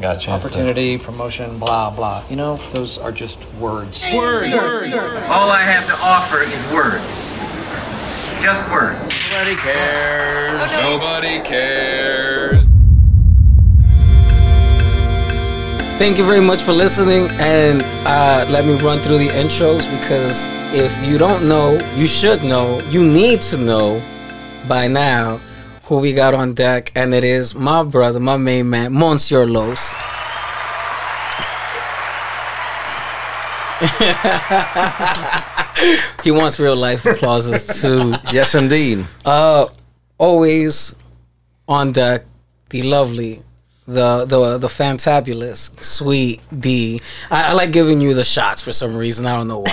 I 0.00 0.02
got 0.02 0.16
a 0.16 0.18
chance. 0.18 0.46
opportunity, 0.46 0.96
promotion, 0.96 1.58
blah 1.58 1.90
blah. 1.90 2.24
You 2.30 2.36
know, 2.36 2.56
those 2.72 2.96
are 2.96 3.12
just 3.12 3.52
words. 3.56 4.02
Words! 4.16 4.54
All 5.28 5.50
I 5.50 5.60
have 5.60 5.86
to 5.88 5.94
offer 6.02 6.40
is 6.40 6.66
words. 6.72 7.36
Just 8.42 8.70
words. 8.70 9.12
Nobody 9.28 9.56
cares. 9.56 10.72
Nobody 10.72 11.40
cares. 11.40 12.70
Thank 15.98 16.16
you 16.16 16.24
very 16.24 16.40
much 16.40 16.62
for 16.62 16.72
listening, 16.72 17.28
and 17.32 17.82
uh, 18.06 18.46
let 18.48 18.64
me 18.64 18.80
run 18.80 19.00
through 19.00 19.18
the 19.18 19.28
intros 19.28 19.84
because 20.00 20.46
if 20.72 20.96
you 21.06 21.18
don't 21.18 21.46
know, 21.46 21.78
you 21.94 22.06
should 22.06 22.42
know, 22.42 22.80
you 22.88 23.04
need 23.04 23.42
to 23.42 23.58
know 23.58 24.00
by 24.66 24.88
now 24.88 25.38
who 25.90 25.96
we 25.96 26.12
got 26.12 26.34
on 26.34 26.54
deck, 26.54 26.92
and 26.94 27.12
it 27.12 27.24
is 27.24 27.52
my 27.52 27.82
brother, 27.82 28.20
my 28.20 28.36
main 28.36 28.70
man, 28.70 28.92
Monsieur 28.92 29.44
Los. 29.44 29.90
he 36.22 36.30
wants 36.30 36.60
real 36.60 36.76
life 36.76 37.04
applauses 37.04 37.82
too. 37.82 38.14
Yes, 38.32 38.54
indeed. 38.54 39.04
Uh, 39.24 39.66
always 40.16 40.94
on 41.66 41.90
deck, 41.90 42.24
the 42.68 42.84
lovely, 42.84 43.42
the 43.90 44.24
the 44.24 44.58
the 44.58 44.68
fantabulous, 44.68 45.78
sweet 45.82 46.40
D. 46.58 47.00
I, 47.30 47.50
I 47.50 47.52
like 47.52 47.72
giving 47.72 48.00
you 48.00 48.14
the 48.14 48.24
shots 48.24 48.62
for 48.62 48.72
some 48.72 48.96
reason. 48.96 49.26
I 49.26 49.36
don't 49.36 49.48
know 49.48 49.58
why. 49.60 49.72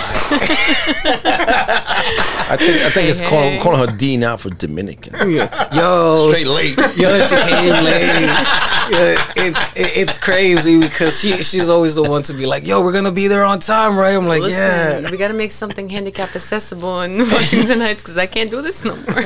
I 2.50 2.56
think 2.58 2.82
I 2.82 2.90
think 2.90 3.08
it's 3.08 3.20
Hey, 3.20 3.28
calling 3.28 3.60
calling 3.60 3.88
her 3.88 3.96
D 3.96 4.16
now 4.16 4.36
for 4.36 4.50
Dominican. 4.50 5.14
Yo, 5.72 6.32
Straight 6.32 6.46
late. 6.46 6.76
Yo, 6.96 7.20
she 7.26 7.36
came 7.36 7.84
late. 7.84 8.30
Yeah, 8.88 9.32
it's 9.36 9.60
it, 9.76 9.96
it's 9.98 10.16
crazy 10.16 10.80
because 10.80 11.20
she 11.20 11.42
she's 11.42 11.68
always 11.68 11.94
the 11.94 12.02
one 12.02 12.22
to 12.22 12.32
be 12.32 12.46
like, 12.46 12.66
"Yo, 12.66 12.80
we're 12.82 12.92
gonna 12.92 13.12
be 13.12 13.28
there 13.28 13.44
on 13.44 13.60
time, 13.60 13.98
right?" 13.98 14.14
I'm 14.16 14.26
like, 14.26 14.40
Listen, 14.40 15.02
"Yeah." 15.02 15.10
we 15.10 15.18
got 15.18 15.28
to 15.28 15.34
make 15.34 15.52
something 15.52 15.90
handicap 15.90 16.34
accessible 16.34 17.02
in 17.02 17.18
Washington 17.30 17.80
Heights 17.82 18.02
because 18.02 18.16
I 18.16 18.24
can't 18.24 18.50
do 18.50 18.62
this 18.62 18.86
no 18.86 18.96
more. 18.96 19.22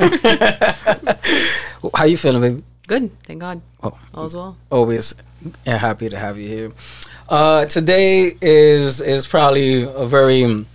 How 1.95 2.03
you 2.03 2.17
feeling, 2.17 2.41
baby? 2.41 2.63
Good, 2.87 3.09
thank 3.23 3.39
God. 3.39 3.61
Oh. 3.83 3.99
All's 4.15 4.35
well. 4.35 4.55
always 4.71 5.13
happy 5.65 6.07
to 6.07 6.17
have 6.17 6.37
you 6.37 6.47
here. 6.47 6.71
Uh, 7.27 7.65
today 7.65 8.37
is 8.41 9.01
is 9.01 9.27
probably 9.27 9.83
a 9.83 10.05
very 10.05 10.65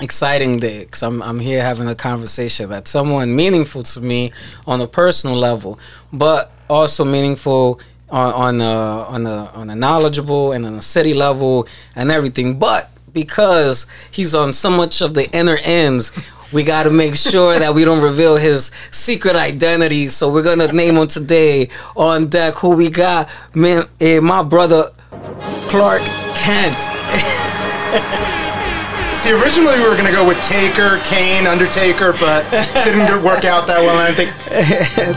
exciting 0.00 0.58
day 0.58 0.80
because 0.84 1.04
I'm 1.04 1.22
I'm 1.22 1.38
here 1.38 1.62
having 1.62 1.86
a 1.86 1.94
conversation 1.94 2.68
that's 2.68 2.90
someone 2.90 3.36
meaningful 3.36 3.84
to 3.84 4.00
me 4.00 4.32
on 4.66 4.80
a 4.80 4.88
personal 4.88 5.36
level, 5.36 5.78
but 6.12 6.50
also 6.68 7.04
meaningful 7.04 7.80
on 8.10 8.32
on 8.32 8.60
a, 8.60 8.64
on 8.64 9.26
a 9.26 9.44
on 9.54 9.70
a 9.70 9.76
knowledgeable 9.76 10.50
and 10.50 10.66
on 10.66 10.74
a 10.74 10.82
city 10.82 11.14
level 11.14 11.68
and 11.94 12.10
everything. 12.10 12.58
But 12.58 12.90
because 13.12 13.86
he's 14.10 14.34
on 14.34 14.52
so 14.52 14.70
much 14.70 15.00
of 15.00 15.14
the 15.14 15.30
inner 15.30 15.58
ends. 15.62 16.10
We 16.52 16.64
got 16.64 16.84
to 16.84 16.90
make 16.90 17.14
sure 17.14 17.58
that 17.58 17.74
we 17.74 17.84
don't 17.84 18.02
reveal 18.02 18.36
his 18.36 18.70
secret 18.90 19.36
identity. 19.36 20.08
So 20.08 20.32
we're 20.32 20.42
gonna 20.42 20.72
name 20.72 20.96
him 20.96 21.06
today 21.06 21.68
on 21.96 22.28
deck. 22.28 22.54
Who 22.54 22.70
we 22.70 22.88
got? 22.88 23.28
Man, 23.54 23.84
eh, 24.00 24.20
my 24.20 24.42
brother 24.42 24.90
Clark 25.68 26.02
Kent. 26.34 26.78
See, 29.18 29.32
originally 29.32 29.76
we 29.78 29.88
were 29.88 29.96
gonna 29.96 30.12
go 30.12 30.26
with 30.26 30.40
Taker, 30.42 30.98
Kane, 31.04 31.46
Undertaker, 31.48 32.12
but 32.12 32.48
didn't 32.84 33.22
work 33.24 33.44
out 33.44 33.66
that 33.66 33.80
well. 33.80 33.98
And 33.98 34.12
I 34.12 34.14
think 34.14 34.32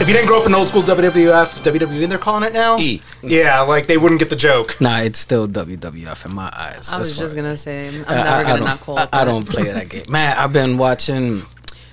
you 0.00 0.12
didn't 0.12 0.26
grow 0.26 0.40
up 0.40 0.46
in 0.46 0.54
old 0.54 0.68
school 0.68 0.82
WWF, 0.82 1.62
WWE, 1.62 2.08
they're 2.08 2.18
calling 2.18 2.42
it 2.42 2.52
now. 2.52 2.76
E. 2.78 3.00
Yeah, 3.22 3.60
like 3.60 3.86
they 3.86 3.96
wouldn't 3.98 4.18
get 4.18 4.28
the 4.28 4.36
joke. 4.36 4.78
Nah, 4.80 4.98
it's 5.00 5.20
still 5.20 5.46
WWF 5.46 6.26
in 6.26 6.34
my 6.34 6.50
eyes. 6.52 6.90
I 6.92 6.98
was 6.98 7.16
just 7.16 7.34
fine. 7.36 7.44
gonna 7.44 7.56
say, 7.56 7.88
I'm 7.88 7.94
I- 7.94 8.14
never 8.16 8.28
I- 8.28 8.38
I 8.38 8.42
gonna 8.42 8.56
don't- 8.56 8.64
not 8.66 8.80
call 8.80 8.98
I, 8.98 9.02
it. 9.04 9.08
I 9.12 9.18
that. 9.18 9.24
don't 9.30 9.48
play 9.48 9.64
that 9.64 9.88
game, 9.88 10.04
man. 10.08 10.36
I've 10.36 10.52
been 10.52 10.78
watching. 10.78 11.42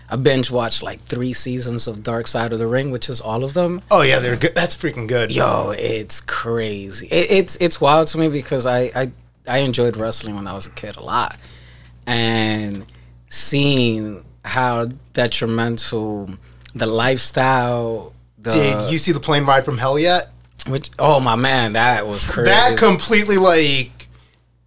I 0.10 0.16
binge 0.16 0.50
watched 0.50 0.82
like 0.82 1.04
three 1.04 1.34
seasons 1.34 1.88
of 1.88 2.02
Dark 2.02 2.26
Side 2.26 2.52
of 2.52 2.58
the 2.58 2.66
Ring, 2.66 2.90
which 2.90 3.08
is 3.10 3.22
all 3.22 3.44
of 3.44 3.54
them. 3.54 3.84
Oh 3.92 4.02
yeah, 4.02 4.18
they're 4.18 4.36
good. 4.36 4.56
That's 4.56 4.76
freaking 4.76 5.08
good. 5.08 5.32
Yo, 5.32 5.76
it's 5.78 6.22
crazy. 6.22 7.06
It, 7.08 7.30
it's 7.30 7.56
it's 7.58 7.80
wild 7.80 8.08
to 8.08 8.18
me 8.18 8.28
because 8.30 8.66
I, 8.66 8.92
I 8.96 9.12
I 9.48 9.58
enjoyed 9.60 9.96
wrestling 9.96 10.36
when 10.36 10.48
I 10.48 10.54
was 10.56 10.66
a 10.66 10.72
kid 10.72 10.96
a 10.98 11.02
lot, 11.04 11.38
and 12.10 12.86
seeing 13.28 14.26
how 14.44 14.86
detrimental 15.14 16.32
the 16.74 16.88
lifestyle. 16.88 18.14
The, 18.40 18.52
Did 18.52 18.92
you 18.92 18.98
see 18.98 19.12
the 19.12 19.20
plane 19.20 19.46
ride 19.46 19.64
from 19.64 19.78
hell 19.78 20.00
yet? 20.00 20.32
which 20.68 20.90
oh 21.00 21.20
my 21.20 21.36
man, 21.36 21.74
that 21.74 22.08
was 22.08 22.26
crazy. 22.26 22.50
That 22.50 22.78
completely 22.78 23.38
like, 23.38 24.08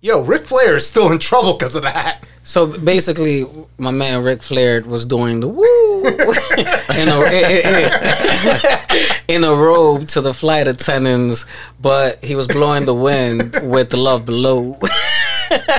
yo, 0.00 0.22
Ric 0.22 0.46
Flair 0.46 0.76
is 0.76 0.86
still 0.86 1.10
in 1.12 1.18
trouble 1.18 1.54
because 1.54 1.76
of 1.76 1.82
that. 1.82 2.24
So 2.44 2.66
basically, 2.66 3.46
my 3.78 3.92
man 3.92 4.22
Ric 4.24 4.42
Flair 4.42 4.82
was 4.82 5.06
doing 5.06 5.40
the 5.40 5.48
woo 5.48 6.04
in 6.06 7.08
a 7.08 7.22
in 9.28 9.44
a 9.44 9.54
robe 9.54 10.08
to 10.08 10.20
the 10.20 10.34
flight 10.34 10.66
attendants, 10.66 11.46
but 11.80 12.24
he 12.24 12.34
was 12.34 12.48
blowing 12.48 12.84
the 12.84 12.94
wind 12.94 13.60
with 13.62 13.90
the 13.90 13.96
love 13.96 14.24
below. 14.24 14.78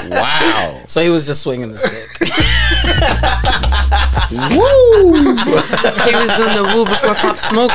Wow. 0.09 0.81
So 0.87 1.01
he 1.01 1.09
was 1.09 1.25
just 1.25 1.41
swinging 1.41 1.71
the 1.71 1.77
stick. 1.77 2.19
Woo! 4.51 5.13
he 5.13 6.15
was 6.15 6.29
doing 6.37 6.55
the 6.55 6.63
woo 6.73 6.85
before 6.85 7.13
Pop 7.15 7.37
Smoke. 7.37 7.71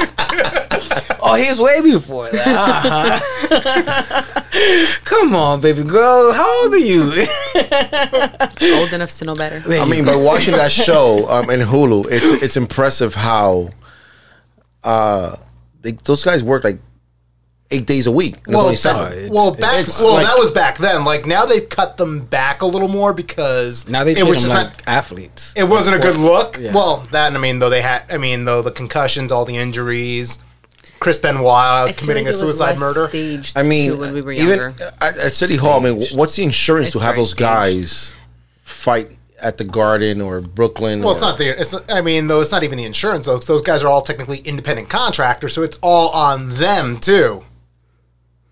Oh, 1.20 1.34
he 1.34 1.48
was 1.48 1.60
way 1.60 1.81
before 1.81 2.31
that. 2.31 2.47
Uh-huh. 2.47 4.22
Come 5.04 5.34
on, 5.34 5.60
baby 5.60 5.82
girl. 5.82 6.32
How 6.32 6.62
old 6.62 6.72
are 6.72 6.78
you? 6.78 7.03
Old 8.78 8.92
enough 8.92 9.15
to 9.19 9.25
know 9.25 9.34
better. 9.34 9.62
I 9.69 9.84
mean, 9.84 10.04
by 10.04 10.16
watching 10.16 10.54
that 10.54 10.72
show 10.72 11.28
um, 11.28 11.50
in 11.50 11.60
Hulu, 11.60 12.06
it's 12.10 12.42
it's 12.42 12.56
impressive 12.56 13.15
how 13.15 13.69
uh, 14.84 15.36
they, 15.82 15.92
those 15.92 16.25
guys 16.25 16.42
work 16.42 16.65
like 16.65 16.78
eight 17.71 17.87
days 17.87 18.06
a 18.06 18.11
week. 18.12 18.37
And 18.47 18.56
Well, 18.56 18.69
it's 18.71 18.87
only 18.87 19.03
seven. 19.03 19.19
it's- 19.19 19.31
well, 19.31 19.51
back. 19.53 19.81
it's 19.87 20.01
well, 20.01 20.15
like- 20.15 20.27
that 20.27 20.39
was 20.39 20.51
back 20.51 20.79
then. 20.79 21.05
Like 21.05 21.27
now, 21.27 21.45
they've 21.45 21.69
cut 21.69 21.97
them 21.99 22.21
back 22.21 22.62
a 22.62 22.67
little 22.67 22.89
more 22.89 23.12
because 23.12 23.87
now 23.89 24.05
they 24.05 24.12
it 24.12 24.19
treat 24.19 24.25
them 24.25 24.34
just 24.34 24.49
like 24.49 24.67
not. 24.69 24.83
athletes. 24.87 25.53
It 25.55 25.65
wasn't 25.69 25.97
a 25.97 25.99
good 25.99 26.17
look. 26.17 26.59
Yeah. 26.59 26.73
Well, 26.73 27.07
that 27.12 27.33
I 27.33 27.39
mean, 27.39 27.59
though 27.59 27.69
they 27.71 27.83
had, 27.83 28.05
I 28.11 28.17
mean, 28.17 28.45
though 28.47 28.62
the 28.62 28.71
concussions, 28.71 29.31
all 29.31 29.45
the 29.45 29.57
injuries, 29.57 30.39
Chris 30.99 31.19
Benoit 31.19 31.47
I 31.47 31.93
committing 31.93 32.25
like 32.25 32.34
a 32.34 32.37
suicide 32.37 32.78
murder. 32.78 33.09
I 33.55 33.62
mean, 33.62 33.99
when 33.99 34.15
we 34.15 34.23
were 34.23 34.33
even 34.33 34.73
at, 35.01 35.19
at 35.19 35.34
City 35.34 35.57
Hall, 35.57 35.78
I 35.81 35.91
mean, 35.91 36.03
what's 36.15 36.37
the 36.37 36.43
insurance 36.45 36.89
It's 36.89 36.97
to 36.97 37.03
have 37.03 37.17
those 37.17 37.31
staged. 37.31 37.39
guys 37.41 38.12
fight 38.65 39.12
at 39.41 39.59
the 39.59 39.65
Garden 39.65 40.21
or 40.21 40.41
Brooklyn? 40.41 41.01
Well, 41.01 41.11
or, 41.11 41.12
it's 41.12 41.21
not 41.21 41.39
the. 41.39 41.61
It's. 41.61 41.75
I 41.91 42.01
mean, 42.01 42.27
though 42.28 42.41
it's 42.41 42.51
not 42.51 42.65
even 42.65 42.78
the 42.78 42.84
insurance 42.84 43.27
though. 43.27 43.37
'cause 43.37 43.47
those 43.47 43.62
guys 43.62 43.83
are 43.84 43.89
all 43.89 44.03
technically 44.03 44.39
independent 44.39 44.89
contractors, 44.89 45.53
so 45.53 45.62
it's 45.62 45.78
all 45.83 46.09
on 46.11 46.49
them 46.57 46.97
too. 46.99 47.45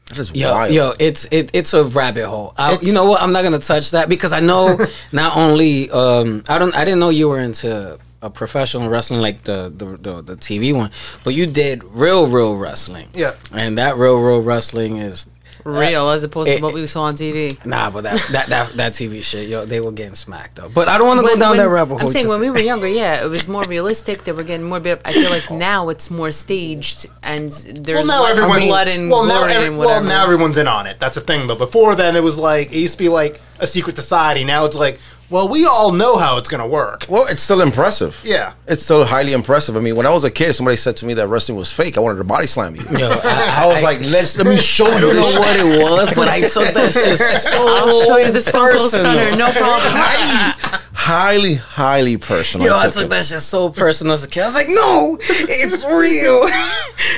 That 0.08 0.18
is 0.18 0.30
Yo, 0.32 0.52
wild. 0.52 0.72
yo, 0.72 0.94
it's 0.98 1.26
it, 1.30 1.50
it's 1.52 1.74
a 1.74 1.84
rabbit 1.84 2.26
hole. 2.26 2.54
I, 2.56 2.78
you 2.80 2.92
know 2.92 3.04
what? 3.06 3.20
I'm 3.20 3.32
not 3.32 3.42
gonna 3.42 3.58
touch 3.58 3.90
that 3.90 4.08
because 4.08 4.32
I 4.32 4.40
know 4.40 4.78
not 5.12 5.36
only 5.36 5.90
um, 5.90 6.44
I 6.48 6.58
don't 6.58 6.74
I 6.76 6.84
didn't 6.84 7.00
know 7.00 7.08
you 7.08 7.28
were 7.28 7.40
into 7.40 7.98
a 8.22 8.30
professional 8.30 8.88
wrestling 8.88 9.20
like 9.20 9.42
the, 9.42 9.72
the 9.76 9.96
the 9.96 10.22
the 10.22 10.36
TV 10.36 10.72
one, 10.74 10.90
but 11.24 11.34
you 11.34 11.46
did 11.46 11.82
real 11.84 12.26
real 12.28 12.56
wrestling. 12.56 13.08
Yeah. 13.14 13.32
and 13.52 13.78
that 13.78 13.96
real 13.96 14.18
real 14.18 14.40
wrestling 14.42 14.98
is 14.98 15.28
Real 15.66 16.10
as 16.10 16.22
opposed 16.24 16.48
it- 16.50 16.56
to 16.58 16.62
what 16.62 16.74
we 16.74 16.86
saw 16.86 17.02
on 17.02 17.14
TV. 17.16 17.56
nah, 17.66 17.90
but 17.90 18.02
that 18.04 18.18
that 18.32 18.46
that, 18.48 18.72
that 18.76 18.92
TV 18.92 19.22
shit, 19.22 19.48
yo, 19.48 19.64
they 19.64 19.80
were 19.80 19.92
getting 19.92 20.14
smacked 20.14 20.56
though. 20.56 20.68
But 20.68 20.88
I 20.88 20.96
don't 20.98 21.06
want 21.08 21.20
to 21.20 21.26
go 21.26 21.36
down 21.36 21.50
when- 21.50 21.58
that 21.58 21.68
rabbit 21.68 21.94
hole. 21.98 22.06
I'm 22.08 22.12
saying 22.12 22.28
when 22.28 22.40
we 22.40 22.50
were 22.50 22.58
younger, 22.58 22.86
yeah, 22.88 23.22
it 23.24 23.28
was 23.28 23.48
more 23.48 23.64
realistic. 23.64 24.24
They 24.24 24.32
were 24.32 24.44
getting 24.44 24.66
more. 24.68 24.80
Bit, 24.80 25.00
I 25.04 25.12
feel 25.12 25.30
like 25.30 25.50
now 25.50 25.88
it's 25.88 26.10
more 26.10 26.30
staged 26.30 27.06
and 27.22 27.50
there's 27.50 27.98
Well, 27.98 28.06
now 28.06 28.22
less 28.24 28.38
everyone. 28.38 28.62
blood 28.68 28.88
and 28.88 29.10
well, 29.10 29.24
now 29.24 29.40
gore 29.40 29.48
every- 29.48 29.66
and 29.68 29.78
whatever. 29.78 30.00
well, 30.00 30.08
now 30.08 30.22
everyone's 30.24 30.58
in 30.58 30.68
on 30.68 30.86
it. 30.86 30.98
That's 31.00 31.14
the 31.16 31.20
thing, 31.22 31.46
though. 31.46 31.56
Before 31.56 31.94
then, 31.94 32.14
it 32.14 32.22
was 32.22 32.36
like 32.38 32.70
it 32.72 32.78
used 32.78 32.94
to 32.94 32.98
be 32.98 33.08
like 33.08 33.40
a 33.58 33.66
secret 33.66 33.96
society. 33.96 34.44
Now 34.44 34.66
it's 34.66 34.76
like, 34.76 34.98
well, 35.28 35.48
we 35.48 35.64
all 35.66 35.92
know 35.92 36.16
how 36.16 36.38
it's 36.38 36.48
gonna 36.48 36.68
work. 36.68 37.06
Well, 37.08 37.26
it's 37.26 37.42
still 37.42 37.60
impressive. 37.60 38.20
Yeah. 38.24 38.52
It's 38.68 38.82
still 38.82 39.04
highly 39.04 39.32
impressive. 39.32 39.76
I 39.76 39.80
mean, 39.80 39.96
when 39.96 40.06
I 40.06 40.10
was 40.10 40.24
a 40.24 40.30
kid, 40.30 40.52
somebody 40.54 40.76
said 40.76 40.96
to 40.98 41.06
me 41.06 41.14
that 41.14 41.28
wrestling 41.28 41.58
was 41.58 41.72
fake. 41.72 41.96
I 41.96 42.00
wanted 42.00 42.18
to 42.18 42.24
body 42.24 42.46
slam 42.46 42.76
you. 42.76 42.82
Yo, 42.96 43.10
I, 43.10 43.64
I 43.64 43.66
was 43.66 43.82
like, 43.82 44.00
let's 44.00 44.36
let 44.38 44.46
me 44.46 44.56
show 44.56 44.86
I 44.86 44.94
you 44.94 45.00
don't 45.00 45.14
this 45.14 45.34
know 45.34 45.40
what 45.40 45.56
it 45.58 45.82
was, 45.82 46.14
but 46.14 46.28
I 46.28 46.42
took 46.42 46.72
that 46.74 46.92
shit 46.92 47.18
so 47.18 47.66
I'll 47.66 48.04
show 48.04 48.16
you 48.18 48.32
the 48.32 48.40
Stone 48.40 48.72
Cold. 48.72 48.90
Stunner, 48.90 49.36
no 49.36 49.50
problem. 49.50 49.80
Highly, 49.82 50.74
highly 50.92 51.54
highly 51.54 52.16
personal. 52.16 52.66
Yo, 52.66 52.76
I 52.76 52.80
I 52.80 52.84
took 52.84 52.94
took 52.94 53.10
that 53.10 53.24
shit 53.24 53.40
so 53.40 53.68
personal 53.70 54.12
as 54.12 54.24
a 54.24 54.28
kid. 54.28 54.42
I 54.42 54.46
was 54.46 54.54
like, 54.54 54.68
no, 54.68 55.18
it's 55.20 55.84
real. 55.84 56.48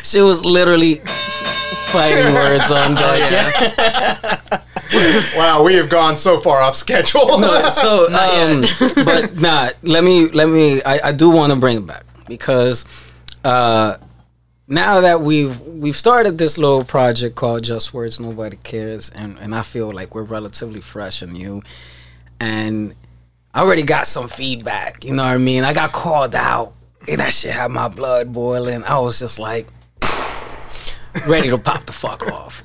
she 0.02 0.20
was 0.20 0.44
literally 0.44 1.00
fighting 1.88 2.34
words 2.34 2.70
on 2.70 2.94
deck. 2.94 4.64
Wow, 5.36 5.64
we 5.64 5.74
have 5.74 5.90
gone 5.90 6.16
so 6.16 6.40
far 6.40 6.62
off 6.62 6.74
schedule. 6.74 7.38
No, 7.38 7.68
so, 7.68 8.06
Not 8.10 8.30
um, 8.30 9.04
but 9.04 9.36
nah, 9.36 9.68
let 9.82 10.02
me, 10.02 10.28
let 10.28 10.48
me, 10.48 10.82
I, 10.82 11.08
I 11.08 11.12
do 11.12 11.28
want 11.28 11.52
to 11.52 11.58
bring 11.58 11.76
it 11.76 11.86
back 11.86 12.04
because 12.26 12.86
uh, 13.44 13.98
now 14.66 15.00
that 15.00 15.20
we've 15.20 15.60
we've 15.60 15.96
started 15.96 16.38
this 16.38 16.58
little 16.58 16.84
project 16.84 17.36
called 17.36 17.64
Just 17.64 17.92
Words 17.92 18.18
Nobody 18.18 18.56
Cares, 18.62 19.10
and 19.10 19.38
and 19.38 19.54
I 19.54 19.62
feel 19.62 19.90
like 19.90 20.14
we're 20.14 20.22
relatively 20.22 20.80
fresh 20.80 21.22
and 21.22 21.32
new, 21.32 21.62
and 22.40 22.94
I 23.54 23.60
already 23.60 23.82
got 23.82 24.06
some 24.06 24.28
feedback. 24.28 25.04
You 25.04 25.14
know 25.14 25.24
what 25.24 25.32
I 25.32 25.38
mean? 25.38 25.64
I 25.64 25.72
got 25.72 25.92
called 25.92 26.34
out, 26.34 26.74
and 27.06 27.20
that 27.20 27.32
shit 27.32 27.52
had 27.52 27.70
my 27.70 27.88
blood 27.88 28.32
boiling. 28.32 28.84
I 28.84 28.98
was 28.98 29.18
just 29.18 29.38
like 29.38 29.66
ready 31.26 31.50
to 31.50 31.58
pop 31.58 31.84
the 31.84 31.92
fuck 31.92 32.26
off. 32.30 32.64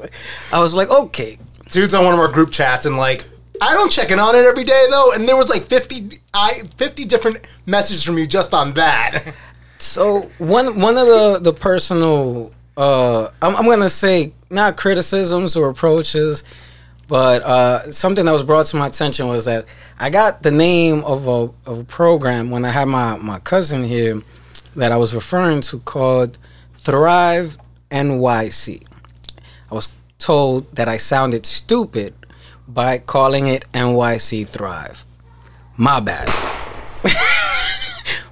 I 0.52 0.60
was 0.60 0.74
like, 0.74 0.90
okay, 0.90 1.38
Dude's 1.70 1.94
on 1.94 2.06
one 2.06 2.14
of 2.14 2.20
our 2.20 2.28
group 2.28 2.52
chats 2.52 2.86
and 2.86 2.98
like, 2.98 3.26
I 3.62 3.74
don't 3.74 3.92
check 3.92 4.12
in 4.12 4.20
on 4.20 4.36
it 4.36 4.46
every 4.46 4.64
day 4.64 4.88
though, 4.90 5.12
and 5.14 5.28
there 5.28 5.38
was 5.38 5.50
like 5.50 5.64
50, 5.66 6.20
I, 6.34 6.64
50 6.78 7.06
different 7.06 7.40
messages 7.66 8.04
from 8.04 8.18
you 8.18 8.28
just 8.28 8.54
on 8.54 8.74
that. 8.74 9.34
So 9.84 10.32
one 10.38 10.80
one 10.80 10.98
of 10.98 11.08
the 11.08 11.40
the 11.40 11.52
personal 11.54 12.54
uh 12.78 13.30
I'm, 13.42 13.56
I'm 13.56 13.66
gonna 13.66 13.90
say 13.90 14.34
not 14.50 14.78
criticisms 14.78 15.58
or 15.58 15.68
approaches, 15.68 16.44
but 17.10 17.44
uh 17.44 17.92
something 17.92 18.24
that 18.26 18.32
was 18.32 18.44
brought 18.44 18.66
to 18.68 18.78
my 18.78 18.88
attention 18.88 19.28
was 19.28 19.44
that 19.46 19.66
I 20.00 20.10
got 20.10 20.42
the 20.42 20.52
name 20.52 21.04
of 21.04 21.28
a 21.28 21.50
of 21.70 21.80
a 21.80 21.84
program 21.84 22.50
when 22.50 22.64
I 22.64 22.72
had 22.72 22.86
my 22.86 23.18
my 23.18 23.40
cousin 23.40 23.84
here 23.84 24.22
that 24.76 24.92
I 24.92 24.98
was 24.98 25.14
referring 25.14 25.62
to 25.62 25.80
called 25.80 26.38
Thrive 26.78 27.58
NYC. 27.94 28.84
I 29.72 29.76
was 29.76 29.90
told 30.18 30.76
that 30.76 30.90
I 30.90 30.98
sounded 30.98 31.46
stupid 31.46 32.14
by 32.68 32.98
calling 32.98 33.48
it 33.48 33.66
NYC 33.74 34.48
Thrive. 34.48 35.06
My 35.78 36.00
bad. 36.00 36.28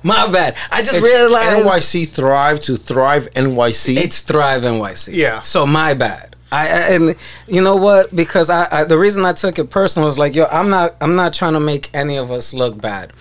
My 0.04 0.28
bad. 0.28 0.56
I 0.72 0.82
just 0.82 0.98
It's 0.98 1.04
realized 1.06 1.66
NYC 1.66 2.10
Thrive 2.10 2.60
to 2.62 2.76
Thrive 2.76 3.30
NYC. 3.36 3.98
it's 3.98 4.22
Thrive 4.22 4.64
NYC. 4.64 5.14
Yeah. 5.14 5.42
So 5.42 5.66
my 5.68 5.94
bad. 5.94 6.36
I, 6.52 6.64
I 6.68 6.68
and 6.96 7.16
you 7.48 7.62
know 7.62 7.76
what? 7.76 8.14
Because 8.16 8.50
I, 8.50 8.68
I 8.72 8.84
the 8.84 8.98
reason 8.98 9.24
I 9.26 9.34
took 9.34 9.60
it 9.60 9.70
personal 9.70 10.08
was 10.08 10.18
like, 10.18 10.34
yo, 10.34 10.46
I'm 10.46 10.70
not 10.70 10.96
I'm 11.02 11.16
not 11.16 11.34
trying 11.34 11.54
to 11.54 11.60
make 11.60 11.90
any 11.94 12.18
of 12.18 12.32
us 12.32 12.54
look 12.54 12.82
bad. 12.82 13.14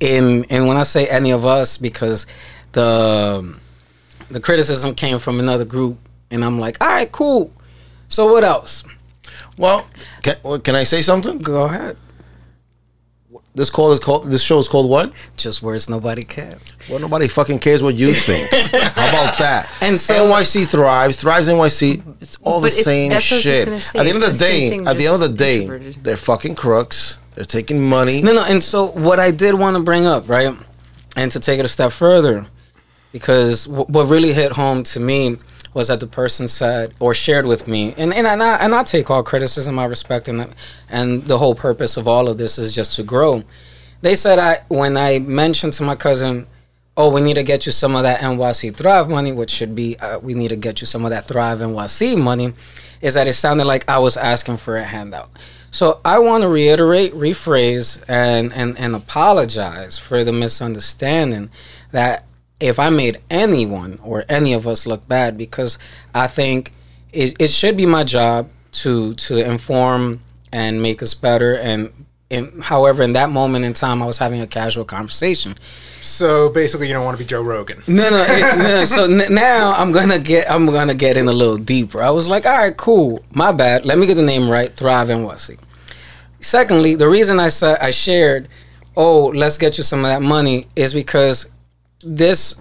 In 0.00 0.44
and 0.50 0.66
when 0.66 0.76
I 0.76 0.82
say 0.82 1.06
any 1.06 1.30
of 1.30 1.46
us, 1.46 1.78
because 1.78 2.26
the 2.72 3.54
the 4.30 4.40
criticism 4.40 4.94
came 4.94 5.18
from 5.18 5.38
another 5.40 5.64
group, 5.64 5.98
and 6.30 6.44
I'm 6.44 6.58
like, 6.58 6.82
all 6.82 6.88
right, 6.88 7.10
cool. 7.10 7.52
So 8.08 8.32
what 8.32 8.44
else? 8.44 8.84
well, 9.56 9.86
can, 10.22 10.36
well, 10.42 10.58
can 10.58 10.74
I 10.74 10.84
say 10.84 11.02
something? 11.02 11.38
Go 11.38 11.64
ahead. 11.64 11.96
This 13.56 13.70
call 13.70 13.92
is 13.92 14.00
called. 14.00 14.26
This 14.30 14.42
show 14.42 14.58
is 14.58 14.66
called 14.66 14.90
what? 14.90 15.12
Just 15.36 15.62
words 15.62 15.88
nobody 15.88 16.24
cares. 16.24 16.60
Well, 16.90 16.98
nobody 16.98 17.28
fucking 17.28 17.60
cares 17.60 17.84
what 17.84 17.94
you 17.94 18.12
think. 18.12 18.50
How 18.52 19.08
about 19.08 19.38
that? 19.38 19.70
And 19.80 19.98
so- 20.00 20.26
NYC 20.28 20.66
thrives, 20.68 21.16
thrives 21.16 21.46
NYC. 21.48 22.02
It's 22.20 22.36
all 22.42 22.58
the 22.60 22.66
it's- 22.66 22.82
same 22.84 23.10
that's 23.10 23.30
what 23.30 23.34
I 23.34 23.36
was 23.36 23.44
just 23.44 23.56
shit. 23.56 23.64
gonna 23.66 23.80
say. 23.80 23.98
At 24.00 24.02
the 24.02 24.08
end 24.10 24.18
It's 24.18 24.26
of 24.26 24.32
the 24.32 24.38
the 24.38 24.44
day, 24.44 24.70
thing, 24.70 24.86
at 24.88 24.96
the 24.98 25.06
end 25.06 25.14
of 25.14 25.20
the 25.30 25.36
day, 25.36 25.60
introverted. 25.62 25.94
they're 26.02 26.16
fucking 26.16 26.56
crooks. 26.56 27.18
They're 27.36 27.44
taking 27.44 27.80
money. 27.88 28.22
No, 28.22 28.32
no. 28.32 28.44
And 28.44 28.62
so 28.62 28.86
what 28.88 29.20
I 29.20 29.30
did 29.30 29.54
want 29.54 29.76
to 29.76 29.82
bring 29.84 30.04
up, 30.04 30.28
right, 30.28 30.56
and 31.16 31.30
to 31.30 31.38
take 31.38 31.60
it 31.60 31.64
a 31.64 31.68
step 31.68 31.92
further, 31.92 32.46
because 33.14 33.66
w- 33.66 33.84
what 33.84 34.10
really 34.10 34.32
hit 34.32 34.50
home 34.50 34.82
to 34.82 34.98
me 34.98 35.36
was 35.72 35.86
that 35.86 36.00
the 36.00 36.06
person 36.06 36.48
said 36.48 36.92
or 36.98 37.14
shared 37.14 37.46
with 37.46 37.68
me, 37.68 37.94
and 37.96 38.12
and 38.12 38.26
I 38.26 38.56
and 38.56 38.74
I 38.74 38.82
take 38.82 39.08
all 39.08 39.22
criticism, 39.22 39.78
I 39.78 39.84
respect, 39.84 40.26
and 40.26 40.52
and 40.90 41.22
the 41.22 41.38
whole 41.38 41.54
purpose 41.54 41.96
of 41.96 42.08
all 42.08 42.28
of 42.28 42.38
this 42.38 42.58
is 42.58 42.74
just 42.74 42.96
to 42.96 43.04
grow. 43.04 43.44
They 44.00 44.16
said 44.16 44.40
I 44.40 44.62
when 44.66 44.96
I 44.96 45.20
mentioned 45.20 45.74
to 45.74 45.84
my 45.84 45.94
cousin, 45.94 46.48
"Oh, 46.96 47.08
we 47.08 47.20
need 47.20 47.34
to 47.34 47.44
get 47.44 47.66
you 47.66 47.72
some 47.72 47.94
of 47.94 48.02
that 48.02 48.20
NYC 48.20 48.74
Thrive 48.74 49.08
money," 49.08 49.30
which 49.30 49.52
should 49.52 49.76
be 49.76 49.96
uh, 50.00 50.18
we 50.18 50.34
need 50.34 50.48
to 50.48 50.56
get 50.56 50.80
you 50.80 50.86
some 50.88 51.04
of 51.04 51.10
that 51.10 51.28
Thrive 51.28 51.60
NYC 51.60 52.18
money, 52.18 52.52
is 53.00 53.14
that 53.14 53.28
it 53.28 53.34
sounded 53.34 53.66
like 53.66 53.88
I 53.88 53.98
was 53.98 54.16
asking 54.16 54.56
for 54.56 54.76
a 54.76 54.82
handout. 54.84 55.30
So 55.70 56.00
I 56.04 56.18
want 56.18 56.42
to 56.42 56.48
reiterate, 56.48 57.14
rephrase, 57.14 58.02
and, 58.06 58.52
and, 58.52 58.78
and 58.78 58.94
apologize 58.94 59.98
for 59.98 60.22
the 60.22 60.32
misunderstanding 60.32 61.50
that 61.90 62.26
if 62.60 62.78
I 62.78 62.90
made 62.90 63.18
anyone 63.30 63.98
or 64.02 64.24
any 64.28 64.52
of 64.52 64.66
us 64.66 64.86
look 64.86 65.06
bad, 65.08 65.36
because 65.36 65.78
I 66.14 66.26
think 66.26 66.72
it, 67.12 67.36
it 67.40 67.50
should 67.50 67.76
be 67.76 67.86
my 67.86 68.04
job 68.04 68.48
to 68.72 69.14
to 69.14 69.38
inform 69.38 70.20
and 70.52 70.80
make 70.82 71.02
us 71.02 71.14
better. 71.14 71.54
And, 71.54 71.92
and 72.30 72.62
however, 72.62 73.02
in 73.02 73.12
that 73.12 73.28
moment 73.30 73.64
in 73.64 73.72
time, 73.72 74.02
I 74.02 74.06
was 74.06 74.18
having 74.18 74.40
a 74.40 74.46
casual 74.46 74.84
conversation. 74.84 75.56
so 76.00 76.48
basically, 76.50 76.86
you 76.88 76.94
don't 76.94 77.04
want 77.04 77.16
to 77.18 77.22
be 77.22 77.26
Joe 77.28 77.42
Rogan. 77.42 77.82
No, 77.86 78.08
no. 78.10 78.24
it- 78.28 78.58
no 78.58 78.84
so 78.84 79.04
n- 79.04 79.32
now 79.34 79.72
I'm 79.74 79.92
gonna 79.92 80.18
get 80.18 80.50
I'm 80.50 80.66
gonna 80.66 80.94
get 80.94 81.16
in 81.16 81.28
a 81.28 81.32
little 81.32 81.56
deeper. 81.58 82.02
I 82.02 82.10
was 82.10 82.28
like, 82.28 82.46
all 82.46 82.56
right, 82.56 82.76
cool. 82.76 83.24
My 83.32 83.52
bad. 83.52 83.84
Let 83.84 83.98
me 83.98 84.06
get 84.06 84.14
the 84.14 84.22
name 84.22 84.48
right. 84.48 84.74
Thrive 84.74 85.10
and 85.10 85.26
NYC. 85.26 85.58
Secondly, 86.40 86.94
the 86.94 87.08
reason 87.08 87.40
I 87.40 87.48
said 87.48 87.78
I 87.80 87.90
shared, 87.90 88.48
oh, 88.96 89.26
let's 89.26 89.56
get 89.58 89.78
you 89.78 89.84
some 89.84 90.00
of 90.00 90.06
that 90.10 90.22
money, 90.22 90.66
is 90.76 90.92
because 90.94 91.46
this 92.04 92.56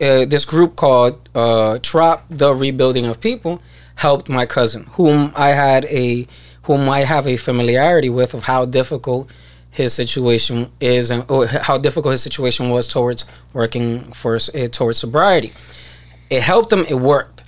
uh, 0.00 0.26
this 0.26 0.44
group 0.44 0.76
called 0.76 1.28
uh, 1.34 1.78
Trop 1.82 2.24
the 2.28 2.54
Rebuilding 2.54 3.06
of 3.06 3.20
People 3.20 3.62
helped 3.96 4.28
my 4.28 4.44
cousin, 4.44 4.84
whom 4.92 5.32
I 5.34 5.50
had 5.50 5.84
a 5.86 6.26
whom 6.64 6.88
I 6.88 7.00
have 7.00 7.26
a 7.26 7.36
familiarity 7.36 8.10
with 8.10 8.34
of 8.34 8.44
how 8.44 8.64
difficult 8.64 9.30
his 9.70 9.92
situation 9.92 10.70
is 10.80 11.10
and 11.10 11.24
how 11.62 11.78
difficult 11.78 12.12
his 12.12 12.22
situation 12.22 12.70
was 12.70 12.86
towards 12.86 13.24
working 13.52 14.12
for 14.12 14.36
uh, 14.36 14.66
towards 14.68 14.98
sobriety. 14.98 15.52
It 16.30 16.42
helped 16.42 16.70
them. 16.70 16.84
It 16.88 16.94
worked. 16.94 17.42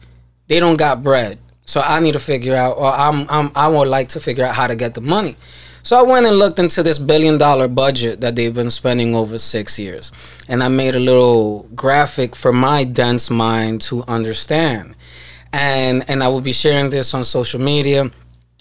They 0.46 0.60
don't 0.60 0.76
got 0.76 1.02
bread, 1.02 1.38
so 1.64 1.80
I 1.80 2.00
need 2.00 2.12
to 2.12 2.20
figure 2.20 2.56
out. 2.56 2.76
Or 2.78 2.92
I'm, 2.92 3.26
I'm 3.28 3.50
I 3.54 3.68
would 3.68 3.88
like 3.88 4.08
to 4.08 4.20
figure 4.20 4.44
out 4.44 4.54
how 4.54 4.66
to 4.66 4.76
get 4.76 4.94
the 4.94 5.00
money. 5.00 5.36
So 5.88 5.98
I 5.98 6.02
went 6.02 6.26
and 6.26 6.38
looked 6.38 6.58
into 6.58 6.82
this 6.82 6.98
billion 6.98 7.38
dollar 7.38 7.66
budget 7.66 8.20
that 8.20 8.36
they've 8.36 8.52
been 8.52 8.70
spending 8.70 9.14
over 9.14 9.38
six 9.38 9.78
years, 9.78 10.12
and 10.46 10.62
I 10.62 10.68
made 10.68 10.94
a 10.94 11.00
little 11.00 11.62
graphic 11.74 12.36
for 12.36 12.52
my 12.52 12.84
dense 12.84 13.30
mind 13.30 13.80
to 13.88 14.04
understand, 14.06 14.94
and 15.50 16.04
and 16.06 16.22
I 16.22 16.28
will 16.28 16.42
be 16.42 16.52
sharing 16.52 16.90
this 16.90 17.14
on 17.14 17.24
social 17.24 17.58
media. 17.58 18.10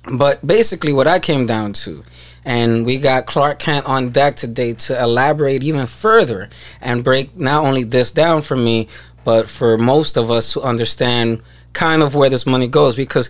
But 0.10 0.48
basically, 0.48 0.94
what 0.94 1.06
I 1.06 1.20
came 1.20 1.46
down 1.46 1.74
to, 1.84 2.06
and 2.46 2.86
we 2.86 2.98
got 2.98 3.26
Clark 3.26 3.60
Kent 3.60 3.86
on 3.88 4.12
deck 4.12 4.38
today 4.38 4.72
to 4.88 4.98
elaborate 4.98 5.64
even 5.64 5.86
further 5.86 6.50
and 6.80 7.04
break 7.04 7.38
not 7.38 7.66
only 7.66 7.84
this 7.84 8.10
down 8.10 8.42
for 8.42 8.56
me, 8.56 8.88
but 9.26 9.50
for 9.50 9.78
most 9.78 10.16
of 10.16 10.32
us 10.32 10.54
to 10.54 10.62
understand 10.62 11.42
kind 11.74 12.02
of 12.04 12.16
where 12.16 12.30
this 12.30 12.46
money 12.46 12.70
goes. 12.70 12.96
Because 12.96 13.30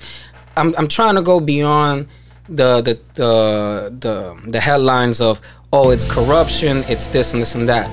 I'm 0.56 0.76
I'm 0.78 0.88
trying 0.88 1.16
to 1.16 1.24
go 1.24 1.40
beyond 1.40 2.10
the 2.50 2.82
the 2.82 3.00
the 3.16 3.96
the, 4.00 4.52
the 4.52 4.60
headlines 4.60 5.22
of 5.22 5.42
oh 5.74 5.92
it's 5.92 6.06
corruption, 6.06 6.84
it's 6.88 7.08
this 7.08 7.34
and 7.34 7.42
this 7.42 7.56
and 7.56 7.68
that, 7.70 7.90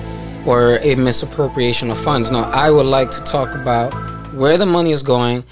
or 0.47 0.79
a 0.79 0.95
misappropriation 0.95 1.89
of 1.91 1.97
funds. 1.97 2.31
No, 2.31 2.39
I 2.39 2.71
would 2.71 2.85
like 2.85 3.11
to 3.11 3.23
talk 3.23 3.55
about 3.55 3.93
where 4.33 4.57
the 4.57 4.65
money 4.65 4.91
is 4.91 5.03
going 5.03 5.43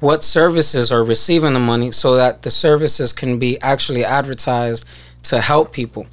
what 0.00 0.22
services 0.22 0.92
are 0.92 1.02
receiving 1.02 1.54
the 1.54 1.58
money 1.60 1.90
so 1.90 2.14
that 2.16 2.42
the 2.42 2.50
services 2.50 3.10
can 3.10 3.38
be 3.38 3.58
actually 3.62 4.04
advertised 4.04 4.84
to 5.22 5.40
help 5.40 5.72
people 5.72 6.06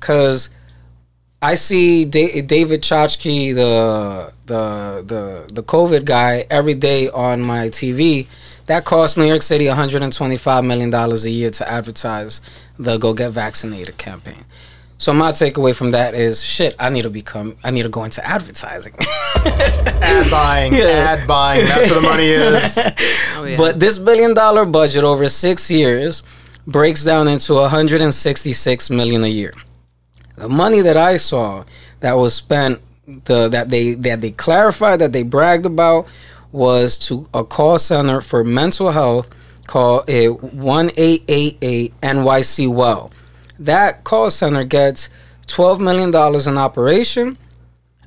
because 0.00 0.50
I 1.40 1.54
see 1.54 2.04
da- 2.04 2.40
David 2.42 2.82
Chokshi, 2.82 3.54
the 3.54 4.32
the 4.46 5.04
the 5.06 5.52
the 5.52 5.62
COVID 5.62 6.04
guy, 6.04 6.46
every 6.50 6.74
day 6.74 7.08
on 7.08 7.42
my 7.42 7.68
TV. 7.68 8.26
That 8.66 8.84
costs 8.84 9.16
New 9.16 9.24
York 9.26 9.42
City 9.42 9.68
125 9.68 10.64
million 10.64 10.90
dollars 10.90 11.24
a 11.24 11.30
year 11.30 11.50
to 11.50 11.68
advertise 11.68 12.40
the 12.78 12.98
"Go 12.98 13.14
Get 13.14 13.30
Vaccinated" 13.30 13.96
campaign. 13.98 14.44
So 14.98 15.12
my 15.12 15.30
takeaway 15.32 15.74
from 15.74 15.90
that 15.90 16.14
is, 16.14 16.42
shit, 16.42 16.74
I 16.78 16.88
need 16.88 17.02
to 17.02 17.10
become, 17.10 17.56
I 17.62 17.70
need 17.70 17.82
to 17.82 17.90
go 17.90 18.04
into 18.04 18.26
advertising. 18.26 18.94
Ad 19.44 20.30
buying, 20.30 20.74
ad 20.74 21.28
buying. 21.28 21.66
That's 21.66 21.90
where 21.90 22.00
the 22.00 22.08
money 22.08 22.24
is. 22.30 22.78
Oh, 23.36 23.44
yeah. 23.44 23.56
But 23.58 23.78
this 23.78 23.98
billion 23.98 24.32
dollar 24.32 24.64
budget 24.64 25.04
over 25.04 25.28
six 25.28 25.70
years 25.70 26.22
breaks 26.66 27.04
down 27.04 27.28
into 27.28 27.54
166 27.54 28.90
million 28.90 29.22
a 29.22 29.28
year. 29.28 29.52
The 30.36 30.48
money 30.48 30.80
that 30.80 30.96
I 30.96 31.18
saw 31.18 31.64
that 32.00 32.16
was 32.16 32.34
spent, 32.34 32.80
the 33.26 33.48
that 33.48 33.68
they 33.70 33.94
that 33.94 34.20
they 34.22 34.30
clarified 34.30 34.98
that 35.00 35.12
they 35.12 35.22
bragged 35.22 35.66
about 35.66 36.08
was 36.56 36.96
to 36.96 37.28
a 37.34 37.44
call 37.44 37.78
center 37.78 38.20
for 38.20 38.42
mental 38.42 38.90
health 38.90 39.28
called 39.66 40.08
a 40.08 40.28
1888 40.28 42.00
NYC 42.00 42.68
Well. 42.68 43.10
That 43.58 44.04
call 44.04 44.30
center 44.30 44.64
gets 44.64 45.08
12 45.46 45.80
million 45.80 46.10
dollars 46.10 46.46
in 46.46 46.58
operation 46.58 47.38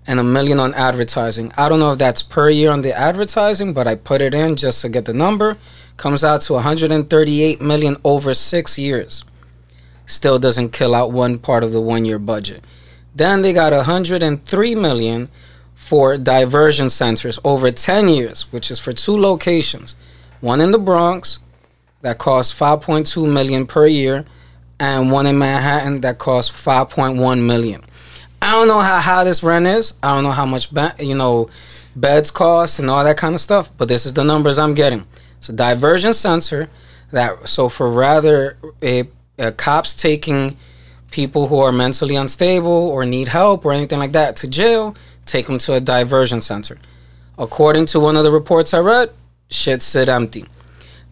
and 0.07 0.19
a 0.19 0.23
million 0.23 0.59
on 0.59 0.73
advertising. 0.73 1.53
I 1.55 1.69
don't 1.69 1.79
know 1.79 1.91
if 1.91 1.99
that's 1.99 2.23
per 2.23 2.49
year 2.49 2.71
on 2.71 2.81
the 2.81 2.97
advertising, 2.97 3.73
but 3.73 3.87
I 3.87 3.93
put 3.93 4.21
it 4.21 4.33
in 4.33 4.55
just 4.55 4.81
to 4.81 4.89
get 4.89 5.05
the 5.05 5.13
number. 5.13 5.57
Comes 5.97 6.23
out 6.23 6.41
to 6.41 6.53
138 6.53 7.61
million 7.61 7.97
over 8.03 8.33
six 8.33 8.79
years. 8.79 9.23
Still 10.05 10.39
doesn't 10.39 10.69
kill 10.71 10.95
out 10.95 11.11
one 11.11 11.37
part 11.37 11.63
of 11.63 11.71
the 11.71 11.81
one 11.81 12.05
year 12.05 12.17
budget. 12.17 12.63
Then 13.13 13.43
they 13.43 13.53
got 13.53 13.73
103 13.73 14.75
million 14.75 15.29
for 15.79 16.17
diversion 16.17 16.89
centers 16.89 17.39
over 17.43 17.71
10 17.71 18.09
years, 18.09 18.51
which 18.51 18.69
is 18.69 18.79
for 18.79 18.91
two 18.91 19.17
locations. 19.17 19.95
One 20.41 20.59
in 20.59 20.71
the 20.71 20.77
Bronx 20.77 21.39
that 22.01 22.17
costs 22.17 22.53
5.2 22.53 23.31
million 23.31 23.65
per 23.65 23.87
year 23.87 24.25
and 24.77 25.09
one 25.09 25.25
in 25.25 25.39
Manhattan 25.39 26.01
that 26.01 26.19
costs 26.19 26.51
5.1 26.51 27.43
million. 27.43 27.81
I 28.41 28.51
don't 28.51 28.67
know 28.67 28.81
how 28.81 28.99
high 28.99 29.23
this 29.23 29.41
rent 29.41 29.65
is. 29.67 29.93
I 30.03 30.13
don't 30.13 30.25
know 30.25 30.31
how 30.31 30.45
much 30.45 30.69
ba- 30.69 30.95
you 30.99 31.15
know 31.15 31.49
beds 31.95 32.29
cost 32.29 32.77
and 32.77 32.89
all 32.89 33.03
that 33.03 33.17
kind 33.17 33.33
of 33.33 33.41
stuff, 33.41 33.71
but 33.77 33.87
this 33.87 34.05
is 34.05 34.13
the 34.13 34.23
numbers 34.23 34.59
I'm 34.59 34.75
getting. 34.75 35.07
It's 35.39 35.49
a 35.49 35.53
diversion 35.53 36.13
center 36.13 36.69
that 37.11 37.47
so 37.47 37.67
for 37.67 37.89
rather 37.89 38.57
a, 38.83 39.07
a 39.39 39.53
cops 39.53 39.93
taking 39.93 40.57
people 41.09 41.47
who 41.47 41.57
are 41.59 41.71
mentally 41.71 42.15
unstable 42.15 42.69
or 42.69 43.05
need 43.05 43.29
help 43.29 43.65
or 43.65 43.71
anything 43.71 43.97
like 43.97 44.11
that 44.11 44.35
to 44.35 44.47
jail, 44.47 44.93
take 45.29 45.47
them 45.47 45.57
to 45.59 45.73
a 45.73 45.79
diversion 45.79 46.41
center. 46.41 46.77
According 47.37 47.85
to 47.87 47.99
one 47.99 48.17
of 48.17 48.23
the 48.23 48.31
reports 48.31 48.73
I 48.73 48.79
read, 48.79 49.11
shit 49.49 49.81
sit 49.81 50.09
empty. 50.09 50.45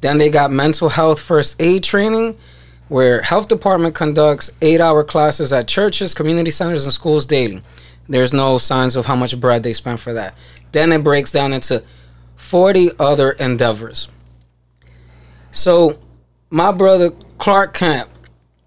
Then 0.01 0.17
they 0.17 0.29
got 0.29 0.51
mental 0.51 0.89
health 0.89 1.19
first 1.21 1.59
aid 1.61 1.83
training, 1.83 2.37
where 2.87 3.21
health 3.21 3.47
department 3.47 3.95
conducts 3.95 4.51
eight-hour 4.61 5.03
classes 5.03 5.51
at 5.51 5.67
churches, 5.67 6.13
community 6.13 6.51
centers, 6.51 6.83
and 6.83 6.93
schools 6.93 7.25
daily. 7.25 7.61
There's 8.07 8.33
no 8.33 8.57
signs 8.57 8.95
of 8.95 9.05
how 9.05 9.15
much 9.15 9.39
bread 9.39 9.63
they 9.63 9.73
spent 9.73 9.99
for 9.99 10.13
that. 10.13 10.33
Then 10.71 10.91
it 10.91 11.03
breaks 11.03 11.31
down 11.31 11.53
into 11.53 11.83
40 12.35 12.91
other 12.99 13.31
endeavors. 13.31 14.09
So, 15.51 15.99
my 16.49 16.71
brother 16.71 17.11
Clark 17.37 17.73
Kent 17.73 18.09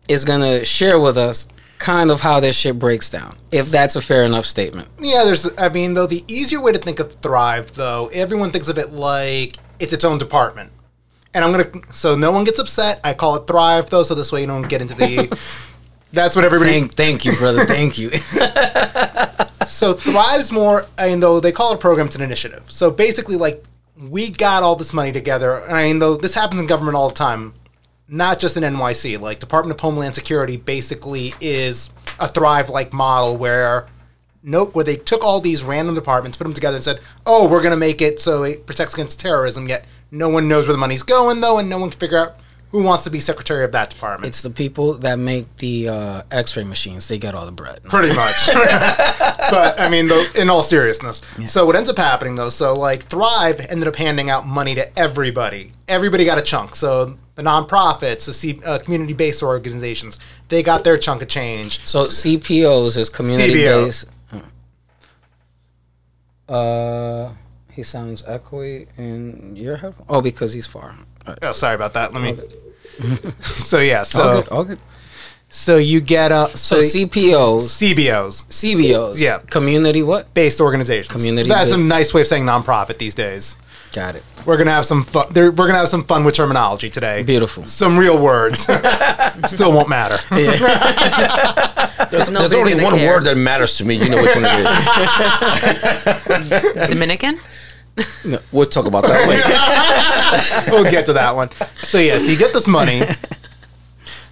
is 0.08 0.24
gonna 0.24 0.64
share 0.64 0.98
with 0.98 1.16
us 1.16 1.48
kind 1.80 2.12
of 2.12 2.20
how 2.20 2.38
this 2.38 2.54
shit 2.54 2.78
breaks 2.78 3.10
down, 3.10 3.34
if 3.50 3.70
that's 3.70 3.96
a 3.96 4.00
fair 4.00 4.22
enough 4.22 4.46
statement. 4.46 4.88
Yeah, 5.00 5.24
there's. 5.24 5.50
I 5.58 5.68
mean, 5.68 5.94
though 5.94 6.06
the 6.06 6.24
easier 6.28 6.60
way 6.60 6.70
to 6.70 6.78
think 6.78 7.00
of 7.00 7.14
Thrive, 7.14 7.72
though, 7.72 8.08
everyone 8.12 8.52
thinks 8.52 8.68
of 8.68 8.78
it 8.78 8.92
like 8.92 9.56
it's 9.80 9.92
its 9.92 10.04
own 10.04 10.18
department. 10.18 10.70
And 11.34 11.44
I'm 11.44 11.50
gonna. 11.50 11.92
So 11.92 12.14
no 12.14 12.30
one 12.30 12.44
gets 12.44 12.60
upset. 12.60 13.00
I 13.02 13.14
call 13.14 13.34
it 13.36 13.48
Thrive, 13.48 13.90
though, 13.90 14.04
so 14.04 14.14
this 14.14 14.30
way 14.30 14.42
you 14.42 14.46
don't 14.46 14.68
get 14.68 14.80
into 14.80 14.94
the. 14.94 15.36
that's 16.12 16.36
what 16.36 16.44
everybody. 16.44 16.70
Thank, 16.70 16.94
thank 16.94 17.24
you, 17.24 17.36
brother. 17.36 17.64
Thank 17.64 17.98
you. 17.98 18.10
So 19.70 19.92
Thrive's 19.92 20.50
more, 20.50 20.86
I 20.98 21.08
mean, 21.08 21.20
though 21.20 21.38
they 21.38 21.52
call 21.52 21.72
it 21.72 21.76
a 21.76 21.78
program, 21.78 22.06
it's 22.06 22.16
an 22.16 22.22
initiative. 22.22 22.64
So 22.66 22.90
basically, 22.90 23.36
like 23.36 23.64
we 23.96 24.28
got 24.30 24.62
all 24.62 24.76
this 24.76 24.92
money 24.92 25.12
together. 25.12 25.56
And 25.56 25.76
I 25.76 25.84
mean, 25.84 25.98
though 26.00 26.16
this 26.16 26.34
happens 26.34 26.60
in 26.60 26.66
government 26.66 26.96
all 26.96 27.08
the 27.08 27.14
time, 27.14 27.54
not 28.10 28.38
just 28.38 28.56
in 28.56 28.62
NYC. 28.62 29.18
Like 29.20 29.38
Department 29.38 29.76
of 29.76 29.80
Homeland 29.80 30.14
Security 30.14 30.56
basically 30.56 31.32
is 31.40 31.90
a 32.18 32.28
Thrive-like 32.28 32.92
model 32.92 33.36
where. 33.36 33.86
Nope, 34.42 34.74
where 34.74 34.86
they 34.86 34.96
took 34.96 35.22
all 35.22 35.42
these 35.42 35.62
random 35.62 35.94
departments, 35.94 36.38
put 36.38 36.44
them 36.44 36.54
together, 36.54 36.76
and 36.76 36.82
said, 36.82 37.00
"Oh, 37.26 37.46
we're 37.46 37.60
going 37.60 37.72
to 37.72 37.76
make 37.76 38.00
it 38.00 38.20
so 38.20 38.42
it 38.42 38.64
protects 38.64 38.94
against 38.94 39.20
terrorism." 39.20 39.68
Yet 39.68 39.84
no 40.10 40.30
one 40.30 40.48
knows 40.48 40.66
where 40.66 40.72
the 40.72 40.78
money's 40.78 41.02
going, 41.02 41.42
though, 41.42 41.58
and 41.58 41.68
no 41.68 41.76
one 41.76 41.90
can 41.90 42.00
figure 42.00 42.16
out 42.16 42.36
who 42.70 42.82
wants 42.82 43.02
to 43.04 43.10
be 43.10 43.18
secretary 43.20 43.64
of 43.64 43.72
that 43.72 43.90
department. 43.90 44.28
it's 44.28 44.42
the 44.42 44.50
people 44.50 44.94
that 44.94 45.18
make 45.18 45.56
the 45.56 45.88
uh, 45.88 46.22
X-ray 46.30 46.64
machines. 46.64 47.08
They 47.08 47.18
get 47.18 47.34
all 47.34 47.44
the 47.46 47.52
bread. 47.52 47.82
pretty 47.84 48.14
much. 48.14 48.46
but 48.54 49.78
I 49.80 49.88
mean, 49.90 50.06
though, 50.08 50.24
in 50.36 50.48
all 50.48 50.62
seriousness, 50.62 51.20
so 51.46 51.66
what 51.66 51.74
ends 51.76 51.90
up 51.90 51.96
happening 51.98 52.36
though, 52.36 52.48
so 52.50 52.76
like 52.76 53.02
Thrive 53.04 53.60
ended 53.60 53.88
up 53.88 53.96
handing 53.96 54.30
out 54.30 54.46
money 54.46 54.74
to 54.76 54.98
everybody. 54.98 55.72
Everybody 55.88 56.24
got 56.24 56.38
a 56.38 56.42
chunk. 56.42 56.76
So 56.76 57.18
the 57.34 57.42
nonprofits, 57.42 58.26
the 58.26 58.32
C- 58.32 58.60
uh, 58.64 58.78
community-based 58.78 59.42
organizations, 59.42 60.20
they 60.48 60.62
got 60.62 60.84
their 60.84 60.98
chunk 60.98 61.22
of 61.22 61.28
change. 61.28 61.84
So 61.86 62.02
CPOs 62.04 62.96
is 62.96 63.08
community-based. 63.08 64.06
Uh, 66.48 67.32
he 67.70 67.82
sounds 67.82 68.22
echoey 68.24 68.88
in 68.98 69.54
your 69.54 69.76
headphone. 69.76 70.06
Oh, 70.08 70.20
because 70.20 70.52
he's 70.52 70.66
far. 70.66 70.96
All 71.26 71.32
right. 71.34 71.38
Oh, 71.42 71.52
sorry 71.52 71.74
about 71.74 71.94
that. 71.94 72.12
Let 72.14 72.22
me. 72.22 72.36
so 73.40 73.78
yeah, 73.80 73.98
all 74.00 74.04
so 74.04 74.42
good. 74.42 74.48
All 74.50 74.64
good. 74.64 74.78
so 75.48 75.76
you 75.78 76.00
get 76.00 76.32
uh, 76.32 76.48
So 76.54 76.80
so, 76.80 76.98
CPOs, 76.98 77.62
CBOs, 77.78 78.44
CBOs, 78.48 79.18
Yeah. 79.18 79.38
community 79.50 80.02
what? 80.02 80.32
based 80.34 80.60
organizations. 80.60 81.12
Community 81.12 81.48
That's 81.48 81.72
a 81.72 81.78
nice 81.78 82.12
way 82.14 82.20
of 82.22 82.26
saying 82.26 82.44
nonprofit 82.44 82.98
these 82.98 83.14
days. 83.14 83.56
Got 83.92 84.16
it. 84.16 84.22
We're 84.46 84.56
gonna 84.56 84.70
have 84.70 84.86
some 84.86 85.02
fun. 85.04 85.26
There, 85.32 85.50
we're 85.50 85.66
gonna 85.66 85.78
have 85.78 85.88
some 85.88 86.04
fun 86.04 86.24
with 86.24 86.34
terminology 86.36 86.90
today. 86.90 87.22
Beautiful. 87.24 87.64
Some 87.66 87.98
real 87.98 88.16
words. 88.18 88.60
Still 89.46 89.72
won't 89.72 89.88
matter. 89.88 90.18
There's, 92.10 92.30
Nobody's 92.30 92.50
there's 92.50 92.72
only 92.72 92.82
one 92.82 92.94
care. 92.96 93.12
word 93.12 93.24
that 93.24 93.36
matters 93.36 93.76
to 93.78 93.84
me. 93.84 93.94
You 93.96 94.08
know 94.08 94.20
which 94.22 94.34
one 94.34 94.44
it 94.46 94.66
is. 96.80 96.88
Dominican? 96.88 97.38
We'll 98.52 98.66
talk 98.66 98.86
about 98.86 99.04
that 99.04 99.28
later. 99.28 100.72
we'll 100.72 100.90
get 100.90 101.06
to 101.06 101.12
that 101.14 101.34
one. 101.34 101.50
So 101.82 101.98
yeah, 101.98 102.18
so 102.18 102.26
you 102.26 102.36
get 102.36 102.52
this 102.52 102.66
money. 102.66 103.02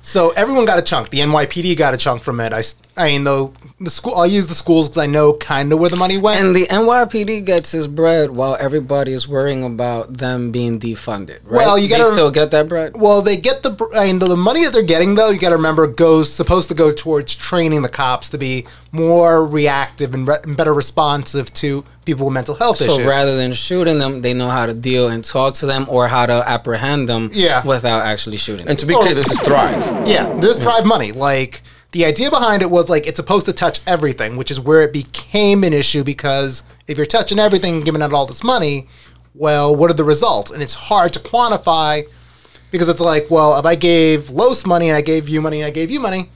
So 0.02 0.30
everyone 0.30 0.64
got 0.64 0.78
a 0.78 0.82
chunk. 0.82 1.10
The 1.10 1.18
NYPD 1.18 1.76
got 1.76 1.92
a 1.92 1.98
chunk 1.98 2.22
from 2.22 2.40
it. 2.40 2.52
I, 2.52 2.62
I 2.98 3.10
mean, 3.12 3.24
though 3.24 3.52
the 3.80 3.90
school, 3.90 4.14
I'll 4.16 4.26
use 4.26 4.48
the 4.48 4.54
schools 4.54 4.88
because 4.88 5.02
I 5.02 5.06
know 5.06 5.32
kind 5.34 5.72
of 5.72 5.78
where 5.78 5.88
the 5.88 5.96
money 5.96 6.18
went. 6.18 6.44
And 6.44 6.54
the 6.56 6.66
NYPD 6.66 7.44
gets 7.44 7.70
his 7.70 7.86
bread 7.86 8.30
while 8.32 8.56
everybody 8.58 9.12
is 9.12 9.28
worrying 9.28 9.62
about 9.62 10.14
them 10.18 10.50
being 10.50 10.80
defunded. 10.80 11.38
Right? 11.44 11.58
Well, 11.64 11.78
you 11.78 11.88
gotta- 11.88 12.10
still 12.10 12.30
get 12.30 12.50
that 12.50 12.68
bread. 12.68 12.96
well, 12.96 13.22
they 13.22 13.36
get 13.36 13.62
the. 13.62 13.76
I 13.94 14.06
mean, 14.06 14.18
the, 14.18 14.26
the 14.28 14.36
money 14.36 14.64
that 14.64 14.72
they're 14.72 14.82
getting 14.82 15.14
though, 15.14 15.30
you 15.30 15.38
got 15.38 15.50
to 15.50 15.56
remember, 15.56 15.86
goes 15.86 16.32
supposed 16.32 16.68
to 16.70 16.74
go 16.74 16.92
towards 16.92 17.34
training 17.34 17.82
the 17.82 17.88
cops 17.88 18.28
to 18.30 18.38
be 18.38 18.66
more 18.90 19.46
reactive 19.46 20.12
and, 20.14 20.26
re- 20.26 20.38
and 20.44 20.56
better 20.56 20.74
responsive 20.74 21.52
to 21.54 21.84
people 22.04 22.26
with 22.26 22.34
mental 22.34 22.54
health 22.56 22.78
So 22.78 22.84
issues. 22.84 22.96
So 23.04 23.08
rather 23.08 23.36
than 23.36 23.52
shooting 23.52 23.98
them, 23.98 24.22
they 24.22 24.34
know 24.34 24.48
how 24.48 24.66
to 24.66 24.74
deal 24.74 25.08
and 25.08 25.24
talk 25.24 25.54
to 25.54 25.66
them 25.66 25.86
or 25.88 26.08
how 26.08 26.26
to 26.26 26.42
apprehend 26.48 27.08
them 27.08 27.30
Yeah. 27.32 27.64
without 27.64 28.04
actually 28.06 28.38
shooting 28.38 28.64
them. 28.64 28.70
And 28.70 28.78
to 28.80 28.86
be 28.86 28.94
clear, 28.94 29.14
this 29.14 29.30
is 29.30 29.38
Thrive. 29.40 30.08
Yeah, 30.08 30.32
there's 30.40 30.58
Thrive 30.58 30.84
Money. 30.86 31.12
Like 31.12 31.62
the 31.92 32.04
idea 32.04 32.30
behind 32.30 32.62
it 32.62 32.70
was 32.70 32.88
like 32.88 33.06
it's 33.06 33.16
supposed 33.16 33.46
to 33.46 33.52
touch 33.52 33.80
everything, 33.86 34.36
which 34.36 34.50
is 34.50 34.60
where 34.60 34.82
it 34.82 34.92
became 34.92 35.64
an 35.64 35.72
issue 35.72 36.04
because 36.04 36.62
if 36.86 36.96
you're 36.96 37.06
touching 37.06 37.38
everything 37.38 37.76
and 37.76 37.84
giving 37.84 38.02
out 38.02 38.12
all 38.12 38.26
this 38.26 38.44
money, 38.44 38.86
well, 39.34 39.74
what 39.74 39.90
are 39.90 39.94
the 39.94 40.04
results? 40.04 40.50
And 40.50 40.62
it's 40.62 40.74
hard 40.74 41.12
to 41.14 41.18
quantify 41.18 42.04
because 42.70 42.88
it's 42.88 43.00
like, 43.00 43.30
well, 43.30 43.58
if 43.58 43.64
I 43.64 43.74
gave 43.74 44.30
Los 44.30 44.66
money 44.66 44.88
and 44.88 44.96
I 44.96 45.00
gave 45.00 45.28
you 45.28 45.40
money 45.40 45.60
and 45.60 45.66
I 45.66 45.70
gave 45.70 45.90
you 45.90 46.00
money, 46.00 46.30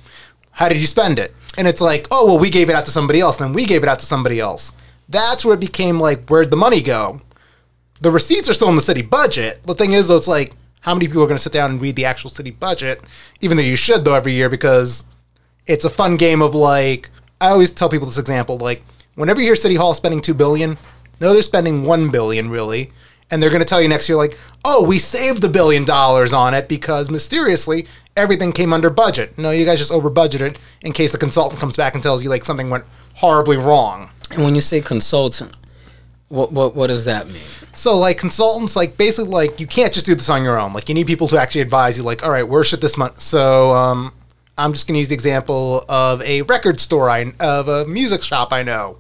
how 0.53 0.69
did 0.69 0.81
you 0.81 0.87
spend 0.87 1.19
it? 1.19 1.35
And 1.59 1.69
it's 1.69 1.81
like, 1.81 2.07
oh, 2.11 2.27
well, 2.27 2.39
we 2.39 2.49
gave 2.49 2.71
it 2.71 2.75
out 2.75 2.87
to 2.87 2.91
somebody 2.91 3.21
else, 3.21 3.39
and 3.39 3.49
then 3.49 3.55
we 3.55 3.67
gave 3.67 3.83
it 3.83 3.89
out 3.89 3.99
to 3.99 4.07
somebody 4.07 4.41
else. 4.41 4.73
That's 5.07 5.45
where 5.45 5.55
it 5.55 5.61
became 5.61 6.01
like, 6.01 6.29
where'd 6.29 6.51
the 6.51 6.57
money 6.57 6.81
go? 6.81 7.21
the 8.03 8.11
receipts 8.11 8.49
are 8.49 8.53
still 8.53 8.69
in 8.69 8.77
the 8.77 8.83
city 8.83 9.03
budget. 9.03 9.63
The 9.65 9.75
thing 9.75 9.93
is, 9.93 10.09
though, 10.09 10.17
it's 10.17 10.29
like 10.29 10.53
how 10.81 10.93
many 10.95 11.07
people 11.07 11.23
are 11.23 11.27
going 11.27 11.39
to 11.39 11.43
sit 11.43 11.53
down 11.53 11.71
and 11.71 11.81
read 11.81 11.97
the 11.97 12.05
actual 12.05 12.31
city 12.31 12.51
budget? 12.51 13.01
Even 13.41 13.57
though 13.57 13.63
you 13.63 13.77
should, 13.77 14.05
though, 14.05 14.15
every 14.15 14.33
year 14.33 14.51
because 14.51 15.05
it's 15.67 15.85
a 15.85 15.91
fun 15.91 16.17
game 16.17 16.43
of 16.43 16.55
like. 16.55 17.11
I 17.41 17.49
always 17.49 17.73
tell 17.73 17.89
people 17.89 18.07
this 18.07 18.19
example: 18.19 18.59
like 18.59 18.83
whenever 19.15 19.41
you 19.41 19.47
hear 19.47 19.57
City 19.57 19.75
Hall 19.75 19.95
spending 19.95 20.21
two 20.21 20.35
billion, 20.35 20.79
no, 21.21 21.33
they're 21.33 21.43
spending 21.43 21.85
one 21.85 22.11
billion 22.11 22.51
really, 22.51 22.93
and 23.31 23.43
they're 23.43 23.51
going 23.51 23.61
to 23.63 23.67
tell 23.67 23.81
you 23.83 23.89
next 23.89 24.09
year 24.09 24.17
like, 24.17 24.39
oh, 24.65 24.85
we 24.85 24.99
saved 24.99 25.43
a 25.45 25.49
billion 25.49 25.85
dollars 25.85 26.33
on 26.33 26.55
it 26.55 26.69
because 26.69 27.11
mysteriously 27.11 27.87
everything 28.17 28.53
came 28.53 28.73
under 28.73 28.91
budget. 28.91 29.37
No, 29.39 29.51
you 29.51 29.65
guys 29.65 29.79
just 29.79 29.93
over 29.93 30.11
budgeted 30.11 30.57
in 30.83 30.93
case 30.93 31.13
the 31.13 31.19
consultant 31.19 31.61
comes 31.61 31.77
back 31.77 31.95
and 31.95 32.03
tells 32.03 32.23
you 32.23 32.29
like 32.31 32.45
something 32.45 32.71
went 32.71 32.85
horribly 33.15 33.57
wrong. 33.57 34.11
and 34.31 34.43
when 34.45 34.55
you 34.55 34.61
say 34.61 34.81
consultant, 34.81 35.55
what 36.29 36.53
what 36.53 36.75
what 36.75 36.87
does 36.87 37.05
that 37.05 37.27
mean? 37.27 37.43
So 37.75 37.97
like 37.97 38.19
consultants, 38.19 38.77
like 38.77 38.97
basically 38.97 39.31
like 39.31 39.61
you 39.61 39.67
can't 39.67 39.93
just 39.93 40.07
do 40.07 40.15
this 40.15 40.29
on 40.29 40.45
your 40.45 40.59
own. 40.59 40.73
Like 40.73 40.89
you 40.89 40.95
need 40.95 41.07
people 41.07 41.29
to 41.29 41.41
actually 41.41 41.61
advise 41.63 41.97
you. 41.97 42.03
Like, 42.03 42.25
all 42.25 42.31
right, 42.31 42.47
where 42.47 42.65
should 42.65 42.81
this 42.81 42.97
month? 42.97 43.21
So 43.21 43.75
um, 43.75 44.13
I'm 44.57 44.73
just 44.73 44.87
gonna 44.87 44.99
use 44.99 45.09
the 45.09 45.15
example 45.15 45.85
of 45.89 46.23
a 46.23 46.43
record 46.43 46.81
store 46.81 47.09
I 47.09 47.33
of 47.41 47.69
a 47.69 47.87
music 47.87 48.23
shop 48.23 48.53
I 48.53 48.63
know. 48.63 48.99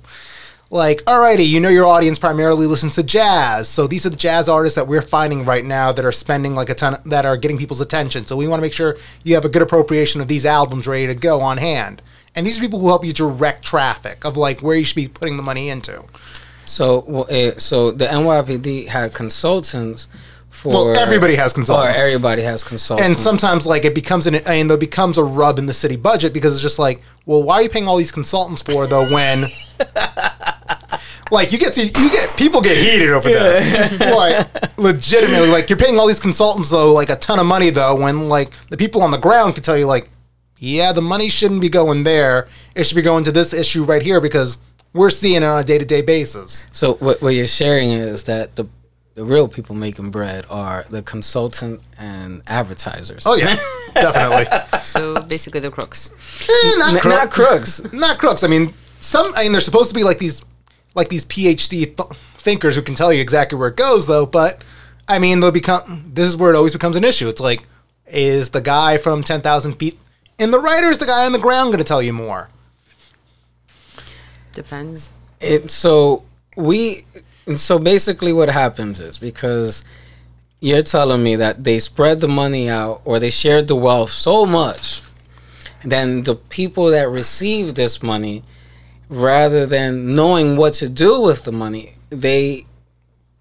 Like, 0.71 1.03
alrighty, 1.03 1.47
you 1.47 1.61
know 1.61 1.69
your 1.69 1.85
audience 1.85 2.19
primarily 2.19 2.67
listens 2.67 2.95
to 2.95 3.03
jazz, 3.03 3.69
so 3.69 3.87
these 3.87 4.07
are 4.07 4.09
the 4.11 4.17
jazz 4.17 4.49
artists 4.49 4.77
that 4.77 4.89
we're 4.89 5.03
finding 5.03 5.45
right 5.45 5.67
now 5.67 5.93
that 5.93 6.03
are 6.03 6.13
spending 6.13 6.55
like 6.55 6.71
a 6.71 6.75
ton, 6.75 6.97
that 7.05 7.27
are 7.27 7.37
getting 7.37 7.59
people's 7.59 7.83
attention. 7.83 8.25
So 8.25 8.37
we 8.37 8.49
want 8.49 8.61
to 8.61 8.63
make 8.63 8.73
sure 8.73 8.97
you 9.23 9.35
have 9.35 9.45
a 9.45 9.51
good 9.51 9.61
appropriation 9.61 10.23
of 10.23 10.29
these 10.29 10.47
albums 10.47 10.87
ready 10.87 11.07
to 11.09 11.15
go 11.15 11.43
on 11.43 11.59
hand. 11.59 12.01
And 12.35 12.47
these 12.47 12.57
are 12.57 12.63
people 12.63 12.79
who 12.79 12.89
help 12.89 13.05
you 13.05 13.13
direct 13.13 13.63
traffic 13.63 14.25
of 14.25 14.39
like 14.39 14.63
where 14.63 14.75
you 14.75 14.85
should 14.85 14.97
be 14.97 15.09
putting 15.09 15.37
the 15.37 15.43
money 15.43 15.69
into. 15.69 16.05
So 16.65 17.05
well, 17.07 17.27
uh, 17.31 17.59
so 17.59 17.91
the 17.91 18.07
NYPD 18.07 18.87
had 18.87 19.13
consultants 19.13 20.09
for 20.53 20.69
Well, 20.69 20.97
everybody 20.99 21.35
has 21.35 21.53
consultants. 21.53 22.01
Or 22.01 22.05
everybody 22.05 22.43
has 22.43 22.63
consultants. 22.63 23.11
and 23.11 23.19
sometimes 23.19 23.67
like 23.67 23.85
it 23.85 23.95
becomes 23.95 24.27
an 24.27 24.37
I 24.47 24.59
mean, 24.59 24.69
there 24.69 24.77
becomes 24.77 25.17
a 25.17 25.25
rub 25.25 25.59
in 25.59 25.67
the 25.67 25.73
city 25.73 25.97
budget 25.97 26.33
because 26.33 26.53
it's 26.55 26.63
just 26.63 26.79
like, 26.79 27.01
well, 27.27 27.43
why 27.43 27.57
are 27.57 27.63
you 27.63 27.69
paying 27.71 27.89
all 27.89 27.97
these 27.97 28.13
consultants 28.13 28.61
for 28.63 28.87
though 28.87 29.11
when 29.11 29.51
like 31.31 31.53
you 31.53 31.59
get 31.59 31.75
see, 31.75 31.85
you 31.87 32.11
get 32.11 32.37
people 32.37 32.61
get 32.61 32.77
heated 32.77 33.09
over 33.11 33.29
this. 33.29 33.99
like 34.01 34.79
legitimately, 34.79 35.49
like 35.49 35.71
you're 35.71 35.79
paying 35.79 35.99
all 35.99 36.07
these 36.07 36.21
consultants 36.21 36.69
though 36.69 36.93
like 36.93 37.09
a 37.09 37.17
ton 37.17 37.39
of 37.39 37.47
money 37.47 37.71
though 37.71 37.97
when 37.97 38.29
like 38.29 38.53
the 38.69 38.77
people 38.77 39.03
on 39.03 39.11
the 39.11 39.19
ground 39.19 39.55
can 39.55 39.63
tell 39.63 39.79
you 39.79 39.87
like, 39.87 40.11
yeah, 40.59 40.93
the 40.93 41.03
money 41.03 41.29
shouldn't 41.31 41.63
be 41.63 41.71
going 41.71 42.05
there. 42.05 42.47
It 42.77 42.85
should 42.85 42.95
be 42.95 43.03
going 43.03 43.25
to 43.25 43.33
this 43.33 43.53
issue 43.55 43.85
right 43.85 44.03
here 44.03 44.21
because 44.21 44.59
we're 44.93 45.11
seeing 45.11 45.37
it 45.37 45.45
on 45.45 45.61
a 45.61 45.65
day 45.65 45.79
to 45.79 45.85
day 45.85 46.03
basis. 46.03 46.65
So 46.73 46.95
what, 46.95 47.23
what 47.23 47.31
you're 47.31 47.47
sharing 47.47 47.91
is 47.93 48.25
that 48.25 48.55
the 48.57 48.67
the 49.15 49.25
real 49.25 49.47
people 49.49 49.75
making 49.75 50.11
bread 50.11 50.47
are 50.49 50.87
the 50.91 51.03
consultant 51.03 51.81
and 51.99 52.43
advertisers. 52.47 53.25
Oh 53.27 53.35
yeah, 53.35 53.57
definitely. 53.95 54.47
So 54.83 55.15
basically, 55.23 55.61
they're 55.61 55.71
crooks. 55.71 56.11
Eh, 56.49 56.75
not, 56.79 56.95
N- 56.95 57.01
crook- 57.01 57.15
not 57.15 57.31
crooks. 57.31 57.93
not 57.93 58.19
crooks. 58.19 58.43
I 58.43 58.49
mean, 58.49 58.73
some. 59.01 59.33
I 59.37 59.43
mean, 59.45 59.53
they're 59.53 59.61
supposed 59.61 59.91
to 59.91 59.95
be 59.95 60.05
like 60.05 60.19
these, 60.19 60.43
like 60.95 61.09
these 61.09 61.25
PhD 61.25 61.69
th- 61.97 62.19
thinkers 62.39 62.75
who 62.75 62.83
can 62.83 62.95
tell 62.95 63.13
you 63.13 63.21
exactly 63.21 63.59
where 63.59 63.69
it 63.69 63.77
goes, 63.77 64.07
though. 64.07 64.25
But 64.27 64.63
I 65.09 65.19
mean, 65.19 65.41
they'll 65.41 65.51
become. 65.51 66.11
This 66.15 66.27
is 66.29 66.37
where 66.37 66.53
it 66.53 66.57
always 66.57 66.73
becomes 66.73 66.97
an 66.97 67.05
issue. 67.05 67.29
It's 67.29 67.41
like, 67.41 67.67
is 68.07 68.51
the 68.51 68.61
guy 68.63 68.97
from 68.99 69.23
ten 69.23 69.41
thousand 69.43 69.75
feet 69.75 69.99
in 70.39 70.51
the 70.53 70.59
right, 70.59 70.83
or 70.83 70.89
is 70.89 70.99
the 70.99 71.07
guy 71.07 71.27
on 71.27 71.33
the 71.33 71.39
ground 71.39 71.69
going 71.69 71.79
to 71.79 71.85
tell 71.85 72.03
you 72.03 72.13
more? 72.15 72.49
Depends. 74.53 75.13
It, 75.41 75.71
so 75.71 76.25
we 76.57 77.05
and 77.47 77.59
so 77.59 77.79
basically 77.79 78.33
what 78.33 78.49
happens 78.49 79.01
is 79.01 79.19
because 79.19 79.85
you're 80.61 80.83
telling 80.83 81.23
me 81.23 81.35
that 81.37 81.65
they 81.65 81.79
spread 81.79 82.21
the 82.21 82.29
money 82.29 82.69
out 82.69 83.01
or 83.05 83.19
they 83.19 83.31
shared 83.31 83.67
the 83.69 83.77
wealth 83.77 84.11
so 84.11 84.47
much 84.47 85.03
then 85.85 86.23
the 86.23 86.35
people 86.37 86.87
that 86.91 87.09
receive 87.11 87.75
this 87.75 88.03
money 88.03 88.45
rather 89.09 89.67
than 89.67 90.15
knowing 90.15 90.57
what 90.57 90.73
to 90.75 90.89
do 90.89 91.21
with 91.21 91.43
the 91.45 91.53
money 91.53 91.95
they 92.11 92.65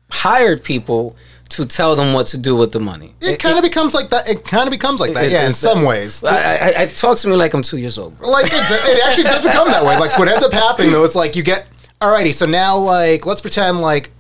hired 0.10 0.64
people 0.64 1.16
to 1.50 1.66
tell 1.66 1.96
them 1.96 2.14
what 2.14 2.26
to 2.28 2.38
do 2.38 2.56
with 2.56 2.72
the 2.72 2.80
money 2.80 3.14
It 3.22 3.38
kind 3.40 3.58
of 3.58 3.64
becomes 3.64 3.94
like 3.94 4.10
that. 4.10 4.28
It 4.30 4.46
kind 4.46 4.64
of 4.68 4.72
becomes 4.72 5.02
like 5.02 5.14
that. 5.14 5.26
it- 5.26 5.32
yeah, 5.34 5.46
in 5.46 5.52
some 5.54 5.84
ways. 5.84 6.24
I, 6.24 6.30
I, 6.30 6.56
I, 6.80 6.84
it 6.84 6.96
talks 6.98 7.22
to 7.24 7.28
me 7.28 7.36
like 7.36 7.54
I'm 7.54 7.62
two 7.62 7.78
years 7.78 7.98
old. 7.98 8.18
Bro. 8.18 8.30
like 8.30 8.46
it, 8.48 8.54
it 8.54 9.06
actually 9.06 9.26
does 9.26 9.42
become 9.44 9.68
that 9.68 9.84
way. 9.84 9.98
Like 10.00 10.18
what 10.18 10.30
ends 10.30 10.44
up 10.46 10.54
happening 10.54 10.92
though, 10.94 11.04
it's 11.04 11.16
like 11.16 11.36
you 11.36 11.44
get 11.44 11.68
alrighty. 12.02 12.34
So 12.34 12.46
now, 12.46 12.78
like, 12.78 13.26
let's 13.26 13.42
pretend 13.42 13.82
like 13.82 14.12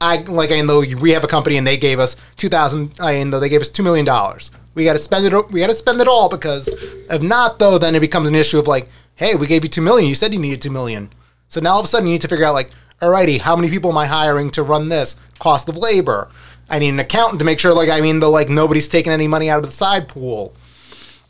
I 0.00 0.18
like 0.18 0.52
I 0.52 0.60
know 0.60 0.84
we 1.00 1.10
have 1.10 1.24
a 1.24 1.28
company 1.28 1.56
and 1.56 1.66
they 1.66 1.76
gave 1.76 1.98
us 1.98 2.16
two 2.36 2.48
thousand. 2.48 2.94
I 3.00 3.22
know 3.24 3.40
they 3.40 3.48
gave 3.48 3.62
us 3.62 3.68
two 3.68 3.82
million 3.82 4.04
dollars. 4.04 4.50
We 4.74 4.84
got 4.84 4.94
to 4.94 4.98
spend 4.98 5.24
it. 5.24 5.50
We 5.50 5.60
got 5.60 5.68
to 5.68 5.74
spend 5.74 6.00
it 6.00 6.08
all 6.08 6.28
because 6.28 6.68
if 6.68 7.22
not, 7.22 7.58
though, 7.58 7.78
then 7.78 7.94
it 7.94 8.00
becomes 8.00 8.28
an 8.28 8.34
issue 8.34 8.58
of 8.58 8.66
like, 8.66 8.88
hey, 9.14 9.34
we 9.34 9.46
gave 9.46 9.64
you 9.64 9.70
two 9.70 9.82
million. 9.82 10.08
You 10.08 10.14
said 10.14 10.32
you 10.32 10.40
needed 10.40 10.62
two 10.62 10.70
million. 10.70 11.10
So 11.48 11.60
now 11.60 11.72
all 11.72 11.80
of 11.80 11.84
a 11.84 11.88
sudden 11.88 12.08
you 12.08 12.14
need 12.14 12.22
to 12.22 12.28
figure 12.28 12.44
out 12.44 12.54
like, 12.54 12.70
alrighty, 13.00 13.38
how 13.40 13.54
many 13.56 13.70
people 13.70 13.90
am 13.90 13.98
I 13.98 14.06
hiring 14.06 14.50
to 14.50 14.62
run 14.62 14.88
this? 14.88 15.16
Cost 15.38 15.68
of 15.68 15.76
labor. 15.76 16.28
I 16.68 16.78
need 16.78 16.88
an 16.88 17.00
accountant 17.00 17.38
to 17.40 17.44
make 17.44 17.60
sure, 17.60 17.74
like, 17.74 17.90
I 17.90 18.00
mean, 18.00 18.20
the 18.20 18.28
like 18.28 18.48
nobody's 18.48 18.88
taking 18.88 19.12
any 19.12 19.28
money 19.28 19.50
out 19.50 19.58
of 19.58 19.66
the 19.66 19.72
side 19.72 20.08
pool. 20.08 20.54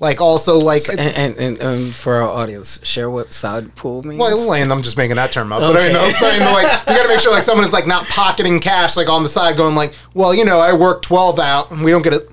Like 0.01 0.21
also 0.21 0.59
like 0.59 0.89
And, 0.89 1.01
and, 1.01 1.37
and, 1.37 1.63
um, 1.63 1.93
for 1.93 2.17
our 2.17 2.29
audience, 2.29 2.81
share 2.83 3.09
what 3.09 3.33
side 3.33 3.75
pool 3.77 4.03
means. 4.03 4.21
Well, 4.21 4.53
and 4.53 4.73
I'm 4.73 4.83
just 4.83 4.97
making 4.97 5.17
that 5.17 5.31
term 5.31 5.53
up. 5.53 5.61
But 5.61 5.77
I 5.77 5.89
Okay. 5.89 6.13
but 6.21 6.35
I 6.35 6.39
know, 6.39 6.53
like, 6.53 6.67
you 6.89 6.95
got 6.95 7.03
to 7.05 7.09
make 7.09 7.21
sure 7.21 7.33
like 7.33 7.45
someone 7.45 7.65
is 7.65 7.73
like 7.73 7.87
not 7.87 8.05
pocketing 8.07 8.59
cash 8.59 8.97
like 8.97 9.09
on 9.09 9.23
the 9.23 9.29
side, 9.29 9.57
going 9.57 9.77
like, 9.77 9.95
well, 10.13 10.35
you 10.35 10.45
know, 10.45 10.59
I 10.59 10.73
work 10.73 11.03
12 11.03 11.39
out, 11.39 11.71
and 11.71 11.85
we 11.85 11.91
don't 11.93 12.03
get 12.03 12.13
it. 12.13 12.29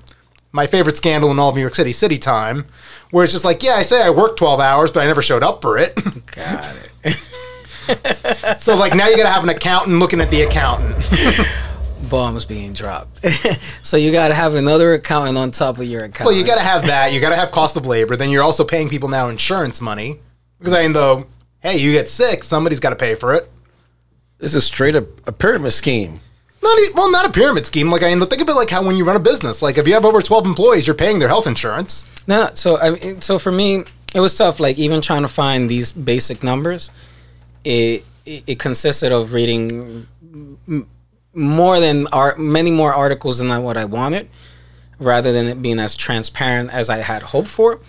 My 0.50 0.66
favorite 0.66 0.96
scandal 0.96 1.30
in 1.30 1.38
all 1.38 1.48
of 1.50 1.54
New 1.54 1.62
York 1.62 1.74
City, 1.74 1.92
City 1.92 2.18
Time, 2.18 2.66
where 3.10 3.24
it's 3.24 3.32
just 3.32 3.44
like, 3.44 3.62
yeah, 3.62 3.74
I 3.74 3.82
say 3.82 4.02
I 4.02 4.10
worked 4.10 4.38
12 4.38 4.60
hours, 4.60 4.90
but 4.90 5.00
I 5.00 5.06
never 5.06 5.22
showed 5.22 5.42
up 5.42 5.62
for 5.62 5.78
it. 5.78 5.94
Got 6.32 6.76
it. 7.04 7.16
so 8.58 8.76
like 8.76 8.94
now 8.94 9.08
you 9.08 9.16
got 9.16 9.24
to 9.24 9.28
have 9.28 9.42
an 9.42 9.48
accountant 9.48 9.98
looking 9.98 10.20
at 10.20 10.30
the 10.30 10.42
accountant. 10.42 11.04
Bombs 12.08 12.44
being 12.44 12.72
dropped. 12.72 13.24
so 13.82 13.96
you 13.96 14.12
got 14.12 14.28
to 14.28 14.34
have 14.34 14.54
another 14.54 14.94
accountant 14.94 15.38
on 15.38 15.50
top 15.50 15.78
of 15.78 15.84
your 15.84 16.04
account. 16.04 16.26
well, 16.26 16.36
you 16.36 16.44
got 16.44 16.56
to 16.56 16.62
have 16.62 16.86
that. 16.86 17.12
You 17.12 17.20
got 17.20 17.30
to 17.30 17.36
have 17.36 17.50
cost 17.52 17.76
of 17.76 17.86
labor. 17.86 18.16
Then 18.16 18.30
you're 18.30 18.42
also 18.42 18.64
paying 18.64 18.88
people 18.88 19.08
now 19.08 19.28
insurance 19.28 19.80
money 19.80 20.18
because 20.58 20.72
I 20.74 20.82
mean, 20.82 20.92
though, 20.92 21.26
hey, 21.60 21.78
you 21.78 21.92
get 21.92 22.08
sick, 22.08 22.44
somebody's 22.44 22.80
got 22.80 22.90
to 22.90 22.96
pay 22.96 23.14
for 23.14 23.34
it. 23.34 23.50
This 24.38 24.54
is 24.54 24.64
straight 24.64 24.94
up 24.96 25.04
a 25.26 25.32
pyramid 25.32 25.72
scheme. 25.72 26.20
Not 26.62 26.78
e- 26.78 26.90
well, 26.94 27.10
not 27.10 27.26
a 27.26 27.30
pyramid 27.30 27.66
scheme. 27.66 27.90
Like 27.90 28.02
I 28.02 28.14
mean, 28.14 28.24
think 28.26 28.42
of 28.42 28.48
it 28.48 28.54
like 28.54 28.70
how 28.70 28.84
when 28.84 28.96
you 28.96 29.04
run 29.04 29.16
a 29.16 29.20
business, 29.20 29.62
like 29.62 29.78
if 29.78 29.86
you 29.86 29.94
have 29.94 30.04
over 30.04 30.20
twelve 30.22 30.46
employees, 30.46 30.86
you're 30.86 30.94
paying 30.94 31.18
their 31.18 31.28
health 31.28 31.46
insurance. 31.46 32.04
No, 32.26 32.50
so 32.54 32.78
I 32.78 32.90
mean, 32.90 33.20
so 33.20 33.38
for 33.38 33.50
me, 33.52 33.84
it 34.14 34.20
was 34.20 34.36
tough. 34.36 34.60
Like 34.60 34.78
even 34.78 35.00
trying 35.00 35.22
to 35.22 35.28
find 35.28 35.68
these 35.70 35.92
basic 35.92 36.42
numbers, 36.42 36.90
it 37.64 38.04
it, 38.24 38.44
it 38.46 38.58
consisted 38.58 39.10
of 39.12 39.32
reading 39.32 40.06
m- 40.68 40.86
more 41.34 41.80
than 41.80 42.06
art, 42.08 42.38
many 42.38 42.70
more 42.70 42.92
articles 42.92 43.38
than 43.38 43.62
what 43.62 43.76
I 43.76 43.84
wanted, 43.84 44.28
rather 44.98 45.32
than 45.32 45.46
it 45.46 45.62
being 45.62 45.78
as 45.78 45.94
transparent 45.94 46.70
as 46.70 46.90
I 46.90 46.98
had 46.98 47.22
hoped 47.22 47.48
for, 47.48 47.80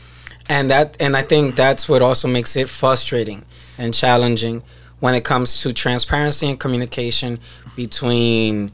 and 0.50 0.70
that 0.70 0.98
and 1.00 1.16
I 1.16 1.24
think 1.24 1.56
that's 1.56 1.88
what 1.88 2.02
also 2.02 2.28
makes 2.28 2.56
it 2.56 2.70
frustrating 2.70 3.46
and 3.78 3.94
challenging 3.94 4.64
when 5.00 5.16
it 5.16 5.24
comes 5.24 5.62
to 5.62 5.74
transparency 5.74 6.48
and 6.48 6.60
communication 6.60 7.40
between 7.76 8.72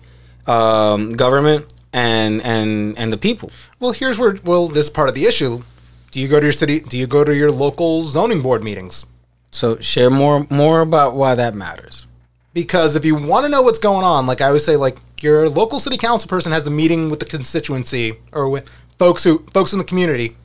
um, 0.48 1.14
government 1.14 1.72
and 1.94 2.42
and 2.42 2.98
and 2.98 3.12
the 3.12 3.18
people. 3.18 3.52
Well, 3.80 3.92
here's 3.92 4.20
where 4.20 4.38
well, 4.44 4.68
this 4.68 4.90
part 4.90 5.10
of 5.10 5.16
the 5.16 5.26
issue. 5.26 5.64
Do 6.12 6.20
you 6.20 6.28
go 6.28 6.40
to 6.40 6.46
your 6.46 6.54
city? 6.54 6.80
Do 6.80 6.98
you 6.98 7.08
go 7.08 7.24
to 7.24 7.36
your 7.36 7.52
local 7.52 8.06
zoning 8.06 8.42
board 8.42 8.64
meetings? 8.64 9.06
So 9.52 9.80
share 9.80 10.10
more 10.10 10.46
more 10.50 10.82
about 10.82 11.16
why 11.16 11.36
that 11.36 11.56
matters. 11.56 12.08
Because 12.54 12.96
if 12.96 13.06
you 13.06 13.16
want 13.16 13.46
to 13.46 13.50
know 13.50 13.62
what's 13.62 13.80
going 13.80 14.04
on, 14.04 14.26
like 14.26 14.42
I 14.42 14.48
always 14.48 14.66
say, 14.66 14.76
like 14.76 14.98
your 15.22 15.50
local 15.50 15.80
city 15.80 15.98
council 15.98 16.28
person 16.28 16.52
has 16.52 16.66
a 16.66 16.72
meeting 16.72 17.10
with 17.10 17.20
the 17.20 17.26
constituency 17.26 18.16
or 18.34 18.50
with 18.50 18.70
folks 18.98 19.24
who 19.24 19.46
folks 19.54 19.72
in 19.74 19.80
the 19.80 19.86
community, 19.86 20.36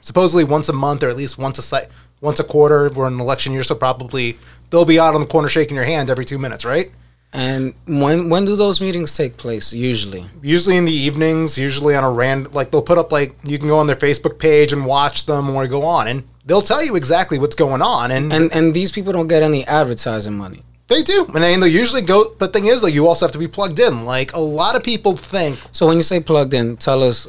supposedly 0.00 0.44
once 0.44 0.68
a 0.68 0.72
month 0.72 1.02
or 1.02 1.08
at 1.08 1.16
least 1.16 1.38
once 1.38 1.58
a 1.58 1.62
site, 1.62 1.88
once 2.20 2.40
a 2.40 2.44
quarter. 2.44 2.90
We're 2.90 3.06
in 3.06 3.14
an 3.14 3.20
election 3.20 3.52
year, 3.52 3.62
so 3.62 3.74
probably 3.74 4.38
they'll 4.70 4.84
be 4.84 4.98
out 4.98 5.14
on 5.14 5.20
the 5.20 5.26
corner 5.26 5.48
shaking 5.48 5.76
your 5.76 5.84
hand 5.84 6.10
every 6.10 6.24
two 6.24 6.38
minutes, 6.38 6.64
right? 6.64 6.90
And 7.32 7.74
when 7.86 8.28
when 8.28 8.44
do 8.44 8.56
those 8.56 8.80
meetings 8.80 9.16
take 9.16 9.36
place? 9.36 9.72
Usually, 9.72 10.26
usually 10.42 10.76
in 10.76 10.84
the 10.84 10.92
evenings, 10.92 11.56
usually 11.56 11.94
on 11.94 12.02
a 12.02 12.10
rand 12.10 12.54
like 12.54 12.72
they'll 12.72 12.82
put 12.82 12.98
up 12.98 13.12
like 13.12 13.36
you 13.44 13.56
can 13.58 13.68
go 13.68 13.78
on 13.78 13.86
their 13.86 13.96
Facebook 13.96 14.38
page 14.40 14.72
and 14.72 14.84
watch 14.84 15.26
them 15.26 15.48
or 15.50 15.68
go 15.68 15.84
on 15.84 16.08
and 16.08 16.24
they'll 16.44 16.62
tell 16.62 16.84
you 16.84 16.96
exactly 16.96 17.38
what's 17.38 17.54
going 17.54 17.82
on 17.82 18.10
and, 18.10 18.32
and 18.32 18.52
and 18.52 18.74
these 18.74 18.90
people 18.90 19.12
don't 19.12 19.28
get 19.28 19.44
any 19.44 19.64
advertising 19.66 20.36
money. 20.36 20.64
They 20.90 21.02
do. 21.02 21.24
And 21.34 21.42
then 21.42 21.60
they'll 21.60 21.68
usually 21.82 22.02
go 22.02 22.34
but 22.38 22.52
the 22.52 22.58
thing 22.60 22.68
is 22.68 22.82
though 22.82 22.86
you 22.98 23.06
also 23.08 23.24
have 23.24 23.32
to 23.32 23.38
be 23.38 23.48
plugged 23.48 23.78
in. 23.78 24.04
Like 24.04 24.34
a 24.34 24.40
lot 24.40 24.76
of 24.76 24.82
people 24.84 25.16
think 25.16 25.58
So 25.72 25.86
when 25.86 25.96
you 25.96 26.02
say 26.02 26.20
plugged 26.20 26.52
in, 26.52 26.76
tell 26.76 27.02
us. 27.02 27.26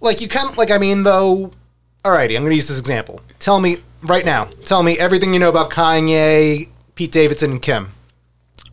like 0.00 0.20
you 0.22 0.28
kind 0.28 0.48
of 0.50 0.56
like 0.56 0.70
I 0.70 0.78
mean 0.78 1.02
though 1.02 1.50
alrighty, 2.04 2.34
I'm 2.36 2.42
gonna 2.44 2.54
use 2.54 2.68
this 2.68 2.78
example. 2.78 3.20
Tell 3.38 3.60
me 3.60 3.78
right 4.02 4.24
now, 4.24 4.44
tell 4.64 4.82
me 4.82 4.98
everything 4.98 5.32
you 5.34 5.38
know 5.40 5.50
about 5.50 5.70
Kanye, 5.70 6.68
Pete 6.96 7.12
Davidson 7.12 7.50
and 7.52 7.62
Kim. 7.62 7.88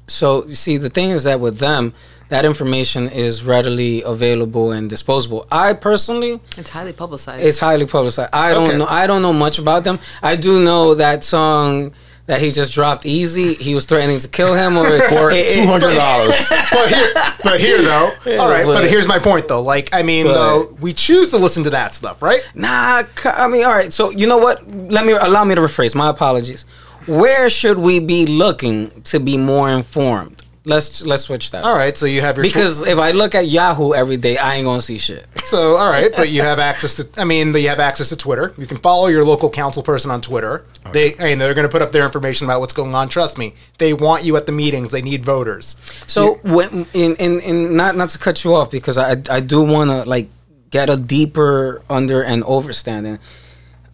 So 0.08 0.46
you 0.48 0.56
see, 0.56 0.78
the 0.78 0.90
thing 0.90 1.10
is 1.12 1.24
that 1.26 1.40
with 1.40 1.60
them, 1.60 1.94
that 2.30 2.46
information 2.46 3.08
is 3.08 3.44
readily 3.44 4.02
available 4.02 4.72
and 4.72 4.90
disposable. 4.90 5.46
I 5.52 5.74
personally, 5.74 6.40
It's 6.58 6.70
highly 6.72 6.94
publicized. 6.94 7.46
it's 7.46 7.60
highly 7.60 7.86
publicized. 7.86 8.32
I 8.34 8.54
don't 8.54 8.68
Okay. 8.70 8.78
know. 8.78 8.88
I 8.88 9.06
don't 9.08 9.22
know 9.22 9.34
much 9.34 9.60
about 9.60 9.84
them. 9.84 10.00
I 10.24 10.36
do 10.36 10.64
know 10.64 10.96
that 10.96 11.24
song 11.24 11.92
that 12.30 12.42
he 12.42 12.52
just 12.52 12.72
dropped. 12.72 13.08
Easy. 13.08 13.56
He 13.56 13.74
was 13.74 13.86
threatening 13.88 14.20
to 14.20 14.28
kill 14.28 14.54
him 14.54 14.78
or 14.78 14.86
For 15.10 15.32
two 15.32 15.66
hundred 15.66 15.96
dollars. 15.96 16.36
but 16.72 16.94
here, 16.94 17.12
but 17.44 17.60
here 17.60 17.82
though. 17.82 18.12
all 18.40 18.48
right, 18.48 18.64
but, 18.66 18.82
but- 18.82 18.90
here's 18.90 19.08
my 19.08 19.18
point 19.18 19.48
though. 19.48 19.64
Like, 19.64 19.90
I 19.94 20.04
mean, 20.04 20.28
But- 20.28 20.34
though, 20.34 20.78
we 20.80 20.94
choose 20.94 21.30
to 21.32 21.40
listen 21.40 21.64
to 21.64 21.72
that 21.72 21.96
stuff, 21.96 22.22
right? 22.22 22.44
Nah, 22.54 23.02
I 23.26 23.48
mean, 23.48 23.66
all 23.66 23.72
right. 23.74 23.92
So 23.92 24.12
you 24.12 24.28
know 24.28 24.38
what? 24.38 24.66
Let 24.72 25.06
me 25.08 25.14
allow 25.14 25.44
me 25.44 25.56
to 25.56 25.62
rephrase. 25.62 25.96
My 25.96 26.10
apologies. 26.10 26.66
Where 27.08 27.50
should 27.50 27.80
we 27.80 28.00
be 28.00 28.28
looking 28.28 29.02
to 29.06 29.20
be 29.20 29.36
more 29.36 29.68
informed? 29.72 30.44
Let's 30.66 31.02
let's 31.04 31.24
switch 31.24 31.52
that. 31.52 31.64
All 31.64 31.76
right, 31.76 31.98
so 31.98 32.06
you 32.06 32.20
have 32.22 32.36
your 32.36 32.46
tw- 32.46 32.50
Because 32.54 32.86
if 32.86 33.00
I 33.00 33.12
look 33.12 33.34
at 33.34 33.48
Yahoo 33.48 33.94
every 33.94 34.18
day, 34.18 34.38
I 34.38 34.56
ain't 34.56 34.66
gonna 34.66 34.82
see 34.82 34.98
shit. 34.98 35.26
So, 35.46 35.78
all 35.78 35.90
right, 35.90 36.12
but 36.16 36.30
you 36.30 36.42
have 36.42 36.60
access 36.60 36.96
to. 36.96 37.08
I 37.18 37.24
mean, 37.24 37.56
you 37.56 37.70
have 37.70 37.80
access 37.80 38.10
to 38.10 38.18
Twitter. 38.18 38.54
You 38.58 38.68
can 38.68 38.78
follow 38.78 39.08
your 39.08 39.24
local 39.24 39.50
council 39.50 39.82
person 39.84 40.12
on 40.12 40.22
Twitter. 40.22 40.66
They, 40.92 41.16
I 41.18 41.24
mean, 41.24 41.40
they're 41.40 41.54
going 41.54 41.68
to 41.68 41.72
put 41.72 41.82
up 41.82 41.92
their 41.92 42.04
information 42.06 42.46
about 42.46 42.60
what's 42.60 42.74
going 42.74 42.94
on. 42.94 43.08
Trust 43.08 43.38
me, 43.38 43.56
they 43.78 43.94
want 43.94 44.26
you 44.26 44.36
at 44.36 44.46
the 44.48 44.52
meetings. 44.52 44.92
They 44.92 45.02
need 45.02 45.24
voters. 45.24 45.78
So 46.08 46.36
when 46.44 46.86
in, 46.94 47.16
in 47.16 47.40
in 47.40 47.76
not 47.78 47.96
not 47.96 48.10
to 48.10 48.20
cut 48.20 48.44
you 48.44 48.54
off 48.54 48.70
because 48.70 48.98
I 48.98 49.12
I 49.30 49.40
do 49.40 49.62
want 49.64 49.90
to 49.92 50.04
like 50.04 50.30
get 50.72 50.90
a 50.90 50.98
deeper 50.98 51.82
under 51.90 52.22
and 52.22 52.44
overstanding. 52.44 53.20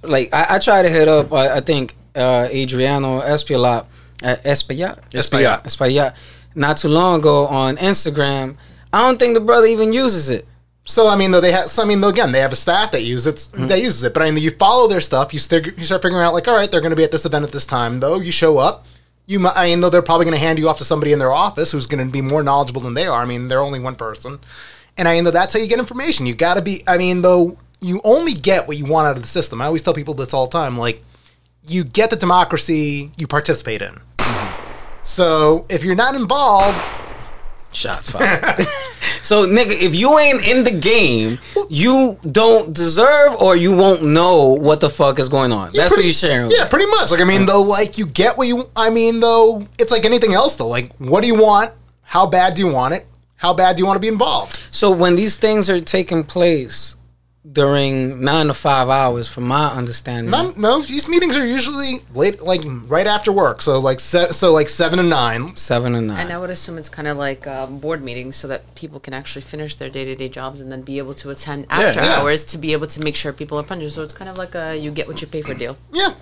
Like 0.01 0.33
I, 0.33 0.55
I 0.55 0.59
try 0.59 0.81
to 0.81 0.89
hit 0.89 1.07
up 1.07 1.31
I, 1.31 1.57
I 1.57 1.59
think 1.61 1.95
uh, 2.15 2.47
Adriano 2.51 3.21
Espialat 3.21 3.85
uh, 4.23 4.35
Espiat 4.45 5.11
Espaillat. 5.11 5.63
Espaillat 5.63 6.15
not 6.55 6.77
too 6.77 6.89
long 6.89 7.19
ago 7.19 7.47
on 7.47 7.77
Instagram. 7.77 8.57
I 8.91 8.99
don't 8.99 9.19
think 9.19 9.33
the 9.33 9.41
brother 9.41 9.67
even 9.67 9.91
uses 9.91 10.29
it. 10.29 10.47
So, 10.85 11.07
I 11.07 11.15
mean, 11.15 11.31
though 11.31 11.41
they 11.41 11.51
have. 11.51 11.65
So, 11.65 11.81
I 11.83 11.85
mean, 11.85 12.01
though 12.01 12.09
again, 12.09 12.31
they 12.31 12.39
have 12.39 12.51
a 12.51 12.55
staff 12.55 12.91
that 12.91 13.03
uses 13.03 13.27
it. 13.27 13.35
Mm-hmm. 13.55 13.67
That 13.67 13.79
uses 13.79 14.03
it. 14.03 14.13
But 14.13 14.23
I 14.23 14.31
mean, 14.31 14.43
you 14.43 14.51
follow 14.51 14.87
their 14.87 15.01
stuff. 15.01 15.33
You 15.33 15.39
start, 15.39 15.65
you 15.65 15.83
start 15.83 16.01
figuring 16.01 16.23
out 16.23 16.33
like, 16.33 16.47
all 16.47 16.55
right, 16.55 16.69
they're 16.69 16.81
going 16.81 16.91
to 16.91 16.95
be 16.95 17.03
at 17.03 17.11
this 17.11 17.25
event 17.25 17.43
at 17.43 17.51
this 17.51 17.65
time. 17.65 17.99
Though 17.99 18.19
you 18.19 18.31
show 18.31 18.57
up. 18.57 18.85
You, 19.27 19.39
mi- 19.39 19.49
I 19.55 19.69
mean, 19.69 19.81
though 19.81 19.89
they're 19.89 20.03
probably 20.03 20.25
going 20.25 20.37
to 20.37 20.45
hand 20.45 20.59
you 20.59 20.69
off 20.69 20.77
to 20.77 20.85
somebody 20.85 21.11
in 21.11 21.17
their 21.17 21.31
office 21.31 21.71
who's 21.71 21.87
going 21.87 22.05
to 22.05 22.11
be 22.11 22.21
more 22.21 22.43
knowledgeable 22.43 22.81
than 22.81 22.93
they 22.93 23.07
are. 23.07 23.23
I 23.23 23.25
mean, 23.25 23.47
they're 23.47 23.59
only 23.59 23.79
one 23.79 23.95
person, 23.95 24.37
and 24.99 25.07
I 25.07 25.15
mean, 25.15 25.23
though 25.23 25.31
that's 25.31 25.51
how 25.51 25.59
you 25.59 25.67
get 25.67 25.79
information. 25.79 26.27
You 26.27 26.35
got 26.35 26.53
to 26.53 26.61
be. 26.61 26.83
I 26.87 26.99
mean, 26.99 27.23
though 27.23 27.57
you 27.81 28.01
only 28.03 28.33
get 28.33 28.67
what 28.67 28.77
you 28.77 28.85
want 28.85 29.07
out 29.07 29.15
of 29.15 29.23
the 29.23 29.27
system. 29.27 29.61
I 29.61 29.65
always 29.65 29.81
tell 29.81 29.95
people 29.95 30.13
this 30.13 30.33
all 30.33 30.45
the 30.45 30.51
time. 30.51 30.77
Like, 30.77 31.03
you 31.67 31.83
get 31.83 32.11
the 32.11 32.15
democracy 32.15 33.11
you 33.17 33.25
participate 33.25 33.81
in. 33.81 33.99
So 35.05 35.65
if 35.69 35.83
you're 35.83 35.95
not 35.95 36.15
involved, 36.15 36.77
Shots 37.75 38.09
fired. 38.09 38.41
so, 39.21 39.45
nigga, 39.45 39.71
if 39.71 39.93
you 39.93 40.17
ain't 40.17 40.47
in 40.47 40.63
the 40.63 40.71
game, 40.71 41.39
you 41.69 42.17
don't 42.31 42.73
deserve 42.73 43.35
or 43.35 43.55
you 43.57 43.75
won't 43.75 44.01
know 44.01 44.53
what 44.53 44.79
the 44.79 44.89
fuck 44.89 45.19
is 45.19 45.27
going 45.27 45.51
on. 45.51 45.71
That's 45.73 45.91
what 45.91 46.05
you're 46.05 46.13
sharing. 46.13 46.49
Yeah, 46.51 46.69
pretty 46.69 46.85
much. 46.85 47.11
Like 47.11 47.19
I 47.19 47.25
mean, 47.25 47.45
though, 47.45 47.61
like 47.61 47.97
you 47.97 48.05
get 48.05 48.37
what 48.37 48.47
you. 48.47 48.69
I 48.75 48.89
mean, 48.89 49.19
though, 49.19 49.67
it's 49.77 49.91
like 49.91 50.05
anything 50.05 50.33
else. 50.33 50.55
Though, 50.55 50.69
like, 50.69 50.95
what 50.97 51.21
do 51.21 51.27
you 51.27 51.35
want? 51.35 51.73
How 52.01 52.25
bad 52.25 52.53
do 52.53 52.65
you 52.65 52.71
want 52.71 52.93
it? 52.93 53.05
How 53.35 53.53
bad 53.53 53.75
do 53.75 53.81
you 53.81 53.85
want 53.85 53.97
to 53.97 54.01
be 54.01 54.07
involved? 54.07 54.61
So 54.71 54.89
when 54.89 55.17
these 55.17 55.35
things 55.35 55.69
are 55.69 55.81
taking 55.81 56.23
place 56.23 56.94
during 57.51 58.21
nine 58.23 58.47
to 58.47 58.53
five 58.53 58.89
hours, 58.89 59.27
from 59.27 59.43
my 59.43 59.71
understanding, 59.71 60.31
None, 60.31 60.59
no, 60.59 60.81
these 60.81 61.07
meetings 61.07 61.37
are 61.37 61.45
usually 61.45 62.01
late, 62.13 62.41
like 62.41 62.61
right 62.87 63.07
after 63.07 63.31
work. 63.31 63.61
So 63.61 63.79
like, 63.79 63.99
se- 63.99 64.31
so 64.31 64.51
like 64.51 64.69
seven 64.69 64.97
to 64.97 65.03
nine. 65.03 65.55
seven 65.55 65.95
and 65.95 66.07
nine. 66.07 66.19
And 66.19 66.33
I 66.33 66.37
would 66.37 66.49
assume 66.49 66.77
it's 66.77 66.89
kind 66.89 67.07
of 67.07 67.17
like 67.17 67.45
um, 67.47 67.79
board 67.79 68.03
meetings 68.03 68.35
so 68.35 68.47
that 68.47 68.75
people 68.75 68.99
can 68.99 69.13
actually 69.13 69.43
finish 69.43 69.75
their 69.75 69.89
day 69.89 70.05
to 70.05 70.15
day 70.15 70.29
jobs 70.29 70.59
and 70.59 70.71
then 70.71 70.81
be 70.81 70.97
able 70.97 71.13
to 71.15 71.29
attend 71.29 71.67
after 71.69 72.01
yeah. 72.01 72.15
hours 72.15 72.45
to 72.45 72.57
be 72.57 72.73
able 72.73 72.87
to 72.87 72.99
make 73.01 73.15
sure 73.15 73.31
people 73.31 73.59
are 73.59 73.63
funded. 73.63 73.91
So 73.91 74.01
it's 74.01 74.13
kind 74.13 74.29
of 74.29 74.37
like 74.37 74.55
a 74.55 74.75
you 74.75 74.91
get 74.91 75.07
what 75.07 75.21
you 75.21 75.27
pay 75.27 75.41
for 75.41 75.53
deal. 75.53 75.77
Yeah, 75.91 76.13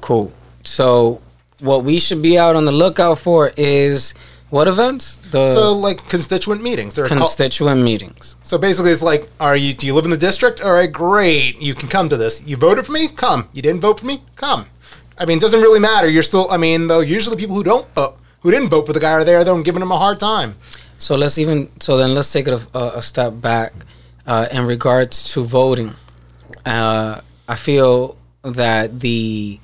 Cool. 0.00 0.32
So 0.64 1.22
what 1.60 1.84
we 1.84 1.98
should 1.98 2.22
be 2.22 2.38
out 2.38 2.56
on 2.56 2.64
the 2.64 2.72
lookout 2.72 3.18
for 3.18 3.52
is 3.56 4.14
what 4.50 4.66
events? 4.68 5.18
The 5.30 5.48
So 5.48 5.72
like 5.72 6.08
constituent 6.08 6.62
meetings. 6.62 6.94
They're 6.94 7.06
constituent 7.06 7.82
meetings. 7.82 8.36
so 8.42 8.56
basically 8.58 8.92
it's 8.92 9.02
like, 9.02 9.28
are 9.40 9.56
you? 9.56 9.74
Do 9.74 9.86
you 9.86 9.94
live 9.94 10.04
in 10.04 10.10
the 10.10 10.16
district? 10.16 10.60
All 10.60 10.72
right, 10.72 10.90
great. 10.90 11.60
You 11.60 11.74
can 11.74 11.88
come 11.88 12.08
to 12.08 12.16
this. 12.16 12.42
You 12.46 12.56
voted 12.56 12.86
for 12.86 12.92
me? 12.92 13.08
Come. 13.08 13.48
You 13.52 13.62
didn't 13.62 13.80
vote 13.80 14.00
for 14.00 14.06
me? 14.06 14.22
Come. 14.36 14.66
I 15.18 15.26
mean, 15.26 15.38
it 15.38 15.40
doesn't 15.40 15.60
really 15.60 15.80
matter. 15.80 16.08
You're 16.08 16.22
still. 16.22 16.50
I 16.50 16.56
mean, 16.56 16.88
though, 16.88 17.00
usually 17.00 17.36
people 17.36 17.56
who 17.56 17.64
don't 17.64 17.86
vote, 17.94 18.18
who 18.40 18.50
didn't 18.50 18.68
vote 18.68 18.86
for 18.86 18.92
the 18.92 19.00
guy 19.00 19.12
are 19.12 19.24
there, 19.24 19.42
though, 19.44 19.56
and 19.56 19.64
giving 19.64 19.82
him 19.82 19.90
a 19.90 19.98
hard 19.98 20.18
time. 20.20 20.56
So 20.96 21.14
let's 21.16 21.38
even 21.38 21.68
so 21.80 21.96
then 21.96 22.14
let's 22.14 22.32
take 22.32 22.48
it 22.48 22.54
a, 22.54 22.78
a, 22.78 22.98
a 22.98 23.02
step 23.02 23.40
back 23.40 23.72
uh, 24.26 24.46
in 24.50 24.66
regards 24.66 25.32
to 25.32 25.42
voting. 25.44 25.94
Uh, 26.64 27.20
I 27.48 27.56
feel 27.56 28.16
that 28.42 29.00
the 29.00 29.60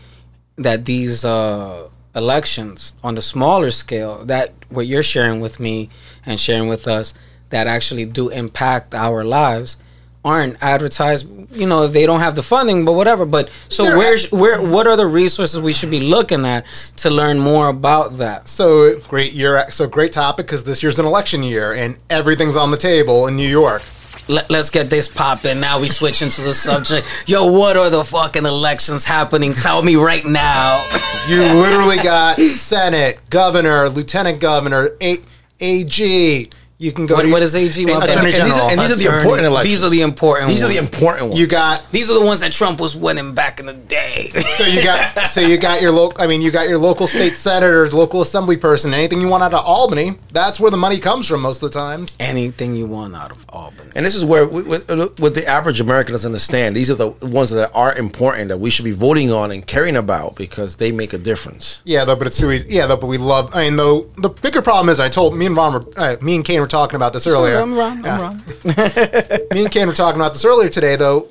that 0.56 0.84
these 0.84 1.24
uh, 1.24 1.88
elections 2.14 2.94
on 3.02 3.14
the 3.14 3.22
smaller 3.22 3.70
scale 3.70 4.24
that 4.24 4.52
what 4.68 4.86
you're 4.86 5.02
sharing 5.02 5.40
with 5.40 5.58
me 5.58 5.90
and 6.24 6.38
sharing 6.40 6.68
with 6.68 6.86
us 6.86 7.14
that 7.50 7.66
actually 7.66 8.04
do 8.04 8.28
impact 8.28 8.94
our 8.94 9.24
lives 9.24 9.76
aren't 10.24 10.56
advertised 10.62 11.28
you 11.54 11.66
know 11.66 11.86
they 11.86 12.06
don't 12.06 12.20
have 12.20 12.34
the 12.34 12.42
funding 12.42 12.84
but 12.84 12.94
whatever 12.94 13.26
but 13.26 13.50
so 13.68 13.84
They're 13.84 13.98
where 13.98 14.14
act- 14.14 14.32
where 14.32 14.62
what 14.62 14.86
are 14.86 14.96
the 14.96 15.06
resources 15.06 15.60
we 15.60 15.74
should 15.74 15.90
be 15.90 16.00
looking 16.00 16.46
at 16.46 16.64
to 16.96 17.10
learn 17.10 17.38
more 17.38 17.68
about 17.68 18.16
that 18.18 18.48
So 18.48 18.98
great 19.00 19.34
year. 19.34 19.66
So 19.70 19.86
great 19.86 20.12
topic 20.12 20.46
because 20.46 20.64
this 20.64 20.82
year's 20.82 20.98
an 20.98 21.04
election 21.04 21.42
year 21.42 21.74
and 21.74 21.98
everything's 22.08 22.56
on 22.56 22.70
the 22.70 22.78
table 22.78 23.26
in 23.26 23.36
New 23.36 23.48
York. 23.48 23.82
Let, 24.28 24.50
let's 24.50 24.70
get 24.70 24.88
this 24.90 25.08
popping. 25.08 25.60
Now 25.60 25.78
we 25.80 25.88
switch 25.88 26.22
into 26.22 26.40
the 26.42 26.54
subject. 26.54 27.06
Yo, 27.26 27.46
what 27.46 27.76
are 27.76 27.90
the 27.90 28.04
fucking 28.04 28.46
elections 28.46 29.04
happening? 29.04 29.54
Tell 29.54 29.82
me 29.82 29.96
right 29.96 30.24
now. 30.24 30.84
You 31.26 31.40
literally 31.40 31.96
got 31.96 32.38
Senate, 32.38 33.18
governor, 33.30 33.88
lieutenant 33.88 34.40
governor, 34.40 34.90
A- 35.00 35.22
AG. 35.58 36.50
You 36.76 36.90
can 36.90 37.06
go 37.06 37.14
What, 37.14 37.22
to 37.22 37.30
what 37.30 37.42
is 37.42 37.54
AG? 37.54 37.84
My 37.86 37.92
And- 37.92 38.00
bad. 38.00 38.10
Attorney 38.10 38.32
and, 38.34 38.46
these 38.46 38.52
are, 38.56 38.70
and 38.70 38.80
these 38.80 38.90
are 38.90 38.96
the 38.96 39.16
important 39.16 39.46
elections. 39.46 39.72
These 39.74 39.84
are 39.84 39.90
the 39.90 40.00
important 40.00 40.48
These 40.50 40.64
are 40.64 40.68
the 40.68 40.74
ones. 40.74 40.88
important 40.88 41.28
ones. 41.28 41.40
You 41.40 41.46
got 41.46 41.82
These 41.92 42.10
are 42.10 42.14
the 42.14 42.24
ones 42.24 42.40
that 42.40 42.50
Trump 42.50 42.80
was 42.80 42.96
winning 42.96 43.32
back 43.32 43.60
in 43.60 43.66
the 43.66 43.74
day. 43.74 44.32
so 44.56 44.64
you 44.66 44.82
got 44.82 45.28
so 45.28 45.40
you 45.40 45.56
got 45.56 45.80
your 45.80 45.92
local. 45.92 46.20
I 46.20 46.26
mean, 46.26 46.42
you 46.42 46.50
got 46.50 46.68
your 46.68 46.78
local 46.78 47.06
state 47.06 47.36
senators, 47.36 47.94
local 47.94 48.22
assembly 48.22 48.56
person, 48.56 48.92
anything 48.92 49.20
you 49.20 49.28
want 49.28 49.44
out 49.44 49.54
of 49.54 49.64
Albany. 49.64 50.18
That's 50.32 50.58
where 50.58 50.70
the 50.70 50.76
money 50.76 50.98
comes 50.98 51.28
from 51.28 51.42
most 51.42 51.62
of 51.62 51.70
the 51.70 51.78
time. 51.78 52.06
Anything 52.18 52.74
you 52.74 52.86
want 52.86 53.14
out 53.14 53.30
of 53.30 53.46
Albany. 53.50 53.90
And 53.94 54.04
this 54.04 54.16
is 54.16 54.24
where, 54.24 54.46
we- 54.48 54.62
with, 54.64 54.88
with 55.20 55.34
the 55.36 55.46
average 55.46 55.80
American 55.80 56.12
doesn't 56.12 56.28
understand, 56.28 56.76
these 56.76 56.90
are 56.90 56.96
the 56.96 57.10
ones 57.22 57.50
that 57.50 57.70
are 57.72 57.94
important 57.94 58.48
that 58.48 58.58
we 58.58 58.70
should 58.70 58.84
be 58.84 58.90
voting 58.90 59.30
on 59.30 59.52
and 59.52 59.64
caring 59.64 59.94
about 59.96 60.34
because 60.34 60.76
they 60.76 60.90
make 60.90 61.12
a 61.12 61.18
difference. 61.18 61.80
Yeah, 61.84 62.04
though, 62.04 62.16
but 62.16 62.26
it's 62.26 62.38
too 62.38 62.50
easy. 62.50 62.74
Yeah, 62.74 62.86
though, 62.86 62.96
but 62.96 63.06
we 63.06 63.16
love. 63.18 63.54
I 63.54 63.62
mean, 63.62 63.76
though, 63.76 64.06
the 64.18 64.28
bigger 64.28 64.60
problem 64.60 64.88
is, 64.88 64.98
I 64.98 65.08
told 65.08 65.36
me 65.36 65.46
and 65.46 65.56
Ron, 65.56 65.72
were, 65.74 65.84
uh, 65.96 66.16
me 66.20 66.34
and 66.34 66.44
Kane 66.44 66.63
were 66.64 66.68
talking 66.68 66.96
about 66.96 67.12
this 67.12 67.26
earlier. 67.26 67.58
I'm 67.58 67.74
wrong. 67.74 67.98
I'm 67.98 68.04
Yeah. 68.04 68.20
wrong. 68.20 68.42
me 69.52 69.62
and 69.64 69.70
Kane 69.70 69.86
were 69.86 69.94
talking 69.94 70.20
about 70.20 70.32
this 70.32 70.44
earlier 70.44 70.68
today, 70.68 70.96
though, 70.96 71.28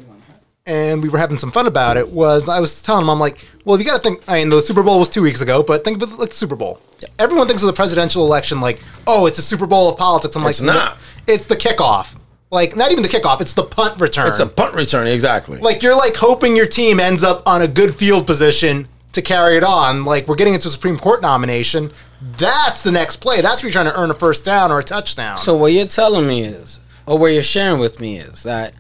and 0.66 1.02
we 1.04 1.10
were 1.10 1.18
having 1.18 1.38
some 1.40 1.52
fun 1.52 1.68
about 1.68 1.98
it. 1.98 2.08
Was 2.10 2.48
I 2.48 2.60
was 2.60 2.82
telling 2.82 3.04
him, 3.04 3.10
I'm 3.10 3.20
like, 3.20 3.46
well, 3.66 3.78
you 3.80 3.86
got 3.86 3.98
to 3.98 4.02
think. 4.04 4.22
I 4.28 4.36
mean, 4.40 4.50
the 4.50 4.62
Super 4.62 4.84
Bowl 4.84 5.00
was 5.00 5.10
two 5.10 5.22
weeks 5.24 5.42
ago, 5.42 5.64
but 5.64 5.84
think 5.84 6.02
of 6.02 6.12
it 6.12 6.16
like 6.20 6.30
the 6.30 6.36
Super 6.36 6.56
Bowl. 6.56 6.80
Everyone 7.20 7.48
thinks 7.48 7.62
of 7.64 7.68
the 7.68 7.74
presidential 7.74 8.24
election 8.26 8.62
like, 8.62 8.82
oh, 9.08 9.26
it's 9.26 9.40
a 9.40 9.42
Super 9.42 9.66
Bowl 9.68 9.90
of 9.90 9.98
politics. 9.98 10.36
I'm 10.36 10.44
like 10.44 10.52
It's 10.52 10.62
like, 10.62 10.76
not. 10.76 10.98
No, 11.28 11.34
it's 11.34 11.48
the 11.48 11.56
kickoff. 11.58 12.16
Like, 12.52 12.76
not 12.76 12.92
even 12.92 13.02
the 13.04 13.10
kickoff. 13.10 13.42
It's 13.42 13.56
the 13.56 13.64
punt 13.64 14.00
return. 14.00 14.28
It's 14.28 14.40
a 14.40 14.46
punt 14.46 14.76
return, 14.76 15.08
exactly. 15.08 15.58
like 15.58 15.82
you're 15.82 15.98
like 15.98 16.16
hoping 16.16 16.56
your 16.56 16.68
team 16.68 17.00
ends 17.00 17.24
up 17.24 17.42
on 17.48 17.64
a 17.64 17.68
good 17.68 17.96
field 17.96 18.28
position 18.28 18.88
to 19.14 19.22
carry 19.24 19.58
it 19.58 19.64
on. 19.64 20.06
Like 20.06 20.28
we're 20.28 20.36
getting 20.36 20.54
into 20.54 20.68
a 20.68 20.72
Supreme 20.72 20.98
Court 21.00 21.22
nomination. 21.24 21.92
That's 22.38 22.84
the 22.84 22.92
next 22.92 23.18
play. 23.18 23.42
That's 23.42 23.62
where 23.62 23.68
you're 23.70 23.74
trying 23.74 23.92
to 23.94 24.00
earn 24.00 24.10
a 24.10 24.14
first 24.14 24.46
down 24.46 24.72
or 24.72 24.80
a 24.80 24.84
touchdown. 24.84 25.38
So 25.38 25.56
what 25.56 25.74
you're 25.74 25.86
telling 25.86 26.28
me 26.28 26.44
is, 26.44 26.80
or 27.06 27.18
what 27.18 27.28
you're 27.28 27.44
sharing 27.44 27.80
with 27.80 28.00
me 28.00 28.18
is 28.18 28.44
that 28.44 28.74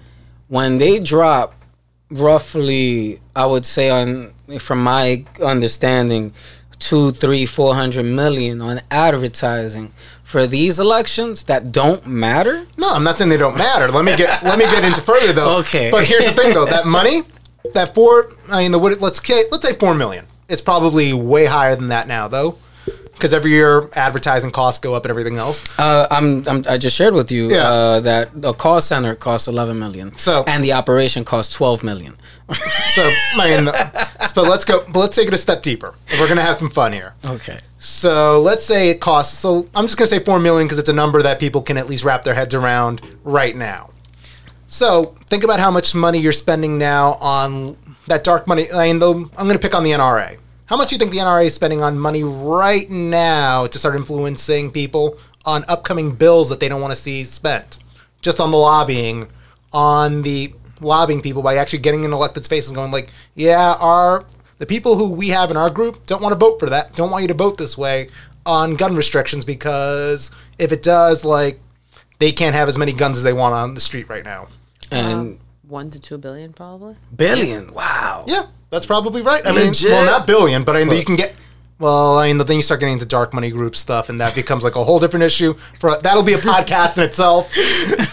when 0.47 0.77
they 0.77 0.99
drop 0.99 1.53
roughly, 2.09 3.19
I 3.35 3.45
would 3.45 3.65
say 3.65 3.89
on 3.89 4.33
from 4.59 4.83
my 4.83 5.25
understanding, 5.41 6.33
two, 6.79 7.11
three, 7.11 7.45
four 7.45 7.75
hundred 7.75 8.05
million 8.05 8.61
on 8.61 8.81
advertising 8.91 9.93
for 10.23 10.47
these 10.47 10.79
elections 10.79 11.43
that 11.45 11.71
don't 11.71 12.05
matter. 12.07 12.65
No, 12.77 12.89
I'm 12.91 13.03
not 13.03 13.17
saying 13.17 13.29
they 13.29 13.37
don't 13.37 13.57
matter. 13.57 13.89
Let 13.89 14.05
me 14.05 14.15
get 14.15 14.43
let 14.43 14.57
me 14.57 14.65
get 14.65 14.83
into 14.83 15.01
further 15.01 15.33
though. 15.33 15.57
Okay. 15.59 15.91
But 15.91 16.05
here's 16.05 16.25
the 16.25 16.33
thing 16.33 16.53
though, 16.53 16.65
that 16.65 16.85
money, 16.85 17.23
that 17.73 17.93
four, 17.95 18.31
I 18.49 18.63
mean, 18.63 18.71
the? 18.71 18.79
Let's 18.79 18.99
let's 19.29 19.67
say 19.67 19.75
four 19.75 19.93
million. 19.93 20.27
It's 20.49 20.61
probably 20.61 21.13
way 21.13 21.45
higher 21.45 21.75
than 21.75 21.87
that 21.89 22.07
now 22.07 22.27
though, 22.27 22.57
because 23.13 23.33
every 23.33 23.51
year 23.51 23.89
advertising 23.93 24.51
costs 24.51 24.79
go 24.79 24.93
up 24.95 25.05
and 25.05 25.09
everything 25.09 25.37
else. 25.37 25.63
Uh, 25.79 26.07
I'm, 26.11 26.47
I'm 26.47 26.63
I 26.67 26.77
just 26.77 26.95
shared 26.95 27.13
with 27.13 27.31
you 27.31 27.49
Yeah. 27.49 27.67
uh, 27.67 27.99
that 28.01 28.41
the 28.41 28.53
call 28.53 28.81
center 28.81 29.15
costs 29.15 29.47
11 29.47 29.77
million. 29.79 30.17
So- 30.17 30.43
and 30.47 30.63
the 30.63 30.73
operation 30.73 31.23
costs 31.23 31.53
12 31.55 31.83
million. 31.83 32.15
So 32.91 33.09
I 33.35 33.55
mean, 33.55 33.65
but 34.35 34.43
let's 34.47 34.65
go. 34.65 34.83
But 34.91 34.99
let's 34.99 35.15
take 35.15 35.27
it 35.29 35.33
a 35.33 35.37
step 35.37 35.63
deeper. 35.63 35.95
We're 36.19 36.27
gonna 36.27 36.41
have 36.41 36.57
some 36.59 36.69
fun 36.69 36.91
here. 36.93 37.13
okay. 37.25 37.59
So 37.79 38.41
let's 38.41 38.65
say 38.65 38.89
it 38.89 38.99
costs. 38.99 39.37
So 39.39 39.67
I'm 39.73 39.85
just 39.85 39.97
gonna 39.97 40.07
say 40.07 40.19
four 40.19 40.39
million 40.39 40.67
because 40.67 40.77
it's 40.77 40.89
a 40.89 40.93
number 40.93 41.21
that 41.21 41.39
people 41.39 41.61
can 41.61 41.77
at 41.77 41.87
least 41.89 42.03
wrap 42.03 42.23
their 42.23 42.33
heads 42.33 42.53
around 42.53 43.01
right 43.23 43.55
now. 43.55 43.89
So 44.67 45.15
think 45.27 45.43
about 45.43 45.59
how 45.59 45.71
much 45.71 45.93
money 45.95 46.19
you're 46.19 46.31
spending 46.31 46.77
now 46.77 47.13
on 47.21 47.77
that 48.07 48.23
dark 48.23 48.47
money. 48.47 48.67
I 48.71 48.87
mean, 48.87 48.99
though 48.99 49.13
I'm 49.37 49.47
gonna 49.47 49.59
pick 49.59 49.73
on 49.75 49.83
the 49.83 49.91
NRA. 49.91 50.37
How 50.73 50.77
much 50.77 50.89
do 50.89 50.95
you 50.95 50.97
think 50.97 51.11
the 51.11 51.19
NRA 51.19 51.45
is 51.45 51.53
spending 51.53 51.83
on 51.83 51.99
money 51.99 52.23
right 52.23 52.89
now 52.89 53.67
to 53.67 53.77
start 53.77 53.95
influencing 53.95 54.71
people 54.71 55.19
on 55.45 55.63
upcoming 55.67 56.15
bills 56.15 56.49
that 56.49 56.59
they 56.59 56.67
don't 56.67 56.81
want 56.81 56.91
to 56.91 56.99
see 56.99 57.23
spent? 57.23 57.77
Just 58.21 58.39
on 58.39 58.49
the 58.49 58.57
lobbying, 58.57 59.27
on 59.71 60.23
the 60.23 60.51
lobbying 60.81 61.21
people 61.21 61.43
by 61.43 61.57
actually 61.57 61.77
getting 61.77 62.05
in 62.05 62.11
elected 62.11 62.43
spaces 62.43 62.71
and 62.71 62.75
going 62.75 62.89
like, 62.89 63.11
yeah, 63.35 63.75
our 63.79 64.25
the 64.57 64.65
people 64.65 64.97
who 64.97 65.11
we 65.11 65.29
have 65.29 65.51
in 65.51 65.57
our 65.57 65.69
group 65.69 66.07
don't 66.07 66.23
want 66.23 66.33
to 66.33 66.39
vote 66.39 66.59
for 66.59 66.67
that. 66.71 66.95
Don't 66.95 67.11
want 67.11 67.21
you 67.21 67.27
to 67.27 67.35
vote 67.35 67.59
this 67.59 67.77
way 67.77 68.09
on 68.43 68.73
gun 68.73 68.95
restrictions 68.95 69.45
because 69.45 70.31
if 70.57 70.71
it 70.71 70.81
does, 70.81 71.23
like, 71.23 71.59
they 72.17 72.31
can't 72.31 72.55
have 72.55 72.67
as 72.67 72.79
many 72.79 72.93
guns 72.93 73.19
as 73.19 73.23
they 73.23 73.33
want 73.33 73.53
on 73.53 73.75
the 73.75 73.79
street 73.79 74.09
right 74.09 74.25
now. 74.25 74.47
And 74.89 75.35
uh, 75.35 75.41
One 75.67 75.91
to 75.91 75.99
two 75.99 76.17
billion, 76.17 76.51
probably. 76.51 76.95
billion. 77.15 77.75
Wow. 77.75 78.25
Yeah, 78.27 78.47
that's 78.73 78.87
probably 78.87 79.21
right. 79.21 79.45
I 79.45 79.51
mean, 79.51 79.67
Legit? 79.67 79.91
well, 79.91 80.05
not 80.05 80.25
billion, 80.25 80.63
but 80.63 80.75
I 80.75 80.83
mean, 80.83 80.97
you 80.97 81.05
can 81.05 81.15
get. 81.15 81.35
Well, 81.77 82.17
I 82.17 82.27
mean, 82.27 82.37
then 82.39 82.55
you 82.55 82.63
start 82.63 82.79
getting 82.79 82.93
into 82.93 83.05
dark 83.05 83.33
money 83.33 83.51
group 83.51 83.75
stuff, 83.75 84.09
and 84.09 84.19
that 84.19 84.33
becomes 84.33 84.63
like 84.63 84.75
a 84.75 84.83
whole 84.83 84.99
different 84.99 85.23
issue. 85.23 85.53
For 85.79 85.95
that'll 85.99 86.23
be 86.23 86.33
a 86.33 86.39
podcast 86.39 86.97
in 86.97 87.03
itself. 87.03 87.51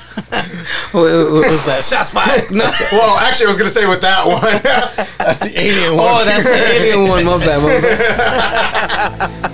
What, 0.92 1.02
what 1.02 1.50
was 1.50 1.64
that? 1.66 1.84
Shots 1.84 2.10
fired. 2.10 2.50
No. 2.50 2.66
Well, 2.92 3.16
actually, 3.18 3.46
I 3.46 3.48
was 3.48 3.56
going 3.56 3.68
to 3.68 3.74
say 3.74 3.86
with 3.86 4.00
that 4.00 4.26
one, 4.26 4.40
That's 5.18 5.38
the 5.38 5.60
alien 5.60 5.96
one. 5.96 6.06
Oh, 6.08 6.24
that's 6.24 6.44
the 6.44 6.56
alien 6.56 7.06
one. 7.06 7.24
Bad. 7.40 7.62
My 7.62 7.80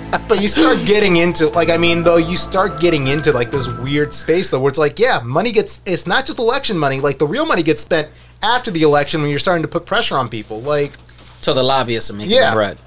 bad. 0.09 0.27
but 0.27 0.41
you 0.41 0.47
start 0.47 0.85
getting 0.85 1.17
into 1.17 1.49
like, 1.49 1.69
I 1.69 1.77
mean, 1.77 2.03
though, 2.03 2.17
you 2.17 2.37
start 2.37 2.79
getting 2.79 3.07
into 3.07 3.31
like 3.31 3.51
this 3.51 3.67
weird 3.67 4.13
space 4.13 4.49
though, 4.49 4.59
where 4.59 4.69
it's 4.69 4.79
like, 4.79 4.97
yeah, 4.97 5.19
money 5.23 5.51
gets. 5.51 5.81
It's 5.85 6.07
not 6.07 6.25
just 6.25 6.39
election 6.39 6.77
money. 6.77 6.99
Like 6.99 7.19
the 7.19 7.27
real 7.27 7.45
money 7.45 7.61
gets 7.61 7.81
spent 7.81 8.09
after 8.41 8.71
the 8.71 8.81
election 8.83 9.21
when 9.21 9.29
you're 9.29 9.39
starting 9.39 9.63
to 9.63 9.67
put 9.67 9.85
pressure 9.85 10.15
on 10.17 10.29
people. 10.29 10.61
Like, 10.61 10.93
So 11.41 11.53
the 11.53 11.63
lobbyists 11.63 12.09
are 12.09 12.13
making 12.13 12.35
Yeah. 12.35 12.53
bread. 12.53 12.77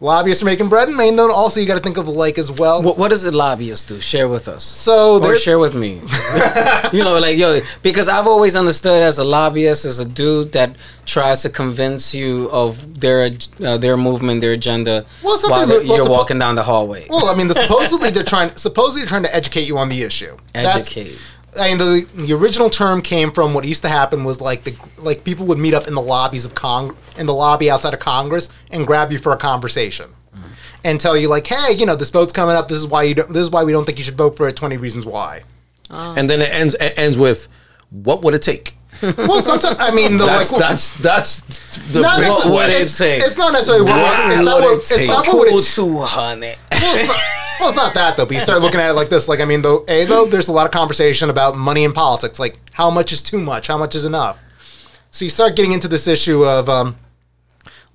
lobbyists 0.00 0.42
are 0.42 0.46
making 0.46 0.68
bread, 0.68 0.88
and 0.88 0.98
then 0.98 1.20
also 1.20 1.60
you 1.60 1.66
got 1.66 1.74
to 1.76 1.80
think 1.80 1.96
of 1.96 2.08
like 2.08 2.36
as 2.36 2.50
well. 2.50 2.82
What, 2.82 2.98
what 2.98 3.10
does 3.10 3.22
the 3.22 3.30
lobbyist 3.30 3.86
do? 3.86 4.00
Share 4.00 4.26
with 4.26 4.48
us. 4.48 4.64
so 4.64 5.22
or 5.22 5.36
share 5.36 5.60
with 5.60 5.74
me. 5.76 6.00
you 6.92 7.04
know, 7.04 7.18
like 7.20 7.38
yo, 7.38 7.60
because 7.82 8.08
I've 8.08 8.26
always 8.26 8.56
understood 8.56 9.00
as 9.00 9.18
a 9.18 9.24
lobbyist 9.24 9.84
as 9.84 10.00
a 10.00 10.04
dude 10.04 10.50
that 10.52 10.74
tries 11.06 11.42
to 11.42 11.50
convince 11.50 12.12
you 12.14 12.48
of 12.50 13.00
their 13.00 13.30
uh, 13.64 13.78
their 13.78 13.96
movement, 13.96 14.40
their 14.40 14.52
agenda, 14.52 15.06
Well, 15.22 15.38
while 15.42 15.68
well, 15.68 15.82
you're 15.84 15.98
suppo- 16.06 16.10
walking 16.10 16.38
down 16.40 16.56
the 16.56 16.64
hallway. 16.64 17.06
well, 17.08 17.26
I 17.26 17.34
mean, 17.36 17.46
the, 17.46 17.54
supposedly 17.64 18.10
they're 18.10 18.24
trying 18.24 18.56
supposedly 18.56 19.02
they're 19.02 19.08
trying 19.08 19.22
to 19.30 19.34
educate 19.34 19.68
you 19.68 19.78
on 19.78 19.88
the 19.88 20.02
issue. 20.02 20.36
That's- 20.52 20.76
Educate. 20.90 21.16
I 21.60 21.68
mean, 21.68 21.78
the, 21.78 22.08
the 22.14 22.32
original 22.32 22.70
term 22.70 23.02
came 23.02 23.30
from 23.30 23.52
what 23.52 23.64
used 23.66 23.82
to 23.82 23.88
happen 23.88 24.24
was 24.24 24.40
like 24.40 24.64
the 24.64 24.74
like 24.96 25.22
people 25.22 25.44
would 25.46 25.58
meet 25.58 25.74
up 25.74 25.86
in 25.86 25.94
the 25.94 26.00
lobbies 26.00 26.46
of 26.46 26.54
Cong 26.54 26.96
in 27.18 27.26
the 27.26 27.34
lobby 27.34 27.70
outside 27.70 27.92
of 27.92 28.00
Congress 28.00 28.48
and 28.70 28.86
grab 28.86 29.12
you 29.12 29.18
for 29.18 29.32
a 29.32 29.36
conversation 29.36 30.10
mm-hmm. 30.34 30.46
and 30.82 30.98
tell 30.98 31.14
you 31.16 31.28
like, 31.28 31.46
hey, 31.46 31.74
you 31.74 31.84
know, 31.84 31.94
this 31.94 32.08
vote's 32.08 32.32
coming 32.32 32.56
up. 32.56 32.68
This 32.68 32.78
is 32.78 32.86
why 32.86 33.02
you 33.02 33.14
don't. 33.14 33.30
This 33.32 33.42
is 33.42 33.50
why 33.50 33.64
we 33.64 33.72
don't 33.72 33.84
think 33.84 33.98
you 33.98 34.04
should 34.04 34.16
vote 34.16 34.36
for 34.36 34.48
it. 34.48 34.56
Twenty 34.56 34.78
reasons 34.78 35.04
why. 35.04 35.42
Oh. 35.90 36.14
and 36.16 36.28
then 36.30 36.40
it 36.40 36.48
ends 36.54 36.74
it 36.80 36.98
ends 36.98 37.18
with, 37.18 37.48
"What 37.90 38.22
would 38.22 38.32
it 38.32 38.40
take?" 38.42 38.76
Well, 39.02 39.42
sometimes 39.42 39.76
I 39.78 39.90
mean, 39.90 40.16
the 40.16 40.24
That's 40.24 40.52
like. 40.52 40.60
that's 40.60 40.94
that's 40.98 41.40
the 41.92 42.00
not 42.00 42.16
big- 42.18 42.28
necessarily- 42.28 42.56
would 42.56 42.70
it 42.70 42.80
it's, 42.82 42.96
take? 42.96 43.22
it's 43.22 43.36
not 43.36 43.52
necessarily 43.52 43.84
what, 43.84 44.00
What 44.00 44.32
it's 44.32 44.42
not 44.42 44.54
would 44.54 44.64
what, 44.64 44.72
it 44.72 44.78
it's 44.78 44.96
take? 44.96 45.08
not 45.08 45.26
what 45.26 45.38
would 45.38 45.48
cool 45.48 45.58
it 45.58 45.64
two 45.64 45.98
hundred. 45.98 46.56
Well, 47.62 47.70
it's 47.70 47.76
not, 47.76 47.94
that 47.94 48.16
though. 48.16 48.26
But 48.26 48.34
you 48.34 48.40
start 48.40 48.60
looking 48.60 48.80
at 48.80 48.90
it 48.90 48.94
like 48.94 49.08
this. 49.08 49.28
Like, 49.28 49.40
I 49.40 49.44
mean, 49.44 49.62
though, 49.62 49.84
a 49.88 50.04
though, 50.04 50.26
there's 50.26 50.48
a 50.48 50.52
lot 50.52 50.66
of 50.66 50.72
conversation 50.72 51.30
about 51.30 51.56
money 51.56 51.84
in 51.84 51.92
politics. 51.92 52.38
Like, 52.38 52.58
how 52.72 52.90
much 52.90 53.12
is 53.12 53.22
too 53.22 53.38
much? 53.38 53.68
How 53.68 53.78
much 53.78 53.94
is 53.94 54.04
enough? 54.04 54.40
So 55.10 55.24
you 55.24 55.30
start 55.30 55.56
getting 55.56 55.72
into 55.72 55.88
this 55.88 56.08
issue 56.08 56.44
of, 56.44 56.68
um, 56.68 56.96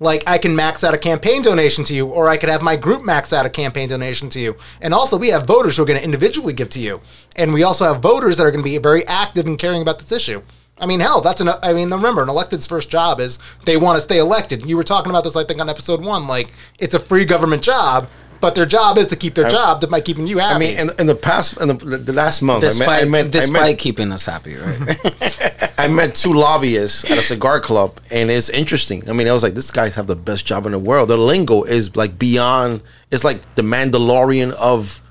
like, 0.00 0.22
I 0.26 0.38
can 0.38 0.54
max 0.54 0.84
out 0.84 0.94
a 0.94 0.98
campaign 0.98 1.42
donation 1.42 1.84
to 1.84 1.94
you, 1.94 2.06
or 2.06 2.28
I 2.28 2.36
could 2.36 2.48
have 2.48 2.62
my 2.62 2.76
group 2.76 3.04
max 3.04 3.32
out 3.32 3.44
a 3.44 3.50
campaign 3.50 3.88
donation 3.88 4.28
to 4.30 4.40
you. 4.40 4.56
And 4.80 4.94
also, 4.94 5.18
we 5.18 5.28
have 5.28 5.44
voters 5.46 5.76
who 5.76 5.82
are 5.82 5.86
going 5.86 5.98
to 5.98 6.04
individually 6.04 6.52
give 6.52 6.70
to 6.70 6.80
you, 6.80 7.00
and 7.36 7.52
we 7.52 7.62
also 7.62 7.84
have 7.84 8.00
voters 8.00 8.36
that 8.36 8.46
are 8.46 8.50
going 8.50 8.62
to 8.62 8.70
be 8.70 8.78
very 8.78 9.06
active 9.06 9.46
in 9.46 9.56
caring 9.56 9.82
about 9.82 9.98
this 9.98 10.12
issue. 10.12 10.42
I 10.80 10.86
mean, 10.86 11.00
hell, 11.00 11.20
that's 11.20 11.40
an. 11.40 11.48
I 11.60 11.72
mean, 11.72 11.90
remember, 11.90 12.22
an 12.22 12.28
elected's 12.28 12.66
first 12.66 12.88
job 12.88 13.18
is 13.18 13.40
they 13.64 13.76
want 13.76 13.96
to 13.96 14.00
stay 14.00 14.18
elected. 14.18 14.64
You 14.64 14.76
were 14.76 14.84
talking 14.84 15.10
about 15.10 15.24
this, 15.24 15.34
I 15.34 15.42
think, 15.42 15.60
on 15.60 15.68
episode 15.68 16.04
one. 16.04 16.28
Like, 16.28 16.52
it's 16.78 16.94
a 16.94 17.00
free 17.00 17.24
government 17.24 17.64
job, 17.64 18.08
but 18.40 18.54
their 18.54 18.66
job 18.66 18.98
is 18.98 19.08
to 19.08 19.16
keep 19.16 19.34
their 19.34 19.50
job 19.50 19.88
by 19.90 20.00
keeping 20.00 20.26
you 20.26 20.38
happy. 20.38 20.54
I 20.54 20.58
mean, 20.58 20.78
in, 20.78 20.88
in 21.00 21.06
the 21.06 21.14
past, 21.14 21.60
in 21.60 21.68
the, 21.68 21.74
the 21.74 22.12
last 22.12 22.42
month, 22.42 22.64
I 22.64 22.68
Despite 22.68 22.88
met, 22.88 23.02
I 23.02 23.04
met, 23.04 23.24
I 23.24 23.28
despite 23.28 23.62
met, 23.62 23.78
keeping 23.78 24.12
us 24.12 24.24
happy, 24.24 24.56
right? 24.56 25.72
I 25.78 25.88
met 25.88 26.14
two 26.14 26.32
lobbyists 26.32 27.04
at 27.04 27.18
a 27.18 27.22
cigar 27.22 27.60
club, 27.60 28.00
and 28.10 28.30
it's 28.30 28.48
interesting. 28.48 29.08
I 29.08 29.12
mean, 29.12 29.28
I 29.28 29.32
was 29.32 29.42
like, 29.42 29.54
"These 29.54 29.70
guys 29.70 29.94
have 29.94 30.06
the 30.06 30.16
best 30.16 30.44
job 30.44 30.66
in 30.66 30.72
the 30.72 30.78
world." 30.78 31.08
Their 31.08 31.16
lingo 31.16 31.62
is 31.62 31.96
like 31.96 32.18
beyond. 32.18 32.82
It's 33.10 33.24
like 33.24 33.40
the 33.54 33.62
Mandalorian 33.62 34.52
of, 34.52 35.02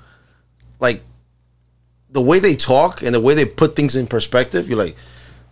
like, 0.78 1.02
the 2.10 2.20
way 2.20 2.38
they 2.38 2.54
talk 2.54 3.02
and 3.02 3.14
the 3.14 3.20
way 3.20 3.34
they 3.34 3.44
put 3.44 3.76
things 3.76 3.96
in 3.96 4.06
perspective. 4.06 4.68
You're 4.68 4.78
like, 4.78 4.96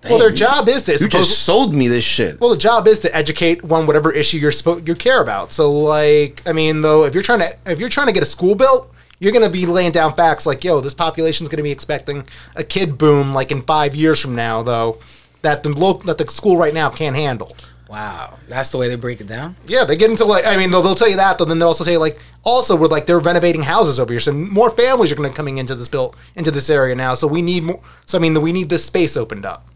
well, 0.05 0.19
their 0.19 0.31
job 0.31 0.69
is 0.69 0.85
to. 0.85 0.93
you 0.93 1.09
just 1.09 1.43
sold 1.43 1.75
me 1.75 1.89
this 1.89 2.05
shit. 2.05 2.41
well, 2.41 2.51
the 2.51 2.57
job 2.57 2.87
is 2.87 3.01
to 3.01 3.15
educate 3.17 3.65
on 3.71 3.87
whatever 3.87 4.13
issue 4.13 4.39
you're 4.39 4.53
supposed 4.53 4.87
you 4.87 4.95
care 4.95 5.21
about. 5.21 5.53
So, 5.53 5.71
like, 5.71 6.43
I 6.47 6.53
mean, 6.53 6.81
though, 6.83 7.05
if 7.05 7.15
you're 7.15 7.23
trying 7.23 7.41
to 7.41 7.49
if 7.67 7.81
you're 7.81 7.89
trying 7.89 8.07
to 8.07 8.13
get 8.13 8.23
a 8.23 8.27
school 8.27 8.55
built, 8.55 8.93
you're 9.19 9.33
going 9.33 9.45
to 9.45 9.51
be 9.51 9.67
laying 9.67 9.93
down 9.93 10.15
facts 10.15 10.47
like, 10.47 10.63
yo, 10.63 10.81
this 10.81 10.95
population's 10.95 11.49
going 11.49 11.57
to 11.57 11.63
be 11.63 11.71
expecting 11.73 12.27
a 12.55 12.63
kid 12.63 12.99
boom 12.99 13.33
like 13.33 13.51
in 13.51 13.63
five 13.63 13.95
years 13.95 14.21
from 14.21 14.35
now, 14.37 14.63
though, 14.63 14.99
that 15.43 15.63
the 15.63 15.71
local 15.71 16.05
that 16.07 16.19
the 16.19 16.29
school 16.31 16.57
right 16.57 16.75
now 16.75 16.89
can't 16.91 17.17
handle. 17.17 17.57
wow, 17.89 18.37
that's 18.49 18.71
the 18.71 18.79
way 18.79 18.89
they 18.89 18.97
break 18.97 19.21
it 19.21 19.27
down. 19.27 19.57
Yeah, 19.67 19.85
they 19.85 19.97
get 19.97 20.11
into 20.11 20.25
like 20.25 20.47
I 20.47 20.57
mean 20.57 20.71
they'll, 20.71 20.83
they'll 20.83 20.95
tell 20.95 21.09
you 21.11 21.17
that, 21.17 21.39
but 21.39 21.47
then 21.49 21.59
they'll 21.59 21.69
also 21.69 21.85
say 21.85 21.97
like 21.97 22.19
also 22.45 22.77
we're 22.77 22.89
like 22.89 23.07
they're 23.07 23.19
renovating 23.19 23.63
houses 23.63 23.99
over 23.99 24.13
here, 24.13 24.21
so 24.21 24.33
more 24.33 24.71
families 24.71 25.11
are 25.11 25.17
going 25.17 25.31
to 25.31 25.37
coming 25.37 25.59
into 25.59 25.75
this 25.75 25.89
built 25.89 26.15
into 26.37 26.51
this 26.51 26.69
area 26.71 26.95
now. 26.95 27.15
So 27.15 27.27
we 27.27 27.43
need 27.43 27.63
more. 27.65 27.81
So 28.05 28.19
I 28.19 28.21
mean 28.21 28.41
we 28.41 28.53
need 28.53 28.69
this 28.69 28.85
space 28.85 29.17
opened 29.17 29.45
up. 29.47 29.67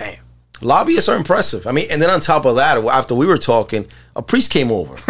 Damn. 0.00 0.24
Lobbyists 0.62 1.08
are 1.08 1.16
impressive. 1.16 1.66
I 1.66 1.72
mean, 1.72 1.86
and 1.90 2.02
then 2.02 2.10
on 2.10 2.20
top 2.20 2.44
of 2.44 2.56
that, 2.56 2.76
after 2.84 3.14
we 3.14 3.24
were 3.24 3.38
talking, 3.38 3.86
a 4.14 4.20
priest 4.20 4.50
came 4.50 4.70
over. 4.70 4.94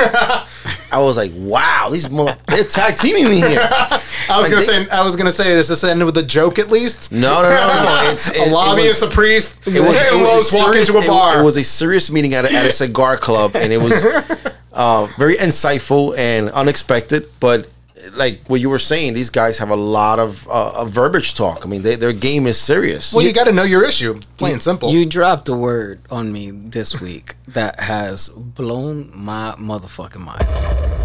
I 0.92 0.98
was 1.00 1.16
like, 1.16 1.32
"Wow, 1.34 1.88
these 1.90 2.08
mother- 2.08 2.38
they're 2.46 2.62
tag 2.62 2.96
teaming 2.96 3.24
me 3.28 3.40
here." 3.40 3.58
I 3.60 4.00
was 4.38 4.42
Like, 4.48 4.50
gonna 4.50 4.56
they- 4.60 4.84
say 4.84 4.90
I 4.90 5.02
was 5.04 5.16
gonna 5.16 5.32
say 5.32 5.44
this 5.54 5.68
is 5.68 5.80
this 5.80 5.90
end 5.90 6.04
with 6.04 6.16
a 6.18 6.22
joke 6.22 6.60
at 6.60 6.70
least? 6.70 7.10
No, 7.10 7.42
no, 7.42 7.48
no, 7.50 7.56
no. 7.84 8.00
It's, 8.12 8.28
it, 8.30 8.46
a 8.48 8.54
lobbyist, 8.54 9.02
It 9.02 9.06
was, 9.06 9.12
a 9.12 9.14
priest, 9.16 9.56
it 9.66 9.80
was, 9.80 9.96
it 9.96 10.14
was 10.20 10.52
walk 10.52 10.66
serious, 10.72 10.88
into 10.88 11.00
a 11.00 11.02
it- 11.04 11.08
bar. 11.08 11.40
It, 11.40 11.44
was 11.44 11.56
a 11.56 11.64
serious 11.64 12.12
meeting 12.12 12.34
at 12.34 12.44
a, 12.44 12.52
at 12.52 12.66
a 12.66 12.72
cigar 12.72 13.16
club, 13.16 13.56
and 13.56 13.72
it 13.72 13.80
was 13.82 14.04
uh, 14.72 15.06
very 15.18 15.34
insightful 15.34 16.16
and 16.16 16.48
unexpected. 16.50 17.26
But 17.40 17.68
like 18.14 18.40
what 18.48 18.60
you 18.60 18.70
were 18.70 18.78
saying, 18.78 19.14
these 19.14 19.30
guys 19.30 19.58
have 19.58 19.70
a 19.70 19.76
lot 19.76 20.18
of, 20.18 20.46
uh, 20.48 20.72
of 20.76 20.90
verbiage 20.90 21.34
talk. 21.34 21.64
I 21.64 21.68
mean, 21.68 21.82
they, 21.82 21.96
their 21.96 22.12
game 22.12 22.46
is 22.46 22.60
serious. 22.60 23.12
well, 23.12 23.24
you, 23.24 23.32
got 23.32 23.44
to 23.44 23.52
know 23.52 23.62
your 23.62 23.84
issue, 23.84 24.20
plain 24.36 24.54
and 24.54 24.62
simple. 24.62 24.90
You 24.92 25.06
dropped 25.06 25.48
a 25.48 25.54
word 25.54 26.00
on 26.10 26.32
me 26.32 26.50
this 26.50 27.00
week 27.00 27.34
that 27.48 27.80
has 27.80 28.28
blown 28.28 29.10
my 29.14 29.54
motherfucking 29.58 30.20
mind. 30.20 30.44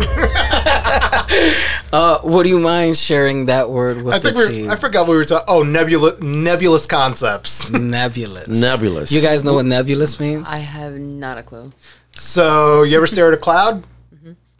uh, 1.93 2.19
would 2.23 2.45
you 2.45 2.59
mind 2.59 2.97
sharing 2.97 3.47
that 3.47 3.69
word 3.69 4.01
with 4.01 4.13
I 4.13 4.19
think 4.19 4.37
the 4.37 4.47
we 4.47 4.53
team? 4.53 4.71
I 4.71 4.75
forgot 4.75 5.07
what 5.07 5.13
we 5.13 5.17
were 5.17 5.25
talking. 5.25 5.45
Oh, 5.47 5.63
nebula, 5.63 6.19
nebulous 6.21 6.85
concepts. 6.85 7.69
nebulous. 7.71 8.47
Nebulous. 8.47 9.11
You 9.11 9.21
guys 9.21 9.43
know 9.43 9.55
what 9.55 9.65
nebulous 9.65 10.19
means? 10.19 10.47
I 10.47 10.57
have 10.57 10.93
not 10.93 11.37
a 11.37 11.43
clue. 11.43 11.71
So 12.13 12.83
you 12.83 12.95
ever 12.95 13.07
stare 13.07 13.27
at 13.27 13.33
a 13.33 13.37
cloud? 13.37 13.83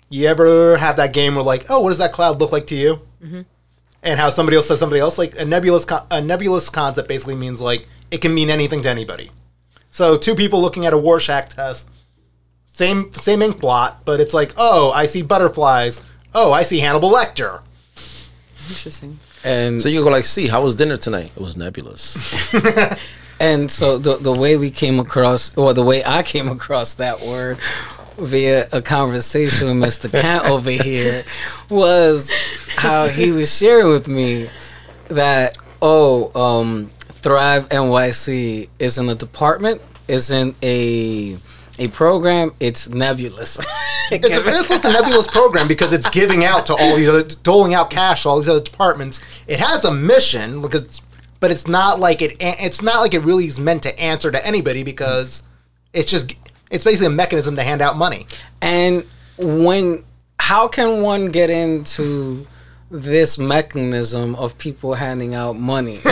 You 0.10 0.28
ever 0.28 0.78
have 0.78 0.98
that 0.98 1.14
game 1.14 1.36
where 1.36 1.44
like, 1.44 1.66
oh, 1.70 1.82
what 1.82 1.90
does 1.90 1.98
that 1.98 2.14
cloud 2.14 2.40
look 2.40 2.52
like 2.52 2.68
to 2.68 2.76
you? 2.76 3.02
Mm-hmm. 3.24 3.42
And 4.04 4.20
how 4.20 4.30
somebody 4.30 4.56
else 4.56 4.68
says 4.68 4.80
somebody 4.80 5.00
else 5.00 5.18
like 5.18 5.38
a 5.40 5.46
nebulous 5.46 5.84
con- 5.84 6.06
a 6.12 6.22
nebulous 6.22 6.70
concept 6.70 7.08
basically 7.08 7.36
means 7.36 7.60
like 7.60 7.88
it 8.12 8.20
can 8.20 8.34
mean 8.34 8.50
anything 8.50 8.82
to 8.84 8.90
anybody. 8.90 9.32
So 9.90 10.18
two 10.18 10.36
people 10.36 10.62
looking 10.62 10.86
at 10.86 10.94
a 10.94 10.98
Rorschach 10.98 11.50
test, 11.50 11.90
same 12.68 13.12
same 13.14 13.42
ink 13.42 13.60
blot, 13.60 14.06
but 14.06 14.20
it's 14.20 14.34
like, 14.34 14.54
oh, 14.58 14.92
I 14.92 15.08
see 15.08 15.24
butterflies. 15.24 16.04
Oh, 16.36 16.52
I 16.52 16.64
see 16.64 16.80
Hannibal 16.80 17.10
Lecter. 17.12 17.62
Interesting. 18.70 19.20
And 19.44 19.82
So 19.82 19.90
you 19.90 20.04
go 20.04 20.10
like, 20.10 20.26
"See, 20.26 20.48
how 20.48 20.64
was 20.64 20.76
dinner 20.76 20.98
tonight?" 20.98 21.32
It 21.36 21.42
was 21.42 21.56
nebulous. 21.56 22.18
And 23.40 23.70
so 23.70 23.98
the 23.98 24.16
the 24.16 24.32
way 24.32 24.56
we 24.56 24.72
came 24.72 25.00
across, 25.00 25.56
or 25.58 25.74
the 25.74 25.84
way 25.84 26.04
I 26.06 26.24
came 26.24 26.48
across 26.48 26.94
that 26.96 27.22
word 27.22 27.58
via 28.18 28.68
a 28.72 28.82
conversation 28.82 29.68
with 29.68 29.90
Mr. 29.90 30.12
Kent 30.12 30.46
over 30.46 30.72
here, 30.72 31.24
was 31.70 32.32
how 32.76 33.08
he 33.08 33.32
was 33.32 33.56
sharing 33.56 33.88
with 33.88 34.08
me 34.08 34.50
that 35.08 35.58
oh, 35.82 36.32
um, 36.40 36.92
Thrive 37.10 37.70
NYC 37.70 38.70
isn't 38.80 39.10
a 39.10 39.16
department, 39.16 39.82
isn't 40.08 40.56
a 40.64 41.38
a 41.78 41.88
program. 41.90 42.54
It's 42.60 42.90
nebulous. 42.90 43.60
It's, 44.12 44.24
a, 44.24 44.48
it's 44.48 44.70
just 44.70 44.86
a 44.86 44.94
nebulous 44.94 45.26
program 45.26 45.68
because 45.68 45.92
it's 45.92 46.08
giving 46.12 46.46
out 46.46 46.68
to 46.68 46.76
all 46.76 46.96
these 46.96 47.10
other, 47.10 47.24
doling 47.24 47.74
out 47.74 47.90
cash 47.90 48.22
to 48.22 48.30
all 48.30 48.38
these 48.38 48.48
other 48.48 48.64
departments. 48.64 49.20
It 49.48 49.60
has 49.60 49.84
a 49.84 49.92
mission 49.92 50.62
because, 50.62 51.02
but 51.40 51.50
it's 51.50 51.68
not 51.68 52.00
like 52.00 52.22
it. 52.22 52.38
It's 52.40 52.84
not 52.84 53.00
like 53.00 53.16
it 53.16 53.22
really 53.22 53.48
is 53.48 53.60
meant 53.60 53.82
to 53.82 54.00
answer 54.00 54.32
to 54.32 54.46
anybody 54.46 54.84
because 54.84 55.42
it's 55.92 56.12
just 56.12 56.36
it's 56.76 56.84
basically 56.84 57.08
a 57.08 57.18
mechanism 57.18 57.56
to 57.56 57.64
hand 57.64 57.82
out 57.82 57.98
money. 57.98 58.28
And 58.62 59.06
when, 59.38 60.04
how 60.40 60.68
can 60.68 61.02
one 61.02 61.32
get 61.32 61.50
into 61.50 62.46
this 62.92 63.38
mechanism 63.38 64.36
of 64.36 64.58
people 64.58 64.94
handing 64.94 65.34
out 65.34 65.58
money? 65.58 66.00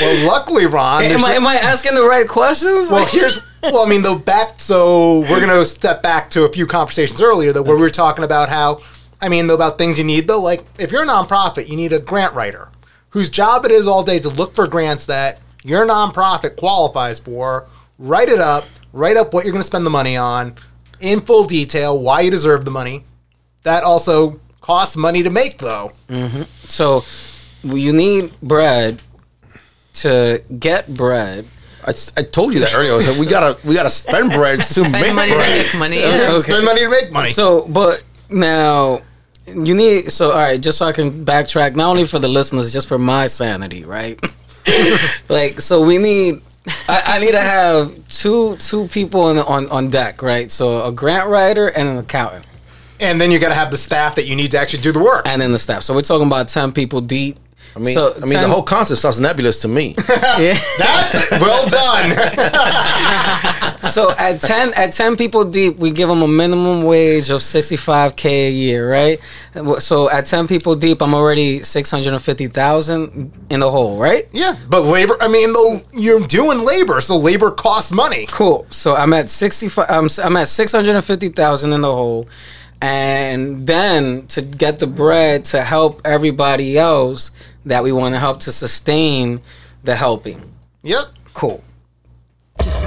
Well, 0.00 0.26
luckily, 0.26 0.66
Ron. 0.66 1.04
am, 1.04 1.24
I, 1.24 1.32
am 1.32 1.46
I 1.46 1.56
asking 1.56 1.94
the 1.94 2.02
right 2.02 2.26
questions? 2.26 2.90
well, 2.90 3.06
here's 3.06 3.38
well, 3.62 3.84
I 3.84 3.88
mean, 3.88 4.02
though 4.02 4.18
back. 4.18 4.58
So 4.58 5.20
we're 5.20 5.40
gonna 5.40 5.66
step 5.66 6.02
back 6.02 6.30
to 6.30 6.44
a 6.44 6.48
few 6.52 6.66
conversations 6.66 7.20
earlier 7.20 7.52
that 7.52 7.62
where 7.64 7.76
we 7.76 7.82
were 7.82 7.90
talking 7.90 8.24
about 8.24 8.48
how, 8.48 8.80
I 9.20 9.28
mean, 9.28 9.46
though 9.46 9.54
about 9.54 9.76
things 9.76 9.98
you 9.98 10.04
need 10.04 10.26
though. 10.26 10.40
Like 10.40 10.64
if 10.78 10.90
you're 10.90 11.02
a 11.02 11.06
nonprofit, 11.06 11.68
you 11.68 11.76
need 11.76 11.92
a 11.92 11.98
grant 11.98 12.34
writer 12.34 12.68
whose 13.10 13.28
job 13.28 13.64
it 13.64 13.70
is 13.70 13.86
all 13.86 14.02
day 14.02 14.18
to 14.20 14.28
look 14.28 14.54
for 14.54 14.66
grants 14.66 15.06
that 15.06 15.40
your 15.62 15.86
nonprofit 15.86 16.56
qualifies 16.56 17.18
for. 17.18 17.66
Write 18.00 18.30
it 18.30 18.40
up. 18.40 18.64
Write 18.94 19.18
up 19.18 19.34
what 19.34 19.44
you're 19.44 19.52
gonna 19.52 19.62
spend 19.62 19.84
the 19.84 19.90
money 19.90 20.16
on, 20.16 20.54
in 21.00 21.20
full 21.20 21.44
detail, 21.44 22.00
why 22.00 22.22
you 22.22 22.30
deserve 22.30 22.64
the 22.64 22.70
money. 22.70 23.04
That 23.62 23.84
also 23.84 24.40
costs 24.62 24.96
money 24.96 25.22
to 25.22 25.30
make 25.30 25.58
though. 25.58 25.92
Mm-hmm. 26.08 26.42
so 26.68 27.04
you 27.62 27.92
need 27.92 28.32
bread 28.40 29.02
to 29.92 30.42
get 30.58 30.88
bread. 30.88 31.46
I, 31.84 31.90
I 32.16 32.22
told 32.22 32.54
you 32.54 32.60
that 32.60 32.74
earlier. 32.74 32.92
I 32.92 32.96
was 32.96 33.08
like, 33.08 33.18
"We 33.18 33.26
gotta, 33.26 33.58
we 33.66 33.74
gotta 33.74 33.90
spend 33.90 34.30
bread 34.32 34.60
to 34.60 34.64
Spend 34.64 34.92
make 34.92 35.14
money 35.14 35.32
to 35.32 35.38
make 35.38 35.74
money. 35.74 36.00
Yeah. 36.00 36.28
Okay. 36.30 36.52
Spend 36.52 36.64
money 36.64 36.80
to 36.80 36.88
make 36.88 37.12
money. 37.12 37.32
So, 37.32 37.66
but 37.68 38.02
now 38.30 39.02
you 39.46 39.74
need. 39.74 40.10
So, 40.10 40.32
all 40.32 40.38
right, 40.38 40.60
just 40.60 40.78
so 40.78 40.86
I 40.86 40.92
can 40.92 41.24
backtrack, 41.24 41.76
not 41.76 41.90
only 41.90 42.06
for 42.06 42.18
the 42.18 42.28
listeners, 42.28 42.72
just 42.72 42.88
for 42.88 42.98
my 42.98 43.26
sanity, 43.26 43.84
right? 43.84 44.18
like, 45.28 45.60
so 45.60 45.82
we 45.82 45.98
need 45.98 46.42
I, 46.66 47.02
I 47.06 47.18
need 47.20 47.32
to 47.32 47.40
have 47.40 48.06
two 48.08 48.56
two 48.56 48.86
people 48.88 49.22
on, 49.22 49.38
on 49.38 49.68
on 49.70 49.90
deck, 49.90 50.22
right? 50.22 50.50
So 50.50 50.84
a 50.84 50.92
grant 50.92 51.28
writer 51.28 51.68
and 51.68 51.88
an 51.88 51.96
accountant, 51.98 52.44
And 53.00 53.20
then 53.20 53.30
you 53.30 53.38
got 53.38 53.48
to 53.48 53.54
have 53.54 53.70
the 53.70 53.78
staff 53.78 54.14
that 54.16 54.26
you 54.26 54.36
need 54.36 54.50
to 54.50 54.58
actually 54.58 54.82
do 54.82 54.92
the 54.92 55.00
work. 55.00 55.26
and 55.26 55.40
then 55.40 55.52
the 55.52 55.58
staff. 55.58 55.82
So 55.82 55.94
we're 55.94 56.02
talking 56.02 56.26
about 56.26 56.48
ten 56.48 56.72
people 56.72 57.00
deep. 57.00 57.38
I 57.76 57.78
mean, 57.78 57.94
so 57.94 58.14
I 58.16 58.20
mean, 58.20 58.40
the 58.40 58.48
whole 58.48 58.62
concept 58.62 59.00
sounds 59.00 59.20
nebulous 59.20 59.60
to 59.62 59.68
me. 59.68 59.94
yeah. 60.08 60.58
That's 60.78 61.30
well 61.32 61.68
done. 61.68 62.10
so 63.92 64.10
at 64.18 64.40
ten 64.40 64.74
at 64.74 64.92
ten 64.92 65.16
people 65.16 65.44
deep, 65.44 65.76
we 65.76 65.92
give 65.92 66.08
them 66.08 66.22
a 66.22 66.28
minimum 66.28 66.82
wage 66.82 67.30
of 67.30 67.42
sixty 67.42 67.76
five 67.76 68.16
k 68.16 68.48
a 68.48 68.50
year, 68.50 68.90
right? 68.90 69.20
So 69.78 70.10
at 70.10 70.26
ten 70.26 70.48
people 70.48 70.74
deep, 70.74 71.00
I'm 71.00 71.14
already 71.14 71.62
six 71.62 71.90
hundred 71.90 72.12
and 72.12 72.22
fifty 72.22 72.48
thousand 72.48 73.32
in 73.50 73.60
the 73.60 73.70
hole, 73.70 73.98
right? 73.98 74.28
yeah, 74.32 74.56
but 74.68 74.82
labor. 74.82 75.16
I 75.20 75.28
mean, 75.28 75.52
though 75.52 75.80
you're 75.92 76.26
doing 76.26 76.64
labor, 76.64 77.00
so 77.00 77.16
labor 77.16 77.50
costs 77.50 77.92
money. 77.92 78.26
Cool. 78.30 78.66
So 78.70 78.96
I'm 78.96 79.12
at 79.12 79.30
sixty 79.30 79.68
five. 79.68 79.86
I'm 79.88 80.08
I'm 80.22 80.36
at 80.36 80.48
six 80.48 80.72
hundred 80.72 80.96
and 80.96 81.04
fifty 81.04 81.28
thousand 81.28 81.72
in 81.72 81.82
the 81.82 81.92
hole, 81.92 82.28
and 82.80 83.66
then 83.66 84.26
to 84.28 84.42
get 84.42 84.78
the 84.78 84.86
bread 84.86 85.44
to 85.46 85.62
help 85.62 86.00
everybody 86.04 86.78
else 86.78 87.30
that 87.64 87.82
we 87.82 87.92
want 87.92 88.14
to 88.14 88.18
help 88.18 88.40
to 88.40 88.52
sustain 88.52 89.40
the 89.84 89.96
helping. 89.96 90.52
Yep. 90.82 91.06
Cool. 91.34 91.62
Just 92.62 92.82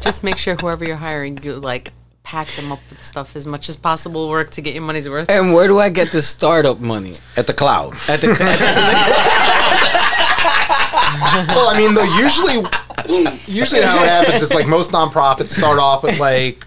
just 0.00 0.24
make 0.24 0.36
sure 0.36 0.54
whoever 0.56 0.84
you're 0.84 0.96
hiring, 0.96 1.38
you 1.42 1.54
like 1.54 1.92
pack 2.22 2.48
them 2.56 2.72
up 2.72 2.80
with 2.90 3.02
stuff 3.02 3.36
as 3.36 3.46
much 3.46 3.68
as 3.68 3.76
possible. 3.76 4.28
Work 4.28 4.50
to 4.52 4.60
get 4.60 4.74
your 4.74 4.82
money's 4.82 5.08
worth. 5.08 5.30
And 5.30 5.54
where 5.54 5.66
do 5.66 5.78
I 5.78 5.88
get 5.88 6.10
this 6.12 6.26
startup 6.26 6.80
money? 6.80 7.14
At 7.36 7.46
the 7.46 7.54
cloud. 7.54 7.94
At 8.08 8.20
the, 8.20 8.30
at 8.30 8.60
Well, 11.48 11.68
I 11.68 11.78
mean, 11.78 11.94
though 11.94 12.04
usually, 12.18 12.64
usually 13.46 13.82
how 13.82 14.02
it 14.02 14.08
happens 14.08 14.42
is 14.42 14.52
like 14.52 14.66
most 14.66 14.90
nonprofits 14.90 15.50
start 15.50 15.78
off 15.78 16.02
with 16.02 16.18
like, 16.18 16.64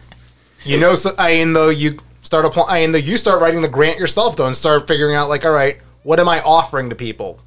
you 0.64 0.80
know, 0.80 0.96
so, 0.96 1.14
I 1.18 1.38
mean, 1.38 1.54
though 1.54 1.70
you 1.70 2.00
start 2.22 2.46
applying, 2.46 2.70
I 2.70 2.80
mean, 2.82 2.92
though 2.92 2.98
you 2.98 3.18
start 3.18 3.42
writing 3.42 3.62
the 3.62 3.70
grant 3.70 4.00
yourself 4.00 4.36
though, 4.36 4.48
and 4.48 4.56
start 4.56 4.88
figuring 4.88 5.16
out 5.16 5.30
like, 5.30 5.46
all 5.46 5.52
right, 5.52 5.78
what 6.08 6.22
am 6.22 6.30
I 6.30 6.40
offering 6.40 6.90
to 6.90 6.96
people 6.96 7.42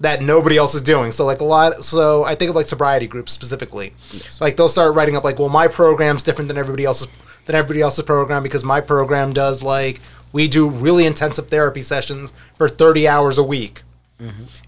that 0.00 0.22
nobody 0.22 0.56
else 0.56 0.74
is 0.74 0.80
doing? 0.80 1.12
So 1.12 1.26
like 1.26 1.42
a 1.42 1.44
lot, 1.44 1.84
so 1.84 2.24
I 2.24 2.34
think 2.34 2.48
of 2.48 2.56
like 2.56 2.64
sobriety 2.64 3.06
groups 3.06 3.30
specifically. 3.30 3.92
Like 4.40 4.56
they'll 4.56 4.70
start 4.70 4.94
writing 4.94 5.16
up 5.16 5.22
like, 5.22 5.38
well, 5.38 5.50
my 5.50 5.68
program's 5.68 6.22
different 6.22 6.48
than 6.48 6.56
everybody 6.56 6.86
else's 6.86 7.08
than 7.44 7.54
everybody 7.54 7.82
else's 7.82 8.06
program 8.06 8.42
because 8.42 8.64
my 8.64 8.80
program 8.80 9.34
does 9.34 9.62
like 9.62 10.00
we 10.32 10.48
do 10.48 10.70
really 10.70 11.04
intensive 11.04 11.48
therapy 11.48 11.82
sessions 11.82 12.32
for 12.56 12.70
30 12.70 13.06
hours 13.06 13.36
a 13.36 13.42
week. 13.42 13.82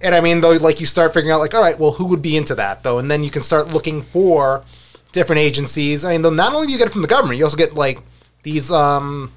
And 0.03 0.15
I 0.15 0.21
mean, 0.21 0.43
though, 0.43 0.53
like 0.53 0.79
you 0.79 0.85
start 0.85 1.15
figuring 1.15 1.33
out, 1.35 1.41
like, 1.41 1.55
all 1.55 1.63
right, 1.63 1.79
well, 1.79 1.93
who 1.93 2.05
would 2.09 2.21
be 2.21 2.37
into 2.37 2.55
that, 2.57 2.83
though? 2.83 2.99
And 2.99 3.11
then 3.11 3.25
you 3.25 3.31
can 3.31 3.43
start 3.43 3.69
looking 3.69 4.03
for 4.03 4.63
different 5.13 5.41
agencies. 5.41 6.05
I 6.05 6.13
mean, 6.13 6.23
though, 6.23 6.31
not 6.31 6.53
only 6.53 6.67
do 6.67 6.73
you 6.73 6.79
get 6.79 6.89
it 6.89 6.93
from 6.93 7.03
the 7.03 7.09
government, 7.09 7.39
you 7.39 7.45
also 7.45 7.57
get 7.57 7.75
like 7.75 8.03
these. 8.43 8.71
um 8.71 9.33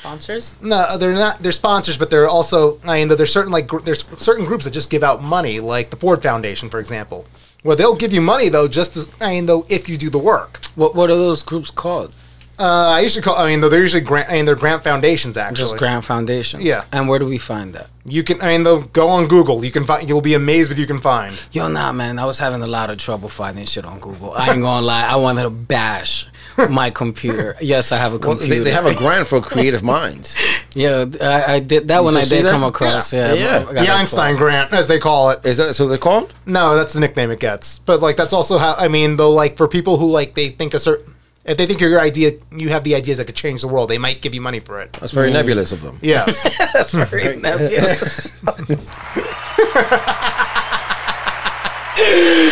Sponsors. 0.00 0.54
No, 0.62 0.76
uh, 0.76 0.96
they're 0.96 1.12
not. 1.12 1.40
They're 1.40 1.52
sponsors, 1.52 1.98
but 1.98 2.08
they're 2.10 2.26
also. 2.28 2.78
I 2.84 3.00
mean, 3.00 3.08
there's 3.08 3.32
certain 3.32 3.52
like 3.52 3.66
gr- 3.66 3.80
there's 3.80 4.02
certain 4.16 4.46
groups 4.46 4.64
that 4.64 4.70
just 4.72 4.88
give 4.88 5.02
out 5.02 5.22
money, 5.22 5.60
like 5.60 5.90
the 5.90 5.96
Ford 5.96 6.22
Foundation, 6.22 6.70
for 6.70 6.80
example, 6.80 7.26
where 7.62 7.76
they'll 7.76 7.94
give 7.94 8.12
you 8.12 8.22
money 8.22 8.48
though, 8.48 8.66
just 8.66 8.96
as 8.96 9.10
I 9.20 9.34
mean, 9.34 9.46
though, 9.46 9.66
if 9.68 9.88
you 9.90 9.98
do 9.98 10.08
the 10.08 10.18
work. 10.18 10.58
what 10.74 10.94
what 10.94 11.10
are 11.10 11.16
those 11.16 11.42
groups 11.42 11.70
called? 11.70 12.16
Uh, 12.60 12.90
I 12.96 13.00
usually 13.00 13.22
call. 13.22 13.36
I 13.36 13.46
mean, 13.48 13.60
they're 13.62 13.80
usually 13.80 14.02
grant. 14.02 14.28
I 14.28 14.34
mean, 14.34 14.44
they're 14.44 14.54
grant 14.54 14.84
foundations 14.84 15.36
actually. 15.38 15.56
Just 15.70 15.76
Grant 15.78 16.04
Foundation. 16.04 16.60
Yeah. 16.60 16.84
And 16.92 17.08
where 17.08 17.18
do 17.18 17.24
we 17.26 17.38
find 17.38 17.72
that? 17.74 17.88
You 18.04 18.22
can. 18.22 18.40
I 18.42 18.48
mean, 18.48 18.64
they'll 18.64 18.82
go 18.82 19.08
on 19.08 19.28
Google. 19.28 19.64
You 19.64 19.70
can 19.70 19.84
find. 19.84 20.06
You'll 20.08 20.20
be 20.20 20.34
amazed 20.34 20.68
what 20.70 20.78
you 20.78 20.86
can 20.86 21.00
find. 21.00 21.38
Yo, 21.52 21.68
nah, 21.68 21.90
man. 21.92 22.18
I 22.18 22.26
was 22.26 22.38
having 22.38 22.60
a 22.62 22.66
lot 22.66 22.90
of 22.90 22.98
trouble 22.98 23.28
finding 23.30 23.64
shit 23.64 23.86
on 23.86 23.98
Google. 24.00 24.32
I 24.34 24.50
ain't 24.52 24.60
gonna 24.62 24.84
lie. 24.84 25.06
I 25.06 25.16
wanted 25.16 25.44
to 25.44 25.50
bash 25.50 26.26
my 26.68 26.90
computer. 26.90 27.56
Yes, 27.62 27.92
I 27.92 27.96
have 27.96 28.12
a 28.12 28.18
Well, 28.18 28.36
computer. 28.36 28.54
they, 28.56 28.60
they 28.64 28.70
have 28.72 28.84
a 28.84 28.94
grant 28.94 29.26
for 29.28 29.40
creative 29.40 29.82
minds. 29.82 30.36
Yeah, 30.72 31.04
I, 31.20 31.54
I 31.54 31.58
did 31.58 31.88
that 31.88 32.04
one. 32.04 32.14
I 32.16 32.20
just 32.20 32.30
see 32.30 32.36
did 32.36 32.44
that? 32.46 32.52
come 32.52 32.62
across. 32.62 33.12
Yeah, 33.12 33.32
Yeah. 33.32 33.56
I 33.68 33.72
got 33.72 33.74
The 33.74 33.88
Einstein 33.90 34.34
far. 34.36 34.44
grant, 34.44 34.72
as 34.72 34.86
they 34.86 35.00
call 35.00 35.30
it. 35.30 35.44
Is 35.44 35.56
that 35.56 35.74
so? 35.74 35.88
They're 35.88 35.98
called? 35.98 36.32
No, 36.46 36.76
that's 36.76 36.92
the 36.92 37.00
nickname 37.00 37.32
it 37.32 37.40
gets. 37.40 37.80
But 37.80 38.00
like 38.00 38.16
that's 38.16 38.32
also 38.32 38.56
how 38.56 38.74
I 38.78 38.86
mean 38.86 39.16
though 39.16 39.32
like 39.32 39.56
for 39.56 39.66
people 39.66 39.96
who 39.96 40.08
like 40.12 40.34
they 40.36 40.50
think 40.50 40.72
a 40.72 40.78
certain 40.78 41.16
if 41.50 41.56
they 41.56 41.66
think 41.66 41.80
your 41.80 42.00
idea 42.00 42.32
you 42.52 42.68
have 42.68 42.84
the 42.84 42.94
ideas 42.94 43.18
that 43.18 43.26
could 43.26 43.34
change 43.34 43.62
the 43.62 43.68
world, 43.68 43.90
they 43.90 43.98
might 43.98 44.22
give 44.22 44.34
you 44.34 44.40
money 44.40 44.60
for 44.60 44.80
it. 44.80 44.92
That's 44.94 45.12
very 45.12 45.32
nebulous 45.32 45.72
of 45.72 45.82
them. 45.82 45.98
Yes. 46.00 46.48
That's 46.72 46.92
very 46.92 47.36
nebulous. 47.36 48.40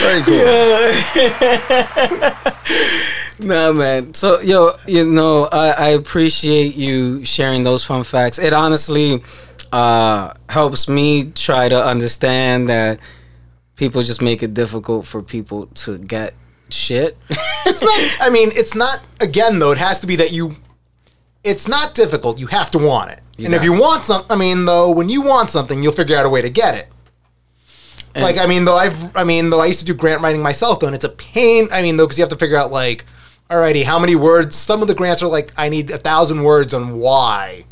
Very 0.00 0.22
cool. 0.22 0.38
Nah, 3.40 3.72
man. 3.72 4.14
So, 4.14 4.40
yo, 4.40 4.72
you 4.84 5.04
know, 5.04 5.44
I, 5.44 5.68
I 5.68 5.88
appreciate 5.90 6.74
you 6.74 7.24
sharing 7.24 7.62
those 7.62 7.84
fun 7.84 8.02
facts. 8.02 8.40
It 8.40 8.52
honestly 8.52 9.22
uh, 9.72 10.34
helps 10.48 10.88
me 10.88 11.26
try 11.26 11.68
to 11.68 11.84
understand 11.84 12.68
that 12.68 12.98
people 13.76 14.02
just 14.02 14.20
make 14.20 14.42
it 14.42 14.54
difficult 14.54 15.06
for 15.06 15.22
people 15.22 15.66
to 15.66 15.98
get 15.98 16.34
shit. 16.70 17.16
it's 17.30 17.82
not 17.82 18.26
I 18.26 18.30
mean, 18.30 18.50
it's 18.54 18.74
not 18.74 19.04
again 19.20 19.58
though, 19.58 19.72
it 19.72 19.78
has 19.78 20.00
to 20.00 20.06
be 20.06 20.16
that 20.16 20.32
you 20.32 20.56
it's 21.44 21.68
not 21.68 21.94
difficult. 21.94 22.38
You 22.38 22.46
have 22.48 22.70
to 22.72 22.78
want 22.78 23.10
it. 23.12 23.20
and 23.38 23.54
if 23.54 23.62
you 23.62 23.72
want 23.72 24.04
some 24.04 24.24
I 24.28 24.36
mean 24.36 24.64
though, 24.64 24.90
when 24.90 25.08
you 25.08 25.22
want 25.22 25.50
something, 25.50 25.82
you'll 25.82 25.92
figure 25.92 26.16
out 26.16 26.26
a 26.26 26.28
way 26.28 26.42
to 26.42 26.50
get 26.50 26.74
it. 26.76 26.88
like 28.14 28.38
I 28.38 28.46
mean 28.46 28.64
though 28.64 28.76
I've 28.76 29.16
I 29.16 29.24
mean 29.24 29.50
though 29.50 29.60
I 29.60 29.66
used 29.66 29.80
to 29.80 29.84
do 29.84 29.94
grant 29.94 30.22
writing 30.22 30.42
myself 30.42 30.80
though 30.80 30.86
and 30.86 30.94
it's 30.96 31.04
a 31.04 31.10
pain 31.10 31.68
I 31.70 31.82
mean 31.82 31.96
though 31.96 32.06
because 32.06 32.18
you 32.18 32.22
have 32.22 32.30
to 32.30 32.36
figure 32.36 32.56
out 32.56 32.72
like 32.72 33.04
alrighty 33.50 33.82
how 33.82 33.98
many 33.98 34.14
words 34.14 34.54
some 34.54 34.82
of 34.82 34.88
the 34.88 34.94
grants 34.94 35.22
are 35.22 35.28
like 35.28 35.52
I 35.56 35.68
need 35.70 35.90
a 35.90 35.96
thousand 35.98 36.42
words 36.42 36.74
on 36.74 36.98
why 36.98 37.64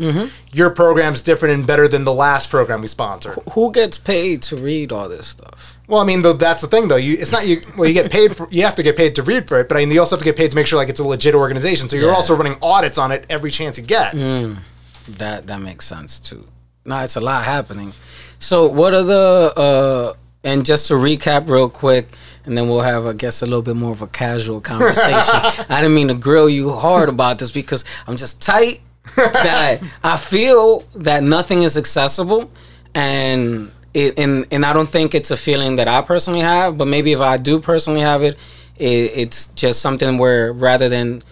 your 0.53 0.71
program's 0.71 1.21
different 1.23 1.55
and 1.55 1.67
better 1.67 1.87
than 1.87 2.05
the 2.05 2.15
last 2.15 2.49
program 2.51 2.81
we 2.81 2.87
sponsored. 2.89 3.39
Who 3.53 3.71
gets 3.73 3.99
paid 3.99 4.43
to 4.45 4.57
read 4.57 4.91
all 4.93 5.09
this 5.09 5.27
stuff? 5.27 5.77
Well, 5.89 6.01
I 6.01 6.05
mean, 6.05 6.23
though 6.23 6.33
that's 6.33 6.63
the 6.63 6.67
thing, 6.69 6.89
though. 6.89 6.97
You, 6.97 7.17
it's 7.19 7.31
not 7.31 7.47
you. 7.47 7.61
Well, 7.77 7.87
you 7.87 7.95
get 7.95 8.11
paid 8.11 8.37
for. 8.37 8.49
You 8.51 8.65
have 8.65 8.75
to 8.77 8.83
get 8.83 8.97
paid 8.97 9.15
to 9.17 9.23
read 9.23 9.47
for 9.47 9.61
it, 9.61 9.69
but 9.69 9.77
I 9.77 9.81
mean, 9.81 9.91
you 9.93 10.01
also 10.01 10.17
have 10.17 10.21
to 10.21 10.25
get 10.25 10.35
paid 10.37 10.51
to 10.51 10.57
make 10.57 10.67
sure 10.67 10.79
like 10.79 10.89
it's 10.89 10.99
a 10.99 11.05
legit 11.05 11.35
organization. 11.35 11.89
So 11.89 11.95
you're 11.97 12.09
Yeah. 12.09 12.15
also 12.15 12.35
running 12.35 12.57
audits 12.63 12.99
on 12.99 13.13
it 13.13 13.25
every 13.31 13.51
chance 13.53 13.79
you 13.79 13.85
get. 13.85 14.13
That 15.09 15.47
that 15.47 15.61
makes 15.61 15.87
sense 15.87 16.19
too. 16.19 16.45
Nah, 16.85 17.03
it's 17.05 17.17
a 17.17 17.21
lot 17.21 17.45
happening. 17.45 17.93
So, 18.39 18.67
what 18.67 18.95
are 18.95 19.03
the 19.05 19.53
uh 19.57 20.15
and 20.43 20.65
just 20.65 20.89
to 20.89 20.95
recap 20.95 21.49
real 21.49 21.69
quick, 21.69 22.09
and 22.47 22.57
then 22.57 22.69
we'll 22.69 22.81
have, 22.81 23.07
I 23.07 23.13
guess, 23.13 23.43
a 23.43 23.47
little 23.47 23.63
bit 23.63 23.77
more 23.77 23.91
of 23.91 24.03
a 24.03 24.07
casual 24.07 24.61
conversation. 24.61 25.07
I 25.69 25.81
didn't 25.83 25.95
mean 25.95 26.09
to 26.09 26.15
grill 26.15 26.49
you 26.49 26.73
hard 26.73 27.09
about 27.09 27.39
this 27.39 27.51
because 27.51 27.85
I'm 28.07 28.17
just 28.17 28.41
tight 28.41 28.81
that 29.17 29.83
I 30.03 30.17
feel 30.17 30.85
that 30.95 31.23
nothing 31.23 31.63
is 31.63 31.77
accessible, 31.77 32.51
and 32.95 33.73
it, 33.93 34.19
and 34.19 34.47
and 34.51 34.65
I 34.65 34.73
don't 34.73 34.89
think 34.89 35.15
it's 35.15 35.31
a 35.31 35.37
feeling 35.37 35.77
that 35.77 35.89
I 35.89 36.01
personally 36.03 36.41
have, 36.41 36.79
but 36.79 36.87
maybe 36.87 37.13
if 37.13 37.21
I 37.21 37.37
do 37.37 37.61
personally 37.61 38.01
have 38.01 38.23
it, 38.23 38.39
it 38.77 39.13
it's 39.15 39.49
just 39.49 39.81
something 39.81 40.19
where 40.19 40.53
rather 40.53 40.89
than 40.89 41.23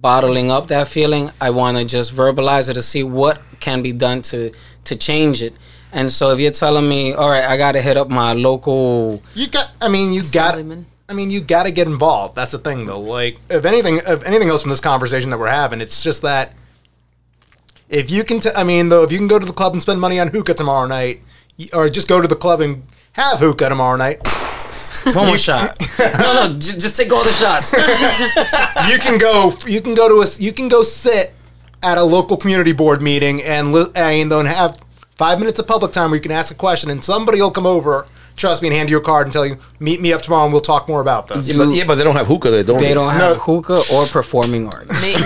bottling 0.00 0.50
up 0.50 0.68
that 0.68 0.88
feeling. 0.88 1.30
I 1.40 1.50
want 1.50 1.76
to 1.76 1.84
just 1.84 2.14
verbalize 2.14 2.68
it 2.68 2.74
to 2.74 2.82
see 2.82 3.02
what 3.02 3.40
can 3.60 3.82
be 3.82 3.92
done 3.92 4.22
to 4.22 4.52
to 4.84 4.96
change 4.96 5.42
it. 5.42 5.54
And 5.92 6.12
so 6.12 6.30
if 6.32 6.38
you're 6.38 6.50
telling 6.50 6.88
me, 6.88 7.14
all 7.14 7.30
right, 7.30 7.44
I 7.44 7.56
got 7.56 7.72
to 7.72 7.80
hit 7.82 7.96
up 7.96 8.08
my 8.10 8.32
local 8.34 9.22
You 9.34 9.46
got. 9.48 9.70
I 9.80 9.88
mean, 9.88 10.12
you 10.12 10.22
got. 10.22 10.54
Assemblyman. 10.54 10.86
I 11.08 11.14
mean, 11.14 11.30
you 11.30 11.40
got 11.40 11.62
to 11.62 11.70
get 11.70 11.86
involved. 11.86 12.34
That's 12.34 12.52
the 12.52 12.58
thing, 12.58 12.84
though. 12.84 13.00
Like, 13.00 13.38
if 13.48 13.64
anything, 13.64 13.96
if 14.06 14.22
anything 14.26 14.48
else 14.50 14.60
from 14.60 14.70
this 14.70 14.80
conversation 14.80 15.30
that 15.30 15.38
we're 15.38 15.48
having, 15.48 15.80
it's 15.80 16.02
just 16.02 16.20
that 16.22 16.52
if 17.88 18.10
you 18.10 18.24
can. 18.24 18.40
T- 18.40 18.50
I 18.54 18.64
mean, 18.64 18.90
though, 18.90 19.04
if 19.04 19.10
you 19.12 19.16
can 19.18 19.28
go 19.28 19.38
to 19.38 19.46
the 19.46 19.52
club 19.52 19.72
and 19.72 19.80
spend 19.80 20.00
money 20.00 20.20
on 20.20 20.28
hookah 20.28 20.54
tomorrow 20.54 20.86
night, 20.86 21.22
or 21.72 21.88
just 21.88 22.08
go 22.08 22.20
to 22.20 22.28
the 22.28 22.36
club 22.36 22.60
and 22.60 22.82
have 23.12 23.38
hookah 23.38 23.70
tomorrow 23.70 23.96
night, 23.96 24.18
one 25.04 25.26
more 25.26 25.38
shot. 25.38 25.82
No, 25.98 26.46
no, 26.46 26.58
j- 26.58 26.78
just 26.78 26.96
take 26.96 27.12
all 27.12 27.24
the 27.24 27.32
shots. 27.32 27.72
you 28.92 28.98
can 28.98 29.18
go. 29.18 29.52
You 29.66 29.80
can 29.80 29.94
go 29.94 30.08
to 30.08 30.20
a. 30.20 30.26
You 30.38 30.52
can 30.52 30.68
go 30.68 30.82
sit 30.82 31.32
at 31.82 31.96
a 31.98 32.02
local 32.02 32.36
community 32.36 32.72
board 32.72 33.00
meeting 33.02 33.42
and 33.42 33.72
li- 33.72 33.90
and 33.94 34.30
then 34.30 34.46
have 34.46 34.78
five 35.18 35.38
minutes 35.38 35.58
of 35.58 35.66
public 35.66 35.92
time 35.92 36.10
where 36.10 36.16
you 36.16 36.22
can 36.22 36.32
ask 36.32 36.50
a 36.50 36.54
question 36.54 36.88
and 36.90 37.04
somebody 37.04 37.40
will 37.40 37.50
come 37.50 37.66
over. 37.66 38.06
Trust 38.36 38.62
me, 38.62 38.68
and 38.68 38.76
hand 38.76 38.88
you 38.88 38.96
a 38.96 39.00
card 39.00 39.26
and 39.26 39.32
tell 39.32 39.44
you, 39.44 39.58
"Meet 39.80 40.00
me 40.00 40.12
up 40.12 40.22
tomorrow 40.22 40.44
and 40.44 40.52
we'll 40.52 40.62
talk 40.62 40.86
more 40.88 41.00
about 41.00 41.26
this." 41.26 41.48
Yeah, 41.48 41.56
but, 41.58 41.72
yeah, 41.74 41.82
but 41.84 41.96
they 41.96 42.04
don't 42.04 42.14
have 42.14 42.28
hookah 42.28 42.50
there, 42.52 42.62
don't 42.62 42.78
they? 42.78 42.86
They 42.88 42.94
don't 42.94 43.10
have 43.12 43.32
No. 43.36 43.42
hookah 43.42 43.82
or 43.92 44.06
performing 44.06 44.68
arts. 44.72 44.86
May- 45.02 45.14
Maybe, 45.14 45.24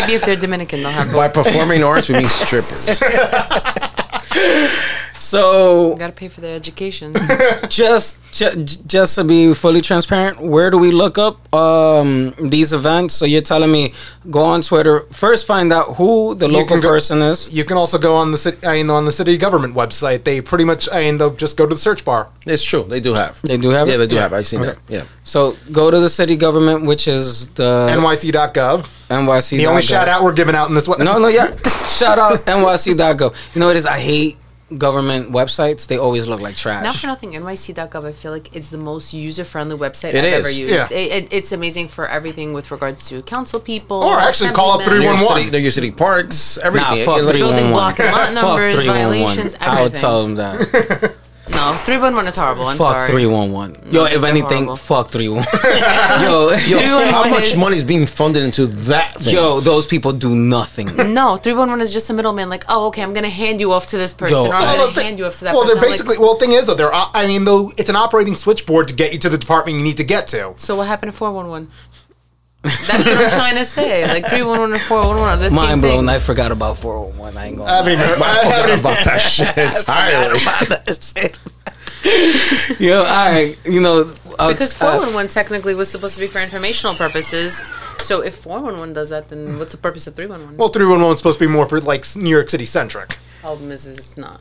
maybe 0.00 0.14
if 0.14 0.22
they're 0.24 0.36
Dominican, 0.36 0.84
they'll 0.84 0.92
have 0.92 1.12
By 1.12 1.26
performing 1.26 1.82
arts, 1.82 2.08
we 2.08 2.14
mean 2.18 2.28
strippers. 2.28 3.02
So 5.20 5.96
Got 5.96 6.06
to 6.06 6.12
pay 6.12 6.28
for 6.28 6.40
their 6.40 6.56
education. 6.56 7.14
just 7.68 8.18
ju- 8.32 8.64
just 8.64 9.14
to 9.16 9.24
be 9.24 9.52
fully 9.52 9.82
transparent, 9.82 10.40
where 10.40 10.70
do 10.70 10.78
we 10.78 10.90
look 10.90 11.18
up 11.18 11.52
um, 11.54 12.34
these 12.40 12.72
events? 12.72 13.14
So 13.14 13.26
you're 13.26 13.42
telling 13.42 13.70
me 13.70 13.92
go 14.30 14.42
on 14.42 14.62
Twitter 14.62 15.02
first, 15.12 15.46
find 15.46 15.72
out 15.74 15.96
who 15.96 16.34
the 16.34 16.48
local 16.48 16.80
go- 16.80 16.88
person 16.88 17.20
is. 17.20 17.54
You 17.54 17.64
can 17.64 17.76
also 17.76 17.98
go 17.98 18.16
on 18.16 18.32
the 18.32 18.38
city, 18.38 18.66
I 18.66 18.72
mean, 18.76 18.88
on 18.88 19.04
the 19.04 19.12
city 19.12 19.36
government 19.36 19.74
website. 19.74 20.24
They 20.24 20.40
pretty 20.40 20.64
much, 20.64 20.88
I 20.90 21.02
mean, 21.02 21.18
they'll 21.18 21.34
just 21.34 21.56
go 21.58 21.66
to 21.66 21.74
the 21.74 21.80
search 21.80 22.02
bar. 22.04 22.28
It's 22.46 22.64
true. 22.64 22.84
They 22.84 23.00
do 23.00 23.12
have. 23.12 23.40
They 23.42 23.58
do 23.58 23.68
have 23.70 23.88
Yeah, 23.88 23.94
it? 23.94 23.98
they 23.98 24.06
do 24.06 24.14
Yeah. 24.16 24.22
have. 24.22 24.32
I've 24.32 24.46
seen 24.46 24.60
Okay. 24.62 24.70
that. 24.70 24.78
Yeah. 24.88 25.04
So 25.24 25.54
go 25.70 25.90
to 25.90 26.00
the 26.00 26.08
city 26.10 26.36
government, 26.36 26.86
which 26.86 27.06
is 27.06 27.48
the 27.48 27.88
NYC.gov. 27.94 28.86
NYC. 29.10 29.58
The 29.58 29.66
only 29.66 29.82
shout 29.82 30.08
out 30.08 30.22
we're 30.22 30.32
giving 30.32 30.54
out 30.54 30.70
in 30.70 30.74
this 30.74 30.88
one. 30.88 31.04
No, 31.04 31.18
no, 31.18 31.28
yeah. 31.28 31.54
Shout 31.86 32.18
out 32.18 32.46
NYC.gov. 32.46 33.34
You 33.54 33.60
know 33.60 33.66
what 33.66 33.76
it 33.76 33.80
is? 33.80 33.86
I 33.86 33.98
hate 33.98 34.38
government 34.78 35.30
websites. 35.30 35.86
They 35.86 35.98
always 35.98 36.26
look 36.28 36.40
like 36.40 36.56
trash. 36.56 36.82
Not 36.84 36.96
for 36.96 37.06
nothing, 37.06 37.32
NYC.gov, 37.32 38.04
I 38.04 38.12
feel 38.12 38.32
like 38.32 38.54
it's 38.54 38.68
the 38.68 38.78
most 38.78 39.12
user 39.12 39.44
friendly 39.44 39.76
website 39.76 40.14
It 40.14 40.18
I've 40.18 40.24
is, 40.24 40.34
ever 40.40 40.50
used. 40.50 40.72
yeah. 40.74 40.88
It, 40.90 41.24
it, 41.24 41.32
it's 41.32 41.52
amazing 41.52 41.88
for 41.88 42.06
everything 42.08 42.52
with 42.52 42.70
regards 42.70 43.08
to 43.08 43.22
council 43.22 43.60
people. 43.60 44.02
Or 44.02 44.18
actually 44.18 44.50
call 44.52 44.72
up 44.72 44.80
assemblymen, 44.82 45.00
New 45.00 45.08
York 45.08 45.18
311. 45.18 45.52
New 45.52 45.58
York 45.58 45.72
City 45.74 45.90
parks, 45.90 46.58
Nah, 46.58 46.66
everything. 46.66 47.04
fuck 47.04 47.18
It- 47.18 47.22
like- 47.24 47.32
three 47.34 47.42
Building 47.42 47.70
block 47.70 48.00
and 48.00 48.12
lot 48.12 48.26
Fuck 48.32 48.34
numbers, 48.34 48.74
311. 48.74 48.94
violations, 49.24 49.56
I 49.60 49.82
would 49.82 49.94
tell 49.94 50.22
them 50.22 50.34
that. 50.36 51.14
No, 51.60 51.76
311 51.84 52.26
is 52.28 52.36
horrible. 52.36 52.64
I'm 52.66 52.76
fuck 52.78 52.96
sorry. 52.96 53.10
three 53.10 53.26
one 53.26 53.52
one. 53.52 53.76
Yo, 53.90 54.06
if 54.06 54.22
anything, 54.22 54.64
horrible. 54.64 54.76
fuck 54.76 55.08
three 55.08 55.28
one. 55.28 55.44
Yo, 56.22 56.50
Yo, 56.52 57.04
how 57.10 57.28
much 57.28 57.52
is- 57.52 57.56
money 57.56 57.76
is 57.76 57.84
being 57.84 58.06
funded 58.06 58.42
into 58.44 58.66
that 58.88 59.16
thing? 59.16 59.34
yo, 59.34 59.60
those 59.60 59.86
people 59.86 60.12
do 60.12 60.34
nothing. 60.34 60.86
No, 61.12 61.36
311 61.36 61.82
is 61.82 61.92
just 61.92 62.08
a 62.08 62.14
middleman. 62.14 62.48
Like, 62.48 62.64
oh, 62.68 62.86
okay, 62.88 63.02
I'm 63.02 63.12
going 63.12 63.24
to 63.24 63.28
hand 63.30 63.60
you 63.60 63.72
off 63.72 63.88
to 63.88 63.98
this 63.98 64.12
person, 64.14 64.36
Yo, 64.36 64.46
or 64.46 64.54
I'm 64.54 64.62
I- 64.62 64.66
going 64.66 64.78
Well, 64.78 64.88
to 64.88 64.94
the 64.94 65.02
hand 65.02 65.18
you 65.18 65.26
off 65.26 65.38
to 65.40 65.44
that 65.44 65.52
well, 65.54 65.62
person. 65.64 65.76
they're 65.80 65.84
I'm 65.84 65.90
like, 65.90 65.98
basically. 65.98 66.18
well, 66.18 66.34
the 66.34 66.40
thing 66.40 66.52
is 66.52 66.66
though, 66.66 66.74
they're. 66.74 66.94
I 66.94 67.26
mean, 67.26 67.44
though, 67.44 67.70
it's 67.76 67.90
an 67.90 67.96
operating 67.96 68.36
switchboard 68.36 68.88
to 68.88 68.94
get 68.94 69.12
you 69.12 69.18
to 69.18 69.28
the 69.28 69.38
department 69.38 69.76
you 69.76 69.84
need 69.84 69.98
to 69.98 70.04
get 70.04 70.28
to. 70.28 70.54
so 70.56 70.76
what 70.76 70.86
happened 70.86 71.12
to 71.12 71.16
411? 71.18 71.70
That's 72.62 72.88
what 72.88 73.06
I'm 73.08 73.30
trying 73.30 73.56
to 73.56 73.64
say. 73.64 74.06
Like 74.06 74.24
311 74.28 74.74
and 74.74 74.82
411 74.82 75.28
are 75.28 75.36
the 75.42 75.48
same 75.50 75.56
Mind 75.56 75.80
thing. 75.82 75.92
blown. 75.92 76.08
I 76.10 76.18
forgot 76.18 76.52
about 76.52 76.76
four 76.78 77.06
one 77.08 77.16
one. 77.16 77.36
I 77.36 77.46
ain't 77.46 77.56
gonna. 77.56 77.70
I 77.72 77.86
mean, 77.86 77.98
I 77.98 78.02
I 78.04 78.14
forgot 78.14 78.68
mean, 78.68 78.78
about 78.80 79.04
that 79.04 79.18
shit 79.20 79.56
entirely. 79.56 80.42
About 80.42 80.84
that 80.86 81.02
shit. 81.16 81.38
Yo, 82.80 82.98
all 82.98 83.04
right. 83.04 83.58
You 83.64 83.80
know, 83.80 84.12
uh, 84.38 84.48
Because 84.52 84.72
uh, 84.74 84.84
411 85.00 85.30
technically 85.30 85.74
was 85.74 85.90
supposed 85.90 86.14
to 86.16 86.20
be 86.20 86.26
for 86.26 86.38
informational 86.40 86.94
purposes. 86.94 87.64
So 87.98 88.20
if 88.22 88.34
411 88.36 88.94
does 88.94 89.10
that, 89.10 89.28
then 89.28 89.58
what's 89.58 89.72
the 89.72 89.78
purpose 89.78 90.06
of 90.06 90.14
311? 90.16 90.56
well, 90.56 90.68
three 90.68 90.86
one 90.86 91.00
one 91.00 91.12
is 91.12 91.18
supposed 91.18 91.38
to 91.38 91.46
be 91.46 91.50
more 91.52 91.68
for 91.68 91.80
like 91.80 92.04
New 92.16 92.30
York 92.30 92.50
City 92.50 92.66
centric. 92.66 93.18
Problem 93.40 93.70
is, 93.70 93.86
is 93.86 93.98
it's 93.98 94.16
not. 94.16 94.40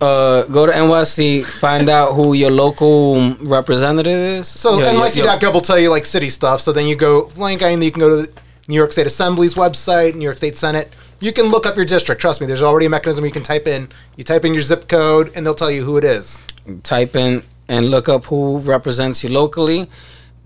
uh, 0.00 0.42
go 0.44 0.66
to 0.66 0.72
NYC, 0.72 1.44
find 1.44 1.88
out 1.88 2.12
who 2.14 2.34
your 2.34 2.50
local 2.50 3.34
representative 3.36 4.18
is. 4.18 4.46
So 4.48 4.78
Yo, 4.78 4.84
yo, 4.84 4.92
yo. 4.92 5.00
NYC.gov 5.00 5.52
will 5.54 5.60
tell 5.62 5.78
you 5.78 5.88
like 5.90 6.04
city 6.04 6.28
stuff. 6.28 6.60
So 6.60 6.72
then 6.72 6.86
you 6.86 6.96
go 6.96 7.30
like 7.36 7.62
I 7.62 7.70
mean, 7.70 7.82
you 7.82 7.90
can 7.90 8.00
go 8.00 8.10
to 8.10 8.22
the 8.30 8.40
New 8.68 8.76
York 8.76 8.92
State 8.92 9.06
Assembly's 9.06 9.54
website, 9.54 10.14
New 10.14 10.24
York 10.24 10.36
State 10.36 10.56
Senate. 10.58 10.92
You 11.20 11.32
can 11.32 11.46
look 11.46 11.64
up 11.64 11.74
your 11.76 11.86
district. 11.86 12.20
Trust 12.20 12.40
me, 12.40 12.46
there's 12.46 12.60
already 12.62 12.86
a 12.86 12.90
mechanism 12.90 13.24
you 13.24 13.30
can 13.30 13.42
type 13.42 13.66
in. 13.66 13.88
You 14.16 14.24
type 14.24 14.44
in 14.44 14.52
your 14.52 14.62
zip 14.62 14.88
code, 14.88 15.30
and 15.34 15.46
they'll 15.46 15.54
tell 15.54 15.70
you 15.70 15.82
who 15.84 15.96
it 15.96 16.04
is. 16.04 16.38
type 16.82 17.16
in 17.16 17.42
and 17.68 17.90
look 17.90 18.08
up 18.10 18.26
who 18.26 18.58
represents 18.58 19.24
you 19.24 19.30
locally. 19.30 19.88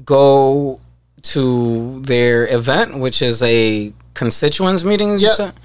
Go 0.05 0.81
to 1.23 2.01
their 2.03 2.47
event, 2.55 2.99
which 2.99 3.21
is 3.23 3.43
a 3.43 3.93
constituents 4.15 4.85
meeting, 4.85 5.19
you 5.19 5.27
Yep. 5.37 5.57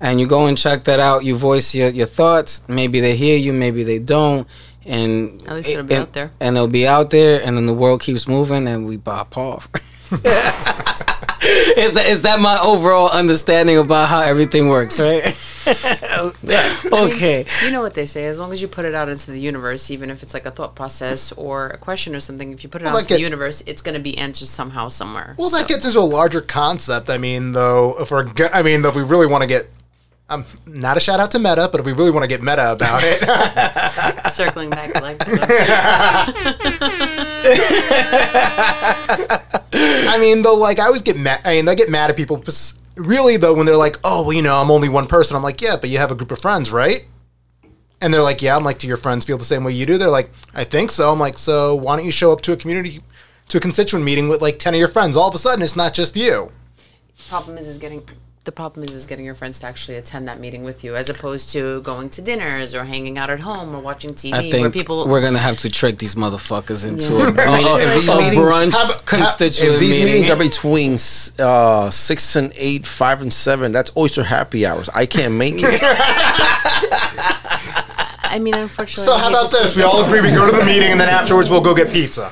Said? 0.00 0.08
and 0.10 0.20
you 0.20 0.26
go 0.26 0.46
and 0.46 0.56
check 0.58 0.84
that 0.84 1.00
out. 1.00 1.24
You 1.24 1.36
voice 1.36 1.74
your, 1.74 1.88
your 1.90 2.06
thoughts. 2.06 2.62
Maybe 2.68 3.00
they 3.00 3.16
hear 3.16 3.36
you, 3.36 3.52
maybe 3.52 3.82
they 3.84 3.98
don't. 3.98 4.46
And 4.86 5.42
At 5.46 5.54
least 5.56 5.68
it'll 5.70 5.84
be 5.84 5.94
and- 5.94 6.02
out 6.02 6.12
there. 6.14 6.32
And 6.40 6.56
it'll 6.56 6.66
be 6.68 6.86
out 6.86 7.10
there, 7.10 7.42
and 7.44 7.56
then 7.56 7.66
the 7.66 7.74
world 7.74 8.00
keeps 8.00 8.26
moving, 8.26 8.66
and 8.66 8.86
we 8.86 8.96
bop 8.96 9.36
off. 9.36 9.68
is 10.10 11.92
that 11.92 12.06
is 12.06 12.22
that 12.22 12.40
my 12.40 12.58
overall 12.58 13.10
understanding 13.10 13.78
about 13.78 14.08
how 14.08 14.20
everything 14.20 14.68
works, 14.68 14.98
right? 14.98 15.36
Yeah. 16.42 16.80
okay. 16.90 17.44
You 17.62 17.70
know 17.70 17.82
what 17.82 17.92
they 17.92 18.06
say. 18.06 18.24
As 18.24 18.38
long 18.38 18.54
as 18.54 18.62
you 18.62 18.68
put 18.68 18.86
it 18.86 18.94
out 18.94 19.10
into 19.10 19.30
the 19.30 19.38
universe, 19.38 19.90
even 19.90 20.08
if 20.08 20.22
it's 20.22 20.32
like 20.32 20.46
a 20.46 20.50
thought 20.50 20.74
process 20.74 21.30
or 21.32 21.66
a 21.68 21.76
question 21.76 22.16
or 22.16 22.20
something, 22.20 22.52
if 22.54 22.64
you 22.64 22.70
put 22.70 22.80
it 22.80 22.86
Well, 22.86 22.96
out 22.96 23.00
into 23.02 23.14
the 23.14 23.20
universe, 23.20 23.62
it's 23.66 23.82
going 23.82 23.94
to 23.94 24.00
be 24.00 24.16
answered 24.16 24.48
somehow, 24.48 24.88
somewhere. 24.88 25.34
Well, 25.38 25.50
that 25.50 25.68
gets 25.68 25.84
into 25.84 25.98
a 25.98 26.00
larger 26.00 26.40
concept. 26.40 27.10
I 27.10 27.18
mean, 27.18 27.52
though, 27.52 28.00
if 28.00 28.10
we're, 28.10 28.22
go- 28.24 28.48
I 28.50 28.62
mean, 28.62 28.80
though, 28.80 28.88
if 28.88 28.94
we 28.96 29.02
really 29.02 29.26
want 29.26 29.42
to 29.42 29.46
get, 29.46 29.68
um, 30.30 30.44
not 30.66 30.96
a 30.96 31.00
shout 31.00 31.20
out 31.20 31.30
to 31.32 31.38
Meta, 31.38 31.68
but 31.70 31.80
if 31.80 31.86
we 31.86 31.92
really 31.92 32.10
want 32.10 32.22
to 32.24 32.28
get 32.28 32.42
meta 32.42 32.72
about 32.72 33.02
it, 33.04 33.20
circling 34.34 34.68
back 34.70 34.94
like 35.00 35.16
I 39.72 40.18
mean, 40.20 40.42
though, 40.42 40.54
like 40.54 40.78
I 40.78 40.86
always 40.86 41.02
get 41.02 41.16
mad. 41.16 41.40
I 41.44 41.54
mean, 41.54 41.68
I 41.68 41.74
get 41.74 41.88
mad 41.90 42.10
at 42.10 42.16
people. 42.16 42.38
pers- 42.38 42.74
Really, 42.96 43.36
though, 43.36 43.54
when 43.54 43.64
they're 43.64 43.76
like, 43.76 43.96
"Oh, 44.02 44.22
well, 44.22 44.32
you 44.32 44.42
know, 44.42 44.56
I'm 44.56 44.72
only 44.72 44.88
one 44.88 45.06
person," 45.06 45.36
I'm 45.36 45.42
like, 45.42 45.60
"Yeah, 45.60 45.76
but 45.76 45.88
you 45.88 45.98
have 45.98 46.10
a 46.10 46.16
group 46.16 46.32
of 46.32 46.40
friends, 46.40 46.72
right?" 46.72 47.04
And 48.00 48.12
they're 48.12 48.22
like, 48.22 48.42
"Yeah." 48.42 48.56
I'm 48.56 48.64
like, 48.64 48.80
"Do 48.80 48.88
your 48.88 48.96
friends 48.96 49.24
feel 49.24 49.38
the 49.38 49.44
same 49.44 49.62
way 49.62 49.72
you 49.72 49.86
do?" 49.86 49.98
They're 49.98 50.08
like, 50.08 50.32
"I 50.52 50.64
think 50.64 50.90
so." 50.90 51.12
I'm 51.12 51.20
like, 51.20 51.38
"So 51.38 51.76
why 51.76 51.96
don't 51.96 52.04
you 52.04 52.10
show 52.10 52.32
up 52.32 52.40
to 52.40 52.52
a 52.52 52.56
community, 52.56 53.00
to 53.50 53.58
a 53.58 53.60
constituent 53.60 54.04
meeting 54.04 54.28
with 54.28 54.42
like 54.42 54.58
ten 54.58 54.74
of 54.74 54.80
your 54.80 54.88
friends? 54.88 55.16
All 55.16 55.28
of 55.28 55.34
a 55.34 55.38
sudden, 55.38 55.62
it's 55.62 55.76
not 55.76 55.94
just 55.94 56.16
you." 56.16 56.50
problem 57.28 57.56
is 57.58 57.68
is 57.68 57.78
getting 57.78 58.02
the 58.48 58.52
problem 58.52 58.82
is 58.82 58.94
is 58.94 59.06
getting 59.06 59.26
your 59.26 59.34
friends 59.34 59.58
to 59.60 59.66
actually 59.66 59.98
attend 59.98 60.26
that 60.26 60.40
meeting 60.40 60.64
with 60.64 60.82
you 60.82 60.96
as 60.96 61.10
opposed 61.10 61.50
to 61.52 61.82
going 61.82 62.08
to 62.08 62.22
dinners 62.22 62.74
or 62.74 62.84
hanging 62.84 63.18
out 63.18 63.28
at 63.28 63.40
home 63.40 63.74
or 63.76 63.80
watching 63.82 64.14
TV 64.14 64.32
I 64.54 64.60
where 64.62 64.70
people 64.70 65.06
we're 65.06 65.20
gonna 65.20 65.38
have 65.38 65.58
to 65.58 65.68
trick 65.68 65.98
these 65.98 66.14
motherfuckers 66.14 66.86
into 66.86 67.12
Yeah. 67.12 67.44
a, 67.44 67.50
I 67.50 67.58
mean, 67.58 67.66
if 67.82 67.94
these 68.00 68.08
a 68.08 68.16
meetings- 68.16 68.36
brunch 68.38 68.72
How 68.72 68.84
about- 68.86 69.04
constituent 69.04 69.74
If 69.74 69.80
these 69.80 69.98
meeting. 69.98 70.04
meetings 70.06 70.30
are 70.30 70.36
between 70.36 70.94
uh, 71.46 71.90
six 71.90 72.36
and 72.36 72.50
eight, 72.56 72.86
five 72.86 73.20
and 73.20 73.30
seven, 73.30 73.70
that's 73.70 73.90
oyster 73.98 74.24
happy 74.24 74.64
hours. 74.64 74.88
I 74.94 75.04
can't 75.04 75.34
make 75.34 75.56
it. 75.58 75.80
I 78.30 78.38
mean 78.40 78.54
unfortunately 78.54 79.04
So 79.04 79.16
how 79.18 79.28
about 79.28 79.50
this? 79.50 79.76
We 79.76 79.82
all 79.82 80.04
agree 80.04 80.22
we 80.22 80.30
go 80.30 80.50
to 80.50 80.56
the 80.56 80.64
meeting, 80.64 80.90
and 80.92 80.98
then 81.00 81.08
afterwards 81.10 81.50
we'll 81.50 81.60
go 81.60 81.74
get 81.74 81.92
pizza. 81.92 82.30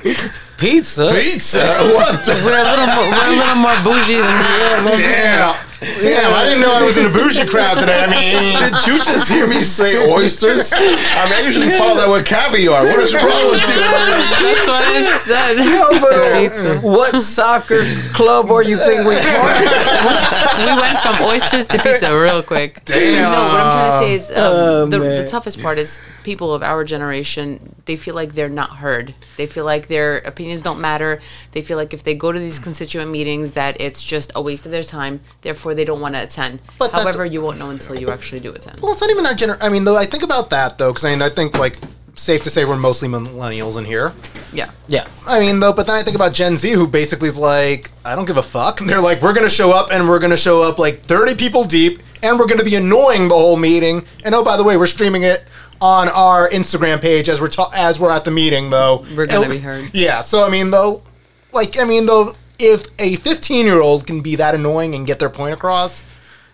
pizza. 0.57 1.11
Pizza? 1.13 1.59
What? 1.93 2.25
The? 2.25 2.33
we're 2.45 2.57
a 2.57 2.63
little 2.63 2.87
more, 2.95 3.05
we're 3.11 3.27
a 3.33 3.37
little 3.37 3.55
more 3.55 3.77
bougie 3.83 4.15
than 4.15 4.25
that. 4.25 4.95
Damn. 4.97 5.66
Damn, 5.79 6.33
I 6.33 6.43
didn't 6.45 6.61
know 6.61 6.73
I 6.73 6.83
was 6.83 6.97
in 6.97 7.05
a 7.05 7.09
bougie 7.09 7.45
crowd 7.45 7.77
today. 7.77 8.03
I 8.03 8.07
mean, 8.09 8.57
Did 8.73 8.87
you 8.87 8.97
just 9.03 9.29
hear 9.29 9.47
me 9.47 9.63
say 9.63 10.11
oysters? 10.11 10.73
I 10.73 10.79
mean, 10.79 11.33
I 11.33 11.41
usually 11.45 11.69
follow 11.77 11.95
that 12.01 12.09
with 12.09 12.25
caviar. 12.25 12.83
What 12.83 12.99
is 12.99 13.13
wrong 13.13 13.51
with 13.51 13.61
you? 13.61 13.81
That's 13.85 14.65
what 14.65 14.87
I 14.87 15.17
said. 15.21 15.57
Yo, 15.61 16.49
Pizza. 16.49 16.79
but 16.81 16.83
what 16.83 17.21
soccer 17.21 17.83
club 18.13 18.49
are 18.49 18.63
you 18.63 18.77
think 18.77 19.05
we 19.07 19.15
we 19.17 20.81
went 20.81 20.97
from 20.99 21.21
oysters 21.27 21.67
to 21.67 21.77
pizza 21.77 22.17
real 22.17 22.41
quick. 22.41 22.83
Damn. 22.85 23.31
No, 23.31 23.39
what 23.39 23.61
I'm 23.61 23.71
trying 23.71 23.91
to 23.91 23.97
say 23.99 24.13
is 24.15 24.31
um, 24.31 24.37
Oh, 24.37 24.85
the, 24.87 24.99
the 24.99 25.27
toughest 25.27 25.61
part 25.61 25.77
is 25.77 25.99
people 26.23 26.53
of 26.53 26.63
our 26.63 26.83
generation. 26.83 27.75
They 27.85 27.95
feel 27.95 28.15
like 28.15 28.33
they're 28.33 28.49
not 28.49 28.77
heard. 28.77 29.13
They 29.37 29.45
feel 29.45 29.65
like 29.65 29.87
their 29.87 30.17
opinions 30.19 30.61
don't 30.61 30.81
matter. 30.81 31.21
They 31.51 31.61
feel 31.61 31.77
like 31.77 31.93
if 31.93 32.03
they 32.03 32.15
go 32.15 32.31
to 32.31 32.39
these 32.39 32.59
constituent 32.59 33.11
meetings, 33.11 33.51
that 33.51 33.79
it's 33.79 34.01
just 34.03 34.31
a 34.35 34.41
waste 34.41 34.65
of 34.65 34.71
their 34.71 34.83
time. 34.83 35.19
Therefore, 35.41 35.66
they 35.73 35.85
don't 35.85 36.01
want 36.01 36.15
to 36.15 36.23
attend. 36.23 36.59
But 36.79 36.91
However, 36.91 37.25
you 37.25 37.41
won't 37.41 37.57
know 37.59 37.69
until 37.69 37.99
you 37.99 38.09
actually 38.09 38.39
do 38.41 38.51
attend. 38.53 38.79
well, 38.81 38.91
it's 38.93 39.01
not 39.01 39.09
even 39.09 39.25
our 39.25 39.33
gener. 39.33 39.57
I 39.61 39.69
mean, 39.69 39.83
though, 39.85 39.95
I 39.97 40.05
think 40.05 40.23
about 40.23 40.49
that 40.51 40.77
though, 40.77 40.91
because 40.91 41.05
I 41.05 41.11
mean, 41.11 41.21
I 41.21 41.29
think 41.29 41.57
like 41.57 41.77
safe 42.15 42.43
to 42.43 42.49
say 42.49 42.65
we're 42.65 42.75
mostly 42.75 43.07
millennials 43.07 43.77
in 43.77 43.85
here. 43.85 44.11
Yeah. 44.51 44.71
Yeah. 44.87 45.07
I 45.27 45.39
mean, 45.39 45.59
though, 45.59 45.71
but 45.73 45.85
then 45.87 45.95
I 45.95 46.03
think 46.03 46.15
about 46.15 46.33
Gen 46.33 46.57
Z, 46.57 46.71
who 46.71 46.87
basically 46.87 47.29
is 47.29 47.37
like, 47.37 47.91
I 48.03 48.15
don't 48.15 48.25
give 48.25 48.37
a 48.37 48.43
fuck. 48.43 48.79
They're 48.85 49.01
like, 49.01 49.21
we're 49.21 49.33
gonna 49.33 49.49
show 49.49 49.71
up, 49.71 49.89
and 49.91 50.07
we're 50.09 50.19
gonna 50.19 50.37
show 50.37 50.63
up 50.63 50.79
like 50.79 51.03
30 51.03 51.35
people 51.35 51.63
deep, 51.63 52.01
and 52.23 52.39
we're 52.39 52.47
gonna 52.47 52.63
be 52.63 52.75
annoying 52.75 53.27
the 53.27 53.35
whole 53.35 53.57
meeting. 53.57 54.05
And 54.25 54.33
oh, 54.33 54.43
by 54.43 54.57
the 54.57 54.63
way, 54.63 54.77
we're 54.77 54.87
streaming 54.87 55.23
it 55.23 55.43
on 55.79 56.07
our 56.09 56.49
Instagram 56.49 56.99
page 56.99 57.29
as 57.29 57.39
we're 57.39 57.49
ta- 57.49 57.69
as 57.75 57.99
we're 57.99 58.09
at 58.11 58.25
the 58.25 58.31
meeting, 58.31 58.71
though. 58.71 59.05
We're 59.15 59.27
gonna 59.27 59.41
And- 59.41 59.51
be 59.51 59.59
heard. 59.59 59.91
Yeah. 59.93 60.21
So 60.21 60.43
I 60.43 60.49
mean, 60.49 60.71
though, 60.71 61.03
like, 61.51 61.79
I 61.79 61.83
mean, 61.83 62.07
though, 62.07 62.31
if 62.59 62.85
a 62.99 63.15
15 63.17 63.65
year 63.65 63.81
old 63.81 64.05
can 64.07 64.21
be 64.21 64.35
that 64.37 64.55
annoying 64.55 64.95
and 64.95 65.05
get 65.07 65.19
their 65.19 65.29
point 65.29 65.53
across, 65.53 66.03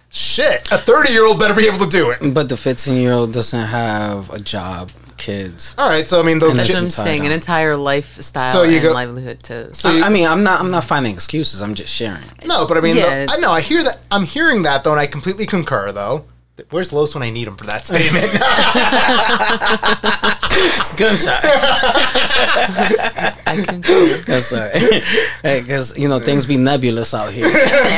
shit, 0.10 0.72
a 0.72 0.78
30 0.78 1.12
year 1.12 1.26
old 1.26 1.40
better 1.40 1.54
be 1.54 1.68
able 1.68 1.80
to 1.80 1.90
do 1.90 2.10
it. 2.12 2.34
But 2.34 2.50
the 2.50 2.58
15 2.58 2.96
year 2.96 3.14
old 3.14 3.34
doesn't 3.34 3.68
have 3.68 4.30
a 4.32 4.40
job, 4.40 4.92
kids. 5.18 5.76
All 5.78 5.90
right. 5.90 6.08
So 6.08 6.20
I 6.20 6.24
mean, 6.24 6.40
though, 6.40 6.50
And 6.50 6.60
That's 6.60 6.70
Shit 6.70 6.76
what 6.78 6.84
I'm 6.84 6.90
saying. 6.90 7.26
An 7.26 7.32
entire 7.32 7.78
lifestyle 7.78 8.52
So 8.54 8.64
you 8.64 8.76
and 8.78 8.84
go- 8.84 8.94
livelihood 8.94 9.44
to. 9.44 9.74
So 9.74 9.90
I, 9.90 9.94
you- 9.94 10.04
I 10.04 10.10
mean, 10.10 10.28
I'm 10.28 10.44
not. 10.44 10.60
I'm 10.60 10.72
not 10.72 10.84
finding 10.84 11.14
excuses. 11.14 11.62
I'm 11.62 11.76
just 11.76 11.94
sharing. 11.94 12.24
No, 12.46 12.66
but 12.68 12.78
I 12.78 12.82
mean, 12.82 12.98
Yeah. 12.98 13.26
though, 13.26 13.34
I 13.34 13.38
know 13.38 13.52
I 13.52 13.62
hear 13.62 13.84
that. 13.84 14.00
I'm 14.12 14.26
hearing 14.26 14.64
that 14.64 14.84
though, 14.84 14.92
and 14.92 15.00
I 15.00 15.08
completely 15.08 15.46
concur. 15.46 15.92
Though, 15.92 16.26
where's 16.70 16.92
Los 16.94 17.14
when 17.16 17.24
I 17.24 17.30
need 17.30 17.48
him 17.48 17.56
for 17.58 17.66
that 17.66 17.86
statement? 17.86 18.32
Gunshot. 20.98 21.44
I 23.60 23.66
concur. 23.66 24.18
That's 24.28 24.52
right. 24.52 25.04
Because 25.44 25.98
you 25.98 26.08
know 26.08 26.20
things 26.20 26.46
be 26.46 26.58
nebulous 26.58 27.14
out 27.14 27.32
here. 27.34 27.46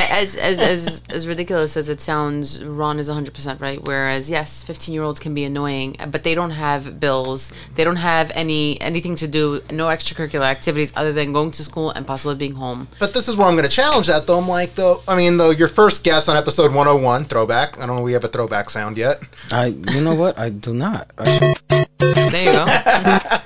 as 0.09 0.35
as 0.35 0.59
as 0.59 1.03
as 1.09 1.27
ridiculous 1.27 1.77
as 1.77 1.89
it 1.89 2.01
sounds, 2.01 2.63
Ron 2.63 2.97
is 2.99 3.07
100% 3.07 3.61
right. 3.61 3.81
Whereas 3.81 4.29
yes, 4.29 4.63
15 4.63 4.93
year 4.93 5.03
olds 5.03 5.19
can 5.19 5.33
be 5.33 5.43
annoying, 5.43 5.95
but 6.09 6.23
they 6.23 6.33
don't 6.33 6.51
have 6.51 6.99
bills. 6.99 7.53
They 7.75 7.83
don't 7.83 7.97
have 7.97 8.31
any 8.33 8.81
anything 8.81 9.15
to 9.17 9.27
do, 9.27 9.61
no 9.71 9.87
extracurricular 9.87 10.45
activities 10.45 10.91
other 10.95 11.13
than 11.13 11.33
going 11.33 11.51
to 11.51 11.63
school 11.63 11.91
and 11.91 12.05
possibly 12.05 12.35
being 12.35 12.55
home. 12.55 12.87
But 12.99 13.13
this 13.13 13.27
is 13.27 13.37
where 13.37 13.47
I'm 13.47 13.55
going 13.55 13.69
to 13.69 13.71
challenge 13.71 14.07
that, 14.07 14.25
though. 14.25 14.39
I'm 14.39 14.47
like, 14.47 14.75
though, 14.75 15.01
I 15.07 15.15
mean, 15.15 15.37
though, 15.37 15.51
your 15.51 15.67
first 15.67 16.03
guest 16.03 16.29
on 16.29 16.35
episode 16.37 16.73
101, 16.73 17.25
throwback. 17.25 17.77
I 17.77 17.85
don't 17.85 17.95
know 17.95 18.01
if 18.01 18.05
we 18.05 18.13
have 18.13 18.23
a 18.23 18.27
throwback 18.27 18.69
sound 18.69 18.97
yet. 18.97 19.17
I, 19.51 19.67
you 19.67 20.01
know 20.01 20.15
what? 20.15 20.37
I 20.37 20.49
do 20.49 20.73
not. 20.73 21.11
I 21.17 21.55
There 21.99 22.45
you 22.45 22.51
go. 22.51 23.39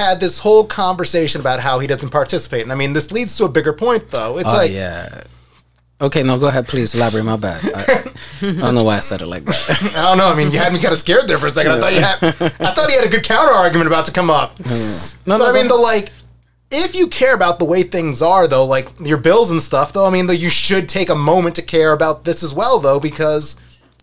Had 0.00 0.18
this 0.20 0.38
whole 0.38 0.64
conversation 0.64 1.40
about 1.40 1.60
how 1.60 1.78
he 1.78 1.86
doesn't 1.86 2.08
participate. 2.10 2.62
And 2.62 2.72
I 2.72 2.74
mean, 2.74 2.92
this 2.94 3.12
leads 3.12 3.36
to 3.36 3.44
a 3.44 3.48
bigger 3.48 3.72
point, 3.72 4.10
though. 4.10 4.38
It's 4.38 4.48
Oh 4.48 4.52
like, 4.54 4.72
yeah. 4.72 5.22
Okay, 6.00 6.22
no, 6.22 6.38
go 6.38 6.46
ahead, 6.48 6.66
please 6.66 6.94
elaborate. 6.94 7.24
My 7.24 7.36
bad. 7.36 7.62
I, 7.74 7.82
I 8.48 8.52
don't 8.52 8.74
know 8.74 8.84
why 8.84 8.96
I 8.96 9.00
said 9.00 9.20
it 9.20 9.26
like 9.26 9.44
that. 9.44 9.82
I 9.94 10.08
don't 10.08 10.16
know. 10.18 10.28
I 10.32 10.34
mean, 10.34 10.50
you 10.50 10.58
had 10.58 10.72
me 10.72 10.80
kind 10.80 10.92
of 10.94 10.98
scared 10.98 11.28
there 11.28 11.36
for 11.38 11.48
a 11.48 11.50
second. 11.50 11.72
I 11.72 11.78
thought 11.80 11.92
you 11.92 12.00
had, 12.00 12.18
I 12.60 12.72
thought 12.72 12.88
he 12.88 12.96
had 12.96 13.04
a 13.04 13.10
good 13.10 13.22
counter 13.24 13.52
argument 13.52 13.86
about 13.88 14.06
to 14.06 14.12
come 14.12 14.30
up. 14.30 14.58
No, 15.26 15.36
But 15.38 15.44
no, 15.44 15.50
I 15.50 15.52
mean, 15.52 15.68
though, 15.68 15.80
like, 15.80 16.10
if 16.70 16.94
you 16.94 17.06
care 17.08 17.34
about 17.34 17.58
the 17.58 17.66
way 17.66 17.82
things 17.82 18.22
are, 18.22 18.48
though, 18.48 18.64
like 18.64 18.88
your 19.00 19.18
bills 19.18 19.50
and 19.50 19.60
stuff, 19.60 19.92
though, 19.92 20.06
I 20.06 20.10
mean, 20.10 20.26
though, 20.26 20.32
you 20.32 20.48
should 20.48 20.88
take 20.88 21.10
a 21.10 21.14
moment 21.14 21.54
to 21.56 21.62
care 21.62 21.92
about 21.92 22.24
this 22.24 22.42
as 22.42 22.54
well, 22.54 22.78
though, 22.80 22.98
because 22.98 23.56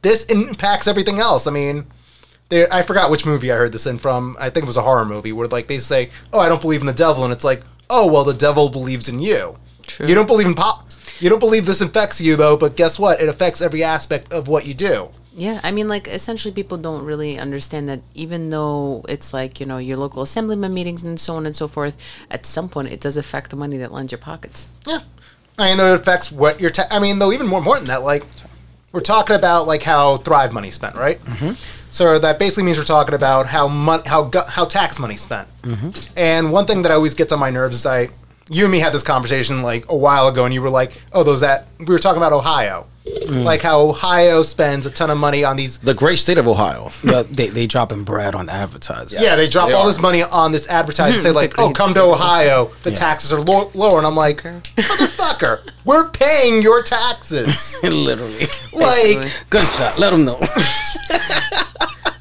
this 0.04 0.24
impacts 0.26 0.86
everything 0.88 1.18
else. 1.20 1.48
I 1.48 1.52
mean, 1.52 1.88
there, 2.50 2.68
I 2.72 2.82
forgot 2.82 3.12
which 3.12 3.26
movie 3.26 3.52
I 3.52 3.58
heard 3.58 3.72
this 3.72 3.86
in 3.86 3.98
from. 3.98 4.36
I 4.40 4.50
think 4.50 4.64
it 4.64 4.68
was 4.68 4.78
a 4.78 4.82
horror 4.82 5.06
movie 5.06 5.32
where, 5.32 5.48
like, 5.48 5.68
they 5.68 5.78
say, 5.80 6.10
"Oh, 6.32 6.40
I 6.40 6.50
don't 6.50 6.62
believe 6.62 6.82
in 6.82 6.88
the 6.88 6.94
devil," 6.94 7.24
and 7.24 7.34
it's 7.34 7.44
like, 7.44 7.64
"Oh, 7.90 8.08
well, 8.08 8.24
the 8.24 8.34
devil 8.34 8.70
believes 8.70 9.10
in 9.10 9.20
you. 9.20 9.58
True. 9.86 10.08
You 10.08 10.16
don't 10.16 10.28
believe 10.28 10.48
in 10.48 10.56
pop. 10.56 10.90
You 11.20 11.30
don't 11.30 11.40
believe 11.40 11.66
this 11.66 11.82
affects 11.82 12.22
you, 12.22 12.36
though. 12.36 12.58
But 12.58 12.76
guess 12.76 13.00
what? 13.00 13.20
It 13.22 13.30
affects 13.30 13.62
every 13.62 13.84
aspect 13.84 14.32
of 14.32 14.48
what 14.48 14.66
you 14.66 14.74
do." 14.74 15.10
Yeah, 15.34 15.60
I 15.64 15.70
mean, 15.70 15.88
like, 15.88 16.08
essentially, 16.08 16.52
people 16.52 16.80
don't 16.80 17.06
really 17.06 17.38
understand 17.38 17.88
that 17.90 18.02
even 18.16 18.50
though 18.50 19.06
it's 19.08 19.34
like, 19.34 19.60
you 19.60 19.68
know, 19.68 19.78
your 19.78 19.96
local 19.98 20.24
assemblyman 20.24 20.74
meetings 20.74 21.04
and 21.04 21.20
so 21.20 21.36
on 21.36 21.46
and 21.46 21.56
so 21.56 21.68
forth, 21.68 21.96
at 22.32 22.48
some 22.48 22.68
point 22.68 22.88
it 22.88 23.02
does 23.02 23.18
affect 23.18 23.52
the 23.52 23.56
money 23.56 23.78
that 23.78 23.92
lines 23.92 24.12
your 24.12 24.18
pockets. 24.18 24.68
Yeah. 24.88 25.02
I 25.60 25.70
mean, 25.70 25.78
though 25.78 25.94
it 25.94 26.02
affects 26.02 26.32
what 26.32 26.60
your. 26.60 26.72
Ta- 26.72 26.88
I 26.90 27.00
mean, 27.00 27.20
though 27.20 27.32
even 27.32 27.46
more 27.46 27.62
more 27.62 27.78
than 27.78 27.86
that, 27.86 28.02
like 28.04 28.24
we're 28.92 29.02
talking 29.02 29.36
about 29.36 29.68
like 29.68 29.84
how 29.84 30.18
Thrive 30.18 30.54
money 30.54 30.72
spent, 30.72 30.96
right? 30.96 31.24
Mm-hmm. 31.24 31.52
So 31.90 32.20
that 32.20 32.38
basically 32.40 32.64
means 32.64 32.78
we're 32.78 32.84
talking 32.84 33.16
about 33.16 33.48
how 33.48 33.68
mon- 33.68 34.04
how 34.06 34.24
gu- 34.24 34.48
how 34.48 34.66
tax 34.66 35.00
money 35.00 35.16
spent. 35.16 35.48
Mm-hmm. 35.64 35.90
And 36.18 36.52
one 36.52 36.66
thing 36.66 36.82
that 36.84 36.92
always 36.92 37.14
gets 37.14 37.32
on 37.32 37.40
my 37.40 37.50
nerves 37.50 37.78
is 37.78 37.86
I, 37.86 38.10
you 38.50 38.66
and 38.66 38.72
me 38.72 38.80
had 38.80 38.94
this 38.94 39.04
conversation 39.04 39.62
like 39.62 39.90
a 39.90 39.96
while 39.96 40.28
ago, 40.28 40.46
and 40.46 40.54
you 40.54 40.62
were 40.62 40.70
like, 40.70 41.02
"Oh, 41.14 41.24
those 41.24 41.42
that 41.42 41.68
we 41.80 41.86
were 41.86 42.00
talking 42.00 42.18
about 42.18 42.34
Ohio." 42.34 42.88
Mm. 43.28 43.44
Like 43.44 43.62
how 43.62 43.82
Ohio 43.82 44.42
spends 44.44 44.86
a 44.86 44.92
ton 44.92 45.10
of 45.10 45.18
money 45.18 45.44
on 45.44 45.58
these. 45.58 45.78
The 45.80 45.94
great 45.94 46.20
state 46.20 46.38
of 46.38 46.48
Ohio. 46.48 46.92
Yeah, 47.04 47.24
they 47.24 47.48
they 47.48 47.68
dropping 47.68 48.04
bread 48.04 48.36
on 48.36 48.50
advertising. 48.50 49.22
Yeah, 49.22 49.36
they 49.36 49.50
drop 49.50 49.68
they 49.68 49.74
all 49.74 49.84
are. 49.84 49.88
this 49.88 50.00
money 50.00 50.24
on 50.24 50.52
this 50.52 50.68
advertising, 50.68 51.20
hmm. 51.20 51.24
say 51.24 51.32
like, 51.32 51.54
"Oh, 51.58 51.72
come 51.72 51.90
to 51.90 52.00
to- 52.00 52.06
Ohio. 52.06 52.72
The 52.84 52.92
taxes 52.92 53.34
are 53.34 53.42
lo- 53.42 53.72
lower," 53.74 53.98
and 53.98 54.08
I'm 54.08 54.16
like, 54.16 54.44
"Motherfucker, 54.44 55.70
we're 55.84 56.10
paying 56.10 56.62
your 56.62 56.84
taxes." 56.84 57.78
literally. 57.84 58.48
like, 58.74 59.22
Basically. 59.22 59.32
Gunshot. 59.50 60.00
Let 60.00 60.12
them 60.12 60.26
know. 60.26 60.40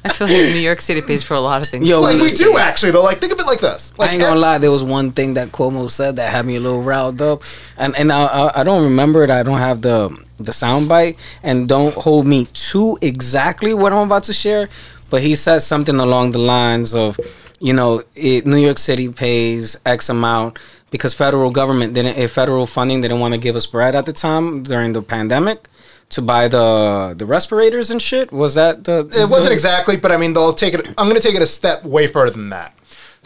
I 0.09 0.13
feel 0.13 0.27
like 0.27 0.53
New 0.53 0.59
York 0.69 0.81
City 0.81 1.01
pays 1.01 1.23
for 1.23 1.33
a 1.33 1.39
lot 1.39 1.61
of 1.61 1.67
things. 1.69 1.87
Yo, 1.87 2.01
like 2.01 2.15
we 2.15 2.29
Yes. 2.29 2.37
do 2.37 2.57
actually 2.57 2.91
though. 2.91 3.03
Like, 3.03 3.19
think 3.19 3.33
of 3.33 3.39
it 3.39 3.45
like 3.45 3.59
this. 3.59 3.93
Like, 3.97 4.09
I 4.09 4.13
ain't 4.13 4.21
gonna 4.21 4.39
lie. 4.39 4.57
There 4.57 4.71
was 4.71 4.83
one 4.83 5.11
thing 5.11 5.33
that 5.35 5.51
Cuomo 5.51 5.89
said 5.89 6.15
that 6.17 6.31
had 6.31 6.45
me 6.45 6.55
a 6.55 6.59
little 6.59 6.81
riled 6.83 7.21
up, 7.21 7.43
and 7.77 7.95
and 7.95 8.11
I, 8.11 8.25
I, 8.25 8.61
I 8.61 8.63
don't 8.63 8.83
remember 8.83 9.23
it. 9.23 9.29
I 9.29 9.43
don't 9.43 9.59
have 9.59 9.81
the 9.81 10.17
the 10.39 10.53
sound 10.53 10.87
bite, 10.87 11.17
and 11.43 11.67
don't 11.67 11.95
hold 11.95 12.25
me 12.25 12.45
to 12.71 12.97
exactly 13.01 13.73
what 13.73 13.91
I'm 13.93 14.05
about 14.07 14.23
to 14.25 14.33
share. 14.33 14.69
But 15.09 15.21
he 15.21 15.35
said 15.35 15.59
something 15.59 15.99
along 15.99 16.31
the 16.33 16.37
lines 16.39 16.93
of, 16.93 17.17
you 17.59 17.71
know, 17.73 18.03
it, 18.13 18.45
New 18.45 18.57
York 18.57 18.77
City 18.77 19.07
pays 19.09 19.77
X 19.85 20.09
amount 20.09 20.59
because 20.91 21.13
federal 21.13 21.49
government 21.49 21.93
didn't, 21.93 22.17
if 22.17 22.31
federal 22.33 22.65
funding 22.65 22.99
didn't 23.01 23.19
want 23.21 23.33
to 23.33 23.37
give 23.39 23.55
us 23.55 23.65
bread 23.65 23.95
at 23.95 24.05
the 24.05 24.11
time 24.13 24.63
during 24.63 24.91
the 24.93 25.01
pandemic 25.01 25.67
to 26.09 26.21
buy 26.21 26.47
the 26.47 27.15
the 27.17 27.25
respirators 27.25 27.91
and 27.91 28.01
shit. 28.01 28.31
Was 28.31 28.55
that 28.55 28.83
the? 28.83 29.09
it 29.13 29.29
wasn't 29.29 29.53
exactly, 29.53 29.97
but 29.97 30.11
I 30.11 30.17
mean, 30.17 30.33
they'll 30.33 30.53
take 30.53 30.73
it. 30.73 30.85
I'm 30.97 31.07
gonna 31.07 31.19
take 31.19 31.35
it 31.35 31.41
a 31.41 31.47
step 31.47 31.83
way 31.83 32.07
further 32.07 32.31
than 32.31 32.49
that. 32.49 32.73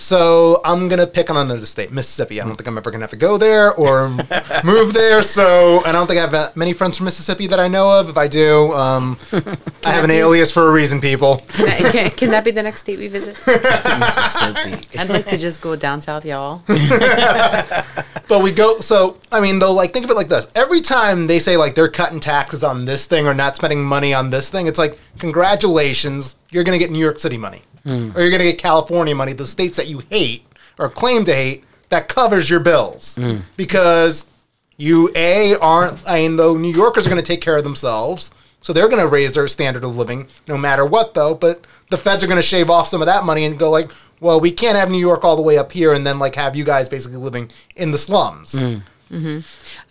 So 0.01 0.59
I'm 0.65 0.87
gonna 0.89 1.05
pick 1.05 1.29
another 1.29 1.63
state, 1.67 1.91
Mississippi. 1.91 2.41
I 2.41 2.43
don't 2.43 2.55
think 2.55 2.67
I'm 2.67 2.75
ever 2.75 2.89
gonna 2.89 3.03
have 3.03 3.11
to 3.11 3.15
go 3.17 3.37
there 3.37 3.71
or 3.75 4.09
move 4.63 4.93
there. 4.93 5.21
So 5.21 5.83
I 5.85 5.91
don't 5.91 6.07
think 6.07 6.17
I 6.17 6.21
have 6.21 6.31
that 6.31 6.57
many 6.57 6.73
friends 6.73 6.97
from 6.97 7.05
Mississippi 7.05 7.45
that 7.45 7.59
I 7.59 7.67
know 7.67 7.99
of. 7.99 8.09
If 8.09 8.17
I 8.17 8.27
do, 8.27 8.73
um, 8.73 9.19
I 9.85 9.91
have 9.91 10.03
an 10.03 10.09
alias 10.09 10.51
for 10.51 10.67
a 10.67 10.71
reason, 10.71 10.99
people. 11.01 11.37
Can, 11.49 11.67
I- 11.69 11.91
can, 11.91 12.11
can 12.11 12.31
that 12.31 12.43
be 12.43 12.49
the 12.49 12.63
next 12.63 12.79
state 12.81 12.97
we 12.97 13.09
visit? 13.09 13.37
Mississippi. 13.47 14.97
I'd 14.97 15.09
like 15.09 15.27
to 15.27 15.37
just 15.37 15.61
go 15.61 15.75
down 15.75 16.01
south, 16.01 16.25
y'all. 16.25 16.63
But 16.67 18.41
we 18.41 18.51
go. 18.51 18.79
So 18.79 19.17
I 19.31 19.39
mean, 19.39 19.59
though, 19.59 19.71
like 19.73 19.93
think 19.93 20.05
of 20.05 20.09
it 20.09 20.15
like 20.15 20.29
this: 20.29 20.47
every 20.55 20.81
time 20.81 21.27
they 21.27 21.37
say 21.37 21.57
like 21.57 21.75
they're 21.75 21.89
cutting 21.89 22.19
taxes 22.19 22.63
on 22.63 22.85
this 22.85 23.05
thing 23.05 23.27
or 23.27 23.35
not 23.35 23.55
spending 23.55 23.83
money 23.83 24.15
on 24.15 24.31
this 24.31 24.49
thing, 24.49 24.65
it's 24.65 24.79
like 24.79 24.97
congratulations, 25.19 26.35
you're 26.49 26.63
gonna 26.63 26.79
get 26.79 26.89
New 26.89 26.97
York 26.99 27.19
City 27.19 27.37
money, 27.37 27.61
Mm. 27.85 28.15
or 28.15 28.21
you're 28.21 28.31
gonna 28.31 28.43
get 28.43 28.57
California 28.57 29.15
money, 29.15 29.33
the 29.33 29.47
states 29.47 29.77
that 29.77 29.87
you 29.87 29.99
hate 30.09 30.45
or 30.77 30.89
claim 30.89 31.25
to 31.25 31.33
hate, 31.33 31.63
that 31.89 32.07
covers 32.07 32.49
your 32.49 32.59
bills 32.59 33.15
mm. 33.15 33.41
because 33.57 34.27
you 34.77 35.11
a 35.15 35.55
aren't. 35.55 35.99
I 36.07 36.21
mean, 36.21 36.37
though 36.37 36.57
New 36.57 36.73
Yorkers 36.73 37.05
are 37.05 37.09
gonna 37.09 37.21
take 37.21 37.41
care 37.41 37.57
of 37.57 37.63
themselves. 37.63 38.31
So 38.61 38.73
they're 38.73 38.87
going 38.87 39.01
to 39.01 39.07
raise 39.07 39.31
their 39.31 39.47
standard 39.47 39.83
of 39.83 39.97
living 39.97 40.27
no 40.47 40.55
matter 40.55 40.85
what, 40.85 41.15
though. 41.15 41.33
But 41.33 41.65
the 41.89 41.97
feds 41.97 42.23
are 42.23 42.27
going 42.27 42.37
to 42.37 42.43
shave 42.43 42.69
off 42.69 42.87
some 42.87 43.01
of 43.01 43.07
that 43.07 43.23
money 43.23 43.43
and 43.43 43.57
go 43.57 43.71
like, 43.71 43.91
well, 44.19 44.39
we 44.39 44.51
can't 44.51 44.77
have 44.77 44.89
New 44.89 44.99
York 44.99 45.23
all 45.23 45.35
the 45.35 45.41
way 45.41 45.57
up 45.57 45.71
here 45.71 45.93
and 45.93 46.05
then 46.05 46.19
like 46.19 46.35
have 46.35 46.55
you 46.55 46.63
guys 46.63 46.87
basically 46.87 47.17
living 47.17 47.51
in 47.75 47.91
the 47.91 47.97
slums. 47.97 48.53
Mm. 48.53 48.83
Mm-hmm. 49.11 49.39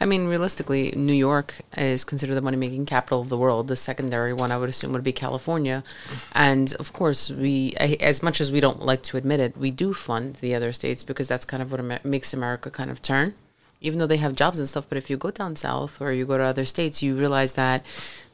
I 0.00 0.06
mean, 0.06 0.28
realistically, 0.28 0.92
New 0.96 1.12
York 1.12 1.56
is 1.76 2.04
considered 2.04 2.36
the 2.36 2.40
money 2.40 2.56
making 2.56 2.86
capital 2.86 3.20
of 3.20 3.28
the 3.28 3.36
world. 3.36 3.68
The 3.68 3.76
secondary 3.76 4.32
one, 4.32 4.50
I 4.50 4.56
would 4.56 4.70
assume, 4.70 4.92
would 4.92 5.04
be 5.04 5.12
California. 5.12 5.84
And 6.32 6.72
of 6.74 6.94
course, 6.94 7.30
we, 7.30 7.74
as 7.74 8.22
much 8.22 8.40
as 8.40 8.50
we 8.50 8.60
don't 8.60 8.82
like 8.82 9.02
to 9.04 9.18
admit 9.18 9.40
it, 9.40 9.58
we 9.58 9.70
do 9.70 9.92
fund 9.92 10.36
the 10.36 10.54
other 10.54 10.72
states 10.72 11.04
because 11.04 11.28
that's 11.28 11.44
kind 11.44 11.62
of 11.62 11.70
what 11.70 11.80
Amer- 11.80 12.00
makes 12.02 12.32
America 12.32 12.70
kind 12.70 12.90
of 12.90 13.02
turn. 13.02 13.34
Even 13.82 13.98
though 13.98 14.06
they 14.06 14.18
have 14.18 14.34
jobs 14.36 14.58
and 14.58 14.68
stuff, 14.68 14.86
but 14.88 14.98
if 14.98 15.08
you 15.08 15.16
go 15.16 15.30
down 15.30 15.56
south 15.56 16.00
or 16.00 16.12
you 16.12 16.26
go 16.26 16.36
to 16.38 16.44
other 16.44 16.66
states, 16.66 17.02
you 17.02 17.16
realize 17.16 17.54
that 17.54 17.84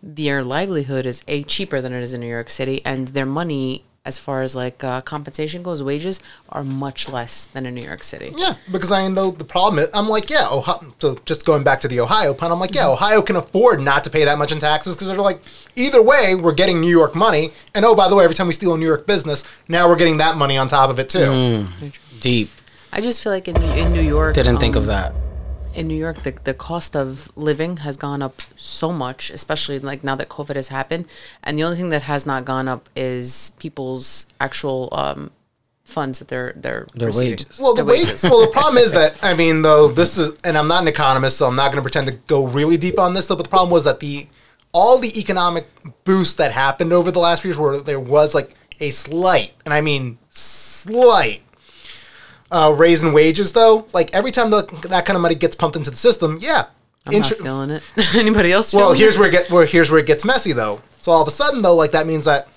their 0.03 0.43
livelihood 0.43 1.07
is 1.07 1.23
a 1.27 1.43
cheaper 1.45 1.81
than 1.81 1.93
it 1.93 2.03
is 2.03 2.15
in 2.15 2.21
New 2.21 2.27
York 2.29 2.51
City, 2.51 2.81
and 2.85 3.09
their 3.09 3.27
money, 3.27 3.85
as 4.07 4.17
far 4.17 4.43
as 4.43 4.55
like 4.55 4.83
uh, 4.85 5.01
compensation 5.03 5.63
goes, 5.63 5.83
wages 5.83 6.21
are 6.49 6.63
much 6.63 7.09
less 7.09 7.47
than 7.47 7.67
in 7.67 7.75
New 7.75 7.85
York 7.85 8.05
City. 8.05 8.33
Yeah, 8.37 8.55
because 8.71 8.93
I 8.93 9.07
know 9.09 9.33
the 9.33 9.45
problem 9.45 9.83
is, 9.83 9.91
I'm 9.93 10.09
like, 10.09 10.31
yeah, 10.31 10.47
Ohio, 10.51 10.95
so 11.01 11.19
just 11.27 11.45
going 11.45 11.65
back 11.65 11.81
to 11.81 11.89
the 11.89 12.01
Ohio 12.01 12.33
pun, 12.33 12.53
I'm 12.53 12.61
like, 12.61 12.75
yeah, 12.75 12.89
Ohio 12.89 13.21
can 13.21 13.35
afford 13.35 13.83
not 13.83 14.05
to 14.05 14.11
pay 14.11 14.25
that 14.25 14.39
much 14.39 14.53
in 14.53 14.61
taxes 14.61 14.95
because 14.95 15.09
they're 15.09 15.19
like, 15.19 15.41
either 15.75 16.01
way, 16.01 16.37
we're 16.37 16.55
getting 16.55 16.81
New 16.81 16.91
York 16.91 17.17
money. 17.17 17.51
And 17.75 17.85
oh, 17.85 17.97
by 17.97 18.09
the 18.09 18.15
way, 18.15 18.23
every 18.23 18.37
time 18.37 18.47
we 18.47 18.53
steal 18.53 18.75
a 18.75 18.79
New 18.79 18.87
York 18.87 19.07
business, 19.07 19.45
now 19.69 19.89
we're 19.89 19.97
getting 19.97 20.19
that 20.19 20.37
money 20.37 20.57
on 20.57 20.69
top 20.69 20.89
of 20.89 21.01
it 21.01 21.09
too. 21.09 21.67
Deep. 22.21 22.49
I 22.93 23.01
just 23.01 23.23
feel 23.23 23.33
like 23.33 23.49
in 23.49 23.57
in 23.77 23.93
New 23.93 24.01
York, 24.01 24.35
Didn't 24.35 24.59
think 24.59 24.77
um, 24.77 24.83
of 24.83 24.87
that. 24.87 25.13
In 25.77 25.87
New 25.87 25.97
York, 25.97 26.23
the, 26.23 26.33
the 26.45 26.55
cost 26.55 26.97
of 26.97 27.31
living 27.37 27.79
has 27.79 27.97
gone 27.97 28.23
up 28.23 28.43
so 28.57 28.93
much, 28.93 29.31
especially 29.31 29.79
like 29.79 30.03
now 30.03 30.17
that 30.17 30.29
COVID 30.29 30.57
has 30.57 30.69
happened. 30.69 31.05
And 31.43 31.59
the 31.59 31.65
only 31.65 31.77
thing 31.77 31.91
that 31.91 32.03
has 32.03 32.27
not 32.27 32.45
gone 32.45 32.67
up 32.69 32.89
is 32.97 33.53
people's 33.59 34.27
actual 34.41 34.89
um, 34.93 35.31
funds 35.85 36.19
that 36.19 36.29
they're 36.29 36.53
they're 36.57 36.87
Their 36.95 37.09
receiving. 37.09 37.31
wages. 37.33 37.59
Well, 37.61 37.75
the 37.75 37.85
Their 37.85 37.95
way, 37.95 38.05
well, 38.25 38.41
the 38.41 38.53
problem 38.53 38.79
is 38.79 38.93
that 38.93 39.17
I 39.23 39.35
mean, 39.35 39.63
though 39.63 39.89
this 39.89 40.19
is, 40.19 40.35
and 40.43 40.57
I'm 40.59 40.69
not 40.69 40.83
an 40.83 40.89
economist, 40.89 41.37
so 41.37 41.47
I'm 41.47 41.57
not 41.57 41.67
going 41.71 41.77
to 41.77 41.83
pretend 41.83 42.07
to 42.09 42.15
go 42.27 42.47
really 42.47 42.77
deep 42.77 42.99
on 42.99 43.15
this. 43.15 43.27
Though, 43.27 43.37
but 43.37 43.45
the 43.45 43.51
problem 43.51 43.71
was 43.71 43.85
that 43.85 44.01
the 44.01 44.27
all 44.73 44.99
the 44.99 45.19
economic 45.19 45.67
boost 46.05 46.37
that 46.39 46.53
happened 46.53 46.93
over 46.93 47.11
the 47.11 47.21
last 47.21 47.43
few 47.43 47.51
years, 47.51 47.59
where 47.59 47.81
there 47.81 48.01
was 48.01 48.35
like 48.35 48.55
a 48.81 48.91
slight, 48.91 49.53
and 49.65 49.73
I 49.73 49.81
mean 49.81 50.19
slight, 50.31 51.43
uh, 52.51 52.75
raise 52.77 53.03
in 53.03 53.13
wages, 53.13 53.53
though. 53.53 53.87
Like 53.93 54.15
every 54.15 54.33
time 54.33 54.51
the, 54.51 54.63
that 54.89 55.07
kind 55.07 55.17
of 55.17 55.23
money 55.23 55.35
gets 55.35 55.57
pumped 55.57 55.77
into 55.77 55.91
the 55.91 55.97
system, 55.97 56.39
yeah. 56.41 56.67
I'm 57.07 57.15
Intr- 57.15 57.45
not 57.45 57.69
feeling 57.69 57.71
it. 57.71 57.83
Anybody 58.17 58.53
else? 58.53 58.75
well, 58.75 58.93
here's 58.93 59.17
it? 59.17 59.21
where 59.21 59.29
it 59.29 59.33
get 59.33 59.51
where 59.51 59.65
here's 59.67 59.91
where 59.91 60.01
it 60.01 60.07
gets 60.07 60.25
messy 60.25 60.53
though. 60.53 60.83
So 61.01 61.13
all 61.13 61.23
of 61.23 61.29
a 61.29 61.31
sudden 61.31 61.63
though, 61.63 61.77
like 61.77 61.93
that 61.93 62.07
means 62.07 62.25
that 62.25 62.49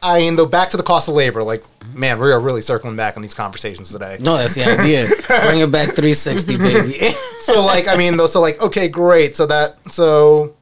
I 0.00 0.20
mean 0.20 0.36
though 0.36 0.46
back 0.46 0.70
to 0.70 0.76
the 0.76 0.84
cost 0.84 1.08
of 1.08 1.14
labor, 1.14 1.42
like 1.42 1.64
man, 1.92 2.20
we 2.20 2.30
are 2.30 2.38
really 2.40 2.60
circling 2.60 2.94
back 2.96 3.16
on 3.16 3.22
these 3.22 3.34
conversations 3.34 3.90
today. 3.90 4.18
No, 4.20 4.36
that's 4.36 4.54
the 4.54 4.64
idea. 4.64 5.08
Bring 5.26 5.60
it 5.60 5.72
back 5.72 5.94
360, 5.96 6.56
baby. 6.56 7.16
so 7.40 7.64
like 7.64 7.88
I 7.88 7.96
mean 7.96 8.16
though, 8.16 8.26
so 8.26 8.40
like 8.40 8.62
okay, 8.62 8.88
great. 8.88 9.34
So 9.34 9.46
that 9.46 9.76
so 9.90 10.55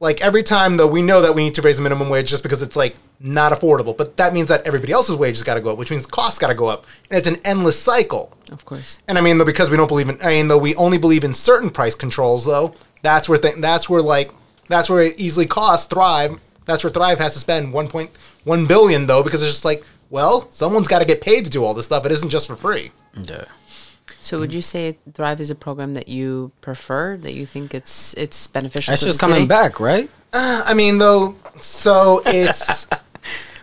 like 0.00 0.20
every 0.20 0.42
time 0.42 0.76
though 0.76 0.86
we 0.86 1.02
know 1.02 1.20
that 1.20 1.34
we 1.34 1.42
need 1.42 1.54
to 1.56 1.62
raise 1.62 1.76
the 1.76 1.82
minimum 1.82 2.08
wage 2.08 2.28
just 2.28 2.42
because 2.42 2.62
it's 2.62 2.76
like 2.76 2.96
not 3.20 3.52
affordable, 3.52 3.96
but 3.96 4.16
that 4.16 4.32
means 4.32 4.48
that 4.48 4.66
everybody 4.66 4.92
else's 4.92 5.16
wage 5.16 5.36
has 5.36 5.42
got 5.42 5.54
to 5.54 5.60
go 5.60 5.72
up, 5.72 5.78
which 5.78 5.90
means 5.90 6.06
costs 6.06 6.38
got 6.38 6.48
to 6.48 6.54
go 6.54 6.68
up, 6.68 6.86
and 7.10 7.18
it's 7.18 7.28
an 7.28 7.38
endless 7.44 7.80
cycle. 7.80 8.32
Of 8.52 8.64
course. 8.64 8.98
And 9.08 9.18
I 9.18 9.20
mean, 9.20 9.38
though, 9.38 9.44
because 9.44 9.70
we 9.70 9.76
don't 9.76 9.88
believe 9.88 10.08
in, 10.08 10.18
I 10.22 10.28
mean, 10.28 10.48
though 10.48 10.58
we 10.58 10.74
only 10.76 10.98
believe 10.98 11.24
in 11.24 11.34
certain 11.34 11.70
price 11.70 11.94
controls, 11.94 12.44
though, 12.44 12.74
that's 13.02 13.28
where 13.28 13.38
th- 13.38 13.56
that's 13.58 13.88
where 13.88 14.02
like 14.02 14.32
that's 14.68 14.88
where 14.88 15.02
it 15.02 15.18
easily 15.18 15.46
costs 15.46 15.86
Thrive. 15.86 16.38
That's 16.64 16.84
where 16.84 16.92
Thrive 16.92 17.18
has 17.18 17.32
to 17.32 17.40
spend 17.40 17.72
1.1 17.72 18.68
billion 18.68 19.06
though, 19.06 19.22
because 19.22 19.42
it's 19.42 19.52
just 19.52 19.64
like, 19.64 19.82
well, 20.10 20.48
someone's 20.50 20.88
got 20.88 21.00
to 21.00 21.04
get 21.06 21.20
paid 21.20 21.44
to 21.44 21.50
do 21.50 21.64
all 21.64 21.74
this 21.74 21.86
stuff. 21.86 22.04
It 22.06 22.12
isn't 22.12 22.30
just 22.30 22.46
for 22.46 22.56
free. 22.56 22.92
Yeah. 23.14 23.44
So 24.20 24.38
would 24.40 24.52
you 24.52 24.62
say 24.62 24.98
Thrive 25.14 25.40
is 25.40 25.50
a 25.50 25.54
program 25.54 25.94
that 25.94 26.08
you 26.08 26.52
prefer, 26.60 27.16
that 27.18 27.32
you 27.32 27.46
think 27.46 27.74
it's 27.74 28.14
it's 28.14 28.46
beneficial 28.46 28.92
That's 28.92 29.02
to 29.02 29.06
just 29.08 29.20
the 29.20 29.24
coming 29.26 29.36
city? 29.42 29.48
back, 29.48 29.80
right? 29.80 30.10
Uh, 30.32 30.62
I 30.66 30.74
mean, 30.74 30.98
though, 30.98 31.36
so 31.58 32.20
it's 32.26 32.86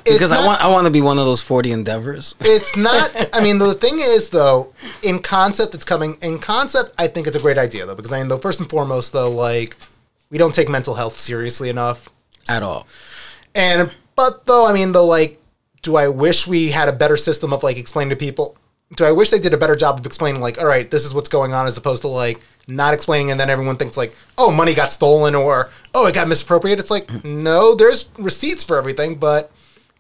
Because 0.04 0.32
I 0.32 0.38
not- 0.38 0.46
want 0.48 0.62
I 0.62 0.68
want 0.68 0.86
to 0.86 0.92
be 0.92 1.02
one 1.02 1.20
of 1.20 1.26
those 1.26 1.42
forty 1.42 1.72
endeavors. 1.72 2.36
it's 2.42 2.76
not 2.78 3.12
i 3.34 3.42
mean 3.42 3.58
the 3.58 3.74
thing 3.74 4.00
is 4.00 4.30
though 4.30 4.74
in 5.04 5.20
concept 5.20 5.74
it's 5.76 5.84
coming 5.86 6.18
in 6.22 6.38
concept 6.40 6.94
i 6.98 7.08
think 7.08 7.26
it's 7.28 7.36
a 7.36 7.40
great 7.40 7.58
idea 7.58 7.86
though 7.88 7.96
because 7.96 8.14
i 8.14 8.20
mean 8.20 8.28
though 8.28 8.38
first 8.38 8.60
and 8.60 8.70
foremost 8.70 9.14
though 9.14 9.32
like 9.32 9.76
we 10.30 10.38
don't 10.38 10.54
take 10.54 10.70
mental 10.70 10.94
health 10.96 11.18
seriously 11.20 11.70
enough 11.70 12.08
At 12.48 12.62
all. 12.62 12.86
and 13.56 13.92
but 14.16 14.46
though 14.46 14.68
i 14.68 14.74
mean 14.74 14.92
though 14.92 15.06
like 15.06 15.42
do 15.82 15.96
i 15.96 16.08
wish 16.08 16.46
we 16.48 16.70
had 16.70 16.88
a 16.88 16.94
better 16.94 17.18
system 17.18 17.52
of 17.52 17.64
like 17.64 17.78
explaining 17.78 18.12
to 18.12 18.16
people 18.16 18.56
do 18.96 19.04
i 19.04 19.12
wish 19.12 19.30
they 19.30 19.40
did 19.40 19.54
a 19.54 19.58
better 19.58 19.76
job 19.76 20.00
of 20.00 20.06
explaining 20.06 20.42
like 20.42 20.60
all 20.60 20.68
right 20.68 20.92
this 20.92 21.06
is 21.06 21.14
what's 21.14 21.30
going 21.30 21.54
on 21.54 21.66
as 21.66 21.78
opposed 21.78 22.02
to 22.02 22.08
like 22.08 22.40
not 22.68 22.94
explaining 22.94 23.32
and 23.32 23.40
then 23.40 23.50
everyone 23.50 23.78
thinks 23.78 23.98
like 23.98 24.16
oh 24.38 24.52
money 24.52 24.74
got 24.74 24.92
stolen 24.92 25.36
or 25.36 25.70
oh 25.94 26.08
it 26.08 26.14
got 26.14 26.28
misappropriated 26.28 26.80
it's 26.80 26.92
like 26.92 27.10
no 27.24 27.76
there's 27.76 28.10
receipts 28.18 28.64
for 28.64 28.78
everything 28.78 29.16
but 29.16 29.52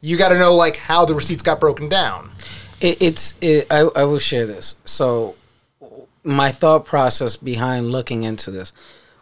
you 0.05 0.17
got 0.17 0.29
to 0.29 0.38
know 0.38 0.53
like 0.53 0.77
how 0.77 1.03
the 1.03 1.15
receipts 1.15 1.41
got 1.41 1.59
broken 1.59 1.89
down 1.89 2.29
It, 2.79 3.01
it's 3.01 3.38
it, 3.41 3.67
I, 3.71 3.79
I 3.95 4.03
will 4.03 4.19
share 4.19 4.45
this. 4.45 4.75
So 4.86 5.36
my 6.23 6.51
thought 6.51 6.86
process 6.86 7.36
behind 7.36 7.91
looking 7.91 8.23
into 8.23 8.51
this 8.51 8.71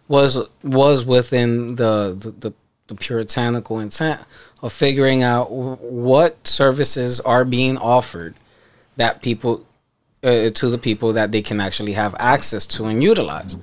was 0.08 0.38
was 0.62 1.06
within 1.06 1.76
the 1.76 2.16
the, 2.20 2.32
the, 2.32 2.54
the 2.88 2.96
puritanical 2.96 3.80
intent 3.80 4.22
of 4.62 4.74
figuring 4.74 5.24
out 5.24 5.52
what 5.52 6.46
services 6.46 7.20
are 7.22 7.46
being 7.46 7.78
offered 7.78 8.36
that 8.96 9.22
people 9.22 9.66
uh, 10.24 10.50
to 10.50 10.70
the 10.70 10.78
people 10.78 11.14
that 11.14 11.32
they 11.32 11.42
can 11.42 11.60
actually 11.60 11.94
have 11.94 12.16
access 12.20 12.66
to 12.66 12.86
and 12.86 13.04
utilize. 13.04 13.58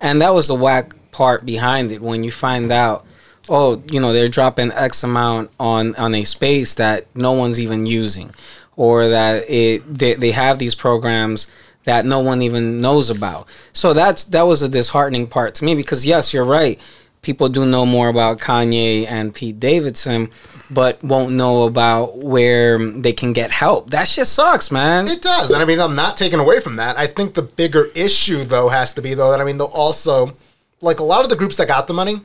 And 0.00 0.22
that 0.22 0.32
was 0.32 0.48
the 0.48 0.54
whack 0.54 0.94
part 1.12 1.44
behind 1.44 1.92
it 1.92 2.00
when 2.00 2.24
you 2.24 2.30
find 2.30 2.72
out 2.72 3.04
oh, 3.48 3.82
you 3.90 4.00
know, 4.00 4.12
they're 4.12 4.28
dropping 4.28 4.72
X 4.72 5.02
amount 5.02 5.50
on 5.58 5.94
on 5.96 6.14
a 6.14 6.24
space 6.24 6.74
that 6.76 7.06
no 7.14 7.32
one's 7.32 7.60
even 7.60 7.86
using 7.86 8.32
or 8.76 9.08
that 9.08 9.50
it 9.50 9.82
they, 9.92 10.14
they 10.14 10.30
have 10.30 10.58
these 10.58 10.74
programs 10.74 11.46
that 11.84 12.04
no 12.06 12.20
one 12.20 12.42
even 12.42 12.80
knows 12.80 13.10
about. 13.10 13.46
So 13.72 13.92
that's 13.92 14.24
that 14.24 14.42
was 14.42 14.62
a 14.62 14.68
disheartening 14.68 15.26
part 15.26 15.54
to 15.56 15.64
me 15.64 15.74
because 15.74 16.06
yes, 16.06 16.32
you're 16.32 16.44
right. 16.44 16.80
People 17.22 17.50
do 17.50 17.66
know 17.66 17.84
more 17.84 18.08
about 18.08 18.38
Kanye 18.38 19.06
and 19.06 19.34
Pete 19.34 19.60
Davidson, 19.60 20.30
but 20.70 21.02
won't 21.04 21.34
know 21.34 21.64
about 21.64 22.18
where 22.18 22.78
they 22.78 23.12
can 23.12 23.34
get 23.34 23.50
help. 23.50 23.90
That 23.90 24.08
shit 24.08 24.26
sucks, 24.26 24.70
man. 24.70 25.06
It 25.06 25.20
does, 25.20 25.50
and 25.50 25.62
I 25.62 25.66
mean, 25.66 25.80
I'm 25.80 25.94
not 25.94 26.16
taking 26.16 26.38
away 26.38 26.60
from 26.60 26.76
that. 26.76 26.96
I 26.96 27.06
think 27.06 27.34
the 27.34 27.42
bigger 27.42 27.90
issue, 27.94 28.44
though, 28.44 28.70
has 28.70 28.94
to 28.94 29.02
be 29.02 29.12
though 29.12 29.30
that 29.32 29.40
I 29.40 29.44
mean, 29.44 29.58
they'll 29.58 29.66
also, 29.66 30.34
like 30.80 30.98
a 30.98 31.04
lot 31.04 31.24
of 31.24 31.30
the 31.30 31.36
groups 31.36 31.56
that 31.56 31.68
got 31.68 31.86
the 31.86 31.94
money, 31.94 32.22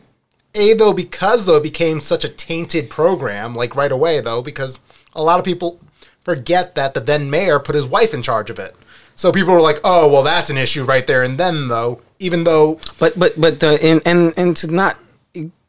a 0.54 0.74
though 0.74 0.94
because 0.94 1.46
though 1.46 1.58
it 1.58 1.64
became 1.64 2.00
such 2.00 2.24
a 2.24 2.30
tainted 2.30 2.90
program, 2.90 3.54
like 3.54 3.76
right 3.76 3.92
away 3.92 4.22
though, 4.22 4.42
because 4.42 4.80
a 5.14 5.22
lot 5.22 5.40
of 5.40 5.46
people 5.46 5.80
forget 6.24 6.76
that 6.76 6.94
the 6.94 7.02
then 7.02 7.30
mayor 7.30 7.60
put 7.60 7.76
his 7.76 7.86
wife 7.86 8.14
in 8.14 8.22
charge 8.22 8.50
of 8.50 8.60
it. 8.60 8.76
So 9.16 9.32
people 9.32 9.54
were 9.54 9.62
like, 9.62 9.80
"Oh, 9.84 10.12
well, 10.12 10.24
that's 10.24 10.50
an 10.50 10.58
issue 10.58 10.84
right 10.84 11.06
there." 11.06 11.24
And 11.24 11.38
then 11.38 11.68
though, 11.68 12.02
even 12.20 12.44
though 12.44 12.80
But 13.00 13.18
but 13.18 13.40
but 13.40 13.60
the 13.60 13.80
and 13.84 14.02
and 14.06 14.34
and 14.38 14.56
to 14.58 14.68
not 14.72 14.98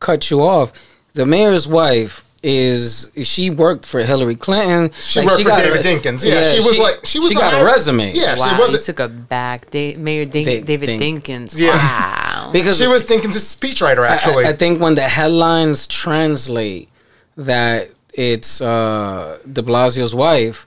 cut 0.01 0.31
you 0.31 0.43
off, 0.43 0.73
the 1.15 1.27
mayor's 1.27 1.67
wife 1.67 2.25
is 2.43 3.09
she 3.25 3.51
worked 3.51 3.85
for 3.85 4.01
Hillary 4.05 4.37
Clinton. 4.37 4.93
She 5.01 5.21
worked 5.21 5.43
for 5.43 5.49
got 5.49 5.63
David 5.63 5.81
Dinkins. 5.81 6.25
Yeah, 6.25 6.53
she 6.53 6.59
was 6.61 6.79
like- 6.79 7.05
she 7.05 7.19
was 7.19 7.33
got 7.33 7.53
like- 7.55 7.63
a 7.63 7.65
resume. 7.65 8.13
Yeah, 8.13 8.37
she 8.37 8.61
wasn't- 8.61 8.85
took 8.85 9.01
a 9.01 9.09
back. 9.09 9.69
Da- 9.71 9.97
Mayor 9.97 10.25
Dink- 10.27 10.47
Da- 10.47 10.61
David 10.61 10.87
Dink- 11.01 11.25
Dinkins. 11.25 11.55
Yeah. 11.57 11.71
Wow. 11.75 12.51
because 12.53 12.79
she 12.79 12.87
was 12.87 13.05
Dinkins' 13.05 13.43
speechwriter, 13.57 14.07
actually. 14.09 14.45
I, 14.45 14.51
I 14.51 14.53
think 14.53 14.81
when 14.81 14.95
the 14.95 15.09
headlines 15.09 15.89
translate 15.89 16.89
that 17.37 17.91
it's 18.13 18.61
uh, 18.61 19.39
De 19.53 19.63
Blasio's 19.63 20.15
wife, 20.15 20.67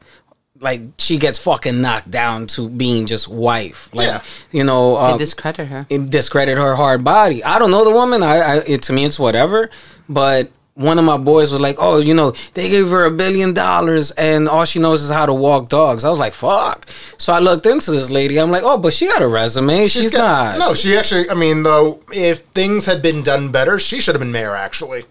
like 0.62 0.82
she 0.98 1.18
gets 1.18 1.38
fucking 1.38 1.82
knocked 1.82 2.12
down 2.12 2.48
to 2.48 2.70
being 2.70 3.06
just 3.06 3.28
wife. 3.28 3.90
Like 3.94 4.08
Yeah. 4.08 4.22
you 4.52 4.64
know, 4.64 4.96
They 4.96 5.02
uh, 5.14 5.18
discredit 5.18 5.68
her. 5.70 5.86
it 5.90 6.10
discredit 6.10 6.58
her 6.58 6.76
hard 6.76 7.04
body. 7.04 7.44
I 7.44 7.60
don't 7.60 7.72
know 7.72 7.84
the 7.86 7.92
woman. 7.92 8.24
I, 8.24 8.38
I 8.40 8.56
it, 8.68 8.84
to 8.84 8.94
me 8.94 9.06
it's 9.06 9.18
whatever. 9.20 9.70
But 10.10 10.52
one 10.76 10.98
of 10.98 11.04
my 11.04 11.18
boys 11.18 11.52
was 11.52 11.60
like, 11.60 11.76
"Oh, 11.80 12.00
you 12.00 12.14
know, 12.14 12.34
they 12.54 12.70
gave 12.70 12.90
her 12.90 13.04
a 13.06 13.12
billion 13.12 13.54
dollars 13.54 14.12
and 14.12 14.48
all 14.48 14.64
she 14.64 14.80
knows 14.80 15.04
is 15.04 15.10
how 15.12 15.26
to 15.26 15.34
walk 15.34 15.70
dogs." 15.70 16.04
I 16.06 16.10
was 16.10 16.20
like, 16.20 16.34
"Fuck!" 16.34 16.88
So 17.18 17.32
I 17.34 17.40
looked 17.40 17.66
into 17.66 17.92
this 17.92 18.10
lady. 18.10 18.38
I'm 18.40 18.50
like, 18.50 18.64
"Oh, 18.64 18.78
but 18.78 18.94
she 18.94 19.08
got 19.08 19.22
a 19.22 19.28
resume. 19.28 19.88
She's, 19.88 20.14
got- 20.14 20.58
not." 20.58 20.60
No, 20.70 20.74
she 20.74 20.96
actually. 20.96 21.30
I 21.30 21.34
mean, 21.36 21.64
though, 21.64 22.02
if 22.14 22.40
things 22.54 22.86
had 22.86 23.02
been 23.02 23.24
done 23.24 23.52
better, 23.52 23.78
she 23.78 24.00
should 24.00 24.16
have 24.16 24.20
been 24.22 24.32
mayor. 24.32 24.56
Actually, 24.56 25.04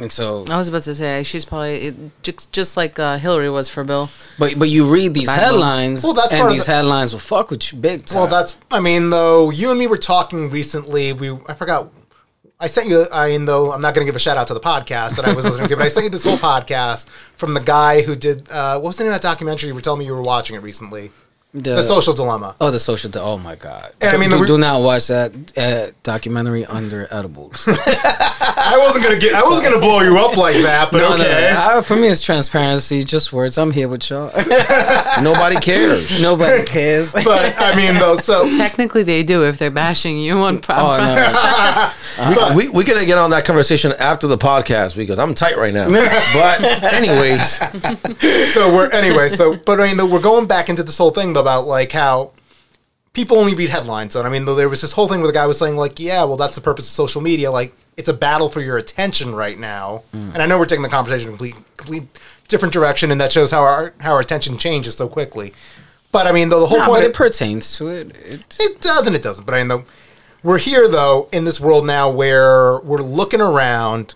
And 0.00 0.12
so, 0.12 0.44
I 0.48 0.56
was 0.56 0.68
about 0.68 0.82
to 0.82 0.94
say 0.94 1.24
she's 1.24 1.44
probably 1.44 1.74
it- 1.88 2.22
just, 2.22 2.52
just 2.52 2.76
like 2.76 3.00
uh, 3.00 3.18
Hillary 3.18 3.50
was 3.50 3.68
for 3.68 3.82
Bill. 3.82 4.08
but 4.38 4.56
but 4.56 4.68
you 4.68 4.84
read 4.88 5.12
these 5.12 5.26
Bad 5.26 5.42
headlines, 5.42 6.04
Well, 6.04 6.12
that's 6.14 6.32
and 6.32 6.52
these 6.52 6.66
the- 6.66 6.72
headlines 6.72 7.12
will 7.12 7.18
fuck 7.18 7.50
with 7.50 7.72
you 7.72 7.78
big 7.80 8.06
time. 8.06 8.18
well, 8.20 8.26
that's. 8.28 8.56
I 8.70 8.78
mean, 8.78 9.10
though, 9.10 9.50
you 9.50 9.70
and 9.70 9.78
me 9.78 9.88
were 9.88 9.98
talking 9.98 10.50
recently. 10.50 11.12
We 11.12 11.32
I 11.48 11.54
forgot. 11.54 11.90
I 12.60 12.66
sent 12.68 12.88
you. 12.88 13.06
I 13.12 13.28
mean, 13.30 13.44
though, 13.44 13.72
I'm 13.72 13.80
not 13.80 13.94
going 13.94 14.04
to 14.04 14.08
give 14.08 14.14
a 14.16 14.20
shout 14.20 14.36
out 14.36 14.46
to 14.48 14.54
the 14.54 14.60
podcast 14.60 15.16
that 15.16 15.24
I 15.24 15.32
was 15.32 15.44
listening 15.44 15.68
to, 15.68 15.76
but 15.76 15.84
I 15.86 15.88
sent 15.88 16.04
you 16.04 16.10
this 16.10 16.24
whole 16.24 16.36
podcast 16.52 17.08
from 17.36 17.54
the 17.54 17.60
guy 17.60 18.02
who 18.02 18.14
did. 18.14 18.48
Uh, 18.50 18.74
what 18.78 18.88
was 18.88 18.96
the 18.98 19.04
name 19.04 19.12
of 19.12 19.20
that 19.20 19.26
documentary? 19.28 19.68
You 19.68 19.74
were 19.74 19.80
telling 19.80 19.98
me 20.00 20.06
you 20.06 20.14
were 20.14 20.22
watching 20.22 20.54
it 20.54 20.60
recently. 20.60 21.10
The 21.54 21.80
Social 21.82 22.12
Dilemma. 22.12 22.56
Oh, 22.60 22.70
the 22.70 22.78
social. 22.78 23.10
Di- 23.10 23.20
oh 23.20 23.38
my 23.38 23.54
god! 23.54 23.94
And 24.02 24.14
I 24.14 24.18
mean, 24.20 24.28
do, 24.28 24.38
re- 24.38 24.46
do 24.46 24.58
not 24.58 24.82
watch 24.82 25.06
that 25.06 25.32
uh, 25.56 25.92
documentary 26.02 26.66
under 26.66 27.08
edibles. 27.10 27.64
I 27.66 28.76
wasn't 28.78 29.04
gonna 29.04 29.18
get. 29.18 29.34
I 29.34 29.42
wasn't 29.42 29.66
gonna 29.68 29.80
blow 29.80 30.00
you 30.02 30.18
up 30.18 30.36
like 30.36 30.56
that, 30.56 30.90
but 30.92 30.98
No, 30.98 31.08
no, 31.16 31.24
okay. 31.24 31.54
I- 31.56 31.80
for 31.80 31.96
me, 31.96 32.08
it's 32.08 32.20
transparency. 32.20 33.02
Just 33.02 33.32
words. 33.32 33.56
I'm 33.56 33.70
here 33.70 33.88
with 33.88 34.10
y'all. 34.10 34.30
Nobody 35.22 35.56
cares. 35.56 36.20
Nobody 36.20 36.64
cares. 36.66 37.12
But 37.14 37.54
I 37.58 37.74
mean, 37.74 37.94
though, 37.94 38.16
so 38.16 38.50
Technically, 38.58 39.02
they 39.02 39.22
do 39.22 39.44
if 39.44 39.58
they're 39.58 39.70
bashing 39.70 40.18
you 40.18 40.34
on 40.40 40.56
oh 40.56 40.60
Prime. 40.60 42.34
no. 42.34 42.52
we 42.54 42.68
we 42.68 42.84
gonna 42.84 43.06
get 43.06 43.16
on 43.16 43.30
that 43.30 43.46
conversation 43.46 43.94
after 43.98 44.26
the 44.26 44.36
podcast 44.38 44.96
because 44.96 45.18
I'm 45.18 45.32
tight 45.32 45.56
right 45.56 45.72
now. 45.72 45.88
but 45.88 46.62
anyways, 46.92 47.56
so 48.52 48.74
we're 48.74 48.90
anyway. 48.90 49.30
So, 49.30 49.56
but 49.56 49.80
I 49.80 49.86
mean, 49.86 49.96
though, 49.96 50.06
we're 50.06 50.20
going 50.20 50.46
back 50.46 50.68
into 50.68 50.82
this 50.82 50.98
whole 50.98 51.10
thing 51.10 51.32
about 51.38 51.66
like 51.66 51.92
how 51.92 52.32
people 53.12 53.38
only 53.38 53.54
read 53.54 53.70
headlines. 53.70 54.12
So 54.12 54.22
I 54.22 54.28
mean, 54.28 54.44
though, 54.44 54.54
there 54.54 54.68
was 54.68 54.80
this 54.80 54.92
whole 54.92 55.08
thing 55.08 55.20
where 55.20 55.26
the 55.28 55.32
guy 55.32 55.46
was 55.46 55.58
saying 55.58 55.76
like, 55.76 55.98
yeah, 55.98 56.24
well, 56.24 56.36
that's 56.36 56.54
the 56.56 56.60
purpose 56.62 56.86
of 56.86 56.92
social 56.92 57.20
media. 57.20 57.50
Like, 57.50 57.72
it's 57.96 58.08
a 58.08 58.12
battle 58.14 58.48
for 58.48 58.60
your 58.60 58.76
attention 58.76 59.34
right 59.34 59.58
now. 59.58 60.02
Mm. 60.14 60.34
And 60.34 60.42
I 60.42 60.46
know 60.46 60.58
we're 60.58 60.66
taking 60.66 60.82
the 60.84 60.88
conversation 60.88 61.28
in 61.30 61.34
a 61.34 61.38
complete, 61.38 61.76
complete 61.76 62.04
different 62.46 62.72
direction, 62.72 63.10
and 63.10 63.20
that 63.20 63.32
shows 63.32 63.50
how 63.50 63.60
our 63.60 63.92
how 64.00 64.12
our 64.12 64.20
attention 64.20 64.56
changes 64.58 64.94
so 64.94 65.08
quickly. 65.08 65.52
But 66.12 66.26
I 66.26 66.32
mean, 66.32 66.48
though, 66.48 66.60
the 66.60 66.66
whole 66.66 66.78
Nah, 66.78 66.86
point 66.86 67.00
but 67.00 67.04
of- 67.04 67.10
it 67.10 67.16
pertains 67.16 67.76
to 67.78 67.88
it. 67.88 68.16
it 68.16 68.56
it 68.60 68.80
does 68.80 69.06
and 69.06 69.14
it 69.16 69.22
doesn't. 69.22 69.44
But 69.44 69.54
I 69.54 69.58
mean, 69.58 69.68
though, 69.68 69.84
we're 70.42 70.58
here 70.58 70.86
though 70.88 71.28
in 71.32 71.44
this 71.44 71.58
world 71.60 71.84
now 71.86 72.08
where 72.10 72.78
we're 72.80 72.98
looking 73.02 73.40
around, 73.40 74.14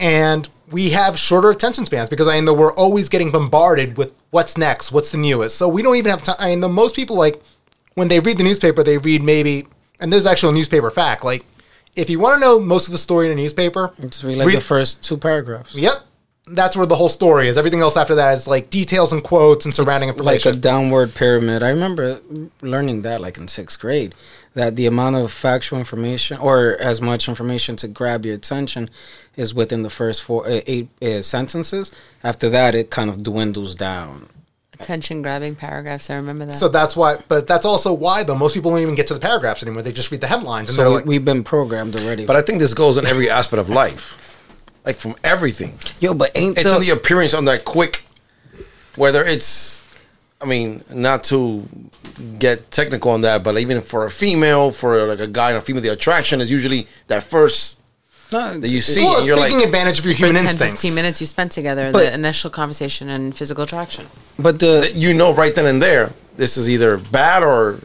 and 0.00 0.48
we 0.70 0.90
have 0.90 1.18
shorter 1.18 1.50
attention 1.50 1.84
spans 1.86 2.08
because 2.08 2.28
I 2.28 2.38
know 2.40 2.54
we're 2.54 2.74
always 2.74 3.08
getting 3.08 3.30
bombarded 3.30 3.96
with 3.96 4.12
what's 4.30 4.56
next, 4.56 4.92
what's 4.92 5.10
the 5.10 5.18
newest. 5.18 5.56
So 5.56 5.68
we 5.68 5.82
don't 5.82 5.96
even 5.96 6.10
have 6.10 6.22
time. 6.22 6.36
I 6.38 6.50
mean, 6.50 6.60
the 6.60 6.68
most 6.68 6.94
people 6.94 7.16
like 7.16 7.42
when 7.94 8.08
they 8.08 8.20
read 8.20 8.38
the 8.38 8.44
newspaper, 8.44 8.82
they 8.82 8.98
read 8.98 9.22
maybe, 9.22 9.66
and 10.00 10.12
this 10.12 10.20
is 10.20 10.26
actually 10.26 10.52
a 10.52 10.56
newspaper 10.56 10.90
fact. 10.90 11.24
Like, 11.24 11.44
if 11.96 12.08
you 12.08 12.18
want 12.18 12.34
to 12.34 12.40
know 12.40 12.60
most 12.60 12.86
of 12.86 12.92
the 12.92 12.98
story 12.98 13.26
in 13.26 13.32
a 13.32 13.36
newspaper, 13.36 13.92
just 14.00 14.22
read 14.22 14.38
like 14.38 14.46
read- 14.46 14.56
the 14.56 14.60
first 14.62 15.02
two 15.02 15.16
paragraphs. 15.16 15.74
Yep. 15.74 15.92
That's 16.52 16.76
where 16.76 16.86
the 16.86 16.96
whole 16.96 17.08
story 17.08 17.46
is. 17.46 17.56
Everything 17.56 17.80
else 17.80 17.96
after 17.96 18.16
that 18.16 18.36
is 18.36 18.46
like 18.48 18.70
details 18.70 19.12
and 19.12 19.22
quotes 19.22 19.64
and 19.64 19.72
surrounding 19.72 20.08
like 20.08 20.16
information. 20.16 20.54
a 20.54 20.56
downward 20.56 21.14
pyramid. 21.14 21.62
I 21.62 21.68
remember 21.68 22.20
learning 22.60 23.02
that 23.02 23.20
like 23.20 23.38
in 23.38 23.46
sixth 23.46 23.78
grade, 23.78 24.14
that 24.54 24.76
the 24.76 24.86
amount 24.86 25.16
of 25.16 25.30
factual 25.30 25.78
information 25.78 26.38
or 26.38 26.76
as 26.80 27.00
much 27.00 27.28
information 27.28 27.76
to 27.76 27.88
grab 27.88 28.26
your 28.26 28.34
attention 28.34 28.90
is 29.36 29.54
within 29.54 29.82
the 29.82 29.90
first 29.90 30.22
four 30.22 30.46
uh, 30.46 30.60
eight 30.66 30.88
uh, 31.02 31.22
sentences. 31.22 31.92
After 32.24 32.50
that, 32.50 32.74
it 32.74 32.90
kind 32.90 33.08
of 33.08 33.22
dwindles 33.22 33.74
down. 33.74 34.28
Attention 34.74 35.20
grabbing 35.20 35.54
paragraphs. 35.56 36.08
I 36.08 36.14
remember 36.16 36.46
that. 36.46 36.52
So 36.52 36.68
that's 36.68 36.96
why, 36.96 37.18
but 37.28 37.46
that's 37.46 37.66
also 37.66 37.92
why 37.92 38.22
though 38.22 38.34
most 38.34 38.54
people 38.54 38.70
don't 38.70 38.80
even 38.80 38.94
get 38.94 39.06
to 39.08 39.14
the 39.14 39.20
paragraphs 39.20 39.62
anymore. 39.62 39.82
They 39.82 39.92
just 39.92 40.10
read 40.10 40.22
the 40.22 40.26
headlines 40.26 40.70
and 40.70 40.76
So 40.76 40.88
we, 40.88 40.94
like, 40.96 41.04
we've 41.04 41.24
been 41.24 41.44
programmed 41.44 42.00
already. 42.00 42.24
But 42.24 42.36
I 42.36 42.42
think 42.42 42.60
this 42.60 42.74
goes 42.74 42.96
in 42.96 43.06
every 43.06 43.28
aspect 43.28 43.60
of 43.60 43.68
life, 43.68 44.40
like 44.84 44.98
from 44.98 45.14
everything. 45.22 45.78
Yo, 46.00 46.14
but 46.14 46.32
ain't 46.34 46.56
It's 46.58 46.68
the, 46.68 46.76
in 46.76 46.80
the 46.80 46.90
appearance 46.90 47.34
on 47.34 47.44
that 47.44 47.64
quick, 47.66 48.04
whether 48.96 49.22
it's, 49.22 49.79
I 50.40 50.46
mean, 50.46 50.82
not 50.90 51.24
to 51.24 51.68
get 52.38 52.70
technical 52.70 53.10
on 53.10 53.20
that, 53.22 53.42
but 53.44 53.58
even 53.58 53.82
for 53.82 54.06
a 54.06 54.10
female, 54.10 54.70
for 54.70 55.06
like 55.06 55.20
a 55.20 55.26
guy 55.26 55.50
and 55.50 55.58
a 55.58 55.60
female, 55.60 55.82
the 55.82 55.92
attraction 55.92 56.40
is 56.40 56.50
usually 56.50 56.86
that 57.08 57.22
first 57.22 57.76
no, 58.32 58.58
that 58.58 58.68
you 58.68 58.80
see. 58.80 59.02
Well, 59.02 59.18
and 59.18 59.26
you're 59.26 59.36
taking 59.36 59.58
like, 59.58 59.66
advantage 59.66 59.98
of 59.98 60.04
your 60.04 60.14
First 60.14 60.20
human 60.22 60.42
10, 60.42 60.44
instincts. 60.46 60.82
15 60.82 60.94
minutes 60.94 61.20
you 61.20 61.26
spent 61.26 61.52
together, 61.52 61.90
But- 61.92 62.04
the 62.04 62.14
initial 62.14 62.50
conversation 62.50 63.08
and 63.08 63.36
physical 63.36 63.64
attraction. 63.64 64.06
But 64.38 64.60
the 64.60 64.90
you 64.94 65.12
know 65.14 65.34
right 65.34 65.54
then 65.54 65.66
and 65.66 65.82
there, 65.82 66.12
this 66.36 66.56
is 66.56 66.68
either 66.70 66.96
bad 66.96 67.42
or 67.42 67.80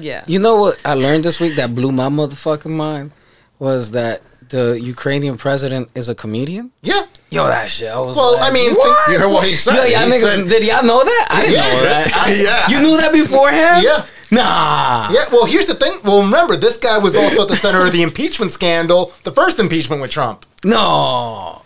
Yeah. 0.00 0.24
You 0.26 0.38
know 0.38 0.56
what 0.56 0.78
I 0.84 0.94
learned 0.94 1.24
this 1.24 1.38
week 1.40 1.56
that 1.56 1.74
blew 1.74 1.92
my 1.92 2.08
motherfucking 2.08 2.70
mind 2.70 3.10
was 3.58 3.90
that 3.90 4.22
the 4.48 4.78
Ukrainian 4.80 5.36
president 5.36 5.90
is 5.94 6.08
a 6.08 6.14
comedian. 6.14 6.70
Yeah. 6.82 7.04
Yo, 7.30 7.46
that 7.46 7.70
shit. 7.70 7.90
I 7.90 7.98
was 8.00 8.16
Well, 8.16 8.32
like, 8.38 8.50
I 8.50 8.54
mean, 8.54 8.74
what? 8.74 9.06
think- 9.06 9.18
you 9.18 9.22
heard 9.24 9.32
what 9.32 9.46
he 9.46 9.54
said. 9.54 9.74
Yo, 9.74 9.84
y'all 9.84 10.06
He 10.06 10.12
niggas, 10.12 10.34
said- 10.36 10.48
did 10.48 10.64
y'all 10.64 10.82
know 10.82 11.04
that? 11.04 11.26
I 11.30 11.40
didn't 11.42 11.54
Yeah. 11.56 11.74
know 11.74 11.82
that. 11.82 12.16
I- 12.16 12.32
Yeah. 12.32 12.68
You 12.68 12.80
knew 12.80 12.96
that 12.96 13.12
beforehand? 13.12 13.82
Yeah. 13.82 14.02
Nah. 14.30 15.10
Yeah, 15.10 15.24
well, 15.32 15.44
here's 15.46 15.66
the 15.66 15.74
thing. 15.74 15.98
Well, 16.04 16.20
remember, 16.22 16.56
this 16.56 16.76
guy 16.76 16.98
was 16.98 17.16
also 17.16 17.42
at 17.42 17.48
the 17.48 17.56
center 17.56 17.84
of 17.84 17.92
the 17.92 18.02
impeachment 18.02 18.52
scandal, 18.52 19.12
the 19.24 19.32
first 19.32 19.58
impeachment 19.58 20.00
with 20.02 20.10
Trump. 20.10 20.44
No. 20.64 21.62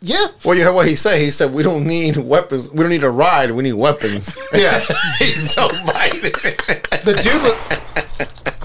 Yeah. 0.00 0.26
Well, 0.44 0.56
you 0.56 0.62
heard 0.64 0.74
what 0.74 0.86
he 0.86 0.94
said. 0.94 1.20
He 1.20 1.32
said, 1.32 1.52
"We 1.52 1.64
don't 1.64 1.84
need 1.84 2.16
weapons. 2.16 2.68
We 2.68 2.78
don't 2.84 2.90
need 2.90 3.02
a 3.02 3.10
ride. 3.10 3.50
We 3.50 3.64
need 3.64 3.72
weapons." 3.72 4.30
Yeah. 4.52 4.78
Joe 5.18 5.68
Biden. 5.86 7.04
The 7.04 7.14
dude 7.14 7.42
was. 7.42 7.54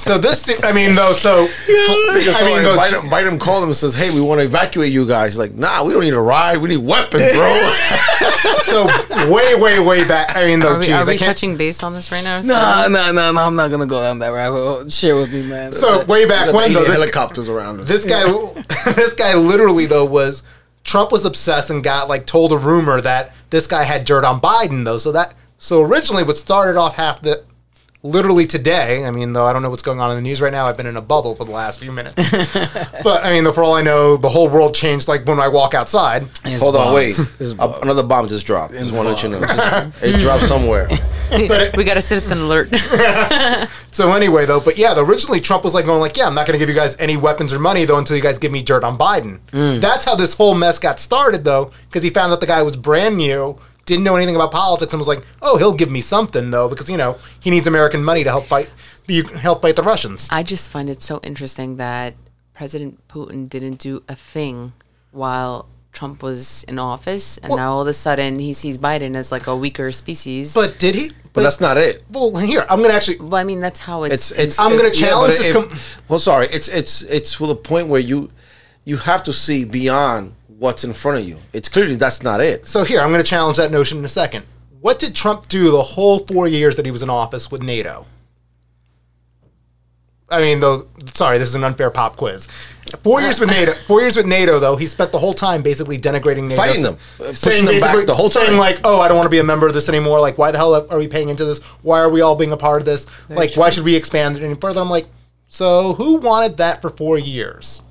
So 0.04 0.18
this, 0.18 0.44
dude, 0.44 0.64
I 0.64 0.74
mean, 0.74 0.96
though, 0.96 1.14
so. 1.14 1.46
Because 1.46 2.36
I 2.36 2.44
mean, 2.46 2.64
somebody- 2.64 2.64
though, 2.64 2.78
Biden, 2.78 3.10
Biden 3.10 3.40
called 3.40 3.64
him 3.64 3.70
and 3.70 3.76
says, 3.76 3.94
"Hey, 3.96 4.12
we 4.12 4.22
want 4.22 4.40
to 4.40 4.46
evacuate 4.46 4.92
you 4.92 5.08
guys." 5.08 5.34
He's 5.34 5.40
like, 5.40 5.54
"Nah, 5.56 5.84
we 5.84 5.94
don't 5.94 6.04
need 6.04 6.14
a 6.14 6.20
ride. 6.22 6.58
We 6.58 6.70
need 6.70 6.78
weapons, 6.78 7.32
bro." 7.34 7.72
so 8.66 8.86
way, 9.32 9.56
way, 9.56 9.80
way 9.80 10.04
back. 10.04 10.36
I 10.36 10.46
mean, 10.46 10.60
though, 10.60 10.74
Are 10.74 10.80
we, 10.80 10.86
geez, 10.86 10.94
are 10.94 11.06
we 11.06 11.14
I 11.14 11.18
touching 11.18 11.56
base 11.58 11.84
on 11.84 11.94
this 11.94 12.12
right 12.12 12.24
now? 12.24 12.42
Nah, 12.42 12.88
nah, 12.88 13.12
nah, 13.12 13.32
nah. 13.32 13.48
I'm 13.48 13.56
not 13.56 13.72
gonna 13.72 13.86
go 13.86 14.02
down 14.02 14.20
that 14.20 14.30
rabbit 14.30 14.58
hole. 14.58 14.90
Share 14.90 15.16
with 15.16 15.34
me, 15.34 15.44
man. 15.44 15.72
So 15.72 16.04
way 16.06 16.26
back 16.26 16.54
when, 16.54 16.74
though, 16.74 16.84
this, 16.84 16.94
helicopters 16.94 17.48
around 17.50 17.80
us. 17.82 17.88
this 17.88 18.06
guy, 18.06 18.24
this 18.94 19.14
guy, 19.14 19.34
literally 19.36 19.86
though 19.86 20.06
was 20.06 20.44
Trump 20.84 21.12
was 21.12 21.26
obsessed 21.26 21.70
and 21.70 21.84
got 21.84 22.10
like 22.10 22.26
told 22.26 22.52
a 22.52 22.58
rumor 22.58 23.00
that 23.02 23.34
this 23.50 23.68
guy 23.68 23.84
had 23.84 24.06
dirt 24.06 24.26
on 24.26 24.42
Biden 24.42 24.86
though. 24.86 24.98
So 24.98 25.12
that 25.14 25.34
so 25.58 25.82
originally 25.82 26.24
what 26.24 26.38
started 26.38 26.78
off 26.78 26.96
half 26.96 27.22
the. 27.22 27.44
Literally 28.06 28.46
today, 28.46 29.06
I 29.06 29.12
mean, 29.12 29.32
though 29.32 29.46
I 29.46 29.54
don't 29.54 29.62
know 29.62 29.70
what's 29.70 29.82
going 29.82 30.02
on 30.02 30.10
in 30.12 30.18
the 30.18 30.22
news 30.22 30.42
right 30.42 30.52
now. 30.52 30.68
I've 30.68 30.76
been 30.76 30.88
in 30.88 30.98
a 30.98 31.02
bubble 31.02 31.36
for 31.36 31.46
the 31.46 31.52
last 31.52 31.80
few 31.80 31.90
minutes. 31.94 32.16
but 33.02 33.24
I 33.24 33.32
mean, 33.32 33.46
though, 33.46 33.54
for 33.54 33.64
all 33.64 33.76
I 33.76 33.82
know, 33.82 34.18
the 34.18 34.28
whole 34.28 34.50
world 34.50 34.76
changed 34.76 35.08
like 35.08 35.26
when 35.26 35.40
I 35.40 35.48
walk 35.48 35.74
outside. 35.74 36.28
It's 36.44 36.62
Hold 36.62 36.76
on, 36.76 36.94
wait. 36.94 37.18
It's 37.40 37.52
A- 37.54 37.56
bomb. 37.56 37.82
another 37.82 38.04
bomb 38.04 38.28
just 38.28 38.46
dropped. 38.46 38.74
Just 38.74 38.94
want 38.94 39.08
to 39.08 39.14
let 39.14 39.24
you 39.24 39.30
know. 39.30 39.40
Just- 39.40 40.04
it 40.04 40.20
dropped 40.20 40.44
somewhere. 40.44 40.90
we 41.78 41.86
got 41.86 41.96
a 41.96 42.02
citizen 42.02 42.40
alert. 42.40 42.70
So 43.94 44.12
anyway, 44.12 44.48
though, 44.48 44.60
but 44.60 44.76
yeah, 44.80 44.96
originally 44.98 45.40
Trump 45.40 45.64
was 45.64 45.76
like 45.76 45.86
going 45.86 46.00
like, 46.00 46.18
yeah, 46.18 46.26
I'm 46.26 46.34
not 46.34 46.48
going 46.48 46.58
to 46.58 46.60
give 46.60 46.68
you 46.68 46.74
guys 46.74 46.98
any 46.98 47.16
weapons 47.16 47.54
or 47.54 47.60
money 47.60 47.86
though 47.86 48.00
until 48.00 48.16
you 48.18 48.24
guys 48.24 48.40
give 48.40 48.52
me 48.52 48.64
dirt 48.64 48.84
on 48.84 48.98
Biden. 48.98 49.40
Mm. 49.52 49.82
That's 49.82 50.04
how 50.04 50.16
this 50.16 50.34
whole 50.34 50.56
mess 50.56 50.80
got 50.80 51.00
started 51.00 51.44
though, 51.44 51.72
because 51.90 52.02
he 52.02 52.10
found 52.10 52.34
out 52.34 52.40
the 52.42 52.48
guy 52.48 52.64
was 52.64 52.76
brand 52.76 53.18
new, 53.18 53.60
didn't 53.86 54.04
know 54.04 54.16
anything 54.16 54.36
about 54.36 54.52
politics, 54.52 54.94
and 54.94 55.00
was 55.00 55.08
like, 55.08 55.26
oh, 55.42 55.58
he'll 55.58 55.74
give 55.74 55.92
me 55.92 56.02
something 56.02 56.52
though, 56.52 56.70
because 56.70 56.90
you 56.90 56.98
know 56.98 57.18
he 57.40 57.50
needs 57.50 57.68
American 57.68 58.04
money 58.04 58.24
to 58.24 58.30
help 58.30 58.46
fight 58.48 58.70
the 59.08 59.24
help 59.40 59.62
fight 59.62 59.76
the 59.76 59.84
Russians. 59.84 60.28
I 60.32 60.44
just 60.44 60.70
find 60.70 60.90
it 60.90 61.02
so 61.02 61.20
interesting 61.24 61.78
that 61.78 62.14
President 62.54 63.06
Putin 63.08 63.50
didn't 63.50 63.80
do 63.80 64.04
a 64.08 64.16
thing 64.16 64.74
while 65.12 65.68
Trump 65.92 66.24
was 66.24 66.64
in 66.66 66.80
office, 66.80 67.38
and 67.40 67.50
Well- 67.50 67.58
now 67.58 67.74
all 67.74 67.82
of 67.82 67.88
a 67.88 67.94
sudden 67.94 68.40
he 68.40 68.54
sees 68.54 68.78
Biden 68.78 69.16
as 69.16 69.32
like 69.32 69.48
a 69.48 69.56
weaker 69.56 69.92
species. 69.92 70.54
But 70.54 70.80
did 70.80 70.96
he? 70.96 71.12
But 71.34 71.42
that's 71.42 71.60
not 71.60 71.78
it. 71.78 72.04
Well, 72.12 72.36
here 72.38 72.64
I'm 72.70 72.78
going 72.80 72.92
to 72.92 72.96
actually. 72.96 73.18
well, 73.20 73.36
I 73.36 73.44
mean, 73.44 73.60
that's 73.60 73.80
how 73.80 74.04
it's. 74.04 74.30
It's 74.30 74.40
it's. 74.40 74.60
I'm 74.60 74.76
gonna 74.78 74.90
it- 74.90 75.00
yeah, 75.00 75.08
challenge 75.10 75.34
but 75.38 75.42
this 75.44 75.56
if- 75.56 75.70
com- 75.70 75.80
well, 76.08 76.20
sorry. 76.20 76.46
It's 76.52 76.68
it's 76.68 77.02
it's 77.04 77.36
to 77.38 77.48
the 77.48 77.56
point 77.56 77.88
where 77.88 78.00
you 78.00 78.30
you 78.86 78.98
have 78.98 79.24
to 79.24 79.34
see 79.34 79.66
beyond 79.66 80.36
what's 80.58 80.84
in 80.84 80.94
front 80.94 81.20
of 81.20 81.28
you. 81.28 81.38
It's 81.54 81.70
clearly 81.70 81.96
that's 81.96 82.24
not 82.24 82.40
it. 82.42 82.66
So 82.66 82.84
here 82.84 83.00
I'm 83.00 83.10
going 83.12 83.24
to 83.24 83.30
challenge 83.30 83.58
that 83.58 83.72
notion 83.72 83.98
in 83.98 84.06
a 84.06 84.10
second. 84.10 84.46
What 84.82 85.00
did 85.00 85.16
Trump 85.16 85.48
do 85.48 85.72
the 85.72 85.82
whole 85.82 86.20
four 86.20 86.48
years 86.48 86.76
that 86.76 86.86
he 86.86 86.92
was 86.92 87.02
in 87.04 87.10
office 87.10 87.50
with 87.50 87.62
NATO? 87.62 88.06
I 90.30 90.42
mean, 90.42 90.60
though, 90.60 90.88
sorry, 91.14 91.38
this 91.38 91.50
is 91.50 91.56
an 91.56 91.64
unfair 91.64 91.92
pop 91.92 92.18
quiz. 92.18 92.48
Four 93.04 93.22
years 93.22 93.40
with 93.40 93.50
NATO. 93.50 93.74
Four 93.88 94.02
years 94.02 94.16
with 94.16 94.26
NATO, 94.26 94.60
though, 94.60 94.76
he 94.76 94.88
spent 94.88 95.12
the 95.12 95.20
whole 95.20 95.34
time 95.34 95.62
basically 95.62 95.98
denigrating 96.00 96.44
NATO, 96.44 96.56
Fighting 96.56 96.84
them, 96.84 96.98
pushing 97.18 97.36
saying 97.36 97.66
them 97.66 97.80
back 97.80 98.06
the 98.06 98.14
whole 98.14 98.30
time. 98.30 98.44
saying 98.46 98.50
time. 98.52 98.60
like, 98.60 98.80
"Oh, 98.84 99.00
I 99.00 99.08
don't 99.08 99.18
want 99.18 99.26
to 99.26 99.32
be 99.32 99.40
a 99.40 99.44
member 99.44 99.68
of 99.68 99.74
this 99.74 99.90
anymore. 99.90 100.20
Like, 100.20 100.38
why 100.38 100.52
the 100.52 100.58
hell 100.58 100.74
are 100.90 100.98
we 100.98 101.08
paying 101.08 101.30
into 101.30 101.46
this? 101.46 101.62
Why 101.82 102.00
are 102.00 102.10
we 102.10 102.22
all 102.22 102.36
being 102.36 102.52
a 102.52 102.58
part 102.58 102.82
of 102.82 102.86
this? 102.86 103.08
like, 103.30 103.56
why 103.56 103.70
should 103.70 103.84
we 103.84 103.96
expand 103.96 104.38
it 104.38 104.44
any 104.44 104.56
further?" 104.56 104.82
I'm 104.82 104.90
like, 104.90 105.08
so 105.48 105.94
who 105.94 106.18
wanted 106.18 106.58
that 106.58 106.82
for 106.82 106.90
four 106.90 107.18
years? 107.18 107.82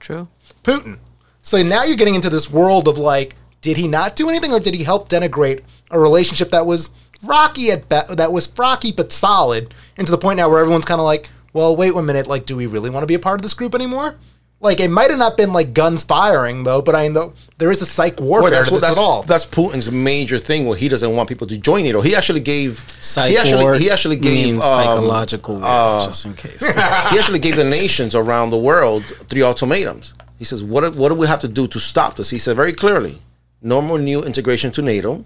true. 0.00 0.28
Putin. 0.62 0.98
So 1.46 1.62
now 1.62 1.84
you're 1.84 1.96
getting 1.96 2.16
into 2.16 2.28
this 2.28 2.50
world 2.50 2.88
of 2.88 2.98
like, 2.98 3.36
did 3.60 3.76
he 3.76 3.86
not 3.86 4.16
do 4.16 4.28
anything, 4.28 4.52
or 4.52 4.58
did 4.58 4.74
he 4.74 4.82
help 4.82 5.08
denigrate 5.08 5.62
a 5.92 6.00
relationship 6.00 6.50
that 6.50 6.66
was 6.66 6.90
rocky 7.22 7.70
at 7.70 7.88
be- 7.88 8.14
that 8.16 8.32
was 8.32 8.52
rocky 8.58 8.90
but 8.90 9.12
solid, 9.12 9.72
and 9.96 10.04
to 10.08 10.10
the 10.10 10.18
point 10.18 10.38
now 10.38 10.48
where 10.48 10.58
everyone's 10.58 10.84
kind 10.84 11.00
of 11.00 11.04
like, 11.04 11.30
well, 11.52 11.76
wait 11.76 11.94
one 11.94 12.04
minute, 12.04 12.26
like, 12.26 12.46
do 12.46 12.56
we 12.56 12.66
really 12.66 12.90
want 12.90 13.04
to 13.04 13.06
be 13.06 13.14
a 13.14 13.20
part 13.20 13.38
of 13.38 13.42
this 13.42 13.54
group 13.54 13.76
anymore? 13.76 14.16
Like, 14.58 14.80
it 14.80 14.88
might 14.88 15.10
have 15.10 15.20
not 15.20 15.36
been 15.36 15.52
like 15.52 15.72
guns 15.72 16.02
firing 16.02 16.64
though, 16.64 16.82
but 16.82 16.96
I 16.96 17.06
know 17.06 17.32
there 17.58 17.70
is 17.70 17.80
a 17.80 17.86
psych 17.86 18.18
warfare 18.18 18.50
Well, 18.50 18.50
that's 18.50 18.68
to 18.68 18.74
this 18.74 18.80
that's 18.80 18.98
at 18.98 19.00
all. 19.00 19.22
that's 19.22 19.46
Putin's 19.46 19.88
major 19.88 20.40
thing. 20.40 20.66
Where 20.66 20.76
he 20.76 20.88
doesn't 20.88 21.14
want 21.14 21.28
people 21.28 21.46
to 21.46 21.56
join 21.56 21.84
NATO. 21.84 22.00
He 22.00 22.16
actually 22.16 22.40
gave. 22.40 22.84
Psych 22.98 23.30
he 23.30 23.38
actually 23.38 23.62
ward 23.62 23.78
he 23.78 23.88
actually 23.88 24.16
gave 24.16 24.46
means 24.46 24.64
um, 24.64 24.82
psychological 24.82 25.54
war, 25.54 25.64
uh, 25.64 26.06
just 26.06 26.26
in 26.26 26.34
case. 26.34 26.58
he 26.66 27.18
actually 27.20 27.38
gave 27.38 27.54
the 27.54 27.62
nations 27.62 28.16
around 28.16 28.50
the 28.50 28.58
world 28.58 29.04
three 29.28 29.42
ultimatums. 29.42 30.12
He 30.38 30.44
says, 30.44 30.62
"What 30.62 30.82
do- 30.82 30.98
what 30.98 31.08
do 31.08 31.14
we 31.14 31.26
have 31.26 31.40
to 31.40 31.48
do 31.48 31.66
to 31.68 31.78
stop 31.78 32.16
this?" 32.16 32.30
He 32.30 32.38
said 32.38 32.56
very 32.56 32.72
clearly, 32.72 33.22
"No 33.62 33.80
more 33.80 33.98
new 33.98 34.22
integration 34.22 34.70
to 34.72 34.82
NATO, 34.82 35.24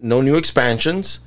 no 0.00 0.20
new 0.20 0.36
expansions, 0.36 1.20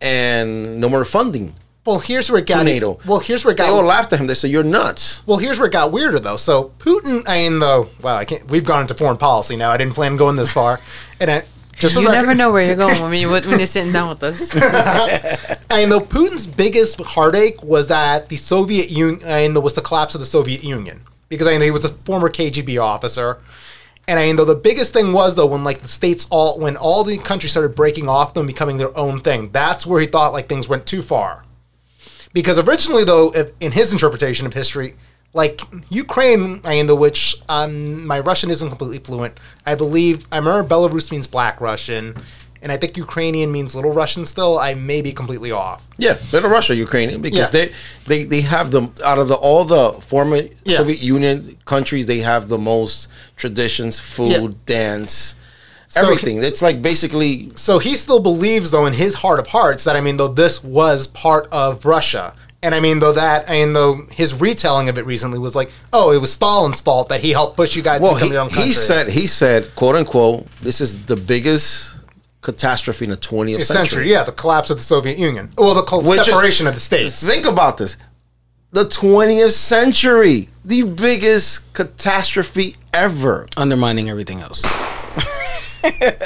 and 0.00 0.80
no 0.80 0.88
more 0.88 1.04
funding 1.04 1.54
well, 1.84 1.98
here's 1.98 2.30
where 2.30 2.38
it 2.40 2.46
got 2.46 2.64
NATO." 2.64 3.00
Well, 3.04 3.18
here's 3.18 3.44
where 3.44 3.52
it 3.52 3.56
got. 3.56 3.64
they 3.66 3.70
got 3.70 3.76
all 3.78 3.84
laughed 3.84 4.12
at 4.12 4.20
him. 4.20 4.28
They 4.28 4.34
said, 4.34 4.50
"You're 4.50 4.62
nuts." 4.62 5.20
Well, 5.26 5.38
here's 5.38 5.58
where 5.58 5.66
it 5.66 5.72
got 5.72 5.90
weirder 5.90 6.20
though. 6.20 6.36
So 6.36 6.72
Putin, 6.78 7.24
I 7.26 7.40
mean, 7.42 7.58
though, 7.58 7.88
wow, 8.02 8.16
I 8.16 8.24
can't. 8.24 8.48
We've 8.48 8.64
gone 8.64 8.82
into 8.82 8.94
foreign 8.94 9.16
policy 9.16 9.56
now. 9.56 9.72
I 9.72 9.76
didn't 9.76 9.94
plan 9.94 10.12
on 10.12 10.18
going 10.18 10.36
this 10.36 10.52
far, 10.52 10.80
and 11.20 11.30
I, 11.30 11.42
just 11.76 11.94
for 11.94 12.00
You 12.00 12.08
never 12.12 12.34
know 12.34 12.52
where 12.52 12.64
you're 12.64 12.76
going 12.76 13.00
when, 13.02 13.12
you, 13.14 13.28
when 13.30 13.42
you're 13.58 13.66
sitting 13.66 13.92
down 13.92 14.10
with 14.10 14.22
us. 14.22 14.54
I 15.70 15.78
mean, 15.78 15.88
though 15.88 16.00
Putin's 16.00 16.46
biggest 16.46 17.00
heartache 17.00 17.62
was 17.64 17.88
that 17.88 18.28
the 18.28 18.36
Soviet 18.36 18.90
Union, 18.90 19.20
I 19.26 19.48
mean, 19.48 19.60
was 19.60 19.74
the 19.74 19.80
collapse 19.80 20.14
of 20.14 20.20
the 20.20 20.26
Soviet 20.26 20.62
Union 20.62 21.04
because 21.32 21.46
I 21.46 21.52
mean, 21.52 21.62
he 21.62 21.70
was 21.70 21.86
a 21.86 21.94
former 22.04 22.28
KGB 22.28 22.78
officer, 22.78 23.38
and 24.06 24.18
I 24.20 24.26
mean, 24.26 24.36
though 24.36 24.44
the 24.44 24.54
biggest 24.54 24.92
thing 24.92 25.14
was 25.14 25.34
though 25.34 25.46
when 25.46 25.64
like 25.64 25.80
the 25.80 25.88
states 25.88 26.28
all 26.30 26.60
when 26.60 26.76
all 26.76 27.04
the 27.04 27.16
countries 27.16 27.52
started 27.52 27.74
breaking 27.74 28.06
off 28.06 28.34
them, 28.34 28.46
becoming 28.46 28.76
their 28.76 28.94
own 28.96 29.22
thing. 29.22 29.50
That's 29.50 29.86
where 29.86 29.98
he 29.98 30.06
thought 30.06 30.34
like 30.34 30.46
things 30.46 30.68
went 30.68 30.86
too 30.86 31.00
far. 31.00 31.44
Because 32.34 32.58
originally, 32.58 33.04
though, 33.04 33.30
if, 33.34 33.52
in 33.60 33.72
his 33.72 33.92
interpretation 33.94 34.46
of 34.46 34.52
history, 34.52 34.94
like 35.32 35.62
Ukraine, 35.88 36.60
I 36.64 36.74
mean, 36.74 36.86
the 36.86 36.94
which 36.94 37.36
um, 37.48 38.06
my 38.06 38.20
Russian 38.20 38.50
isn't 38.50 38.68
completely 38.68 38.98
fluent. 38.98 39.40
I 39.64 39.74
believe 39.74 40.26
I 40.30 40.36
remember 40.36 40.68
Belarus 40.68 41.10
means 41.10 41.26
Black 41.26 41.62
Russian, 41.62 42.14
and 42.62 42.70
I 42.72 42.76
think 42.76 42.96
Ukrainian 42.96 43.50
means 43.52 43.74
Little 43.74 43.92
Russian. 43.92 44.24
Still, 44.26 44.58
I 44.58 44.74
may 44.74 45.02
be 45.02 45.12
completely 45.12 45.50
off. 45.50 45.86
Yeah, 45.98 46.14
they're 46.30 46.40
Russia, 46.42 46.74
Ukrainian, 46.74 47.20
because 47.20 47.40
Yeah. 47.52 47.56
they, 47.56 47.72
they 48.06 48.24
they 48.24 48.40
have 48.42 48.70
the 48.70 48.82
out 49.04 49.18
of 49.18 49.28
the 49.28 49.34
all 49.34 49.64
the 49.64 49.92
former 50.12 50.36
Yeah. 50.64 50.76
Soviet 50.78 51.00
Union 51.02 51.56
countries, 51.64 52.06
they 52.06 52.20
have 52.20 52.48
the 52.48 52.58
most 52.58 53.08
traditions, 53.36 53.98
food, 53.98 54.30
Yeah. 54.30 54.48
dance, 54.76 55.34
So 55.88 56.00
everything. 56.02 56.42
it's 56.42 56.62
like 56.62 56.80
basically 56.80 57.50
So 57.56 57.78
he 57.78 57.94
still 57.96 58.20
believes, 58.20 58.70
though, 58.70 58.86
in 58.86 58.94
his 58.94 59.14
heart 59.22 59.38
of 59.40 59.48
hearts, 59.48 59.84
that 59.84 59.96
I 59.96 60.00
mean, 60.00 60.16
though 60.16 60.28
this 60.42 60.62
was 60.64 61.06
part 61.08 61.48
of 61.52 61.84
Russia. 61.84 62.34
And 62.64 62.76
I 62.76 62.80
mean, 62.80 63.00
though 63.00 63.10
that, 63.12 63.50
I 63.50 63.54
mean, 63.54 63.72
though 63.72 64.06
his 64.12 64.32
retelling 64.34 64.88
of 64.88 64.96
it 64.96 65.04
recently 65.04 65.40
was 65.40 65.56
like, 65.56 65.72
oh, 65.92 66.12
it 66.12 66.20
was 66.20 66.32
Stalin's 66.32 66.80
fault 66.80 67.08
that 67.08 67.20
he 67.20 67.30
helped 67.32 67.56
push 67.56 67.74
you 67.74 67.82
guys 67.82 68.00
well, 68.00 68.14
he, 68.14 68.30
country. 68.30 68.62
he 68.62 68.72
said 68.72 69.08
he 69.10 69.26
said 69.26 69.60
quote 69.74 69.96
unquote 69.96 70.46
this 70.62 70.80
is 70.80 71.04
the 71.06 71.16
biggest 71.16 71.91
catastrophe 72.42 73.04
in 73.06 73.10
the 73.10 73.16
20th 73.16 73.62
century. 73.62 73.64
century. 73.64 74.10
yeah, 74.10 74.24
the 74.24 74.32
collapse 74.32 74.68
of 74.70 74.76
the 74.76 74.82
Soviet 74.82 75.18
Union. 75.18 75.50
Well, 75.56 75.74
the 75.74 75.82
col- 75.82 76.02
Which 76.02 76.20
is- 76.20 76.26
separation 76.26 76.66
of 76.66 76.74
the 76.74 76.80
states. 76.80 77.24
Think 77.26 77.46
about 77.46 77.78
this. 77.78 77.96
The 78.72 78.84
20th 78.84 79.52
century, 79.52 80.48
the 80.64 80.82
biggest 80.82 81.72
catastrophe 81.74 82.76
ever. 82.92 83.46
Undermining 83.56 84.08
everything 84.10 84.40
else. 84.40 84.62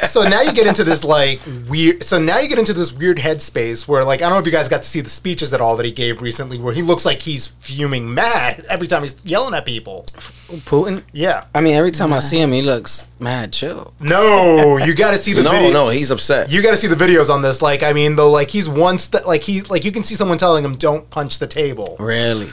So 0.09 0.23
now 0.23 0.43
you 0.43 0.53
get 0.53 0.67
into 0.67 0.85
this 0.85 1.05
like 1.05 1.41
weird. 1.69 2.03
So 2.05 2.19
now 2.19 2.39
you 2.39 2.49
get 2.49 2.59
into 2.59 2.73
this 2.73 2.93
weird 2.93 3.19
headspace 3.19 3.87
where 3.89 4.05
like 4.05 4.21
I 4.21 4.25
don't 4.25 4.33
know 4.33 4.39
if 4.41 4.47
you 4.47 4.53
guys 4.53 4.69
got 4.69 4.83
to 4.83 4.89
see 4.89 5.01
the 5.01 5.11
speeches 5.11 5.53
at 5.55 5.61
all 5.61 5.77
that 5.77 5.87
he 5.87 5.93
gave 5.93 6.21
recently, 6.23 6.59
where 6.59 6.75
he 6.75 6.83
looks 6.83 7.05
like 7.05 7.21
he's 7.23 7.47
fuming 7.49 8.13
mad 8.13 8.65
every 8.69 8.87
time 8.87 9.03
he's 9.03 9.17
yelling 9.25 9.55
at 9.55 9.65
people. 9.65 10.05
Putin. 10.65 11.03
Yeah. 11.13 11.45
I 11.55 11.61
mean, 11.61 11.75
every 11.75 11.91
time 11.91 12.13
I 12.13 12.21
see 12.21 12.39
him, 12.41 12.53
he 12.53 12.63
looks 12.63 13.07
mad 13.19 13.53
chill. 13.53 13.95
No, 14.01 14.77
you 14.77 14.95
got 14.95 15.13
to 15.13 15.19
see 15.19 15.33
the 15.33 15.43
No, 15.43 15.51
video. 15.51 15.73
no, 15.73 15.89
he's 15.89 16.11
upset. 16.11 16.51
You 16.51 16.63
got 16.63 16.71
to 16.73 16.77
see 16.77 16.87
the 16.87 16.95
videos 16.95 17.31
on 17.31 17.43
this. 17.43 17.63
Like, 17.63 17.83
I 17.83 17.93
mean, 17.93 18.17
though, 18.17 18.31
like 18.31 18.51
he's 18.51 18.69
one 18.69 18.99
step, 18.99 19.27
like 19.27 19.43
he's 19.43 19.69
like 19.71 19.85
you 19.85 19.93
can 19.93 20.05
see 20.05 20.15
someone 20.15 20.39
telling 20.39 20.65
him, 20.65 20.75
"Don't 20.77 21.09
punch 21.11 21.39
the 21.39 21.47
table." 21.47 21.97
Really. 21.99 22.49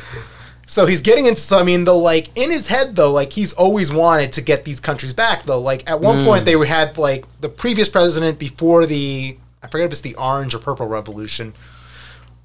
So 0.66 0.86
he's 0.86 1.01
getting 1.01 1.26
into. 1.26 1.41
So 1.41 1.59
I 1.59 1.64
mean, 1.64 1.84
though, 1.84 1.97
like 1.97 2.30
in 2.36 2.49
his 2.49 2.68
head, 2.68 2.95
though, 2.95 3.11
like 3.11 3.34
he's 3.34 3.53
always 3.53 3.91
wanted 3.91 4.34
to 4.34 4.41
get 4.41 4.64
these 4.64 4.80
countries 4.80 5.14
back. 5.14 5.43
Though, 5.43 5.59
like 5.59 5.89
at 5.89 5.99
one 5.99 6.20
hmm. 6.20 6.26
point 6.26 6.45
they 6.45 6.57
had 6.66 6.97
like 6.97 7.26
the 7.41 7.49
previous 7.49 7.89
president 7.89 8.39
before 8.39 8.86
the 8.86 9.38
I 9.61 9.68
forget 9.68 9.86
if 9.86 9.91
it's 9.93 10.01
the 10.01 10.16
Orange 10.16 10.53
or 10.53 10.59
Purple 10.59 10.88
Revolution. 10.88 11.53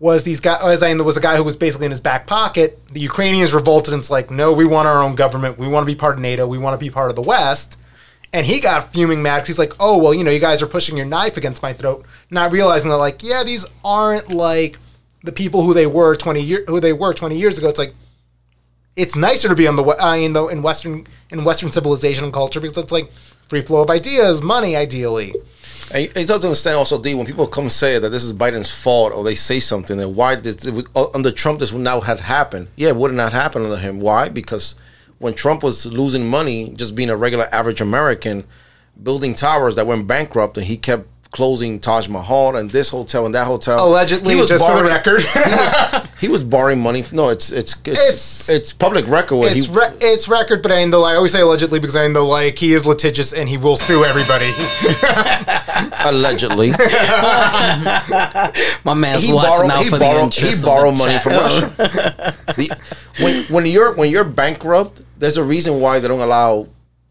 Was 0.00 0.22
these 0.22 0.38
guys? 0.38 0.62
As 0.62 0.82
I 0.82 0.94
there 0.94 1.02
was 1.02 1.16
a 1.16 1.20
guy 1.20 1.36
who 1.36 1.42
was 1.42 1.56
basically 1.56 1.86
in 1.86 1.90
his 1.90 2.00
back 2.00 2.26
pocket. 2.26 2.80
The 2.92 3.00
Ukrainians 3.00 3.52
revolted 3.52 3.92
and 3.92 4.00
it's 4.00 4.10
like, 4.10 4.30
no, 4.30 4.52
we 4.52 4.64
want 4.64 4.86
our 4.86 5.02
own 5.02 5.16
government. 5.16 5.58
We 5.58 5.66
want 5.66 5.86
to 5.86 5.92
be 5.92 5.98
part 5.98 6.14
of 6.14 6.20
NATO. 6.20 6.46
We 6.46 6.58
want 6.58 6.78
to 6.78 6.84
be 6.84 6.90
part 6.90 7.10
of 7.10 7.16
the 7.16 7.22
West. 7.22 7.78
And 8.32 8.46
he 8.46 8.60
got 8.60 8.92
fuming 8.92 9.22
mad 9.22 9.38
'cause 9.38 9.48
he's 9.48 9.58
like, 9.58 9.72
oh 9.80 9.98
well, 9.98 10.14
you 10.14 10.22
know, 10.22 10.30
you 10.30 10.38
guys 10.38 10.62
are 10.62 10.66
pushing 10.66 10.96
your 10.96 11.06
knife 11.06 11.36
against 11.36 11.62
my 11.62 11.72
throat, 11.72 12.04
not 12.30 12.52
realizing 12.52 12.90
that 12.90 12.96
like, 12.98 13.22
yeah, 13.22 13.42
these 13.42 13.66
aren't 13.84 14.30
like 14.30 14.78
the 15.24 15.32
people 15.32 15.64
who 15.64 15.74
they 15.74 15.86
were 15.86 16.14
twenty 16.14 16.42
year 16.42 16.62
who 16.68 16.78
they 16.78 16.92
were 16.92 17.12
twenty 17.12 17.36
years 17.36 17.58
ago. 17.58 17.68
It's 17.68 17.78
like 17.78 17.94
it's 18.98 19.14
nicer 19.14 19.48
to 19.48 19.54
be 19.54 19.66
on 19.68 19.76
the 19.76 19.82
we- 19.82 19.94
I 20.00 20.18
mean, 20.18 20.32
though 20.34 20.48
in 20.48 20.60
Western 20.62 21.06
in 21.30 21.44
Western 21.44 21.70
civilization 21.72 22.24
and 22.24 22.32
culture 22.32 22.60
because 22.60 22.76
it's 22.76 22.92
like 22.92 23.10
free 23.48 23.62
flow 23.62 23.82
of 23.82 23.90
ideas, 23.90 24.42
money, 24.42 24.76
ideally. 24.76 25.34
And 25.90 26.02
you, 26.04 26.26
to 26.26 26.34
understand 26.34 26.76
also, 26.76 27.00
D, 27.00 27.14
when 27.14 27.24
people 27.24 27.46
come 27.46 27.70
say 27.70 27.98
that 27.98 28.10
this 28.10 28.22
is 28.22 28.34
Biden's 28.34 28.70
fault 28.70 29.12
or 29.12 29.24
they 29.24 29.34
say 29.34 29.58
something, 29.58 29.96
that 29.96 30.10
why 30.10 30.34
this 30.34 30.64
was, 30.66 30.84
uh, 30.94 31.06
under 31.14 31.30
Trump 31.30 31.60
this 31.60 31.72
would 31.72 31.80
not 31.82 32.02
have 32.04 32.20
happened. 32.20 32.68
Yeah, 32.76 32.88
it 32.88 32.96
would 32.96 33.14
not 33.14 33.32
happen 33.32 33.62
under 33.64 33.78
him. 33.78 34.00
Why? 34.00 34.28
Because 34.28 34.74
when 35.18 35.32
Trump 35.34 35.62
was 35.62 35.86
losing 35.86 36.28
money, 36.28 36.70
just 36.70 36.94
being 36.94 37.08
a 37.08 37.16
regular 37.16 37.48
average 37.52 37.80
American, 37.80 38.44
building 39.02 39.32
towers 39.34 39.76
that 39.76 39.86
went 39.86 40.06
bankrupt, 40.06 40.58
and 40.58 40.66
he 40.66 40.76
kept 40.76 41.06
closing 41.30 41.78
Taj 41.78 42.08
Mahal 42.08 42.56
and 42.56 42.70
this 42.70 42.88
hotel 42.88 43.26
and 43.26 43.34
that 43.34 43.46
hotel. 43.46 43.86
Allegedly, 43.86 44.34
He 44.34 44.40
was 44.40 44.48
just 44.48 44.64
for 44.64 44.70
the 44.72 44.78
borrowing- 44.78 44.94
record. 44.94 45.20
he, 45.22 45.38
was, 45.50 46.08
he 46.22 46.28
was 46.28 46.42
borrowing 46.42 46.80
money. 46.80 47.02
From, 47.02 47.16
no, 47.18 47.28
it's 47.28 47.50
it's 47.52 47.74
it's 47.84 47.88
It's- 48.00 48.48
it's, 48.48 48.72
public 48.72 49.06
record. 49.06 49.52
It's 49.52 49.66
he, 49.66 49.72
re- 49.72 49.94
it's 50.00 50.26
record, 50.28 50.62
but 50.62 50.72
I 50.72 50.84
know 50.86 51.02
I 51.04 51.14
always 51.16 51.32
say 51.32 51.40
allegedly 51.40 51.80
because 51.80 51.96
I 51.96 52.08
know 52.08 52.26
like 52.26 52.58
he 52.58 52.72
is 52.72 52.86
litigious 52.86 53.32
and 53.34 53.48
he 53.48 53.56
will 53.58 53.76
sue 53.76 54.04
everybody. 54.04 54.52
allegedly 56.04 56.70
My 58.84 58.94
man's 58.94 59.22
he 59.22 59.32
borrowed 59.32 59.70
out 59.70 59.82
he 59.84 59.90
for 59.90 59.98
borrowed 59.98 60.24
interests 60.24 60.60
he 60.60 60.64
borrowed 60.66 60.96
money 60.96 61.18
from 61.18 61.32
Russia. 61.32 62.34
the, 62.56 62.70
when 63.20 63.44
when 63.44 63.66
you're 63.66 63.94
when 63.94 64.10
you're 64.10 64.24
bankrupt, 64.24 65.02
there's 65.18 65.36
a 65.36 65.44
reason 65.44 65.80
why 65.80 65.98
they 66.00 66.08
don't 66.08 66.20
allow 66.20 66.68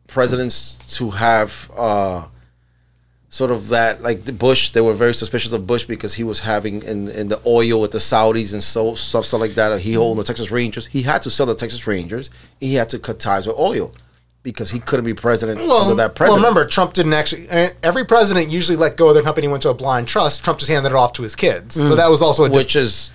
presidents 0.08 0.74
to 0.98 1.12
have 1.12 1.70
uh, 1.78 2.26
sort 3.38 3.52
of 3.52 3.68
that 3.70 4.02
like 4.08 4.20
the 4.26 4.34
Bush. 4.34 4.62
They 4.72 4.82
were 4.82 4.94
very 5.06 5.14
suspicious 5.14 5.52
of 5.54 5.62
Bush 5.68 5.86
because 5.86 6.14
he 6.16 6.24
was 6.32 6.40
having 6.42 6.82
in, 6.92 7.08
in 7.20 7.26
the 7.34 7.40
oil 7.46 7.80
with 7.82 7.92
the 7.92 8.00
Saudis 8.12 8.52
and 8.54 8.64
so 8.64 8.96
stuff 8.96 9.26
stuff 9.26 9.40
like 9.42 9.56
that. 9.62 9.80
He 9.82 9.96
owned 9.98 10.18
the 10.20 10.24
Texas 10.24 10.50
Rangers. 10.52 10.86
He 10.88 11.02
had 11.04 11.22
to 11.24 11.30
sell 11.30 11.46
the 11.46 11.56
Texas 11.56 11.86
Rangers. 11.88 12.30
He 12.60 12.76
had 12.76 12.90
to 12.90 13.00
cut 13.00 13.20
ties 13.20 13.46
with 13.48 13.58
oil 13.58 13.94
because 14.44 14.72
he 14.72 14.80
couldn't 14.80 15.04
be 15.06 15.14
president 15.14 15.60
under 15.60 15.96
that 15.96 16.16
president. 16.16 16.42
well, 16.44 16.52
remember, 16.52 16.66
Trump 16.70 16.94
didn't 16.94 17.14
actually. 17.14 17.48
eh, 17.50 17.70
Every 17.84 18.06
president 18.06 18.50
usually 18.50 18.78
let 18.78 18.96
go 18.98 19.10
of 19.10 19.14
their 19.16 19.24
company, 19.24 19.48
went 19.48 19.62
to 19.64 19.70
a 19.70 19.74
blind 19.74 20.08
trust. 20.08 20.44
Trump 20.44 20.58
just 20.60 20.72
handed 20.72 20.90
it 20.90 20.96
off 20.96 21.12
to 21.14 21.24
his 21.24 21.36
kids. 21.36 21.76
So 21.76 21.96
that 21.96 22.10
was 22.10 22.22
also 22.22 22.46
a 22.46 22.50
which 22.50 22.76
is 22.76 23.12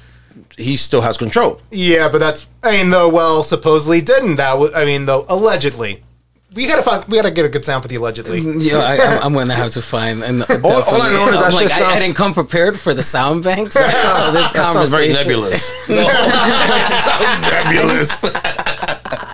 he 0.56 0.76
still 0.76 1.00
has 1.02 1.16
control. 1.16 1.60
Yeah, 1.70 2.08
but 2.08 2.18
that's 2.18 2.46
I 2.62 2.72
mean 2.76 2.90
though. 2.90 3.08
Well, 3.08 3.42
supposedly 3.44 4.00
didn't 4.00 4.36
that? 4.36 4.58
Was, 4.58 4.72
I 4.74 4.84
mean 4.84 5.06
though, 5.06 5.24
allegedly. 5.28 6.02
We 6.54 6.66
gotta 6.66 6.82
find. 6.82 7.04
We 7.06 7.16
gotta 7.16 7.30
get 7.30 7.44
a 7.46 7.48
good 7.48 7.64
sound 7.64 7.82
for 7.82 7.88
the 7.88 7.96
allegedly. 7.96 8.40
Yeah, 8.40 8.78
I, 8.78 8.96
I'm, 9.16 9.22
I'm 9.24 9.32
gonna 9.34 9.54
have 9.54 9.70
to 9.72 9.82
find. 9.82 10.22
And 10.22 10.42
all 10.42 10.50
I 10.50 11.10
know 11.12 11.28
is 11.28 11.34
that 11.38 11.44
I'm 11.46 11.52
like, 11.54 11.68
shit 11.68 11.80
I, 11.82 11.92
I 11.94 11.98
didn't 11.98 12.14
come 12.16 12.34
prepared 12.34 12.78
for 12.78 12.92
the 12.94 13.02
sound 13.02 13.42
banks. 13.44 13.74
That 13.74 13.92
sounds- 13.94 14.34
this 14.34 14.52
That 14.52 14.72
sounds 14.72 14.90
very 14.90 15.08
nebulous. 15.12 15.66
sounds 15.86 17.40
nebulous. 17.50 18.24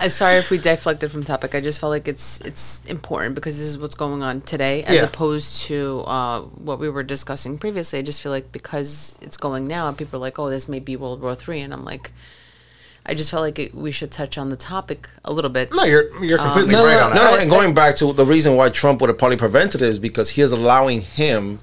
Uh, 0.01 0.07
sorry 0.07 0.37
if 0.37 0.49
we 0.49 0.57
deflected 0.57 1.11
from 1.11 1.25
topic. 1.25 1.53
I 1.53 1.59
just 1.59 1.77
felt 1.81 1.89
like 1.89 2.07
it's 2.07 2.39
it's 2.41 2.81
important 2.85 3.35
because 3.35 3.57
this 3.57 3.67
is 3.67 3.77
what's 3.77 3.95
going 3.95 4.23
on 4.23 4.39
today, 4.39 4.83
as 4.83 4.95
Yeah. 4.95 5.03
opposed 5.03 5.63
to 5.63 6.01
uh, 6.07 6.41
what 6.41 6.79
we 6.79 6.89
were 6.89 7.03
discussing 7.03 7.57
previously. 7.57 7.99
I 7.99 8.01
just 8.01 8.21
feel 8.21 8.31
like 8.31 8.49
because 8.53 9.19
it's 9.21 9.35
going 9.35 9.67
now, 9.67 9.89
and 9.89 9.97
people 9.97 10.15
are 10.17 10.21
like, 10.21 10.39
"Oh, 10.39 10.49
this 10.49 10.69
may 10.69 10.79
be 10.79 10.95
World 10.95 11.19
War 11.21 11.35
Three," 11.35 11.59
and 11.59 11.73
I'm 11.73 11.83
like, 11.83 12.13
I 13.09 13.15
just 13.15 13.31
felt 13.31 13.41
like 13.41 13.57
it, 13.57 13.73
we 13.73 13.91
should 13.91 14.11
touch 14.11 14.37
on 14.37 14.49
the 14.49 14.55
topic 14.55 15.09
a 15.25 15.33
little 15.33 15.49
bit. 15.49 15.71
No, 15.73 15.83
you're 15.83 16.23
you're 16.23 16.39
um, 16.39 16.45
completely 16.45 16.73
no, 16.73 16.85
right 16.85 16.93
no, 16.93 17.05
on 17.05 17.09
No, 17.09 17.15
that. 17.15 17.31
no, 17.31 17.35
no, 17.37 17.41
and 17.41 17.49
going 17.49 17.73
back 17.73 17.95
to 17.97 18.13
the 18.13 18.23
reason 18.25 18.55
why 18.55 18.69
Trump 18.69 19.01
would 19.01 19.09
have 19.09 19.17
probably 19.17 19.37
prevented 19.37 19.81
it 19.81 19.87
is 19.89 19.97
because 19.97 20.29
he 20.29 20.41
is 20.43 20.51
allowing 20.51 21.01
him 21.01 21.59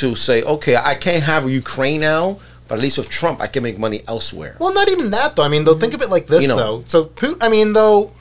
to 0.00 0.14
say, 0.14 0.42
okay, 0.44 0.76
I 0.76 0.94
can't 0.94 1.22
have 1.24 1.50
Ukraine 1.50 2.00
now, 2.00 2.38
but 2.68 2.76
at 2.76 2.80
least 2.80 2.96
with 2.96 3.10
Trump, 3.10 3.40
I 3.40 3.48
can 3.48 3.62
make 3.62 3.78
money 3.78 4.02
elsewhere. 4.08 4.56
Well, 4.58 4.72
not 4.72 4.88
even 4.88 5.10
that 5.10 5.36
though. 5.36 5.42
I 5.44 5.48
mean, 5.48 5.64
though, 5.66 5.74
think 5.78 5.92
of 5.92 6.00
it 6.00 6.08
like 6.08 6.26
this 6.26 6.42
You 6.42 6.48
know. 6.48 6.56
though. 6.56 6.84
So, 6.86 7.04
Putin, 7.04 7.36
I 7.42 7.50
mean, 7.50 7.74
though, 7.74 8.12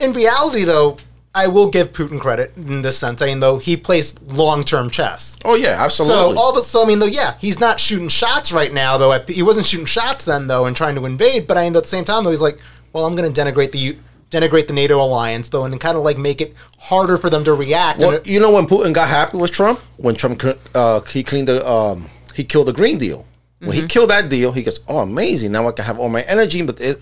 in 0.00 0.12
reality, 0.14 0.64
though, 0.64 0.96
I 1.36 1.46
will 1.48 1.68
give 1.70 1.92
Putin 1.92 2.18
credit 2.18 2.52
in 2.56 2.80
this 2.82 2.96
sense. 2.98 3.20
I 3.20 3.26
mean, 3.26 3.40
though, 3.40 3.58
he 3.58 3.76
plays 3.76 4.18
long-term 4.22 4.90
chess. 4.90 5.36
Oh 5.44 5.54
yeah, 5.54 5.76
absolutely. 5.78 6.16
So 6.34 6.40
all 6.40 6.50
of 6.50 6.56
a 6.56 6.62
sudden, 6.62 6.86
I 6.86 6.88
mean, 6.88 6.98
though, 7.00 7.06
yeah, 7.06 7.34
he's 7.40 7.60
not 7.60 7.78
shooting 7.78 8.08
shots 8.08 8.50
right 8.52 8.72
now. 8.72 8.96
Though 8.96 9.16
he 9.28 9.42
wasn't 9.42 9.66
shooting 9.66 9.86
shots 9.86 10.24
then, 10.24 10.46
though, 10.46 10.64
and 10.66 10.74
trying 10.76 10.94
to 10.96 11.04
invade. 11.04 11.46
But 11.46 11.58
I 11.58 11.64
mean, 11.64 11.76
at 11.76 11.82
the 11.82 11.88
same 11.88 12.04
time, 12.04 12.24
though, 12.24 12.30
he's 12.30 12.40
like, 12.40 12.58
well, 12.92 13.04
I'm 13.06 13.14
going 13.14 13.30
to 13.30 13.40
denigrate 13.40 13.72
the 13.72 13.98
denigrate 14.30 14.66
the 14.66 14.72
NATO 14.72 14.96
alliance, 15.00 15.50
though, 15.50 15.64
and 15.64 15.78
kind 15.80 15.96
of 15.96 16.02
like 16.02 16.18
make 16.18 16.40
it 16.40 16.54
harder 16.80 17.16
for 17.18 17.28
them 17.30 17.44
to 17.44 17.52
react. 17.52 18.00
well, 18.00 18.14
it- 18.14 18.26
you 18.26 18.40
know 18.40 18.50
when 18.50 18.66
Putin 18.66 18.92
got 18.94 19.08
happy 19.08 19.36
with 19.36 19.52
Trump 19.52 19.78
when 19.98 20.14
Trump 20.14 20.42
uh, 20.74 21.00
he 21.02 21.22
cleaned 21.22 21.48
the 21.48 21.58
um, 21.70 22.08
he 22.34 22.44
killed 22.44 22.66
the 22.68 22.72
Green 22.72 22.98
Deal. 22.98 23.26
When 23.60 23.72
he 23.72 23.86
killed 23.86 24.10
that 24.10 24.28
deal, 24.28 24.52
he 24.52 24.62
goes, 24.62 24.80
"Oh, 24.88 24.98
amazing! 24.98 25.52
Now 25.52 25.66
I 25.68 25.72
can 25.72 25.84
have 25.84 25.98
all 25.98 26.08
my 26.08 26.22
energy." 26.22 26.62
But 26.62 26.80
it, 26.80 27.00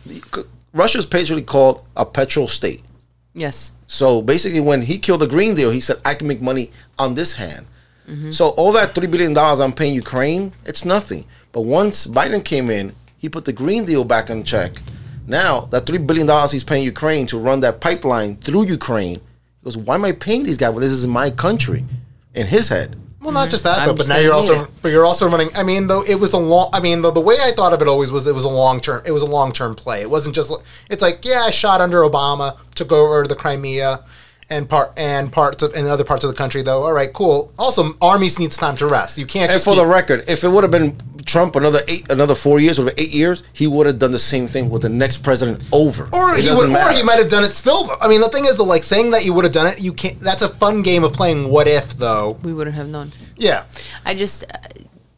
Russia's 0.73 1.07
basically 1.07 1.43
called 1.43 1.85
a 1.97 2.05
petrol 2.07 2.49
state. 2.49 2.83
Yes. 3.35 3.73
So 3.87 4.23
basically, 4.23 4.61
when 4.61 4.83
he 4.83 4.99
killed 4.99 5.21
the 5.21 5.27
Green 5.27 5.55
Deal, 5.55 5.71
he 5.71 5.81
said, 5.81 5.99
"I 6.05 6.15
can 6.15 6.29
make 6.29 6.41
money 6.41 6.71
on 6.99 7.15
this 7.15 7.35
hand." 7.35 7.67
Mm-hmm. 8.09 8.31
So 8.31 8.49
all 8.51 8.73
that 8.73 8.95
three 8.95 9.07
billion 9.07 9.35
dollars 9.35 9.61
I'm 9.61 9.73
paying 9.73 9.95
Ukraine, 9.95 10.53
it's 10.65 10.85
nothing. 10.85 11.25
But 11.53 11.63
once 11.63 12.07
Biden 12.07 12.45
came 12.45 12.71
in, 12.71 12.95
he 13.19 13.29
put 13.29 13.45
the 13.45 13.53
Green 13.53 13.85
Deal 13.85 14.05
back 14.05 14.31
in 14.31 14.45
check. 14.45 14.73
Now 15.27 15.63
that 15.73 15.87
three 15.87 15.99
billion 15.99 16.27
dollars 16.27 16.53
he's 16.53 16.65
paying 16.65 16.85
Ukraine 16.85 17.27
to 17.29 17.39
run 17.39 17.61
that 17.61 17.81
pipeline 17.81 18.37
through 18.37 18.67
Ukraine, 18.67 19.17
he 19.17 19.65
goes, 19.65 19.77
"Why 19.77 19.97
am 19.97 20.05
I 20.05 20.13
paying 20.13 20.45
these 20.45 20.59
guys 20.59 20.71
Well, 20.71 20.81
this 20.81 20.93
is 20.93 21.07
my 21.07 21.31
country?" 21.31 21.85
In 22.35 22.47
his 22.47 22.69
head, 22.69 22.97
Well, 23.25 23.33
not 23.33 23.49
just 23.49 23.65
that, 23.65 23.87
though, 23.87 23.95
but 23.95 24.07
now 24.07 24.19
you're 24.19 24.35
also, 24.35 24.69
but 24.83 24.93
you're 24.93 25.07
also 25.07 25.29
running. 25.29 25.49
I 25.57 25.63
mean, 25.63 25.87
though 25.87 26.03
it 26.05 26.17
was 26.17 26.35
a 26.35 26.39
long. 26.39 26.69
I 26.75 26.81
mean, 26.81 27.01
though 27.01 27.11
the 27.11 27.21
way 27.21 27.37
I 27.41 27.53
thought 27.53 27.73
of 27.73 27.81
it 27.81 27.89
always 27.89 28.13
was 28.13 28.27
it 28.27 28.35
was 28.35 28.45
a 28.45 28.51
long 28.51 28.81
term. 28.81 29.03
It 29.07 29.13
was 29.13 29.23
a 29.23 29.27
long 29.27 29.51
term 29.51 29.75
play. 29.75 30.03
It 30.03 30.11
wasn't 30.11 30.35
just. 30.35 30.53
It's 30.91 31.01
like 31.01 31.25
yeah, 31.25 31.45
I 31.47 31.51
shot 31.51 31.81
under 31.81 32.03
Obama, 32.03 32.59
took 32.75 32.93
over 32.93 33.27
the 33.27 33.35
Crimea, 33.35 34.05
and 34.51 34.69
part 34.69 34.93
and 34.99 35.33
parts 35.33 35.63
of 35.63 35.73
and 35.75 35.87
other 35.87 36.05
parts 36.05 36.23
of 36.23 36.31
the 36.31 36.37
country. 36.37 36.63
Though, 36.63 36.83
all 36.83 36.93
right, 36.93 37.13
cool. 37.13 37.53
Also, 37.59 37.95
armies 38.03 38.39
needs 38.39 38.59
time 38.59 38.77
to 38.77 38.87
rest. 38.87 39.17
You 39.17 39.25
can't 39.27 39.45
and 39.51 39.53
just 39.53 39.65
for 39.65 39.75
keep- 39.75 39.83
the 39.83 39.87
record, 39.89 40.25
if 40.29 40.45
it 40.45 40.49
would 40.49 40.63
have 40.65 40.71
been 40.71 40.99
Trump 41.25 41.57
another 41.57 41.81
eight, 41.89 42.11
another 42.11 42.35
four 42.35 42.61
years 42.61 42.79
or 42.79 42.91
eight 42.99 43.11
years, 43.11 43.43
he 43.53 43.67
would 43.67 43.87
have 43.87 43.99
done 43.99 44.13
the 44.13 44.19
same 44.19 44.47
thing 44.47 44.71
with 44.71 44.83
the 44.83 44.89
next 44.89 45.19
president 45.19 45.63
over. 45.73 46.05
Or 46.13 46.35
It 46.35 46.41
he 46.41 46.47
doesn't 46.47 46.71
would, 46.71 46.77
or 46.79 46.93
he 46.93 47.03
might 47.03 47.19
have 47.19 47.29
done 47.29 47.45
it 47.45 47.53
still. 47.53 47.89
I 48.01 48.09
mean, 48.09 48.21
the 48.21 48.29
thing 48.29 48.45
is, 48.45 48.59
though, 48.59 48.65
like 48.65 48.85
saying 48.85 49.11
that 49.13 49.25
you 49.25 49.33
would 49.33 49.45
have 49.45 49.53
done 49.53 49.67
it, 49.67 49.81
you 49.81 49.93
can't. 49.93 50.19
That's 50.21 50.43
a 50.43 50.49
fun 50.49 50.83
game 50.83 51.03
of 51.05 51.13
playing 51.13 51.49
what 51.49 51.67
if, 51.67 51.97
though. 51.97 52.39
We 52.43 52.53
wouldn't 52.53 52.77
have 52.77 52.89
known. 52.89 53.13
Yeah, 53.37 53.65
I 54.05 54.15
just, 54.15 54.45
uh, 54.45 54.59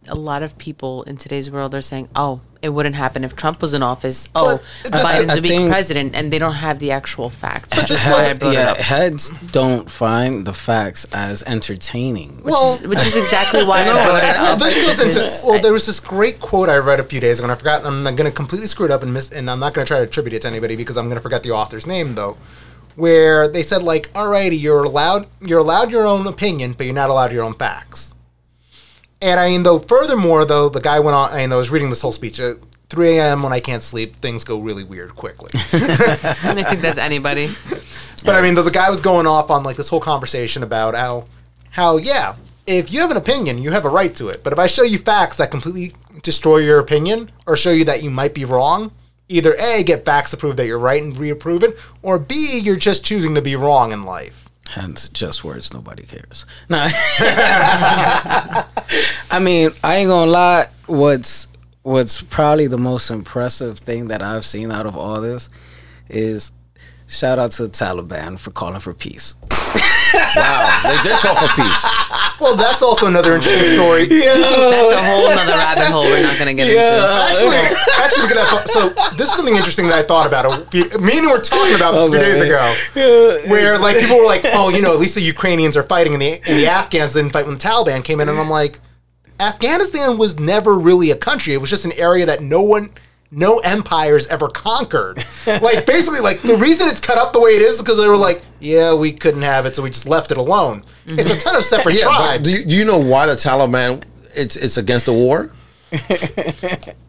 a 0.08 0.14
lot 0.14 0.42
of 0.42 0.56
people 0.58 1.02
in 1.04 1.16
today's 1.16 1.50
world 1.50 1.74
are 1.74 1.82
saying, 1.82 2.08
"Oh, 2.14 2.40
it 2.66 2.72
wouldn't 2.74 2.96
happen 2.96 3.24
if 3.24 3.34
Trump 3.34 3.62
was 3.62 3.72
in 3.72 3.82
office." 3.82 4.28
Oh, 4.34 4.60
But 4.82 4.92
Biden's 4.92 5.30
I 5.30 5.36
a 5.36 5.40
big 5.40 5.50
think- 5.52 5.70
president, 5.70 6.14
and 6.14 6.30
they 6.32 6.38
don't 6.38 6.54
have 6.66 6.78
the 6.78 6.90
actual 6.92 7.30
facts. 7.30 7.70
Which 7.74 7.90
is 7.90 7.96
this 8.02 8.04
why 8.12 8.28
I 8.28 8.32
brought 8.34 8.52
yeah, 8.52 8.72
it 8.72 8.72
up. 8.72 8.76
heads 8.78 9.30
don't 9.52 9.90
find 9.90 10.44
the 10.46 10.52
facts 10.52 11.06
as 11.12 11.42
entertaining. 11.44 12.42
well, 12.44 12.76
Which 12.78 12.98
is 13.06 13.16
exactly 13.16 13.64
why 13.64 13.80
I 13.82 13.84
brought 13.84 14.22
it 14.22 14.36
Well, 14.36 14.52
up. 14.52 14.58
this 14.58 14.74
goes 14.76 15.00
into 15.00 15.46
well. 15.46 15.62
There 15.62 15.72
was 15.72 15.86
this 15.86 16.00
great 16.00 16.40
quote 16.40 16.68
I 16.68 16.76
read 16.76 17.00
a 17.00 17.04
few 17.04 17.20
days 17.20 17.38
ago, 17.38 17.44
and 17.46 17.52
I 17.52 17.54
forgot. 17.54 17.86
I'm 17.86 18.02
going 18.04 18.16
to 18.24 18.30
completely 18.30 18.66
screw 18.66 18.84
it 18.86 18.90
up 18.90 19.02
and 19.02 19.14
miss, 19.14 19.30
and 19.30 19.48
I'm 19.50 19.60
not 19.60 19.72
going 19.72 19.86
to 19.86 19.88
try 19.88 19.98
to 19.98 20.04
attribute 20.04 20.34
it 20.34 20.42
to 20.42 20.48
anybody 20.48 20.76
because 20.76 20.96
I'm 20.98 21.06
going 21.06 21.16
to 21.16 21.22
forget 21.22 21.42
the 21.42 21.52
author's 21.52 21.86
name 21.86 22.14
though. 22.16 22.36
Where 22.96 23.46
they 23.46 23.62
said 23.62 23.82
like, 23.82 24.10
"Alrighty, 24.14 24.58
you're 24.60 24.82
allowed 24.82 25.28
you're 25.40 25.60
allowed 25.60 25.90
your 25.90 26.06
own 26.06 26.26
opinion, 26.26 26.72
but 26.72 26.86
you're 26.86 26.94
not 26.94 27.10
allowed 27.10 27.30
your 27.30 27.44
own 27.44 27.54
facts." 27.54 28.14
And 29.26 29.40
I 29.40 29.48
mean, 29.48 29.64
though, 29.64 29.80
furthermore, 29.80 30.44
though, 30.44 30.68
the 30.68 30.80
guy 30.80 31.00
went 31.00 31.16
on. 31.16 31.32
I 31.32 31.38
mean, 31.38 31.52
I 31.52 31.56
was 31.56 31.68
reading 31.68 31.90
this 31.90 32.00
whole 32.00 32.12
speech. 32.12 32.38
At 32.38 32.58
3 32.90 33.18
a.m. 33.18 33.42
when 33.42 33.52
I 33.52 33.58
can't 33.58 33.82
sleep, 33.82 34.14
things 34.14 34.44
go 34.44 34.60
really 34.60 34.84
weird 34.84 35.16
quickly. 35.16 35.50
I 35.72 36.54
don't 36.54 36.64
think 36.64 36.80
that's 36.80 36.96
anybody. 36.96 37.50
But 38.24 38.36
I 38.36 38.40
mean, 38.40 38.54
though 38.54 38.62
the 38.62 38.70
guy 38.70 38.88
was 38.88 39.00
going 39.00 39.26
off 39.26 39.50
on 39.50 39.64
like 39.64 39.76
this 39.76 39.88
whole 39.88 39.98
conversation 39.98 40.62
about 40.62 40.94
how 40.94 41.24
how 41.70 41.96
yeah, 41.96 42.36
if 42.68 42.92
you 42.92 43.00
have 43.00 43.10
an 43.10 43.16
opinion, 43.16 43.58
you 43.58 43.72
have 43.72 43.84
a 43.84 43.88
right 43.88 44.14
to 44.14 44.28
it. 44.28 44.44
But 44.44 44.52
if 44.52 44.60
I 44.60 44.68
show 44.68 44.84
you 44.84 44.98
facts 44.98 45.38
that 45.38 45.50
completely 45.50 45.92
destroy 46.22 46.58
your 46.58 46.78
opinion 46.78 47.32
or 47.48 47.56
show 47.56 47.72
you 47.72 47.84
that 47.86 48.04
you 48.04 48.10
might 48.10 48.32
be 48.32 48.44
wrong, 48.44 48.92
either 49.28 49.54
A, 49.58 49.82
get 49.82 50.04
facts 50.04 50.30
to 50.30 50.36
prove 50.36 50.56
that 50.56 50.66
you're 50.68 50.78
right 50.78 51.02
and 51.02 51.16
reapprove 51.16 51.64
it, 51.64 51.76
or 52.00 52.20
B, 52.20 52.60
you're 52.62 52.76
just 52.76 53.04
choosing 53.04 53.34
to 53.34 53.42
be 53.42 53.56
wrong 53.56 53.90
in 53.90 54.04
life. 54.04 54.45
Hence, 54.70 55.08
just 55.08 55.44
words. 55.44 55.72
Nobody 55.72 56.02
cares. 56.04 56.44
Nah. 56.68 56.88
I 59.30 59.38
mean, 59.40 59.70
I 59.82 59.96
ain't 59.96 60.08
gonna 60.08 60.30
lie. 60.30 60.68
What's 60.86 61.48
what's 61.82 62.20
probably 62.20 62.66
the 62.66 62.78
most 62.78 63.10
impressive 63.10 63.78
thing 63.78 64.08
that 64.08 64.22
I've 64.22 64.44
seen 64.44 64.72
out 64.72 64.86
of 64.86 64.96
all 64.96 65.20
this 65.20 65.48
is 66.08 66.52
shout 67.06 67.38
out 67.38 67.52
to 67.52 67.62
the 67.64 67.68
Taliban 67.68 68.38
for 68.38 68.50
calling 68.50 68.80
for 68.80 68.92
peace. 68.92 69.34
Wow, 70.36 70.80
they 70.82 71.08
did 71.08 71.18
call 71.20 71.34
for 71.36 71.48
peace. 71.56 71.84
Well, 72.40 72.56
that's 72.56 72.82
also 72.82 73.06
another 73.06 73.34
interesting 73.34 73.74
story. 73.74 74.06
That's 74.06 74.92
a 74.92 75.02
whole 75.04 75.28
nother 75.30 75.52
rabbit 75.52 75.86
hole 75.86 76.04
we're 76.04 76.22
not 76.22 76.36
going 76.38 76.48
to 76.48 76.54
get 76.54 76.68
into. 76.68 76.80
Actually, 76.80 77.56
actually, 77.98 78.22
we 78.22 78.28
could 78.28 78.36
have. 78.38 78.66
So 78.68 78.88
this 79.16 79.28
is 79.30 79.34
something 79.34 79.56
interesting 79.56 79.86
that 79.88 79.98
I 79.98 80.02
thought 80.02 80.26
about. 80.26 80.72
Me 80.72 80.82
and 81.16 81.22
you 81.22 81.30
were 81.30 81.40
talking 81.40 81.74
about 81.74 81.92
this 81.92 82.02
oh, 82.02 82.08
a 82.08 82.10
few 82.10 82.18
days 82.20 82.42
ago, 82.42 82.74
where 83.50 83.78
like 83.78 83.98
people 83.98 84.18
were 84.18 84.26
like, 84.26 84.42
"Oh, 84.44 84.68
you 84.68 84.82
know, 84.82 84.92
at 84.92 84.98
least 84.98 85.14
the 85.14 85.22
Ukrainians 85.22 85.76
are 85.76 85.82
fighting, 85.82 86.12
and 86.12 86.22
the 86.22 86.32
and 86.46 86.58
the 86.58 86.66
Afghans 86.66 87.14
didn't 87.14 87.30
fight 87.32 87.46
when 87.46 87.56
the 87.56 87.62
Taliban 87.62 88.04
came 88.04 88.20
in." 88.20 88.28
And 88.28 88.38
I'm 88.38 88.50
like, 88.50 88.80
Afghanistan 89.40 90.18
was 90.18 90.38
never 90.38 90.78
really 90.78 91.10
a 91.10 91.16
country. 91.16 91.54
It 91.54 91.58
was 91.58 91.70
just 91.70 91.84
an 91.84 91.92
area 91.92 92.26
that 92.26 92.42
no 92.42 92.62
one. 92.62 92.90
No 93.38 93.58
empires 93.58 94.26
ever 94.28 94.48
conquered. 94.48 95.22
like 95.46 95.84
basically, 95.84 96.20
like 96.20 96.40
the 96.40 96.56
reason 96.56 96.88
it's 96.88 97.00
cut 97.00 97.18
up 97.18 97.34
the 97.34 97.40
way 97.40 97.50
it 97.50 97.60
is 97.62 97.78
because 97.78 97.98
they 97.98 98.08
were 98.08 98.16
like, 98.16 98.40
yeah, 98.60 98.94
we 98.94 99.12
couldn't 99.12 99.42
have 99.42 99.66
it, 99.66 99.76
so 99.76 99.82
we 99.82 99.90
just 99.90 100.06
left 100.08 100.30
it 100.30 100.38
alone. 100.38 100.82
Mm-hmm. 101.06 101.18
It's 101.20 101.30
a 101.30 101.36
ton 101.38 101.54
of 101.54 101.62
separate 101.74 101.96
Yeah, 101.96 102.04
tribes. 102.04 102.50
do 102.50 102.58
you, 102.58 102.64
do 102.64 102.74
you 102.74 102.84
know 102.86 102.98
why 102.98 103.26
the 103.26 103.34
Taliban? 103.34 104.02
It's 104.34 104.56
it's 104.56 104.78
against 104.78 105.04
the 105.06 105.12
war. 105.12 105.50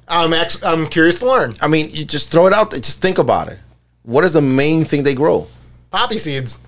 I'm 0.07 0.33
actually 0.33 0.63
I'm 0.65 0.87
curious 0.87 1.19
to 1.19 1.27
learn. 1.27 1.55
I 1.61 1.67
mean, 1.67 1.89
you 1.91 2.05
just 2.05 2.29
throw 2.29 2.45
it 2.47 2.53
out 2.53 2.71
there. 2.71 2.79
Just 2.79 3.01
think 3.01 3.17
about 3.17 3.47
it. 3.47 3.59
What 4.03 4.23
is 4.23 4.33
the 4.33 4.41
main 4.41 4.85
thing 4.85 5.03
they 5.03 5.15
grow? 5.15 5.47
Poppy 5.91 6.17
seeds. 6.17 6.59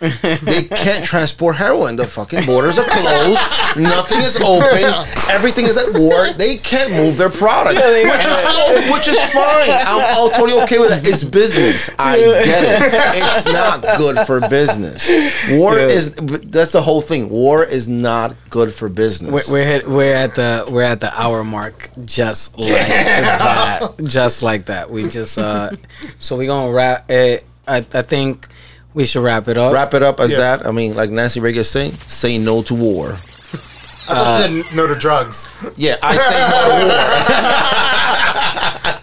They 0.00 0.64
can't 0.64 1.04
transport 1.04 1.56
heroin. 1.56 1.96
The 1.96 2.06
fucking 2.06 2.46
borders 2.46 2.78
are 2.78 2.88
closed. 2.88 3.40
Nothing 3.76 4.18
is 4.18 4.36
open. 4.40 4.84
Everything 5.30 5.66
is 5.66 5.76
at 5.76 5.92
war. 5.98 6.32
They 6.32 6.56
can't 6.56 6.92
move 6.92 7.16
their 7.16 7.30
product, 7.30 7.76
which 7.76 8.26
is 8.26 8.92
which 8.92 9.08
is 9.08 9.22
fine. 9.32 9.70
I'm, 9.70 10.00
I'm 10.00 10.30
totally 10.32 10.60
okay 10.62 10.78
with 10.78 10.90
that. 10.90 11.06
It's 11.06 11.24
business. 11.24 11.90
I 11.98 12.18
get 12.18 12.64
it. 12.64 13.22
It's 13.22 13.44
not 13.46 13.82
good 13.98 14.26
for 14.26 14.40
business. 14.48 15.08
War 15.50 15.78
is. 15.78 16.14
That's 16.14 16.72
the 16.72 16.82
whole 16.82 17.00
thing. 17.00 17.28
War 17.28 17.64
is 17.64 17.88
not 17.88 18.36
good 18.50 18.72
for 18.72 18.88
business. 18.88 19.48
We're 19.48 19.52
we're, 19.52 19.64
hit, 19.64 19.88
we're 19.88 20.14
at 20.14 20.34
the 20.34 20.66
we're 20.70 20.82
at 20.82 21.00
the 21.00 21.12
hour 21.18 21.42
mark, 21.44 21.90
just 22.04 22.58
like 22.58 22.68
that, 22.68 23.94
just 24.04 24.42
like 24.42 24.66
that. 24.66 24.90
We 24.90 25.08
just 25.08 25.38
uh, 25.38 25.70
so 26.18 26.36
we're 26.36 26.46
gonna 26.46 26.72
wrap. 26.72 27.10
It, 27.10 27.44
I 27.66 27.78
I 27.78 28.02
think 28.02 28.48
we 28.96 29.04
should 29.06 29.22
wrap 29.22 29.46
it 29.46 29.56
up. 29.58 29.72
Wrap 29.74 29.92
it 29.94 30.02
up 30.02 30.18
as 30.20 30.32
Yeah. 30.32 30.38
that. 30.38 30.66
I 30.66 30.72
mean, 30.72 30.96
like 30.96 31.10
Nancy 31.10 31.38
Reagan 31.38 31.64
saying, 31.64 31.92
say 32.08 32.38
no 32.38 32.62
to 32.62 32.74
war. 32.74 33.10
I 34.08 34.14
thought 34.14 34.50
you 34.50 34.62
said 34.62 34.74
no 34.74 34.86
to 34.86 34.94
drugs. 34.94 35.46
Yeah, 35.76 35.96
I 36.02 36.16
say 36.16 36.38
no 36.50 36.58
to 36.64 36.86
war. 36.86 36.96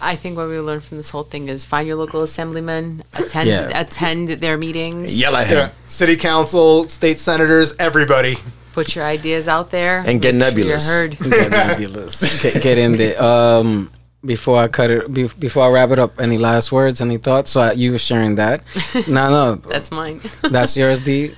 I 0.06 0.16
think 0.16 0.36
what 0.36 0.48
we 0.48 0.58
learned 0.58 0.82
from 0.84 0.98
this 0.98 1.08
whole 1.08 1.22
thing 1.22 1.48
is 1.48 1.64
find 1.64 1.86
your 1.86 1.96
local 1.96 2.22
assemblyman, 2.22 3.02
attend 3.14 3.48
Yeah. 3.48 3.80
attend 3.80 4.28
their 4.28 4.58
meetings, 4.58 5.18
Yell 5.18 5.36
at 5.36 5.46
him. 5.46 5.56
Yeah. 5.56 5.68
City 5.86 6.16
council, 6.16 6.88
state 6.88 7.20
senators, 7.20 7.74
everybody. 7.78 8.38
put 8.72 8.96
your 8.96 9.04
ideas 9.04 9.46
out 9.46 9.70
there, 9.70 10.02
And 10.04 10.20
get 10.20 10.34
make 10.34 10.42
sure 10.48 10.50
nebulous. 10.50 10.86
You're 10.86 10.94
heard. 10.96 11.18
Get 11.20 11.50
nebulous. 11.50 12.42
Get, 12.42 12.62
get 12.62 12.76
in 12.78 12.96
there. 12.96 13.22
Um, 13.22 13.90
before 14.24 14.58
I 14.58 14.68
cut 14.68 14.90
it, 14.90 15.12
be, 15.12 15.28
before 15.38 15.64
I 15.64 15.70
wrap 15.70 15.90
it 15.90 15.98
up, 15.98 16.20
any 16.20 16.38
last 16.38 16.72
words, 16.72 17.00
any 17.00 17.18
thoughts? 17.18 17.50
So 17.52 17.60
I, 17.60 17.72
you 17.72 17.92
were 17.92 17.98
sharing 17.98 18.36
that. 18.36 18.62
no, 19.06 19.30
no, 19.30 19.54
That's 19.56 19.90
mine. 19.90 20.20
that's 20.42 20.76
yours, 20.76 21.00
D. 21.00 21.34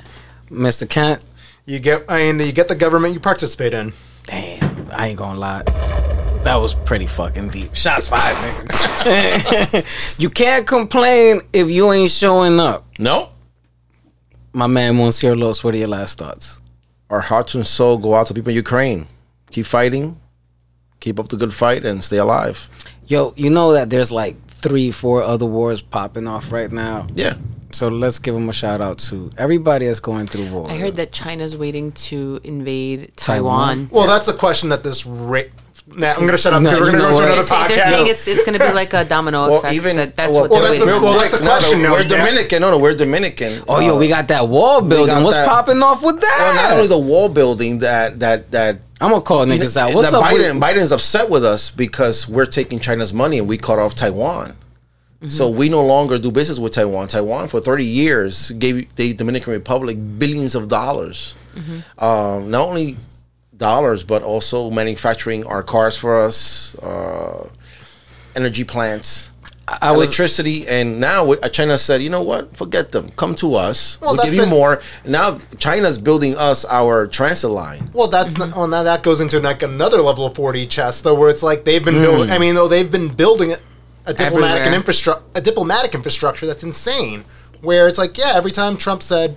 Mr. 0.51 0.89
Kent. 0.89 1.25
You 1.65 1.81
get, 1.81 2.05
I 2.09 2.33
mean, 2.33 2.47
you 2.47 2.53
get 2.53 2.69
the 2.69 2.77
government 2.77 3.15
you 3.15 3.21
participate 3.21 3.75
in. 3.75 3.93
Damn, 4.27 4.89
I 4.93 5.09
ain't 5.09 5.19
gonna 5.19 5.39
lie. 5.39 5.63
That 6.45 6.57
was 6.57 6.75
pretty 6.75 7.07
fucking 7.07 7.49
deep. 7.49 7.75
Shots 7.75 8.07
fired, 8.07 8.37
nigga. 8.37 9.85
you 10.19 10.31
can't 10.31 10.65
complain 10.65 11.41
if 11.53 11.69
you 11.69 11.93
ain't 11.93 12.11
showing 12.11 12.61
up. 12.61 12.87
No. 13.01 13.31
My 14.53 14.69
man, 14.69 14.97
Monsieur 14.97 15.35
Los, 15.35 15.65
what 15.65 15.75
are 15.75 15.79
your 15.79 15.89
last 15.89 16.19
thoughts? 16.19 16.61
Our 17.11 17.21
hearts 17.21 17.55
and 17.57 17.67
soul 17.67 17.99
go 17.99 18.15
out 18.15 18.29
to 18.29 18.35
people 18.35 18.51
in 18.51 18.57
Ukraine. 18.57 19.09
Keep 19.51 19.67
fighting. 19.67 20.21
Keep 21.07 21.21
up 21.21 21.29
the 21.29 21.37
good 21.37 21.55
fight 21.55 21.85
and 21.85 22.03
stay 22.03 22.17
alive. 22.17 22.69
Yo, 23.07 23.33
you 23.37 23.49
know 23.49 23.73
that 23.75 23.91
there's 23.91 24.11
like 24.11 24.35
three, 24.49 24.91
four 24.91 25.23
other 25.23 25.47
wars 25.47 25.81
popping 25.81 26.27
off 26.27 26.51
right 26.51 26.73
now. 26.73 27.07
Yeah. 27.15 27.37
So 27.71 27.87
let's 27.87 28.19
give 28.19 28.35
them 28.35 28.49
a 28.49 28.53
shout 28.53 28.81
out 28.81 28.99
to 29.11 29.31
everybody 29.39 29.87
that's 29.87 30.01
going 30.01 30.27
through 30.27 30.51
war. 30.51 30.69
I 30.69 30.79
heard 30.79 30.97
that 30.97 31.13
China's 31.13 31.57
waiting 31.57 31.93
to 32.11 32.41
invade 32.43 33.13
Taiwan? 33.17 33.87
Taiwan. 33.87 33.89
Well, 33.93 34.09
that's 34.09 34.27
the 34.27 34.33
question 34.33 34.71
that 34.71 34.83
this. 34.83 35.07
Ra- 35.07 35.43
nah, 35.87 36.09
I'm 36.09 36.17
going 36.23 36.33
to 36.33 36.39
shut 36.39 36.53
up 36.55 36.63
No, 36.63 36.71
we're 36.73 36.79
going 36.91 36.93
to 36.95 36.99
know 36.99 37.11
go 37.11 37.11
to 37.11 37.15
what? 37.15 37.39
another 37.39 37.43
They're, 37.69 37.69
they're 37.69 37.87
saying 37.93 38.07
it's 38.09 38.27
it's 38.27 38.45
going 38.45 38.59
to 38.59 38.67
be 38.67 38.73
like 38.73 38.93
a 38.93 39.05
domino 39.05 39.47
Well, 39.47 39.59
effect. 39.59 39.75
even 39.75 39.97
that, 39.99 40.17
that's 40.17 40.33
well, 40.33 40.43
what 40.43 40.51
well, 40.51 40.63
they're 40.63 40.85
that's 40.85 40.99
the- 40.99 41.05
well, 41.07 41.19
that's 41.21 41.39
the 41.39 41.45
no, 41.45 41.53
no, 41.55 41.59
question, 41.61 41.83
no, 41.83 41.93
we're 41.93 42.03
yeah. 42.03 42.09
Dominican. 42.09 42.61
No, 42.63 42.71
no, 42.73 42.79
we're 42.79 42.97
Dominican. 42.97 43.63
Oh, 43.69 43.79
yo, 43.79 43.95
Uh, 43.95 43.99
we 44.01 44.09
got 44.09 44.27
that 44.27 44.49
wall 44.49 44.81
building. 44.83 45.23
What's 45.23 45.37
that- 45.37 45.47
popping 45.47 45.81
off 45.85 46.03
with 46.03 46.21
that? 46.21 46.37
well, 46.41 46.55
not 46.57 46.75
only 46.75 46.89
the 46.89 46.99
wall 46.99 47.29
building 47.29 47.79
that 47.79 48.19
that 48.19 48.51
that 48.51 48.79
I'm 49.01 49.11
gonna 49.11 49.23
call 49.23 49.45
niggas 49.45 49.77
out. 49.77 49.95
What's 49.95 50.13
up? 50.13 50.25
Biden 50.25 50.61
Biden's 50.61 50.93
upset 50.93 51.29
with 51.29 51.45
us 51.45 51.71
because 51.71 52.29
we're 52.29 52.47
taking 52.47 52.81
China's 52.81 53.13
money 53.13 53.39
and 53.39 53.47
we 53.47 53.59
cut 53.59 53.79
off 53.79 53.95
Taiwan. 53.95 54.51
Mm-hmm. 54.51 55.29
So 55.29 55.49
we 55.49 55.69
no 55.69 55.85
longer 55.85 56.19
do 56.19 56.31
business 56.31 56.59
with 56.59 56.73
Taiwan. 56.73 57.09
Taiwan 57.09 57.49
for 57.49 57.61
30 57.61 57.85
years 57.85 58.51
gave 58.53 58.95
the 58.97 59.15
Dominican 59.15 59.53
Republic 59.53 59.99
billions 60.19 60.55
of 60.55 60.69
dollars. 60.69 61.35
Mm-hmm. 61.55 62.05
Um, 62.05 62.51
not 62.51 62.69
only 62.69 62.97
dollars, 63.57 64.05
but 64.05 64.23
also 64.23 64.71
manufacturing 64.71 65.45
our 65.45 65.63
cars 65.63 65.97
for 65.97 66.17
us, 66.21 66.75
uh, 66.77 67.49
energy 68.35 68.65
plants, 68.65 69.31
I 69.69 69.91
was 69.91 70.07
electricity, 70.07 70.67
and 70.69 71.01
now 71.01 71.33
uh, 71.33 71.49
China 71.49 71.77
said, 71.77 72.01
you 72.01 72.09
know 72.09 72.23
what? 72.23 72.57
Forget 72.57 72.93
them. 72.93 73.11
Come 73.17 73.35
to 73.37 73.57
us. 73.57 73.99
Well, 74.01 74.11
we'll 74.11 74.17
that's 74.19 74.29
give 74.29 74.35
you 74.35 74.41
been- 74.43 74.51
more. 74.51 74.81
Now 75.05 75.39
China's 75.59 75.99
building 75.99 76.37
us 76.37 76.65
our 76.67 77.09
transit 77.09 77.51
line. 77.51 77.91
Well, 77.93 78.07
that's 78.07 78.39
not, 78.39 78.55
well, 78.55 78.69
now 78.69 78.85
that 78.85 79.03
goes 79.03 79.21
into 79.21 79.41
like 79.41 79.63
another 79.63 79.99
level 79.99 80.25
of 80.25 80.35
4D 80.35 80.69
chess, 80.71 81.01
though, 81.01 81.15
where 81.15 81.31
it's 81.31 81.43
like 81.43 81.65
they've 81.65 81.85
been 81.85 82.01
building. 82.01 82.31
I 82.31 82.39
mean, 82.39 82.55
though 82.55 82.69
they've 82.69 82.91
been 82.91 83.09
building 83.09 83.55
a, 84.07 84.15
diplomatic 84.15 84.73
infrastructure, 84.73 85.25
a 85.35 85.41
diplomatic 85.41 85.95
infrastructure 85.95 86.47
that's 86.47 86.63
insane. 86.63 87.25
Where 87.61 87.89
it's 87.89 87.99
like, 87.99 88.17
yeah, 88.17 88.33
every 88.35 88.53
time 88.53 88.77
Trump 88.77 89.03
said, 89.03 89.37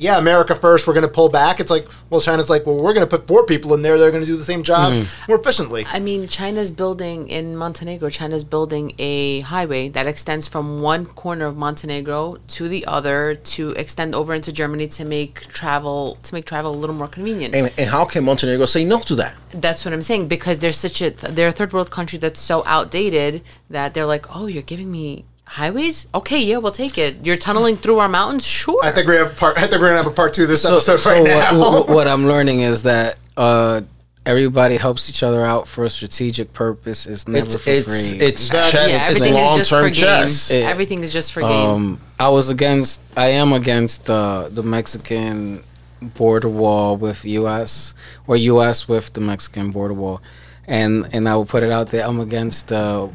"Yeah, 0.00 0.18
America 0.18 0.54
first, 0.54 0.86
we're 0.86 0.94
going 0.94 1.06
to 1.06 1.12
pull 1.12 1.28
back," 1.28 1.60
it's 1.60 1.70
like, 1.70 1.86
well, 2.08 2.20
China's 2.20 2.48
like, 2.48 2.66
well, 2.66 2.76
we're 2.76 2.94
going 2.94 3.06
to 3.06 3.18
put 3.18 3.26
four 3.26 3.44
people 3.44 3.74
in 3.74 3.82
there; 3.82 3.98
they're 3.98 4.10
going 4.10 4.22
to 4.22 4.26
do 4.26 4.36
the 4.36 4.44
same 4.44 4.62
job 4.62 4.92
mm-hmm. 4.92 5.30
more 5.30 5.38
efficiently. 5.38 5.86
I 5.88 6.00
mean, 6.00 6.26
China's 6.26 6.70
building 6.70 7.28
in 7.28 7.56
Montenegro. 7.56 8.08
China's 8.08 8.44
building 8.44 8.94
a 8.98 9.40
highway 9.40 9.88
that 9.90 10.06
extends 10.06 10.48
from 10.48 10.80
one 10.80 11.06
corner 11.06 11.46
of 11.46 11.56
Montenegro 11.56 12.38
to 12.48 12.68
the 12.68 12.86
other 12.86 13.34
to 13.34 13.70
extend 13.72 14.14
over 14.14 14.34
into 14.34 14.52
Germany 14.52 14.88
to 14.88 15.04
make 15.04 15.48
travel 15.48 16.18
to 16.22 16.34
make 16.34 16.46
travel 16.46 16.74
a 16.74 16.78
little 16.78 16.96
more 16.96 17.08
convenient. 17.08 17.54
And, 17.54 17.72
and 17.78 17.90
how 17.90 18.04
can 18.04 18.24
Montenegro 18.24 18.66
say 18.66 18.84
no 18.84 19.00
to 19.00 19.14
that? 19.16 19.36
That's 19.50 19.84
what 19.84 19.92
I'm 19.92 20.02
saying 20.02 20.28
because 20.28 20.60
they're 20.60 20.72
such 20.72 21.02
a 21.02 21.10
they're 21.10 21.48
a 21.48 21.52
third 21.52 21.72
world 21.72 21.90
country 21.90 22.18
that's 22.18 22.40
so 22.40 22.62
outdated 22.66 23.42
that 23.68 23.94
they're 23.94 24.06
like, 24.06 24.34
oh, 24.34 24.46
you're 24.46 24.62
giving 24.62 24.90
me 24.90 25.24
highways? 25.50 26.06
Okay, 26.14 26.38
yeah, 26.40 26.58
we'll 26.58 26.72
take 26.72 26.96
it. 26.96 27.24
You're 27.26 27.36
tunneling 27.36 27.76
through 27.76 27.98
our 27.98 28.08
mountains, 28.08 28.46
sure. 28.46 28.78
I 28.82 28.92
think 28.92 29.08
we 29.08 29.16
have 29.16 29.36
part. 29.36 29.56
I 29.58 29.62
think 29.62 29.72
we're 29.80 29.88
going 29.88 29.98
to 29.98 30.02
have 30.04 30.06
a 30.12 30.14
part 30.14 30.32
two 30.34 30.44
of 30.44 30.48
this 30.48 30.62
so, 30.62 30.76
episode 30.76 30.98
so 30.98 31.10
right 31.10 31.22
what, 31.22 31.28
now. 31.52 31.58
what, 31.58 31.88
what 31.88 32.08
I'm 32.08 32.26
learning 32.32 32.60
is 32.60 32.84
that 32.84 33.18
uh, 33.36 33.80
everybody 34.24 34.76
helps 34.76 35.10
each 35.10 35.22
other 35.22 35.44
out 35.44 35.66
for 35.66 35.84
a 35.84 35.90
strategic 35.90 36.52
purpose. 36.52 37.06
It's 37.06 37.26
never 37.26 37.46
It's 37.46 37.62
for 37.62 37.70
it's 37.70 37.86
free. 37.86 38.18
it's 38.18 38.48
That's- 38.48 38.72
chess. 38.72 38.90
yeah, 38.90 38.96
it's 38.96 39.16
everything 39.16 39.34
is 39.34 39.34
long 39.34 39.58
just 39.58 39.70
for 39.70 39.76
term 39.76 39.84
game. 39.86 39.94
chess. 39.94 40.50
Yeah. 40.50 40.58
Everything 40.60 41.02
is 41.02 41.12
just 41.12 41.32
for 41.32 41.40
game. 41.40 41.50
Um, 41.50 42.00
I 42.18 42.28
was 42.28 42.48
against. 42.48 43.02
I 43.16 43.28
am 43.28 43.52
against 43.52 44.06
the 44.06 44.48
the 44.52 44.62
Mexican 44.62 45.64
border 46.00 46.48
wall 46.48 46.96
with 46.96 47.24
U.S. 47.24 47.94
or 48.26 48.36
U.S. 48.36 48.88
with 48.88 49.12
the 49.14 49.20
Mexican 49.20 49.70
border 49.70 49.94
wall, 49.94 50.20
and 50.66 51.08
and 51.12 51.28
I 51.28 51.34
will 51.34 51.44
put 51.46 51.62
it 51.62 51.72
out 51.72 51.90
there. 51.90 52.06
I'm 52.06 52.20
against 52.20 52.68
the 52.68 53.10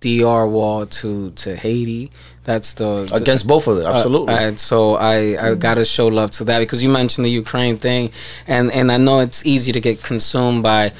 DR 0.00 0.46
wall 0.46 0.86
to 0.86 1.30
to 1.32 1.56
Haiti. 1.56 2.10
That's 2.44 2.74
the 2.74 3.08
Against 3.12 3.46
both 3.46 3.66
of 3.66 3.76
them, 3.76 3.86
uh, 3.86 3.96
absolutely. 3.96 4.34
and 4.34 4.58
so 4.58 4.94
I, 4.94 5.50
I 5.50 5.54
gotta 5.54 5.84
show 5.84 6.06
love 6.08 6.30
to 6.32 6.44
that 6.44 6.60
because 6.60 6.82
you 6.82 6.88
mentioned 6.88 7.24
the 7.26 7.30
Ukraine 7.30 7.76
thing, 7.76 8.10
and 8.46 8.72
and 8.72 8.90
I 8.90 8.96
know 8.96 9.20
it's 9.20 9.44
easy 9.44 9.72
to 9.72 9.80
get 9.80 10.02
consumed 10.02 10.62
by 10.62 10.92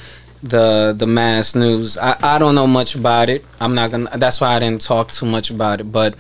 the 0.43 0.95
the 0.97 1.07
mass 1.07 1.55
news. 1.55 1.97
I, 1.97 2.17
I 2.23 2.39
don't 2.39 2.55
know 2.55 2.67
much 2.67 2.95
about 2.95 3.29
it. 3.31 3.45
I'm 3.61 3.75
not 3.75 3.91
gonna. 3.91 4.11
That's 4.19 4.41
why 4.41 4.57
I 4.57 4.59
didn't 4.59 4.83
talk 4.83 5.11
too 5.13 5.27
much 5.27 5.51
about 5.51 5.81
it. 5.81 5.85
But 5.85 6.15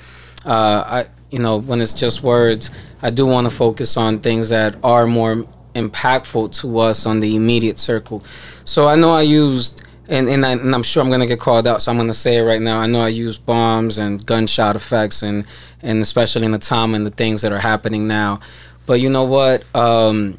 uh, 0.47 0.83
I 0.87 1.07
you 1.31 1.41
know 1.41 1.59
when 1.59 1.81
it's 1.81 1.93
just 1.93 2.22
words, 2.22 2.70
I 3.03 3.11
do 3.11 3.26
want 3.26 3.51
to 3.51 3.55
focus 3.55 3.97
on 3.97 4.20
things 4.20 4.49
that 4.49 4.76
are 4.83 5.07
more 5.07 5.47
impactful 5.74 6.59
to 6.61 6.79
us 6.79 7.07
on 7.07 7.20
the 7.20 7.37
immediate 7.37 7.79
circle. 7.79 8.24
So 8.64 8.89
I 8.89 8.97
know 8.97 9.12
I 9.12 9.22
used, 9.22 9.83
and 10.09 10.28
and, 10.28 10.44
I, 10.44 10.52
and 10.52 10.74
I'm 10.74 10.82
sure 10.82 11.02
I'm 11.02 11.11
gonna 11.11 11.26
get 11.26 11.38
called 11.38 11.66
out, 11.66 11.82
so 11.82 11.92
I'm 11.92 11.98
gonna 11.98 12.14
say 12.14 12.38
it 12.38 12.42
right 12.42 12.61
now. 12.61 12.80
I 12.80 12.86
know 12.86 13.00
I 13.00 13.09
use 13.09 13.36
bombs 13.36 13.98
and 13.98 14.24
gunshot 14.24 14.74
effects, 14.74 15.22
and 15.22 15.46
and 15.82 16.00
especially 16.00 16.46
in 16.46 16.52
the 16.52 16.59
time 16.59 16.94
and 16.94 17.06
the 17.06 17.11
things 17.11 17.42
that 17.42 17.52
are 17.52 17.59
happening 17.59 18.09
now. 18.09 18.40
But 18.86 19.00
you 19.00 19.11
know 19.11 19.24
what? 19.24 19.64
Um, 19.76 20.38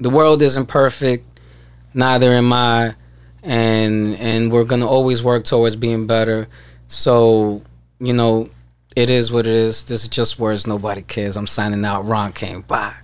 the 0.00 0.10
world 0.10 0.40
isn't 0.40 0.66
perfect. 0.66 1.26
Neither 1.92 2.32
am 2.32 2.52
I, 2.52 2.94
and 3.42 4.16
and 4.16 4.50
we're 4.50 4.64
gonna 4.64 4.88
always 4.88 5.22
work 5.22 5.44
towards 5.44 5.76
being 5.76 6.06
better. 6.06 6.48
So 6.88 7.62
you 8.00 8.14
know, 8.14 8.48
it 8.96 9.10
is 9.10 9.30
what 9.30 9.46
it 9.46 9.54
is. 9.54 9.84
This 9.84 10.02
is 10.02 10.08
just 10.08 10.38
words. 10.38 10.66
Nobody 10.66 11.02
cares. 11.02 11.36
I'm 11.36 11.46
signing 11.46 11.84
out. 11.84 12.06
Ron 12.06 12.32
came. 12.32 12.62
Bye. 12.62 12.94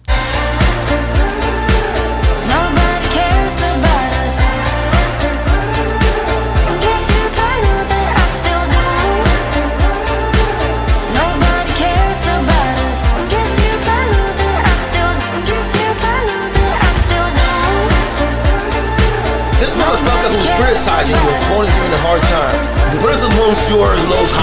Where's 23.46 23.62
the 23.70 23.78
Monsieur 23.78 23.94
Los 24.10 24.34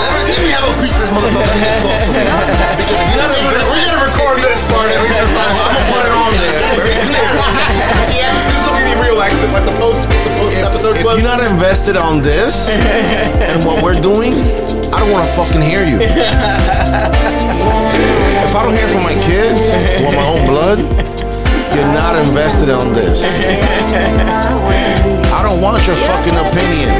let, 0.00 0.40
me, 0.40 0.48
have 0.48 0.64
a 0.64 0.72
piece 0.80 0.96
of 0.96 1.04
this 1.04 1.12
motherfucker 1.12 1.52
and 1.60 1.76
talk 1.84 2.00
to 2.00 2.16
me. 2.16 2.24
Because 2.24 2.88
if 2.88 3.04
you're 3.04 3.20
not 3.20 3.28
invested, 3.36 3.68
We're 3.68 3.84
gonna 3.84 4.00
record 4.00 4.40
this 4.40 4.64
part. 4.72 4.88
At 4.88 4.96
least 5.04 5.20
I'm 5.20 5.28
gonna 5.28 5.84
put 5.92 6.08
it 6.08 6.14
on 6.16 6.32
there. 6.40 6.56
Very 6.72 6.96
clear. 7.04 7.28
yeah, 8.16 8.32
this 8.48 8.64
will 8.64 8.80
be 8.80 8.88
the 8.88 8.96
real 8.96 9.20
exit, 9.20 9.52
like 9.52 9.68
the 9.68 9.76
post, 9.76 10.08
the 10.08 10.32
post 10.40 10.56
episode 10.64 10.96
If 10.96 11.04
you're 11.04 11.20
not 11.20 11.44
invested 11.44 11.98
on 11.98 12.22
this 12.22 12.70
and 12.70 13.62
what 13.62 13.84
we're 13.84 14.00
doing, 14.00 14.40
I 14.88 15.00
don't 15.00 15.12
want 15.12 15.28
to 15.28 15.32
fucking 15.36 15.60
hear 15.60 15.84
you. 15.84 16.00
If 18.48 18.56
I 18.56 18.64
don't 18.64 18.72
hear 18.72 18.88
from 18.88 19.02
my 19.02 19.12
kids 19.20 19.68
or 20.00 20.12
my 20.16 20.24
own 20.32 20.46
blood, 20.48 20.78
you're 21.74 21.92
not 21.92 22.16
invested 22.16 22.70
on 22.70 22.92
this. 22.92 23.22
I 25.32 25.42
don't 25.42 25.60
want 25.60 25.86
your 25.86 25.96
fucking 25.96 26.36
opinion. 26.36 26.94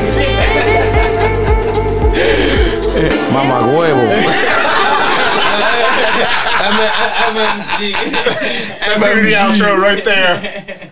Mama 3.33 3.67
huevo. 3.73 4.07
MMG. 7.29 7.93
That's 8.81 9.01
gonna 9.01 9.23
be 9.23 9.31
the 9.31 9.35
outro 9.35 9.77
right 9.79 10.05
there. 10.05 10.91